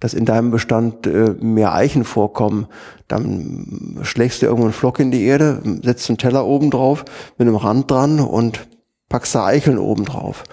dass 0.00 0.14
in 0.14 0.24
deinem 0.24 0.50
Bestand 0.50 1.06
äh, 1.06 1.34
mehr 1.40 1.74
Eichen 1.74 2.04
vorkommen, 2.04 2.66
dann 3.08 3.98
schlägst 4.02 4.42
du 4.42 4.46
irgendwo 4.46 4.64
einen 4.64 4.72
Flock 4.72 4.98
in 4.98 5.10
die 5.10 5.24
Erde, 5.24 5.62
setzt 5.82 6.08
einen 6.10 6.18
Teller 6.18 6.44
oben 6.44 6.70
drauf 6.70 7.04
mit 7.38 7.46
einem 7.46 7.56
Rand 7.56 7.90
dran 7.90 8.18
und 8.18 8.66
packst 9.08 9.34
da 9.34 9.46
Eicheln 9.46 9.78
oben 9.78 10.04
drauf. 10.04 10.44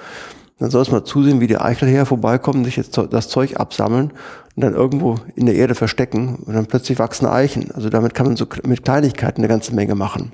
dann 0.60 0.70
soll 0.70 0.82
es 0.82 0.92
mal 0.92 1.04
zusehen, 1.04 1.40
wie 1.40 1.48
die 1.48 1.58
Eichelherr 1.58 2.06
vorbeikommen, 2.06 2.66
sich 2.66 2.76
jetzt 2.76 3.00
das 3.10 3.30
Zeug 3.30 3.58
absammeln 3.58 4.12
und 4.56 4.64
dann 4.64 4.74
irgendwo 4.74 5.16
in 5.36 5.46
der 5.46 5.56
Erde 5.56 5.74
verstecken 5.74 6.36
und 6.46 6.54
dann 6.54 6.66
plötzlich 6.66 7.00
wachsen 7.00 7.26
Eichen. 7.26 7.72
Also 7.72 7.90
damit 7.90 8.14
kann 8.14 8.28
man 8.28 8.36
so 8.36 8.46
mit 8.68 8.84
Kleinigkeiten 8.84 9.42
eine 9.42 9.48
ganze 9.48 9.74
Menge 9.74 9.96
machen. 9.96 10.34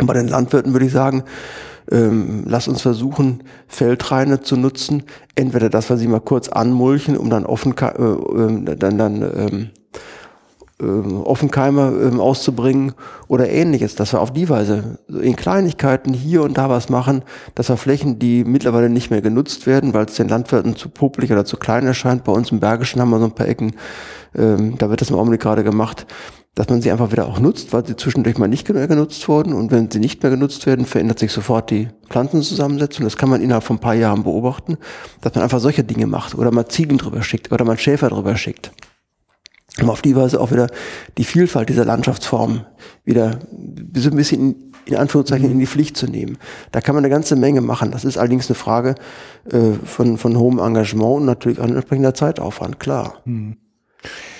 Und 0.00 0.06
bei 0.06 0.14
den 0.14 0.28
Landwirten 0.28 0.72
würde 0.72 0.86
ich 0.86 0.92
sagen, 0.92 1.22
ähm, 1.90 2.44
lass 2.46 2.68
uns 2.68 2.82
versuchen, 2.82 3.42
Feldreine 3.68 4.40
zu 4.40 4.56
nutzen. 4.56 5.04
Entweder 5.34 5.70
das, 5.70 5.90
was 5.90 6.00
sie 6.00 6.08
mal 6.08 6.20
kurz 6.20 6.48
anmulchen, 6.48 7.16
um 7.16 7.30
dann 7.30 7.46
offen, 7.46 7.74
äh, 7.78 7.86
äh, 7.86 8.76
dann, 8.76 8.98
dann 8.98 9.22
ähm, 9.22 9.70
ähm, 10.80 11.22
Offenkeimer 11.22 11.92
ähm, 12.02 12.20
auszubringen 12.20 12.92
oder 13.28 13.48
ähnliches, 13.48 13.94
dass 13.94 14.12
wir 14.12 14.20
auf 14.20 14.32
die 14.32 14.48
Weise 14.48 14.98
in 15.08 15.34
Kleinigkeiten 15.34 16.12
hier 16.12 16.42
und 16.42 16.58
da 16.58 16.68
was 16.68 16.90
machen, 16.90 17.22
dass 17.54 17.70
wir 17.70 17.78
Flächen, 17.78 18.18
die 18.18 18.44
mittlerweile 18.44 18.90
nicht 18.90 19.10
mehr 19.10 19.22
genutzt 19.22 19.66
werden, 19.66 19.94
weil 19.94 20.04
es 20.04 20.16
den 20.16 20.28
Landwirten 20.28 20.76
zu 20.76 20.90
popelig 20.90 21.32
oder 21.32 21.46
zu 21.46 21.56
klein 21.56 21.86
erscheint, 21.86 22.24
bei 22.24 22.32
uns 22.32 22.52
im 22.52 22.60
Bergischen 22.60 23.00
haben 23.00 23.10
wir 23.10 23.18
so 23.18 23.24
ein 23.24 23.34
paar 23.34 23.48
Ecken, 23.48 23.74
ähm, 24.36 24.76
da 24.76 24.90
wird 24.90 25.00
das 25.00 25.08
im 25.08 25.16
Augenblick 25.16 25.40
gerade 25.40 25.64
gemacht, 25.64 26.06
dass 26.56 26.68
man 26.68 26.80
sie 26.82 26.90
einfach 26.90 27.12
wieder 27.12 27.28
auch 27.28 27.38
nutzt, 27.38 27.72
weil 27.72 27.86
sie 27.86 27.96
zwischendurch 27.96 28.38
mal 28.38 28.48
nicht 28.48 28.68
mehr 28.68 28.88
genutzt 28.88 29.28
wurden 29.28 29.52
und 29.52 29.70
wenn 29.70 29.90
sie 29.90 30.00
nicht 30.00 30.22
mehr 30.22 30.30
genutzt 30.30 30.66
werden, 30.66 30.86
verändert 30.86 31.18
sich 31.18 31.30
sofort 31.30 31.70
die 31.70 31.88
Pflanzenzusammensetzung. 32.08 33.04
Das 33.04 33.18
kann 33.18 33.28
man 33.28 33.42
innerhalb 33.42 33.62
von 33.62 33.76
ein 33.76 33.80
paar 33.80 33.94
Jahren 33.94 34.24
beobachten, 34.24 34.78
dass 35.20 35.34
man 35.34 35.44
einfach 35.44 35.60
solche 35.60 35.84
Dinge 35.84 36.06
macht 36.06 36.34
oder 36.34 36.50
mal 36.50 36.66
Ziegen 36.66 36.98
drüber 36.98 37.22
schickt 37.22 37.52
oder 37.52 37.64
mal 37.64 37.78
Schäfer 37.78 38.08
drüber 38.08 38.36
schickt 38.36 38.72
um 39.82 39.90
auf 39.90 40.00
die 40.00 40.16
Weise 40.16 40.40
auch 40.40 40.50
wieder 40.52 40.68
die 41.18 41.24
Vielfalt 41.24 41.68
dieser 41.68 41.84
Landschaftsformen 41.84 42.64
wieder 43.04 43.40
so 43.94 44.10
ein 44.10 44.16
bisschen 44.16 44.72
in, 44.86 44.96
Anführungszeichen 44.96 45.50
in 45.50 45.58
die 45.58 45.66
Pflicht 45.66 45.96
zu 45.96 46.06
nehmen. 46.06 46.38
Da 46.72 46.80
kann 46.80 46.94
man 46.94 47.04
eine 47.04 47.12
ganze 47.12 47.36
Menge 47.36 47.60
machen. 47.60 47.90
Das 47.90 48.04
ist 48.04 48.16
allerdings 48.16 48.48
eine 48.48 48.54
Frage 48.54 48.94
äh, 49.50 49.72
von, 49.84 50.16
von 50.16 50.38
hohem 50.38 50.58
Engagement 50.60 51.16
und 51.16 51.26
natürlich 51.26 51.60
auch 51.60 51.64
entsprechender 51.64 52.14
Zeitaufwand, 52.14 52.80
klar. 52.80 53.20
Mhm. 53.24 53.56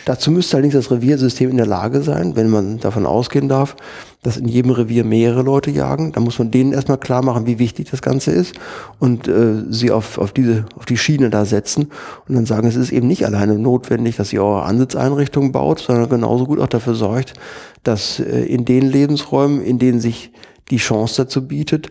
Dazu 0.07 0.31
müsste 0.31 0.57
allerdings 0.57 0.75
das 0.75 0.93
Reviersystem 0.93 1.51
in 1.51 1.57
der 1.57 1.67
Lage 1.67 2.01
sein, 2.01 2.37
wenn 2.37 2.49
man 2.49 2.79
davon 2.79 3.07
ausgehen 3.07 3.49
darf, 3.49 3.75
dass 4.23 4.37
in 4.37 4.47
jedem 4.47 4.71
Revier 4.71 5.03
mehrere 5.05 5.43
Leute 5.43 5.73
jagen. 5.73 6.13
Da 6.13 6.21
muss 6.21 6.39
man 6.39 6.53
denen 6.53 6.73
erstmal 6.73 6.99
klar 6.99 7.25
machen, 7.25 7.47
wie 7.47 7.59
wichtig 7.59 7.91
das 7.91 8.03
Ganze 8.03 8.31
ist 8.31 8.55
und 9.01 9.27
äh, 9.27 9.65
sie 9.69 9.91
auf, 9.91 10.19
auf 10.19 10.31
diese, 10.31 10.65
auf 10.77 10.85
die 10.85 10.97
Schiene 10.97 11.29
da 11.29 11.45
setzen 11.45 11.91
und 12.29 12.37
dann 12.37 12.47
sagen, 12.47 12.69
es 12.69 12.77
ist 12.77 12.93
eben 12.93 13.09
nicht 13.09 13.27
alleine 13.27 13.59
notwendig, 13.59 14.15
dass 14.15 14.33
ihr 14.33 14.45
eure 14.45 14.63
Ansitzeinrichtungen 14.63 15.51
baut, 15.51 15.81
sondern 15.81 16.09
genauso 16.09 16.47
gut 16.47 16.61
auch 16.61 16.69
dafür 16.69 16.95
sorgt, 16.95 17.35
dass 17.83 18.21
äh, 18.21 18.45
in 18.45 18.65
den 18.65 18.83
Lebensräumen, 18.83 19.61
in 19.61 19.81
denen 19.81 20.01
sich 20.01 20.31
die 20.71 20.77
Chance 20.77 21.23
dazu 21.23 21.49
bietet, 21.49 21.91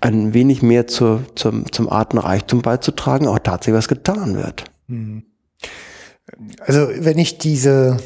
ein 0.00 0.32
wenig 0.32 0.62
mehr 0.62 0.86
zur, 0.86 1.24
zum, 1.34 1.70
zum 1.72 1.90
Artenreichtum 1.90 2.62
beizutragen, 2.62 3.26
auch 3.26 3.38
tatsächlich 3.38 3.76
was 3.76 3.88
getan 3.88 4.36
wird. 4.36 4.64
Mhm. 4.86 5.24
Also 6.60 6.88
wenn 6.98 7.18
ich 7.18 7.38
diese, 7.38 7.96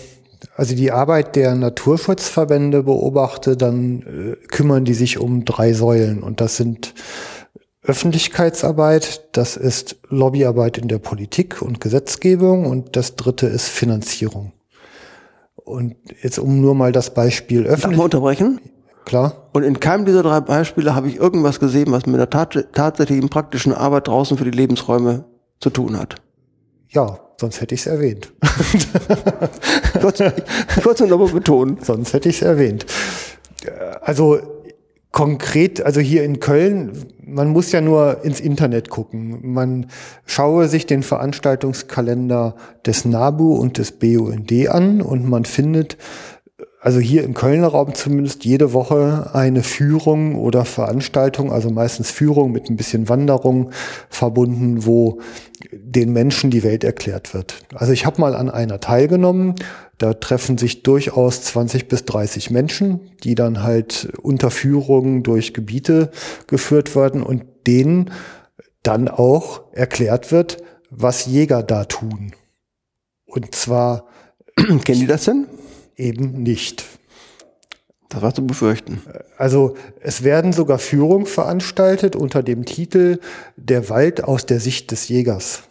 also 0.57 0.75
die 0.75 0.93
Arbeit 0.93 1.37
der 1.37 1.55
Naturschutzverbände 1.55 2.83
beobachte, 2.85 3.57
dann 3.57 4.03
äh, 4.03 4.47
kümmern 4.47 4.85
die 4.85 4.95
sich 4.95 5.19
um 5.19 5.45
drei 5.45 5.73
Säulen 5.73 6.23
und 6.23 6.41
das 6.41 6.57
sind 6.57 6.95
Öffentlichkeitsarbeit, 7.85 9.29
das 9.33 9.57
ist 9.57 9.97
Lobbyarbeit 10.09 10.79
in 10.79 10.87
der 10.87 10.99
Politik 10.99 11.63
und 11.63 11.81
Gesetzgebung 11.81 12.67
und 12.67 12.95
das 12.97 13.17
dritte 13.17 13.47
ist 13.49 13.69
Finanzierung. 13.69 14.53
Und 15.57 15.97
jetzt 16.23 16.39
um 16.39 16.61
nur 16.61 16.75
mal 16.75 16.93
das 16.93 17.13
Beispiel 17.13 17.63
öffentlich. 17.63 17.83
Darf 17.83 17.91
man 17.91 18.05
unterbrechen? 18.05 18.61
Klar. 19.05 19.49
Und 19.53 19.65
in 19.65 19.81
keinem 19.81 20.07
dieser 20.07 20.23
drei 20.23 20.41
Beispiele 20.41 20.95
habe 20.95 21.09
ich 21.09 21.17
irgendwas 21.17 21.59
gesehen, 21.59 21.91
was 21.91 22.07
mit 22.07 22.21
der 22.21 22.31
tat 22.31 22.69
tatsächlichen 22.73 23.29
praktischen 23.29 23.73
Arbeit 23.73 24.07
draußen 24.07 24.39
für 24.39 24.45
die 24.45 24.57
Lebensräume 24.57 25.25
zu 25.59 25.71
tun 25.71 25.99
hat. 25.99 26.17
Ja, 26.89 27.19
Sonst 27.41 27.61
hätte 27.61 27.75
ich 27.75 27.83
es 27.83 27.87
erwähnt. 27.87 28.33
ich 28.75 30.03
wollte 30.03 30.33
es 30.91 31.01
nur 31.01 31.09
nochmal 31.09 31.33
betonen. 31.33 31.79
Sonst 31.83 32.13
hätte 32.13 32.29
ich 32.29 32.37
es 32.37 32.43
erwähnt. 32.43 32.87
Also 34.01 34.41
konkret, 35.13 35.85
also 35.85 36.01
hier 36.01 36.25
in 36.25 36.41
Köln, 36.41 36.93
man 37.25 37.49
muss 37.51 37.71
ja 37.71 37.81
nur 37.81 38.25
ins 38.25 38.41
Internet 38.41 38.89
gucken. 38.89 39.41
Man 39.43 39.87
schaue 40.25 40.69
sich 40.69 40.87
den 40.87 41.03
Veranstaltungskalender 41.03 42.57
des 42.87 43.05
NABU 43.05 43.55
und 43.55 43.79
des 43.79 43.93
BUND 43.93 44.53
an 44.69 45.03
und 45.03 45.29
man 45.29 45.45
findet 45.45 45.99
also 46.83 46.99
hier 46.99 47.23
im 47.23 47.33
Kölner 47.33 47.69
Raum 47.69 47.95
zumindest 47.95 48.45
jede 48.45 48.73
Woche 48.73 49.31
eine 49.35 49.63
Führung 49.63 50.35
oder 50.35 50.65
Veranstaltung, 50.65 51.53
also 51.53 51.71
meistens 51.71 52.11
Führung 52.11 52.51
mit 52.51 52.69
ein 52.69 52.77
bisschen 52.77 53.09
Wanderung 53.09 53.71
verbunden, 54.11 54.85
wo 54.85 55.21
den 55.71 56.13
Menschen 56.13 56.51
die 56.51 56.65
Welt 56.65 56.83
erklärt 56.83 57.35
wird. 57.35 57.55
Also 57.73 57.93
ich 57.93 58.05
habe 58.05 58.21
mal 58.21 58.35
an 58.35 58.51
einer 58.51 58.81
teilgenommen. 58.81 59.55
Da 59.99 60.15
treffen 60.15 60.59
sich 60.59 60.83
durchaus 60.83 61.43
20 61.43 61.87
bis 61.87 62.05
30 62.05 62.51
Menschen, 62.51 63.13
die 63.23 63.37
dann 63.37 63.63
halt 63.63 64.13
unter 64.21 64.51
Führung 64.51 65.23
durch 65.23 65.55
Gebiete 65.55 66.11
geführt 66.49 66.97
werden 66.97 67.23
und 67.23 67.45
denen 67.69 68.11
dann 68.83 69.07
auch 69.07 69.73
erklärt 69.73 70.33
wird, 70.33 70.57
was 70.91 71.27
Jäger 71.27 71.63
da 71.63 71.85
tun. 71.85 72.33
Und 73.25 73.55
zwar. 73.55 74.09
Kennen 74.57 75.01
die 75.01 75.07
das 75.07 75.25
denn? 75.25 75.47
Eben 76.03 76.43
nicht. 76.43 76.85
Das 78.09 78.21
war 78.21 78.35
zu 78.35 78.47
befürchten. 78.47 79.01
Also 79.39 79.75
es 80.01 80.23
werden 80.23 80.53
sogar 80.53 80.79
Führungen 80.79 81.27
veranstaltet 81.27 82.15
unter 82.15 82.43
dem 82.43 82.67
Titel 82.67 83.21
Der 83.57 83.89
Wald 83.89 84.23
aus 84.23 84.45
der 84.45 84.61
Sicht 84.61 84.91
des 84.91 85.09
Jägers. 85.09 85.63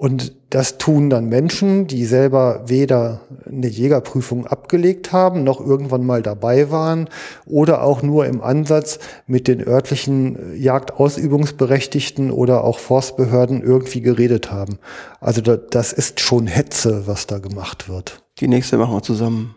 Und 0.00 0.36
das 0.50 0.78
tun 0.78 1.10
dann 1.10 1.28
Menschen, 1.28 1.88
die 1.88 2.04
selber 2.04 2.62
weder 2.68 3.22
eine 3.44 3.66
Jägerprüfung 3.66 4.46
abgelegt 4.46 5.10
haben, 5.10 5.42
noch 5.42 5.60
irgendwann 5.60 6.06
mal 6.06 6.22
dabei 6.22 6.70
waren 6.70 7.08
oder 7.46 7.82
auch 7.82 8.00
nur 8.00 8.26
im 8.26 8.40
Ansatz 8.40 9.00
mit 9.26 9.48
den 9.48 9.60
örtlichen 9.60 10.56
Jagdausübungsberechtigten 10.56 12.30
oder 12.30 12.62
auch 12.62 12.78
Forstbehörden 12.78 13.60
irgendwie 13.60 14.00
geredet 14.00 14.52
haben. 14.52 14.78
Also 15.20 15.40
das 15.40 15.92
ist 15.92 16.20
schon 16.20 16.46
Hetze, 16.46 17.08
was 17.08 17.26
da 17.26 17.40
gemacht 17.40 17.88
wird. 17.88 18.22
Die 18.38 18.46
nächste 18.46 18.78
machen 18.78 18.94
wir 18.94 19.02
zusammen. 19.02 19.56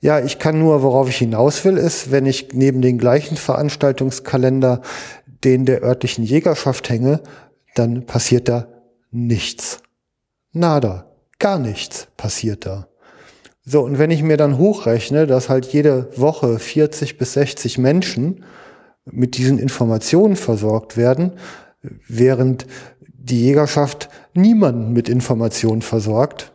Ja, 0.00 0.20
ich 0.20 0.38
kann 0.38 0.58
nur, 0.58 0.82
worauf 0.82 1.10
ich 1.10 1.18
hinaus 1.18 1.66
will, 1.66 1.76
ist, 1.76 2.10
wenn 2.10 2.24
ich 2.24 2.54
neben 2.54 2.80
den 2.80 2.96
gleichen 2.96 3.36
Veranstaltungskalender 3.36 4.80
den 5.44 5.66
der 5.66 5.82
örtlichen 5.82 6.24
Jägerschaft 6.24 6.88
hänge, 6.88 7.20
dann 7.74 8.06
passiert 8.06 8.48
da 8.48 8.66
nichts. 9.10 9.80
Nada. 10.52 11.06
Gar 11.38 11.58
nichts 11.58 12.08
passiert 12.16 12.66
da. 12.66 12.88
So, 13.64 13.82
und 13.82 13.98
wenn 13.98 14.10
ich 14.10 14.22
mir 14.22 14.36
dann 14.36 14.58
hochrechne, 14.58 15.26
dass 15.26 15.48
halt 15.48 15.66
jede 15.66 16.08
Woche 16.16 16.58
40 16.58 17.18
bis 17.18 17.34
60 17.34 17.78
Menschen 17.78 18.44
mit 19.04 19.36
diesen 19.36 19.58
Informationen 19.58 20.36
versorgt 20.36 20.96
werden, 20.96 21.32
während 21.82 22.66
die 23.00 23.42
Jägerschaft 23.42 24.08
niemanden 24.34 24.92
mit 24.92 25.08
Informationen 25.08 25.82
versorgt, 25.82 26.52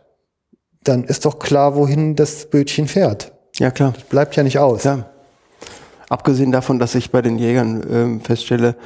dann 0.82 1.04
ist 1.04 1.24
doch 1.24 1.38
klar, 1.38 1.74
wohin 1.74 2.16
das 2.16 2.48
Bötchen 2.50 2.86
fährt. 2.86 3.32
Ja, 3.58 3.70
klar. 3.70 3.92
Das 3.92 4.04
bleibt 4.04 4.36
ja 4.36 4.42
nicht 4.42 4.58
aus. 4.58 4.84
Ja. 4.84 5.10
Abgesehen 6.08 6.52
davon, 6.52 6.78
dass 6.78 6.94
ich 6.94 7.10
bei 7.10 7.22
den 7.22 7.38
Jägern 7.38 8.18
äh, 8.18 8.24
feststelle, 8.24 8.76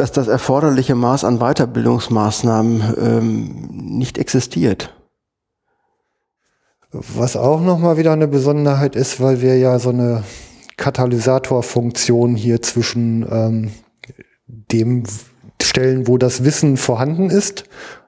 dass 0.00 0.12
das 0.12 0.28
erforderliche 0.28 0.94
Maß 0.94 1.24
an 1.24 1.40
Weiterbildungsmaßnahmen 1.40 2.94
ähm, 2.98 3.68
nicht 3.70 4.16
existiert. 4.16 4.94
Was 6.90 7.36
auch 7.36 7.60
nochmal 7.60 7.98
wieder 7.98 8.12
eine 8.12 8.26
Besonderheit 8.26 8.96
ist, 8.96 9.20
weil 9.20 9.42
wir 9.42 9.58
ja 9.58 9.78
so 9.78 9.90
eine 9.90 10.24
Katalysatorfunktion 10.78 12.34
hier 12.34 12.62
zwischen 12.62 13.26
ähm, 13.30 13.72
dem 14.46 15.02
Stellen, 15.62 16.08
wo 16.08 16.16
das 16.16 16.44
Wissen 16.44 16.78
vorhanden 16.78 17.28
ist. 17.28 17.64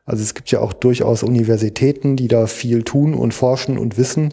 Also 0.06 0.22
es 0.22 0.32
gibt 0.32 0.50
ja 0.50 0.60
auch 0.60 0.72
durchaus 0.72 1.22
Universitäten, 1.22 2.16
die 2.16 2.26
da 2.26 2.46
viel 2.46 2.84
tun 2.84 3.12
und 3.12 3.34
forschen 3.34 3.76
und 3.76 3.98
wissen. 3.98 4.32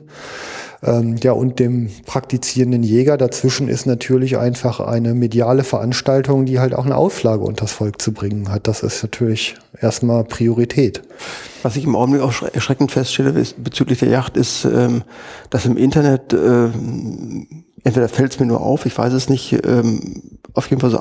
Ähm, 0.81 1.17
ja, 1.21 1.33
und 1.33 1.59
dem 1.59 1.89
praktizierenden 2.05 2.83
Jäger 2.83 3.17
dazwischen 3.17 3.67
ist 3.67 3.85
natürlich 3.85 4.37
einfach 4.37 4.79
eine 4.79 5.13
mediale 5.13 5.63
Veranstaltung, 5.63 6.45
die 6.45 6.59
halt 6.59 6.73
auch 6.73 6.85
eine 6.85 6.95
Auflage 6.95 7.43
unters 7.43 7.73
Volk 7.73 8.01
zu 8.01 8.13
bringen 8.13 8.49
hat. 8.49 8.67
Das 8.67 8.81
ist 8.81 9.03
natürlich 9.03 9.55
erstmal 9.79 10.23
Priorität. 10.23 11.01
Was 11.63 11.75
ich 11.75 11.83
im 11.83 11.95
Augenblick 11.95 12.23
auch 12.23 12.43
erschreckend 12.53 12.91
feststelle 12.91 13.31
ist, 13.31 13.61
bezüglich 13.61 13.99
der 13.99 14.09
Yacht 14.09 14.37
ist, 14.37 14.65
ähm, 14.65 15.03
dass 15.49 15.65
im 15.65 15.75
Internet, 15.75 16.31
äh, 16.31 16.69
entweder 17.83 18.07
fällt 18.07 18.31
es 18.31 18.39
mir 18.39 18.45
nur 18.45 18.61
auf, 18.61 18.85
ich 18.85 18.97
weiß 18.97 19.11
es 19.11 19.27
nicht, 19.27 19.59
ähm, 19.65 20.21
auf 20.53 20.69
jeden 20.69 20.79
Fall 20.79 20.91
so 20.91 20.99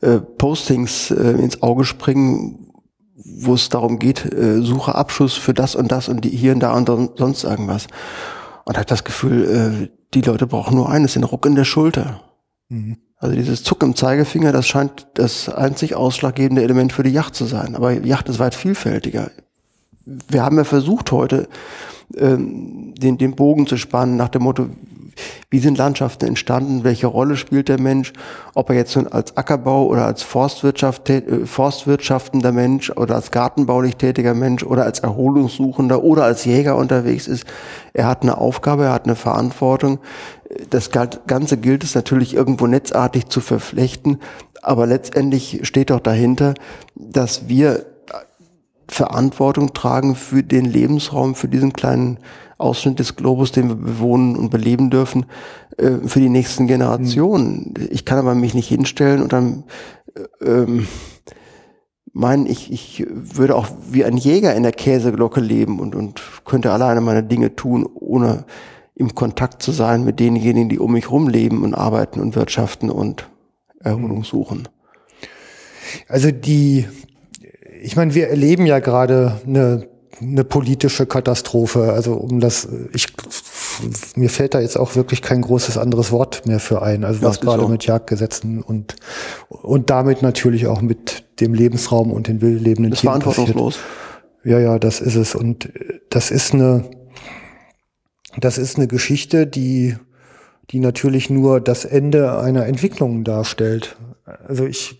äh, 0.00 0.20
Postings 0.20 1.10
äh, 1.10 1.32
ins 1.32 1.62
Auge 1.62 1.84
springen, 1.84 2.70
wo 3.14 3.54
es 3.54 3.68
darum 3.68 3.98
geht, 3.98 4.32
äh, 4.32 4.62
suche 4.62 4.94
Abschuss 4.94 5.34
für 5.34 5.52
das 5.52 5.74
und 5.74 5.92
das 5.92 6.08
und 6.08 6.24
die 6.24 6.30
hier 6.30 6.52
und 6.52 6.60
da 6.60 6.72
und 6.72 6.88
sonst 7.18 7.44
irgendwas. 7.44 7.86
Und 8.64 8.78
hat 8.78 8.90
das 8.90 9.04
Gefühl, 9.04 9.44
äh, 9.44 9.88
die 10.14 10.22
Leute 10.22 10.46
brauchen 10.46 10.76
nur 10.76 10.90
eines, 10.90 11.14
den 11.14 11.24
Ruck 11.24 11.46
in 11.46 11.54
der 11.54 11.64
Schulter. 11.64 12.20
Mhm. 12.68 12.98
Also 13.16 13.36
dieses 13.36 13.62
Zuck 13.62 13.82
im 13.82 13.94
Zeigefinger, 13.94 14.50
das 14.50 14.66
scheint 14.66 15.08
das 15.14 15.48
einzig 15.48 15.94
ausschlaggebende 15.94 16.62
Element 16.62 16.92
für 16.92 17.02
die 17.02 17.10
Yacht 17.10 17.34
zu 17.34 17.44
sein. 17.44 17.76
Aber 17.76 17.92
Yacht 17.92 18.28
ist 18.28 18.38
weit 18.38 18.54
vielfältiger. 18.54 19.30
Wir 20.06 20.42
haben 20.42 20.56
ja 20.56 20.64
versucht 20.64 21.12
heute, 21.12 21.48
ähm, 22.16 22.94
den, 22.96 23.18
den 23.18 23.36
Bogen 23.36 23.66
zu 23.66 23.76
spannen 23.76 24.16
nach 24.16 24.30
dem 24.30 24.42
Motto, 24.42 24.68
wie 25.50 25.58
sind 25.58 25.78
Landschaften 25.78 26.26
entstanden, 26.26 26.84
welche 26.84 27.06
Rolle 27.06 27.36
spielt 27.36 27.68
der 27.68 27.80
Mensch, 27.80 28.12
ob 28.54 28.70
er 28.70 28.76
jetzt 28.76 28.96
als 28.96 29.36
Ackerbau 29.36 29.86
oder 29.86 30.06
als 30.06 30.22
Forstwirtschaft, 30.22 31.08
äh, 31.10 31.46
forstwirtschaftender 31.46 32.52
Mensch 32.52 32.90
oder 32.90 33.14
als 33.14 33.30
gartenbaulich 33.30 33.96
tätiger 33.96 34.34
Mensch 34.34 34.62
oder 34.62 34.84
als 34.84 35.00
Erholungssuchender 35.00 36.02
oder 36.02 36.24
als 36.24 36.44
Jäger 36.44 36.76
unterwegs 36.76 37.26
ist. 37.26 37.44
Er 37.92 38.06
hat 38.06 38.22
eine 38.22 38.38
Aufgabe, 38.38 38.84
er 38.84 38.92
hat 38.92 39.04
eine 39.04 39.16
Verantwortung. 39.16 39.98
Das 40.70 40.90
Ganze 40.90 41.56
gilt 41.58 41.84
es 41.84 41.94
natürlich 41.94 42.34
irgendwo 42.34 42.66
netzartig 42.66 43.28
zu 43.28 43.40
verflechten, 43.40 44.18
aber 44.62 44.86
letztendlich 44.86 45.60
steht 45.62 45.90
doch 45.90 46.00
dahinter, 46.00 46.54
dass 46.94 47.48
wir 47.48 47.86
Verantwortung 48.90 49.72
tragen 49.72 50.16
für 50.16 50.42
den 50.42 50.64
Lebensraum, 50.64 51.34
für 51.34 51.48
diesen 51.48 51.72
kleinen 51.72 52.18
Ausschnitt 52.60 52.98
des 52.98 53.16
Globus, 53.16 53.52
den 53.52 53.68
wir 53.68 53.74
bewohnen 53.74 54.36
und 54.36 54.50
beleben 54.50 54.90
dürfen, 54.90 55.26
äh, 55.76 55.92
für 56.06 56.20
die 56.20 56.28
nächsten 56.28 56.66
Generationen. 56.66 57.74
Mhm. 57.76 57.88
Ich 57.90 58.04
kann 58.04 58.18
aber 58.18 58.34
mich 58.34 58.54
nicht 58.54 58.68
hinstellen 58.68 59.22
und 59.22 59.32
dann 59.32 59.64
äh, 60.14 60.46
ähm, 60.46 60.86
meinen, 62.12 62.46
ich, 62.46 62.72
ich 62.72 63.06
würde 63.08 63.56
auch 63.56 63.68
wie 63.90 64.04
ein 64.04 64.16
Jäger 64.16 64.54
in 64.54 64.62
der 64.62 64.72
Käseglocke 64.72 65.40
leben 65.40 65.80
und, 65.80 65.94
und 65.94 66.20
könnte 66.44 66.72
alleine 66.72 67.00
meine 67.00 67.22
Dinge 67.22 67.56
tun, 67.56 67.88
ohne 67.94 68.44
im 68.94 69.14
Kontakt 69.14 69.62
zu 69.62 69.72
sein 69.72 70.04
mit 70.04 70.20
denjenigen, 70.20 70.68
die 70.68 70.78
um 70.78 70.92
mich 70.92 71.10
rum 71.10 71.28
leben 71.28 71.62
und 71.62 71.74
arbeiten 71.74 72.20
und 72.20 72.36
wirtschaften 72.36 72.90
und 72.90 73.28
Erholung 73.80 74.18
mhm. 74.18 74.24
suchen. 74.24 74.68
Also 76.08 76.30
die, 76.30 76.86
ich 77.80 77.96
meine, 77.96 78.14
wir 78.14 78.28
erleben 78.28 78.66
ja 78.66 78.78
gerade 78.78 79.40
eine 79.46 79.88
eine 80.20 80.44
politische 80.44 81.06
Katastrophe. 81.06 81.92
Also 81.92 82.14
um 82.14 82.40
das, 82.40 82.68
ich 82.92 83.08
mir 84.16 84.28
fällt 84.28 84.54
da 84.54 84.60
jetzt 84.60 84.78
auch 84.78 84.94
wirklich 84.96 85.22
kein 85.22 85.42
großes 85.42 85.78
anderes 85.78 86.12
Wort 86.12 86.46
mehr 86.46 86.60
für 86.60 86.82
ein. 86.82 87.04
Also 87.04 87.22
was 87.22 87.40
gerade 87.40 87.66
mit 87.68 87.86
Jagdgesetzen 87.86 88.62
und 88.62 88.96
und 89.48 89.90
damit 89.90 90.22
natürlich 90.22 90.66
auch 90.66 90.82
mit 90.82 91.24
dem 91.40 91.54
Lebensraum 91.54 92.12
und 92.12 92.28
den 92.28 92.40
wildlebenden 92.40 92.90
das 92.90 93.00
Tieren 93.00 93.20
verantwortungslos. 93.20 93.78
Ja, 94.44 94.58
ja, 94.58 94.78
das 94.78 95.00
ist 95.00 95.16
es. 95.16 95.34
Und 95.34 95.70
das 96.08 96.30
ist 96.30 96.54
eine, 96.54 96.90
das 98.38 98.58
ist 98.58 98.76
eine 98.76 98.86
Geschichte, 98.86 99.46
die 99.46 99.96
die 100.70 100.78
natürlich 100.78 101.30
nur 101.30 101.60
das 101.60 101.84
Ende 101.84 102.38
einer 102.38 102.66
Entwicklung 102.66 103.24
darstellt. 103.24 103.96
Also 104.46 104.66
ich 104.66 104.98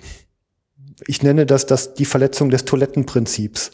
ich 1.06 1.22
nenne 1.22 1.47
das 1.47 1.66
das 1.66 1.94
die 1.94 2.05
Verletzung 2.05 2.51
des 2.51 2.64
Toilettenprinzips. 2.64 3.70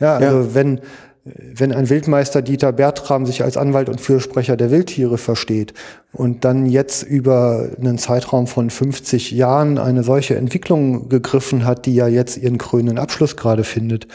Ja, 0.00 0.16
also 0.16 0.40
ja. 0.40 0.54
wenn 0.54 0.80
wenn 1.24 1.72
ein 1.72 1.90
Wildmeister 1.90 2.40
Dieter 2.40 2.72
Bertram 2.72 3.26
sich 3.26 3.42
als 3.42 3.58
Anwalt 3.58 3.90
und 3.90 4.00
Fürsprecher 4.00 4.56
der 4.56 4.70
Wildtiere 4.70 5.18
versteht 5.18 5.74
und 6.12 6.44
dann 6.46 6.64
jetzt 6.64 7.02
über 7.02 7.68
einen 7.78 7.98
Zeitraum 7.98 8.46
von 8.46 8.70
50 8.70 9.30
Jahren 9.30 9.76
eine 9.76 10.02
solche 10.02 10.36
Entwicklung 10.36 11.10
gegriffen 11.10 11.66
hat, 11.66 11.84
die 11.84 11.94
ja 11.94 12.08
jetzt 12.08 12.38
ihren 12.38 12.56
krönenden 12.56 12.98
Abschluss 12.98 13.36
gerade 13.36 13.64
findet, 13.64 14.08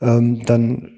ähm, 0.00 0.44
dann 0.46 0.92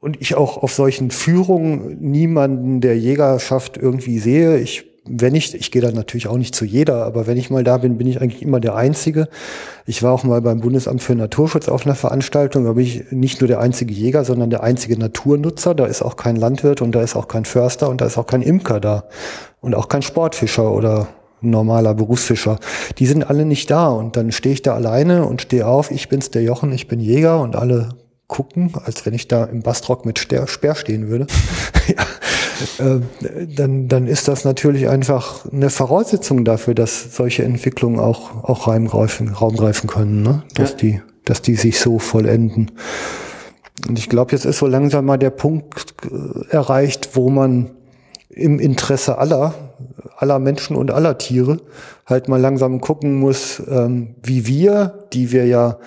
und 0.00 0.20
ich 0.20 0.34
auch 0.34 0.58
auf 0.58 0.74
solchen 0.74 1.10
Führungen 1.10 1.96
niemanden 2.00 2.82
der 2.82 2.98
Jägerschaft 2.98 3.78
irgendwie 3.78 4.18
sehe. 4.18 4.58
Ich 4.58 4.84
wenn 5.06 5.34
ich, 5.34 5.54
ich 5.54 5.70
gehe 5.70 5.82
da 5.82 5.90
natürlich 5.90 6.28
auch 6.28 6.38
nicht 6.38 6.54
zu 6.54 6.64
jeder, 6.64 7.04
aber 7.04 7.26
wenn 7.26 7.36
ich 7.36 7.50
mal 7.50 7.62
da 7.62 7.76
bin, 7.76 7.98
bin 7.98 8.06
ich 8.06 8.20
eigentlich 8.20 8.42
immer 8.42 8.58
der 8.58 8.74
Einzige. 8.74 9.28
Ich 9.84 10.02
war 10.02 10.12
auch 10.12 10.24
mal 10.24 10.40
beim 10.40 10.60
Bundesamt 10.60 11.02
für 11.02 11.14
Naturschutz 11.14 11.68
auf 11.68 11.84
einer 11.84 11.94
Veranstaltung, 11.94 12.64
da 12.64 12.72
bin 12.72 12.84
ich 12.84 13.10
nicht 13.10 13.40
nur 13.40 13.48
der 13.48 13.60
einzige 13.60 13.92
Jäger, 13.92 14.24
sondern 14.24 14.48
der 14.48 14.62
einzige 14.62 14.98
Naturnutzer. 14.98 15.74
Da 15.74 15.86
ist 15.86 16.02
auch 16.02 16.16
kein 16.16 16.36
Landwirt 16.36 16.80
und 16.80 16.92
da 16.92 17.02
ist 17.02 17.16
auch 17.16 17.28
kein 17.28 17.44
Förster 17.44 17.90
und 17.90 18.00
da 18.00 18.06
ist 18.06 18.16
auch 18.16 18.26
kein 18.26 18.40
Imker 18.40 18.80
da 18.80 19.04
und 19.60 19.74
auch 19.74 19.88
kein 19.88 20.02
Sportfischer 20.02 20.72
oder 20.72 21.08
normaler 21.42 21.94
Berufsfischer. 21.94 22.58
Die 22.98 23.06
sind 23.06 23.28
alle 23.28 23.44
nicht 23.44 23.70
da 23.70 23.88
und 23.88 24.16
dann 24.16 24.32
stehe 24.32 24.54
ich 24.54 24.62
da 24.62 24.74
alleine 24.74 25.26
und 25.26 25.42
stehe 25.42 25.66
auf, 25.66 25.90
ich 25.90 26.08
bin's 26.08 26.30
der 26.30 26.42
Jochen, 26.42 26.72
ich 26.72 26.88
bin 26.88 27.00
Jäger 27.00 27.40
und 27.40 27.56
alle 27.56 27.90
gucken, 28.26 28.72
als 28.84 29.04
wenn 29.04 29.12
ich 29.12 29.28
da 29.28 29.44
im 29.44 29.62
Bastrock 29.62 30.06
mit 30.06 30.18
Speer 30.18 30.46
stehen 30.46 31.08
würde. 31.08 31.26
ja. 31.88 32.06
Äh, 32.78 33.00
dann, 33.56 33.88
dann 33.88 34.06
ist 34.06 34.28
das 34.28 34.44
natürlich 34.44 34.88
einfach 34.88 35.50
eine 35.50 35.70
Voraussetzung 35.70 36.44
dafür, 36.44 36.74
dass 36.74 37.14
solche 37.14 37.44
Entwicklungen 37.44 37.98
auch, 37.98 38.44
auch 38.44 38.66
Raum 38.66 38.86
greifen, 38.86 39.28
Raum 39.28 39.56
greifen 39.56 39.88
können, 39.88 40.22
ne? 40.22 40.42
dass, 40.54 40.70
ja. 40.72 40.76
die, 40.76 41.02
dass 41.24 41.42
die 41.42 41.56
sich 41.56 41.78
so 41.78 41.98
vollenden. 41.98 42.72
Und 43.88 43.98
ich 43.98 44.08
glaube, 44.08 44.32
jetzt 44.32 44.44
ist 44.44 44.58
so 44.58 44.66
langsam 44.66 45.04
mal 45.04 45.18
der 45.18 45.30
Punkt 45.30 45.94
äh, 46.04 46.48
erreicht, 46.50 47.10
wo 47.14 47.30
man 47.30 47.70
im 48.28 48.58
Interesse 48.58 49.18
aller, 49.18 49.54
aller 50.16 50.38
Menschen 50.38 50.76
und 50.76 50.90
aller 50.90 51.18
Tiere 51.18 51.60
halt 52.06 52.28
mal 52.28 52.40
langsam 52.40 52.80
gucken 52.80 53.14
muss, 53.14 53.62
ähm, 53.68 54.14
wie 54.22 54.46
wir, 54.46 55.06
die 55.12 55.32
wir 55.32 55.46
ja 55.46 55.78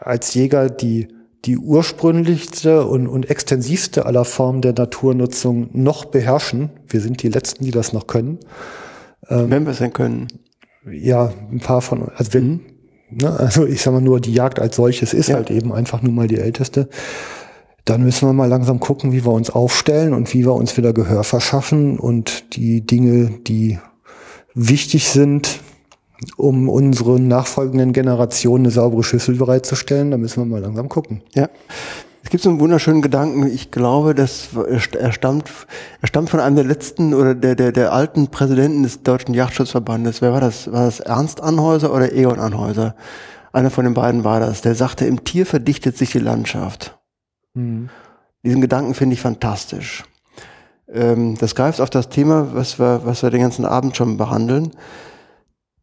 als 0.00 0.34
Jäger 0.34 0.68
die 0.68 1.08
die 1.46 1.56
ursprünglichste 1.56 2.84
und, 2.84 3.06
und 3.06 3.30
extensivste 3.30 4.04
aller 4.04 4.24
Formen 4.24 4.62
der 4.62 4.72
Naturnutzung 4.72 5.70
noch 5.72 6.04
beherrschen. 6.04 6.70
Wir 6.88 7.00
sind 7.00 7.22
die 7.22 7.28
Letzten, 7.28 7.64
die 7.64 7.70
das 7.70 7.92
noch 7.92 8.06
können. 8.06 8.38
Ähm, 9.28 9.50
Wenn 9.50 9.64
wir 9.64 9.72
es 9.72 9.78
denn 9.78 9.92
können. 9.92 10.28
Ja, 10.90 11.32
ein 11.50 11.60
paar 11.60 11.82
von, 11.82 12.08
also 12.16 12.32
wir, 12.32 12.40
mhm. 12.40 12.60
ne, 13.10 13.38
also 13.38 13.64
ich 13.64 13.82
sag 13.82 13.92
mal 13.92 14.00
nur, 14.00 14.20
die 14.20 14.34
Jagd 14.34 14.58
als 14.58 14.76
solches 14.76 15.14
ist 15.14 15.28
ja. 15.28 15.36
halt 15.36 15.50
eben 15.50 15.72
einfach 15.72 16.02
nur 16.02 16.12
mal 16.12 16.28
die 16.28 16.38
älteste. 16.38 16.88
Dann 17.84 18.02
müssen 18.02 18.28
wir 18.28 18.32
mal 18.32 18.48
langsam 18.48 18.80
gucken, 18.80 19.12
wie 19.12 19.24
wir 19.24 19.32
uns 19.32 19.50
aufstellen 19.50 20.12
und 20.12 20.32
wie 20.34 20.44
wir 20.44 20.54
uns 20.54 20.76
wieder 20.76 20.92
Gehör 20.92 21.22
verschaffen 21.22 22.00
und 22.00 22.56
die 22.56 22.84
Dinge, 22.84 23.38
die 23.46 23.78
wichtig 24.54 25.08
sind, 25.10 25.60
um 26.36 26.68
unseren 26.68 27.28
nachfolgenden 27.28 27.92
Generationen 27.92 28.66
eine 28.66 28.72
saubere 28.72 29.04
Schüssel 29.04 29.36
bereitzustellen. 29.36 30.10
Da 30.10 30.16
müssen 30.16 30.42
wir 30.42 30.46
mal 30.46 30.60
langsam 30.60 30.88
gucken. 30.88 31.22
Ja. 31.34 31.48
Es 32.22 32.30
gibt 32.30 32.42
so 32.42 32.50
einen 32.50 32.58
wunderschönen 32.58 33.02
Gedanken. 33.02 33.46
Ich 33.46 33.70
glaube, 33.70 34.12
dass 34.12 34.48
er 34.98 35.12
stammt, 35.12 35.48
er 36.00 36.08
stammt 36.08 36.28
von 36.28 36.40
einem 36.40 36.56
der 36.56 36.64
letzten 36.64 37.14
oder 37.14 37.36
der, 37.36 37.54
der, 37.54 37.70
der 37.70 37.92
alten 37.92 38.28
Präsidenten 38.28 38.82
des 38.82 39.04
Deutschen 39.04 39.32
Jagdschutzverbandes. 39.32 40.22
Wer 40.22 40.32
war 40.32 40.40
das? 40.40 40.72
War 40.72 40.86
das 40.86 40.98
Ernst 40.98 41.40
Anhäuser 41.40 41.94
oder 41.94 42.12
Egon 42.12 42.40
Anhäuser? 42.40 42.96
Einer 43.52 43.70
von 43.70 43.84
den 43.84 43.94
beiden 43.94 44.24
war 44.24 44.40
das. 44.40 44.60
Der 44.60 44.74
sagte, 44.74 45.06
im 45.06 45.22
Tier 45.22 45.46
verdichtet 45.46 45.96
sich 45.96 46.10
die 46.10 46.18
Landschaft. 46.18 46.98
Mhm. 47.54 47.90
Diesen 48.42 48.60
Gedanken 48.60 48.94
finde 48.94 49.14
ich 49.14 49.20
fantastisch. 49.20 50.04
Ähm, 50.92 51.36
das 51.38 51.54
greift 51.54 51.80
auf 51.80 51.90
das 51.90 52.08
Thema, 52.08 52.48
was 52.54 52.78
wir, 52.78 53.02
was 53.04 53.22
wir 53.22 53.30
den 53.30 53.40
ganzen 53.40 53.64
Abend 53.64 53.96
schon 53.96 54.16
behandeln. 54.16 54.72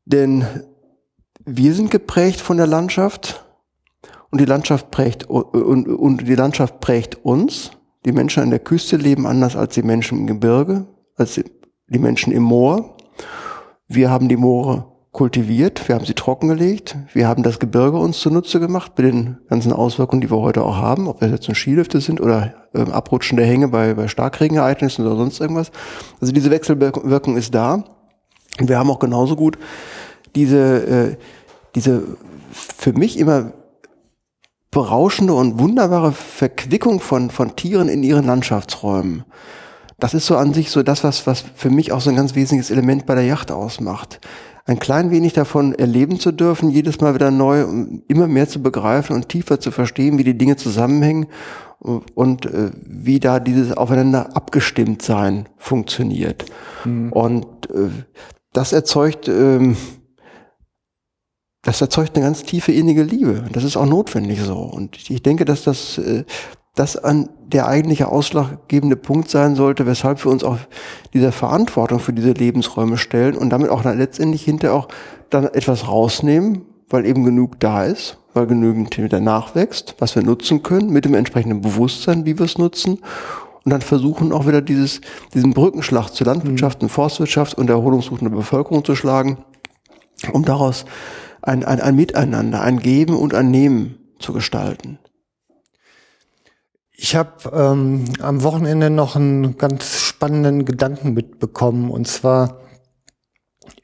Denn 0.05 0.45
wir 1.45 1.73
sind 1.73 1.91
geprägt 1.91 2.41
von 2.41 2.57
der 2.57 2.67
Landschaft 2.67 3.45
und 4.31 4.41
die 4.41 4.45
Landschaft 4.45 4.91
prägt 4.91 5.29
und, 5.29 5.87
und 5.87 6.27
die 6.27 6.35
Landschaft 6.35 6.79
prägt 6.79 7.23
uns. 7.23 7.71
Die 8.05 8.11
Menschen 8.11 8.43
an 8.43 8.49
der 8.49 8.59
Küste 8.59 8.97
leben 8.97 9.25
anders 9.25 9.55
als 9.55 9.75
die 9.75 9.83
Menschen 9.83 10.19
im 10.19 10.27
Gebirge, 10.27 10.87
als 11.15 11.39
die 11.87 11.99
Menschen 11.99 12.33
im 12.33 12.43
Moor. 12.43 12.97
Wir 13.87 14.09
haben 14.09 14.27
die 14.27 14.37
Moore 14.37 14.93
kultiviert, 15.11 15.87
wir 15.87 15.95
haben 15.95 16.05
sie 16.05 16.15
trockengelegt, 16.15 16.97
wir 17.13 17.27
haben 17.27 17.43
das 17.43 17.59
Gebirge 17.59 17.97
uns 17.97 18.19
zunutze 18.19 18.59
gemacht 18.59 18.93
mit 18.97 19.13
den 19.13 19.37
ganzen 19.47 19.71
Auswirkungen, 19.71 20.21
die 20.21 20.31
wir 20.31 20.39
heute 20.39 20.63
auch 20.63 20.77
haben, 20.77 21.07
ob 21.07 21.19
das 21.19 21.29
jetzt 21.29 21.47
ein 21.47 21.55
Skilifte 21.55 22.01
sind 22.01 22.19
oder 22.19 22.55
äh, 22.73 22.81
abrutschende 22.81 23.45
Hänge 23.45 23.67
bei, 23.67 23.93
bei 23.93 24.07
Starkregenereignissen 24.07 25.05
oder 25.05 25.15
sonst 25.15 25.39
irgendwas. 25.39 25.71
Also 26.19 26.33
diese 26.33 26.49
Wechselwirkung 26.49 27.37
ist 27.37 27.53
da. 27.53 27.83
Und 28.59 28.69
wir 28.69 28.77
haben 28.77 28.89
auch 28.89 28.99
genauso 28.99 29.35
gut 29.35 29.57
diese, 30.35 30.85
äh, 30.85 31.17
diese 31.75 32.03
für 32.51 32.93
mich 32.93 33.17
immer 33.17 33.53
berauschende 34.71 35.33
und 35.33 35.59
wunderbare 35.59 36.11
Verquickung 36.11 36.99
von, 36.99 37.29
von 37.29 37.55
Tieren 37.55 37.89
in 37.89 38.03
ihren 38.03 38.25
Landschaftsräumen. 38.25 39.23
Das 39.99 40.13
ist 40.13 40.25
so 40.25 40.35
an 40.35 40.53
sich 40.53 40.71
so 40.71 40.83
das, 40.83 41.03
was, 41.03 41.27
was 41.27 41.45
für 41.55 41.69
mich 41.69 41.91
auch 41.91 42.01
so 42.01 42.09
ein 42.09 42.15
ganz 42.15 42.35
wesentliches 42.35 42.71
Element 42.71 43.05
bei 43.05 43.15
der 43.15 43.25
Yacht 43.25 43.51
ausmacht. 43.51 44.19
Ein 44.65 44.79
klein 44.79 45.11
wenig 45.11 45.33
davon 45.33 45.73
erleben 45.73 46.19
zu 46.19 46.31
dürfen, 46.31 46.69
jedes 46.69 47.01
Mal 47.01 47.13
wieder 47.13 47.31
neu, 47.31 47.65
um 47.65 48.03
immer 48.07 48.27
mehr 48.27 48.47
zu 48.47 48.61
begreifen 48.61 49.15
und 49.15 49.29
tiefer 49.29 49.59
zu 49.59 49.71
verstehen, 49.71 50.17
wie 50.17 50.23
die 50.23 50.37
Dinge 50.37 50.55
zusammenhängen 50.55 51.27
und 51.79 52.45
äh, 52.45 52.71
wie 52.85 53.19
da 53.19 53.39
dieses 53.39 53.75
aufeinander 53.75 54.35
abgestimmt 54.35 55.01
sein 55.01 55.49
funktioniert. 55.57 56.45
Mhm. 56.85 57.11
Und 57.11 57.69
äh, 57.69 57.89
das 58.53 58.71
erzeugt, 58.71 59.27
ähm, 59.27 59.75
das 61.63 61.81
erzeugt 61.81 62.15
eine 62.15 62.25
ganz 62.25 62.43
tiefe 62.43 62.71
innige 62.71 63.03
Liebe. 63.03 63.45
Das 63.51 63.63
ist 63.63 63.77
auch 63.77 63.85
notwendig 63.85 64.41
so. 64.41 64.57
Und 64.57 65.09
ich 65.09 65.23
denke, 65.23 65.45
dass 65.45 65.63
das, 65.63 65.97
äh, 65.97 66.23
das 66.75 66.97
an 66.97 67.29
der 67.47 67.67
eigentliche 67.67 68.07
ausschlaggebende 68.07 68.95
Punkt 68.95 69.29
sein 69.29 69.55
sollte, 69.55 69.85
weshalb 69.85 70.23
wir 70.25 70.31
uns 70.31 70.43
auch 70.43 70.57
dieser 71.13 71.31
Verantwortung 71.31 71.99
für 71.99 72.13
diese 72.13 72.31
Lebensräume 72.31 72.97
stellen 72.97 73.35
und 73.35 73.49
damit 73.51 73.69
auch 73.69 73.83
dann 73.83 73.97
letztendlich 73.97 74.43
hinterher 74.43 74.75
auch 74.75 74.87
dann 75.29 75.45
etwas 75.45 75.87
rausnehmen, 75.87 76.63
weil 76.89 77.05
eben 77.05 77.23
genug 77.23 77.59
da 77.59 77.85
ist, 77.85 78.17
weil 78.33 78.47
genügend 78.47 78.97
wieder 78.97 79.19
nachwächst, 79.19 79.95
was 79.99 80.15
wir 80.15 80.23
nutzen 80.23 80.63
können, 80.63 80.89
mit 80.89 81.05
dem 81.05 81.13
entsprechenden 81.13 81.61
Bewusstsein, 81.61 82.25
wie 82.25 82.37
wir 82.37 82.45
es 82.45 82.57
nutzen. 82.57 82.99
Und 83.63 83.71
dann 83.71 83.81
versuchen 83.81 84.33
auch 84.33 84.45
wieder 84.45 84.61
dieses, 84.61 85.01
diesen 85.33 85.53
Brückenschlag 85.53 86.09
zur 86.09 86.27
Landwirtschaft 86.27 86.81
und 86.81 86.89
Forstwirtschaft 86.89 87.57
und 87.57 87.67
der 87.67 87.77
erholungssuchenden 87.77 88.35
Bevölkerung 88.35 88.83
zu 88.83 88.95
schlagen, 88.95 89.37
um 90.31 90.43
daraus 90.43 90.85
ein, 91.41 91.63
ein, 91.63 91.79
ein 91.79 91.95
Miteinander, 91.95 92.61
ein 92.61 92.79
Geben 92.79 93.15
und 93.15 93.33
ein 93.33 93.51
Nehmen 93.51 93.97
zu 94.19 94.33
gestalten. 94.33 94.99
Ich 96.95 97.15
habe 97.15 97.51
ähm, 97.53 98.05
am 98.21 98.43
Wochenende 98.43 98.89
noch 98.89 99.15
einen 99.15 99.57
ganz 99.57 99.99
spannenden 99.99 100.63
Gedanken 100.63 101.13
mitbekommen. 101.13 101.89
Und 101.89 102.07
zwar 102.07 102.61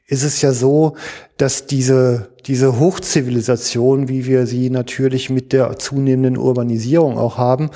ist 0.06 0.22
es 0.22 0.40
ja 0.42 0.52
so, 0.52 0.96
dass 1.36 1.66
diese, 1.66 2.30
diese 2.46 2.78
Hochzivilisation, 2.78 4.08
wie 4.08 4.26
wir 4.26 4.46
sie 4.46 4.70
natürlich 4.70 5.28
mit 5.28 5.52
der 5.52 5.78
zunehmenden 5.78 6.38
Urbanisierung 6.38 7.18
auch 7.18 7.36
haben, 7.36 7.70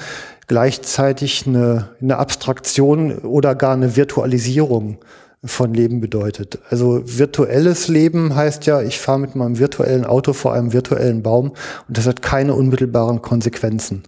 gleichzeitig 0.47 1.47
eine, 1.47 1.91
eine 2.01 2.19
Abstraktion 2.19 3.19
oder 3.19 3.55
gar 3.55 3.75
eine 3.75 3.97
Virtualisierung 3.97 4.99
von 5.45 5.75
Leben 5.75 6.01
bedeutet. 6.01 6.59
Also 6.71 7.03
virtuelles 7.05 7.89
Leben 7.89 8.35
heißt 8.35 8.67
ja, 8.67 8.81
ich 8.81 8.99
fahre 8.99 9.21
mit 9.21 9.37
meinem 9.37 9.59
virtuellen 9.59 10.05
Auto 10.05 10.33
vor 10.33 10.55
einem 10.55 10.73
virtuellen 10.73 11.23
Baum 11.23 11.53
und 11.89 11.99
das 11.99 12.07
hat 12.07 12.23
keine 12.23 12.55
unmittelbaren 12.55 13.21
Konsequenzen. 13.21 14.05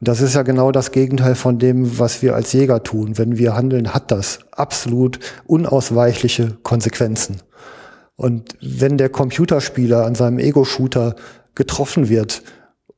Und 0.00 0.08
das 0.08 0.22
ist 0.22 0.34
ja 0.34 0.42
genau 0.42 0.72
das 0.72 0.92
Gegenteil 0.92 1.34
von 1.34 1.58
dem, 1.58 1.98
was 1.98 2.22
wir 2.22 2.34
als 2.34 2.54
Jäger 2.54 2.82
tun. 2.82 3.18
Wenn 3.18 3.36
wir 3.36 3.54
handeln, 3.54 3.92
hat 3.92 4.10
das 4.10 4.38
absolut 4.52 5.20
unausweichliche 5.46 6.56
Konsequenzen. 6.62 7.42
Und 8.16 8.56
wenn 8.62 8.96
der 8.96 9.10
Computerspieler 9.10 10.06
an 10.06 10.14
seinem 10.14 10.38
Ego-Shooter 10.38 11.16
getroffen 11.54 12.08
wird 12.08 12.42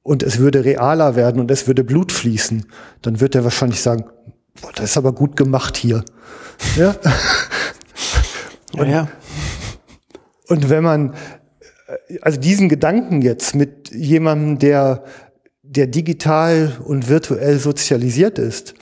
und 0.02 0.22
es 0.22 0.38
würde 0.38 0.64
realer 0.64 1.16
werden 1.16 1.40
und 1.40 1.50
es 1.50 1.66
würde 1.66 1.84
Blut 1.84 2.12
fließen, 2.12 2.66
dann 3.02 3.20
wird 3.20 3.34
er 3.34 3.44
wahrscheinlich 3.44 3.80
sagen, 3.80 4.04
boah, 4.60 4.72
das 4.74 4.90
ist 4.90 4.96
aber 4.96 5.12
gut 5.12 5.36
gemacht 5.36 5.76
hier. 5.76 6.04
Ja? 6.76 6.96
und, 8.76 8.88
ja. 8.88 9.08
und 10.48 10.68
wenn 10.70 10.82
man 10.82 11.14
also 12.20 12.40
diesen 12.40 12.68
Gedanken 12.68 13.22
jetzt 13.22 13.54
mit 13.54 13.90
jemandem, 13.92 14.58
der 14.58 15.04
der 15.62 15.86
digital 15.86 16.76
und 16.84 17.08
virtuell 17.08 17.58
sozialisiert 17.58 18.38
ist, 18.38 18.74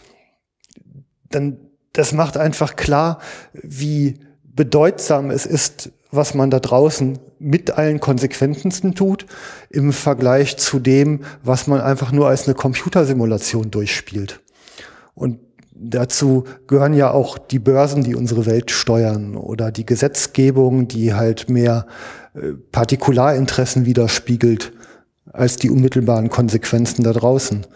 dann 1.28 1.58
das 1.92 2.12
macht 2.12 2.36
einfach 2.36 2.76
klar, 2.76 3.20
wie 3.52 4.20
bedeutsam 4.42 5.30
es 5.30 5.46
ist, 5.46 5.90
was 6.10 6.34
man 6.34 6.50
da 6.50 6.60
draußen 6.60 7.18
mit 7.38 7.70
allen 7.72 8.00
Konsequenzen 8.00 8.94
tut, 8.94 9.26
im 9.70 9.92
Vergleich 9.92 10.56
zu 10.56 10.78
dem, 10.78 11.20
was 11.42 11.66
man 11.66 11.80
einfach 11.80 12.12
nur 12.12 12.28
als 12.28 12.46
eine 12.46 12.54
Computersimulation 12.54 13.70
durchspielt. 13.70 14.40
Und 15.14 15.38
dazu 15.74 16.44
gehören 16.66 16.94
ja 16.94 17.10
auch 17.10 17.38
die 17.38 17.58
Börsen, 17.58 18.02
die 18.02 18.14
unsere 18.14 18.46
Welt 18.46 18.70
steuern 18.70 19.36
oder 19.36 19.72
die 19.72 19.86
Gesetzgebung, 19.86 20.88
die 20.88 21.14
halt 21.14 21.48
mehr 21.48 21.86
äh, 22.34 22.52
Partikularinteressen 22.72 23.86
widerspiegelt 23.86 24.72
als 25.32 25.56
die 25.56 25.70
unmittelbaren 25.70 26.28
Konsequenzen 26.28 27.04
da 27.04 27.12
draußen. 27.12 27.66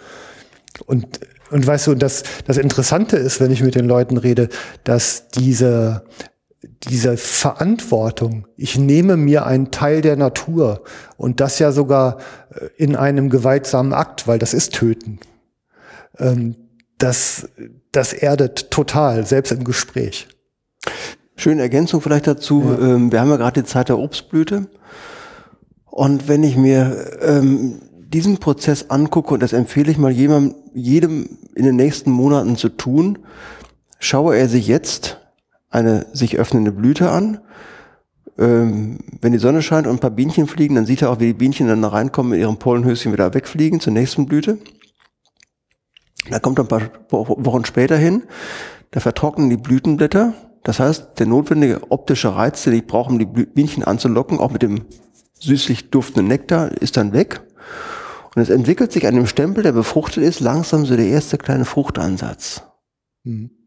Und, 0.86 1.20
und 1.51 1.66
weißt 1.66 1.86
du, 1.86 1.94
das, 1.94 2.24
das 2.47 2.59
Interessante 2.59 3.16
ist, 3.16 3.40
wenn 3.40 3.52
ich 3.52 3.62
mit 3.62 3.74
den 3.74 3.86
Leuten 3.86 4.16
rede, 4.16 4.48
dass 4.82 5.28
diese, 5.28 6.05
diese 6.85 7.16
Verantwortung, 7.16 8.47
ich 8.57 8.78
nehme 8.78 9.16
mir 9.16 9.47
einen 9.47 9.70
Teil 9.70 10.01
der 10.01 10.16
Natur 10.16 10.82
und 11.16 11.41
das 11.41 11.59
ja 11.59 11.73
sogar 11.73 12.19
äh, 12.51 12.66
in 12.77 12.97
einem 12.97 13.31
gewaltsamen 13.31 13.93
Akt, 13.93 14.27
weil 14.27 14.39
das 14.39 14.55
ist 14.55 14.74
Töten. 14.74 15.20
Ähm, 16.19 16.57
das, 16.99 17.49
das 17.93 18.12
erdet 18.12 18.70
total, 18.70 19.27
selbst 19.27 19.53
im 19.53 19.65
Gespräch. 19.65 20.28
Schöne 21.36 21.62
Ergänzung 21.62 22.01
vielleicht 22.01 22.27
dazu. 22.27 22.62
Ja. 22.65 22.95
Ähm, 22.95 23.12
wir 23.12 23.20
haben 23.20 23.31
ja 23.31 23.36
gerade 23.36 23.62
die 23.62 23.69
Zeit 23.69 23.89
der 23.89 23.99
Obstblüte. 23.99 24.69
Und 25.86 26.28
wenn 26.28 26.43
ich 26.43 26.57
mir 26.57 27.19
ähm, 27.20 27.81
diesen 27.91 28.39
Prozess 28.39 28.91
angucke, 28.91 29.35
und 29.35 29.43
das 29.43 29.53
empfehle 29.53 29.91
ich 29.91 29.99
mal 29.99 30.12
jedem, 30.12 30.55
jedem 30.73 31.39
in 31.55 31.65
den 31.65 31.77
nächsten 31.77 32.11
Monaten 32.11 32.57
zu 32.57 32.69
tun, 32.69 33.19
schaue 33.99 34.36
er 34.36 34.49
sich 34.49 34.66
jetzt 34.69 35.20
eine 35.75 36.07
sich 36.13 36.39
öffnende 36.39 36.73
Blüte 36.73 37.11
an. 37.11 37.41
Ähm, 38.39 38.99
wenn 39.21 39.33
die 39.33 39.39
Sonne 39.39 39.61
scheint 39.61 39.87
und 39.87 39.95
ein 39.95 40.01
paar 40.01 40.11
Bienchen 40.11 40.47
fliegen, 40.47 40.77
dann 40.77 40.87
sieht 40.87 41.03
er 41.03 41.11
auch, 41.11 41.21
wie 41.21 41.27
die 41.27 41.35
Bienchen 41.35 41.69
dann 41.69 41.83
da 41.83 41.89
reinkommen, 41.89 42.31
mit 42.31 42.41
ihrem 42.41 42.59
Pollenhöschen 42.59 43.13
wieder 43.13 43.35
wegfliegen 43.35 43.81
zur 43.81 43.93
nächsten 43.93 44.27
Blüte. 44.27 44.59
Da 46.31 46.39
kommt 46.39 46.59
ein 46.59 46.69
paar 46.69 46.91
Wochen 47.11 47.65
später 47.65 47.97
hin, 47.97 48.23
da 48.93 49.01
vertrocknen 49.01 49.51
die 49.51 49.57
Blütenblätter. 49.57 50.33
Das 50.63 50.81
heißt, 50.81 51.19
der 51.19 51.27
notwendige 51.27 51.91
optische 51.91 52.35
Reiz, 52.35 52.63
den 52.63 52.73
ich 52.73 52.87
brauche, 52.87 53.11
um 53.11 53.19
die 53.19 53.27
Bienchen 53.27 53.85
anzulocken, 53.85 54.39
auch 54.39 54.51
mit 54.51 54.63
dem 54.63 54.87
süßlich 55.39 55.91
duftende 55.91 56.27
Nektar 56.27 56.71
ist 56.81 56.97
dann 56.97 57.13
weg. 57.13 57.43
Und 58.35 58.41
es 58.41 58.49
entwickelt 58.49 58.91
sich 58.91 59.07
an 59.07 59.15
dem 59.15 59.27
Stempel, 59.27 59.63
der 59.63 59.73
befruchtet 59.73 60.25
ist, 60.25 60.41
langsam 60.41 60.87
so 60.87 60.97
der 60.97 61.07
erste 61.07 61.37
kleine 61.37 61.65
Fruchtansatz. 61.67 62.63
Mhm. 63.25 63.64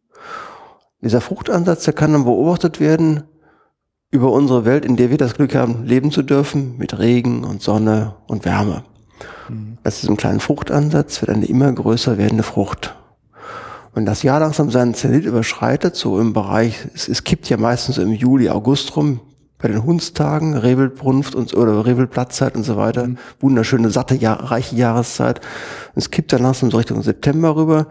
Dieser 1.02 1.22
Fruchtansatz, 1.22 1.84
der 1.84 1.94
kann 1.94 2.14
dann 2.14 2.24
beobachtet 2.26 2.80
werden 2.80 3.24
über 4.10 4.32
unsere 4.32 4.65
Welt, 4.65 4.86
in 4.86 4.95
der 4.95 5.10
wir 5.10 5.18
das 5.18 5.36
Glück 5.36 5.53
haben, 5.53 5.84
leben 5.86 6.11
zu 6.11 6.24
dürfen, 6.24 6.78
mit 6.78 6.98
Regen 6.98 7.44
und 7.44 7.61
Sonne 7.61 8.15
und 8.28 8.45
Wärme. 8.45 8.84
Mhm. 9.49 9.78
Aus 9.84 9.99
diesem 9.99 10.18
kleinen 10.18 10.40
Fruchtansatz 10.40 11.22
wird 11.22 11.30
eine 11.30 11.45
immer 11.45 11.72
größer 11.72 12.18
werdende 12.18 12.44
Frucht. 12.44 12.95
Wenn 13.94 14.06
das 14.06 14.24
Jahr 14.24 14.40
langsam 14.40 14.69
seinen 14.72 14.94
Zenit 14.94 15.26
überschreitet, 15.26 15.95
so 15.95 16.19
im 16.19 16.34
Bereich, 16.34 16.88
es, 16.94 17.07
es 17.07 17.24
kippt 17.24 17.49
ja 17.49 17.57
meistens 17.57 17.98
im 17.98 18.11
Juli, 18.11 18.49
August 18.49 18.95
rum, 18.95 19.22
bei 19.60 19.68
den 19.68 19.84
Hundstagen, 19.84 20.56
Revelbrunft 20.56 21.34
und, 21.34 21.53
oder 21.56 21.86
Revelplatzzeit 21.86 22.56
und 22.56 22.64
so 22.64 22.78
weiter. 22.78 23.07
Mhm. 23.07 23.18
Wunderschöne, 23.40 23.90
satte, 23.90 24.15
Jahr, 24.15 24.52
reiche 24.52 24.76
Jahreszeit. 24.76 25.41
Und 25.95 26.02
es 26.02 26.11
kippt 26.11 26.32
dann 26.32 26.44
langsam 26.44 26.69
so 26.72 26.78
Richtung 26.78 27.02
September 27.02 27.56
rüber. 27.56 27.88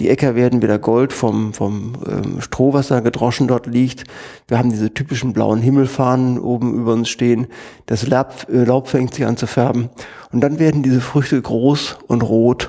Die 0.00 0.08
Äcker 0.08 0.34
werden 0.34 0.62
wieder 0.62 0.78
Gold 0.78 1.12
vom, 1.12 1.52
vom 1.52 1.94
ähm, 2.06 2.40
Strohwasser 2.40 3.00
gedroschen 3.00 3.48
dort 3.48 3.66
liegt. 3.66 4.04
Wir 4.46 4.58
haben 4.58 4.70
diese 4.70 4.94
typischen 4.94 5.32
blauen 5.32 5.60
Himmelfahnen 5.60 6.38
oben 6.38 6.74
über 6.74 6.92
uns 6.92 7.08
stehen. 7.08 7.48
Das 7.86 8.06
Laub, 8.06 8.46
äh, 8.48 8.64
Laub 8.64 8.88
fängt 8.88 9.14
sich 9.14 9.26
an 9.26 9.36
zu 9.36 9.46
färben. 9.46 9.88
Und 10.30 10.40
dann 10.40 10.58
werden 10.58 10.82
diese 10.82 11.00
Früchte 11.00 11.40
groß 11.40 11.98
und 12.06 12.22
rot 12.22 12.68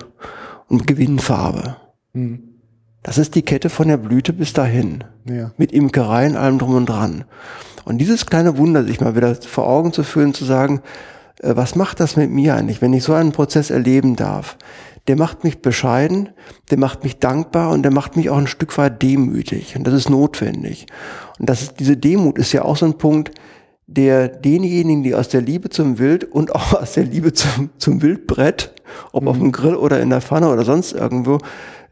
und 0.68 0.88
gewinnen 0.88 1.20
Farbe. 1.20 1.76
Mhm. 2.14 2.44
Das 3.04 3.18
ist 3.18 3.36
die 3.36 3.44
Kette 3.44 3.70
von 3.70 3.88
der 3.88 3.98
Blüte 3.98 4.34
bis 4.34 4.54
dahin. 4.54 5.04
Ja. 5.26 5.52
Mit 5.58 5.72
Imkereien, 5.72 6.36
allem 6.36 6.60
drum 6.60 6.76
und 6.76 6.88
dran. 6.88 7.26
Und 7.86 8.00
dieses 8.00 8.26
kleine 8.26 8.58
Wunder 8.58 8.84
sich 8.84 9.00
mal 9.02 9.16
wieder 9.16 9.36
vor 9.36 9.68
Augen 9.68 9.94
zu 9.94 10.04
führen, 10.04 10.34
zu 10.34 10.46
sagen, 10.46 10.82
äh, 11.42 11.56
was 11.56 11.76
macht 11.76 12.00
das 12.00 12.16
mit 12.16 12.30
mir 12.30 12.56
eigentlich, 12.56 12.82
wenn 12.82 12.94
ich 12.94 13.04
so 13.04 13.14
einen 13.14 13.32
Prozess 13.32 13.70
erleben 13.70 14.16
darf? 14.16 14.58
Der 15.08 15.16
macht 15.16 15.44
mich 15.44 15.62
bescheiden, 15.62 16.30
der 16.70 16.78
macht 16.78 17.04
mich 17.04 17.18
dankbar 17.20 17.72
und 17.72 17.84
der 17.84 17.92
macht 17.92 18.16
mich 18.16 18.30
auch 18.30 18.38
ein 18.38 18.48
Stück 18.48 18.78
weit 18.78 19.02
demütig. 19.02 19.76
Und 19.76 19.86
das 19.86 19.94
ist 19.94 20.10
notwendig. 20.10 20.86
Und 21.40 21.50
das 21.50 21.62
ist, 21.62 21.80
diese 21.80 21.98
Demut 21.98 22.38
ist 22.38 22.52
ja 22.52 22.64
auch 22.64 22.78
so 22.78 22.86
ein 22.86 22.98
Punkt, 22.98 23.32
der 23.88 24.28
denjenigen, 24.28 25.02
die 25.02 25.16
aus 25.16 25.30
der 25.30 25.42
Liebe 25.42 25.70
zum 25.70 25.98
Wild 25.98 26.24
und 26.24 26.54
auch 26.54 26.74
aus 26.74 26.94
der 26.94 27.06
Liebe 27.06 27.34
zum, 27.34 27.72
zum 27.78 28.02
Wildbrett, 28.02 28.74
ob 29.12 29.24
mhm. 29.24 29.28
auf 29.28 29.38
dem 29.38 29.52
Grill 29.52 29.76
oder 29.76 30.00
in 30.00 30.12
der 30.12 30.22
Pfanne 30.22 30.50
oder 30.50 30.64
sonst 30.64 30.94
irgendwo, 30.94 31.40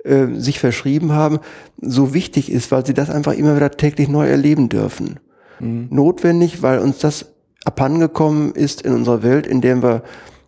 äh, 0.04 0.28
sich 0.36 0.60
verschrieben 0.60 1.14
haben, 1.14 1.40
so 1.82 2.14
wichtig 2.14 2.52
ist, 2.52 2.72
weil 2.72 2.86
sie 2.86 2.94
das 2.94 3.10
einfach 3.10 3.34
immer 3.34 3.56
wieder 3.56 3.72
täglich 3.72 4.10
neu 4.10 4.28
erleben 4.28 4.70
dürfen 4.70 5.20
mhm. 5.60 5.88
notwendig, 5.90 6.62
weil 6.62 6.80
uns 6.80 7.00
das 7.00 7.34
abhandengekommen 7.66 8.54
ist 8.54 8.82
in 8.82 8.94
unserer 8.94 9.24
Welt, 9.24 9.48
in 9.48 9.62
der 9.62 9.82
wir 9.82 10.04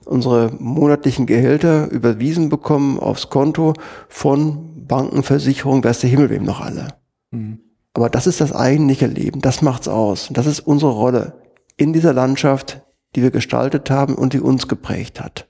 unsere 0.10 0.52
monatlichen 0.60 1.26
Gehälter 1.26 1.90
überwiesen 1.91 2.49
bekommen 2.49 2.99
aufs 2.99 3.30
Konto 3.30 3.73
von 4.07 4.88
Banken, 4.88 5.23
Versicherungen, 5.23 5.84
weiß 5.84 5.99
der 5.99 6.10
Himmel 6.10 6.30
wem 6.30 6.44
noch 6.44 6.61
alle. 6.61 6.88
Mhm. 7.31 7.60
Aber 7.94 8.10
das 8.10 8.27
ist 8.27 8.41
das 8.41 8.53
eigentliche 8.53 9.07
Leben, 9.07 9.41
das 9.41 9.61
macht's 9.61 9.88
aus. 9.88 10.30
Das 10.31 10.45
ist 10.45 10.61
unsere 10.61 10.91
Rolle 10.91 11.41
in 11.77 11.94
dieser 11.94 12.14
Landschaft, 12.14 12.81
die 13.15 13.22
wir 13.22 13.31
gestaltet 13.31 13.90
haben 13.90 14.15
und 14.15 14.34
die 14.34 14.40
uns 14.40 14.68
geprägt 14.68 15.22
hat. 15.22 15.48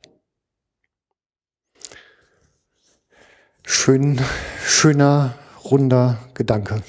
Schön, 3.65 4.19
schöner, 4.65 5.35
runder 5.63 6.17
Gedanke. 6.33 6.81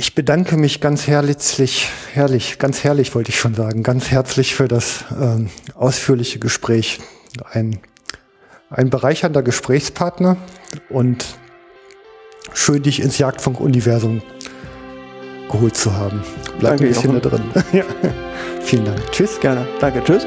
Ich 0.00 0.14
bedanke 0.14 0.56
mich 0.56 0.80
ganz 0.80 1.08
herzlich, 1.08 1.88
herrlich, 2.14 2.60
ganz 2.60 2.84
herrlich 2.84 3.16
wollte 3.16 3.30
ich 3.30 3.40
schon 3.40 3.56
sagen, 3.56 3.82
ganz 3.82 4.12
herzlich 4.12 4.54
für 4.54 4.68
das 4.68 5.04
ähm, 5.20 5.50
ausführliche 5.74 6.38
Gespräch. 6.38 7.00
Ein, 7.50 7.80
ein 8.70 8.90
bereichernder 8.90 9.42
Gesprächspartner 9.42 10.36
und 10.88 11.26
schön, 12.52 12.84
dich 12.84 13.02
ins 13.02 13.18
Jagdfunk-Universum 13.18 14.22
geholt 15.50 15.76
zu 15.76 15.92
haben. 15.92 16.22
Bleib 16.60 16.78
Danke, 16.78 16.84
ein 16.84 16.88
bisschen 16.90 17.14
da 17.14 17.18
drin. 17.18 17.42
ja. 17.72 17.84
Vielen 18.62 18.84
Dank. 18.84 19.00
Tschüss. 19.10 19.40
Gerne. 19.40 19.66
Danke. 19.80 20.04
Tschüss. 20.04 20.24